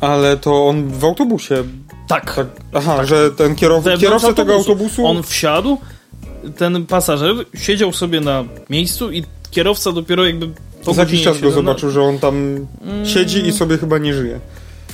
Ale 0.00 0.36
to 0.36 0.66
on 0.66 0.88
w 0.88 1.04
autobusie. 1.04 1.64
Tak. 2.08 2.34
Tak, 2.34 2.46
aha, 2.72 3.04
że 3.04 3.30
ten 3.30 3.54
kierowca 3.54 4.32
tego 4.34 4.54
autobusu. 4.54 5.06
On 5.06 5.22
wsiadł, 5.22 5.78
ten 6.56 6.86
pasażer 6.86 7.34
siedział 7.54 7.92
sobie 7.92 8.20
na 8.20 8.44
miejscu 8.70 9.12
i 9.12 9.24
kierowca 9.50 9.92
dopiero 9.92 10.26
jakby 10.26 10.50
po 10.84 10.94
za 10.94 11.02
jakiś 11.02 11.22
czas 11.22 11.40
go 11.40 11.48
17 11.48 11.54
zobaczył, 11.54 11.90
że 11.90 12.02
on 12.02 12.18
tam 12.18 12.66
siedzi 13.04 13.46
i 13.46 13.52
sobie 13.52 13.78
chyba 13.78 13.98
nie 13.98 14.14
żyje. 14.14 14.40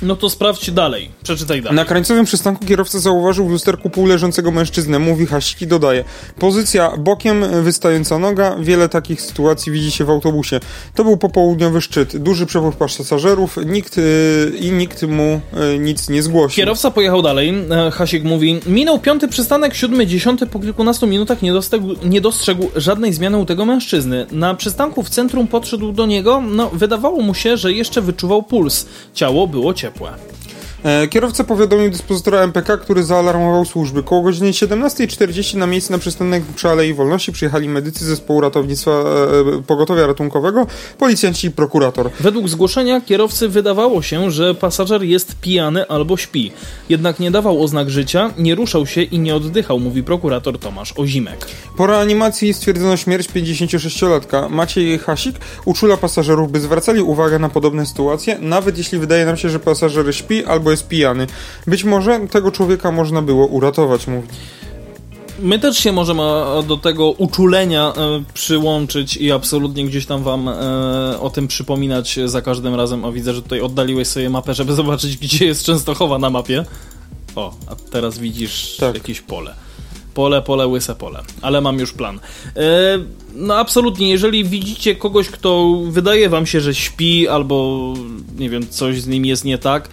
No 0.02 0.16
to 0.16 0.30
sprawdź 0.30 0.70
dalej. 0.70 1.10
Przeczytaj 1.22 1.62
dalej. 1.62 1.76
Na 1.76 1.84
krańcowym 1.84 2.24
przystanku 2.24 2.64
kierowca 2.66 2.98
zauważył 2.98 3.48
w 3.48 3.50
lusterku 3.50 3.90
półleżącego 3.90 4.50
mężczyznę. 4.50 4.98
Mówi 4.98 5.26
Hasik 5.26 5.62
i 5.62 5.66
dodaje. 5.66 6.04
Pozycja 6.38 6.96
bokiem, 6.98 7.44
wystająca 7.62 8.18
noga. 8.18 8.56
Wiele 8.60 8.88
takich 8.88 9.22
sytuacji 9.22 9.72
widzi 9.72 9.90
się 9.90 10.04
w 10.04 10.10
autobusie. 10.10 10.60
To 10.94 11.04
był 11.04 11.16
popołudniowy 11.16 11.80
szczyt. 11.80 12.16
Duży 12.16 12.46
przepływ 12.46 12.76
pasażerów. 12.76 13.56
Nikt 13.66 13.96
yy, 13.96 14.52
i 14.60 14.72
nikt 14.72 15.02
mu 15.02 15.40
yy, 15.52 15.78
nic 15.78 16.08
nie 16.08 16.22
zgłosił. 16.22 16.56
Kierowca 16.56 16.90
pojechał 16.90 17.22
dalej. 17.22 17.54
E, 17.70 17.90
Hasik 17.90 18.24
mówi: 18.24 18.60
Minął 18.66 18.98
piąty 18.98 19.28
przystanek, 19.28 19.74
siódmy, 19.74 20.06
dziesiąty. 20.06 20.46
Po 20.46 20.60
kilkunastu 20.60 21.06
minutach 21.06 21.42
nie 21.42 21.52
dostrzegł, 21.52 21.94
nie 22.04 22.20
dostrzegł 22.20 22.70
żadnej 22.76 23.12
zmiany 23.12 23.38
u 23.38 23.44
tego 23.44 23.64
mężczyzny. 23.64 24.26
Na 24.32 24.54
przystanku 24.54 25.02
w 25.02 25.10
centrum 25.10 25.48
podszedł 25.48 25.92
do 25.92 26.06
niego. 26.06 26.40
No, 26.40 26.70
wydawało 26.72 27.22
mu 27.22 27.34
się, 27.34 27.56
że 27.56 27.72
jeszcze 27.72 28.02
wyczuwał 28.02 28.42
puls. 28.42 28.86
Ciało 29.14 29.46
było 29.46 29.74
ciepłe. 29.74 29.85
E, 29.86 30.55
Kierowca 31.10 31.44
powiadomił 31.44 31.90
dyspozytora 31.90 32.40
MPK, 32.40 32.76
który 32.76 33.04
zaalarmował 33.04 33.64
służby. 33.64 34.02
Koło 34.02 34.22
godziny 34.22 34.50
17.40 34.50 35.56
na 35.56 35.66
miejsce 35.66 35.92
na 35.92 35.98
przystanek 35.98 36.42
przy 36.56 36.68
Alei 36.68 36.94
Wolności 36.94 37.32
przyjechali 37.32 37.68
medycy 37.68 38.04
zespołu 38.04 38.40
ratownictwa 38.40 38.90
e, 38.90 39.62
pogotowia 39.66 40.06
ratunkowego, 40.06 40.66
policjanci 40.98 41.46
i 41.46 41.50
prokurator. 41.50 42.10
Według 42.20 42.48
zgłoszenia 42.48 43.00
kierowcy 43.00 43.48
wydawało 43.48 44.02
się, 44.02 44.30
że 44.30 44.54
pasażer 44.54 45.02
jest 45.02 45.40
pijany 45.40 45.88
albo 45.88 46.16
śpi. 46.16 46.52
Jednak 46.88 47.20
nie 47.20 47.30
dawał 47.30 47.62
oznak 47.62 47.90
życia, 47.90 48.30
nie 48.38 48.54
ruszał 48.54 48.86
się 48.86 49.02
i 49.02 49.18
nie 49.18 49.34
oddychał, 49.34 49.78
mówi 49.78 50.02
prokurator 50.02 50.58
Tomasz 50.58 50.92
Ozimek. 50.96 51.46
Po 51.76 51.86
reanimacji 51.86 52.54
stwierdzono 52.54 52.96
śmierć 52.96 53.28
56-latka. 53.28 54.50
Maciej 54.50 54.98
Hasik 54.98 55.36
uczula 55.64 55.96
pasażerów, 55.96 56.52
by 56.52 56.60
zwracali 56.60 57.02
uwagę 57.02 57.38
na 57.38 57.48
podobne 57.48 57.86
sytuacje, 57.86 58.38
nawet 58.40 58.78
jeśli 58.78 58.98
wydaje 58.98 59.26
nam 59.26 59.36
się, 59.36 59.50
że 59.50 59.60
pasażer 59.60 60.14
śpi 60.16 60.44
albo 60.44 60.65
jest 60.70 60.88
pijany. 60.88 61.26
Być 61.66 61.84
może 61.84 62.20
tego 62.30 62.50
człowieka 62.50 62.92
można 62.92 63.22
było 63.22 63.46
uratować, 63.46 64.06
mówi. 64.06 64.28
My 65.38 65.58
też 65.58 65.78
się 65.78 65.92
możemy 65.92 66.22
do 66.68 66.76
tego 66.76 67.10
uczulenia 67.10 67.92
e, 67.96 68.22
przyłączyć 68.34 69.16
i 69.16 69.32
absolutnie 69.32 69.86
gdzieś 69.86 70.06
tam 70.06 70.22
wam 70.22 70.48
e, 70.48 70.52
o 71.20 71.30
tym 71.30 71.48
przypominać 71.48 72.18
za 72.24 72.42
każdym 72.42 72.74
razem. 72.74 73.04
O, 73.04 73.12
widzę, 73.12 73.34
że 73.34 73.42
tutaj 73.42 73.60
oddaliłeś 73.60 74.08
sobie 74.08 74.30
mapę, 74.30 74.54
żeby 74.54 74.74
zobaczyć, 74.82 75.16
gdzie 75.16 75.46
jest 75.46 75.64
Częstochowa 75.64 76.18
na 76.18 76.30
mapie. 76.30 76.64
O, 77.36 77.54
a 77.66 77.74
teraz 77.90 78.18
widzisz 78.18 78.76
Tak. 78.76 78.94
jakieś 78.94 79.20
pole. 79.20 79.54
Pole, 80.14 80.42
pole, 80.42 80.66
łyse 80.66 80.94
pole. 80.94 81.22
Ale 81.42 81.60
mam 81.60 81.78
już 81.78 81.92
plan. 81.92 82.20
E, 82.56 82.60
no 83.34 83.56
absolutnie, 83.56 84.10
jeżeli 84.10 84.44
widzicie 84.44 84.94
kogoś, 84.94 85.28
kto 85.28 85.80
wydaje 85.90 86.28
wam 86.28 86.46
się, 86.46 86.60
że 86.60 86.74
śpi 86.74 87.28
albo 87.28 87.94
nie 88.38 88.50
wiem, 88.50 88.68
coś 88.68 89.00
z 89.00 89.06
nim 89.06 89.26
jest 89.26 89.44
nie 89.44 89.58
tak, 89.58 89.88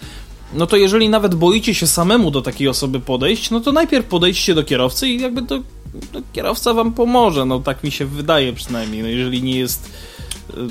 no 0.55 0.67
to 0.67 0.77
jeżeli 0.77 1.09
nawet 1.09 1.35
boicie 1.35 1.75
się 1.75 1.87
samemu 1.87 2.31
do 2.31 2.41
takiej 2.41 2.67
osoby 2.67 2.99
podejść, 2.99 3.51
no 3.51 3.59
to 3.59 3.71
najpierw 3.71 4.05
podejdźcie 4.05 4.55
do 4.55 4.63
kierowcy 4.63 5.07
i 5.07 5.21
jakby 5.21 5.41
to, 5.41 5.59
kierowca 6.33 6.73
wam 6.73 6.93
pomoże, 6.93 7.45
no 7.45 7.59
tak 7.59 7.83
mi 7.83 7.91
się 7.91 8.05
wydaje 8.05 8.53
przynajmniej, 8.53 9.01
no 9.01 9.07
jeżeli 9.07 9.43
nie 9.43 9.59
jest... 9.59 9.89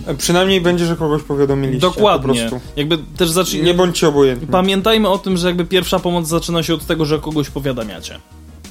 E, 0.06 0.14
Przynajmniej 0.14 0.60
będzie, 0.60 0.86
że 0.86 0.96
kogoś 0.96 1.22
powiadomiliście. 1.22 1.80
Dokładnie. 1.80 2.44
Po 2.44 2.48
prostu. 2.48 2.68
Jakby 2.76 2.98
też 3.16 3.30
zacznij... 3.30 3.62
Nie 3.62 3.74
bądźcie 3.74 4.09
obojętni. 4.09 4.48
Pamiętajmy 4.48 5.09
o 5.09 5.18
tym, 5.18 5.36
że 5.36 5.46
jakby 5.46 5.64
pierwsza 5.64 5.98
pomoc 5.98 6.28
zaczyna 6.28 6.62
się 6.62 6.74
od 6.74 6.86
tego, 6.86 7.04
że 7.04 7.18
kogoś 7.18 7.50
powiadamiacie. 7.50 8.18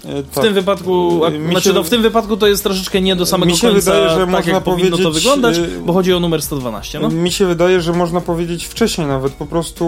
E, 0.05 0.23
W 0.23 0.29
tak. 0.35 0.43
tym 0.43 0.53
wypadku, 0.53 1.21
Mi 1.39 1.51
znaczy 1.51 1.69
się- 1.69 1.73
no, 1.73 1.83
w 1.83 1.89
tym 1.89 2.01
wypadku 2.01 2.37
to 2.37 2.47
jest 2.47 2.63
troszeczkę 2.63 3.01
nie 3.01 3.15
do 3.15 3.25
samego 3.25 3.51
Mi 3.51 3.57
się 3.57 3.67
końca 3.71 3.91
wydaje, 3.91 4.09
że 4.09 4.17
tak, 4.17 4.29
można 4.29 4.53
jak 4.53 4.63
powinno 4.63 4.97
to 4.97 5.11
wyglądać, 5.11 5.57
y, 5.57 5.69
bo 5.85 5.93
chodzi 5.93 6.13
o 6.13 6.19
numer 6.19 6.41
112, 6.41 6.99
no. 6.99 7.09
Mi 7.09 7.31
się 7.31 7.45
wydaje, 7.45 7.81
że 7.81 7.93
można 7.93 8.21
powiedzieć 8.21 8.65
wcześniej 8.65 9.07
nawet, 9.07 9.33
po 9.33 9.45
prostu 9.45 9.85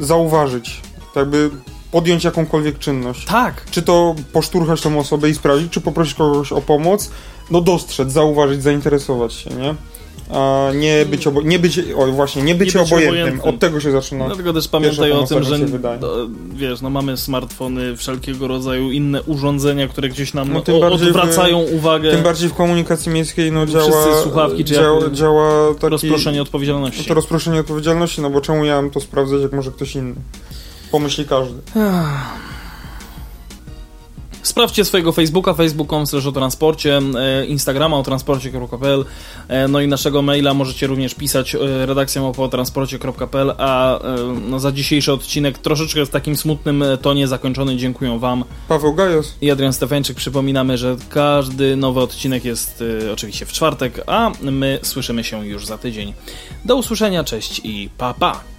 y, 0.00 0.04
zauważyć. 0.04 0.80
Tak 1.14 1.28
by 1.28 1.50
podjąć 1.90 2.24
jakąkolwiek 2.24 2.78
czynność. 2.78 3.24
Tak, 3.24 3.64
Czy 3.70 3.82
to 3.82 4.14
poszturchać 4.32 4.80
tą 4.80 4.98
osobę 4.98 5.28
i 5.30 5.34
sprawdzić, 5.34 5.72
czy 5.72 5.80
poprosić 5.80 6.14
kogoś 6.14 6.52
o 6.52 6.60
pomoc, 6.60 7.10
no 7.50 7.60
dostrzec, 7.60 8.12
zauważyć, 8.12 8.62
zainteresować 8.62 9.32
się, 9.32 9.50
nie? 9.50 9.74
Nie 10.74 11.06
być, 11.06 11.26
obo- 11.26 11.42
nie 11.42 11.58
być 11.58 11.80
o 11.96 12.06
właśnie, 12.06 12.42
nie 12.42 12.54
być 12.54 12.74
Nie 12.74 12.80
być 12.80 12.92
obojętnym. 12.92 13.20
obojętnym. 13.24 13.54
Od 13.54 13.60
tego 13.60 13.80
się 13.80 13.90
zaczyna. 13.92 14.26
dlatego 14.26 14.52
też 14.52 14.68
pamiętaj 14.68 15.12
o 15.12 15.26
tym, 15.26 15.42
że 15.42 15.58
no, 15.58 16.08
wiesz, 16.54 16.80
no 16.80 16.90
mamy 16.90 17.16
smartfony, 17.16 17.96
wszelkiego 17.96 18.48
rodzaju 18.48 18.90
inne 18.92 19.22
urządzenia, 19.22 19.88
które 19.88 20.08
gdzieś 20.08 20.34
nam 20.34 20.52
No, 20.52 20.60
tym 20.60 20.74
o, 20.74 20.80
bardziej 20.80 20.98
w- 21.12 21.16
odwracają 21.16 21.58
uwagę, 21.58 22.10
Tym 22.10 22.22
bardziej 22.22 22.48
w 22.48 22.54
komunikacji 22.54 23.12
miejskiej 23.12 23.52
no, 23.52 23.66
działa, 23.66 23.84
Wszyscy 23.84 24.22
słuchawki, 24.22 24.64
czy 24.64 24.74
działa, 24.74 25.10
działa 25.10 25.74
taki, 25.74 25.88
rozproszenie 25.88 26.42
odpowiedzialności. 26.42 27.04
to 27.04 27.14
rozproszenie 27.14 27.60
odpowiedzialności, 27.60 28.20
no 28.20 28.30
bo 28.30 28.40
czemu 28.40 28.64
ja 28.64 28.82
mam 28.82 28.90
to 28.90 29.00
sprawdzać, 29.00 29.42
jak 29.42 29.52
może 29.52 29.70
ktoś 29.70 29.94
inny? 29.96 30.14
Pomyśli 30.90 31.24
każdy. 31.24 31.60
Sprawdźcie 34.42 34.84
swojego 34.84 35.12
Facebooka, 35.12 35.54
facebook.com 35.54 36.04
o 36.28 36.32
transporcie, 36.32 37.00
e, 37.18 37.46
Instagrama 37.46 37.96
o 37.96 38.02
transporcie.pl, 38.02 39.04
e, 39.48 39.68
no 39.68 39.80
i 39.80 39.88
naszego 39.88 40.22
maila 40.22 40.54
możecie 40.54 40.86
również 40.86 41.14
pisać 41.14 41.54
e, 41.54 41.58
redakcją 41.86 42.32
o 42.36 42.48
transporcie.pl, 42.48 43.54
a 43.58 43.98
no, 44.48 44.60
za 44.60 44.72
dzisiejszy 44.72 45.12
odcinek 45.12 45.58
troszeczkę 45.58 46.06
w 46.06 46.10
takim 46.10 46.36
smutnym 46.36 46.84
tonie 47.02 47.28
zakończony 47.28 47.76
dziękuję 47.76 48.18
Wam 48.18 48.44
Paweł 48.68 48.94
Gajos. 48.94 49.34
i 49.40 49.50
Adrian 49.50 49.72
Stefańczyk. 49.72 50.16
Przypominamy, 50.16 50.78
że 50.78 50.96
każdy 51.08 51.76
nowy 51.76 52.00
odcinek 52.00 52.44
jest 52.44 52.84
oczywiście 53.12 53.46
w 53.46 53.52
czwartek, 53.52 54.04
a 54.06 54.30
my 54.42 54.78
słyszymy 54.82 55.24
się 55.24 55.46
już 55.46 55.66
za 55.66 55.78
tydzień. 55.78 56.14
Do 56.64 56.76
usłyszenia, 56.76 57.24
cześć 57.24 57.60
i 57.64 57.90
pa 57.98 58.14
pa! 58.14 58.57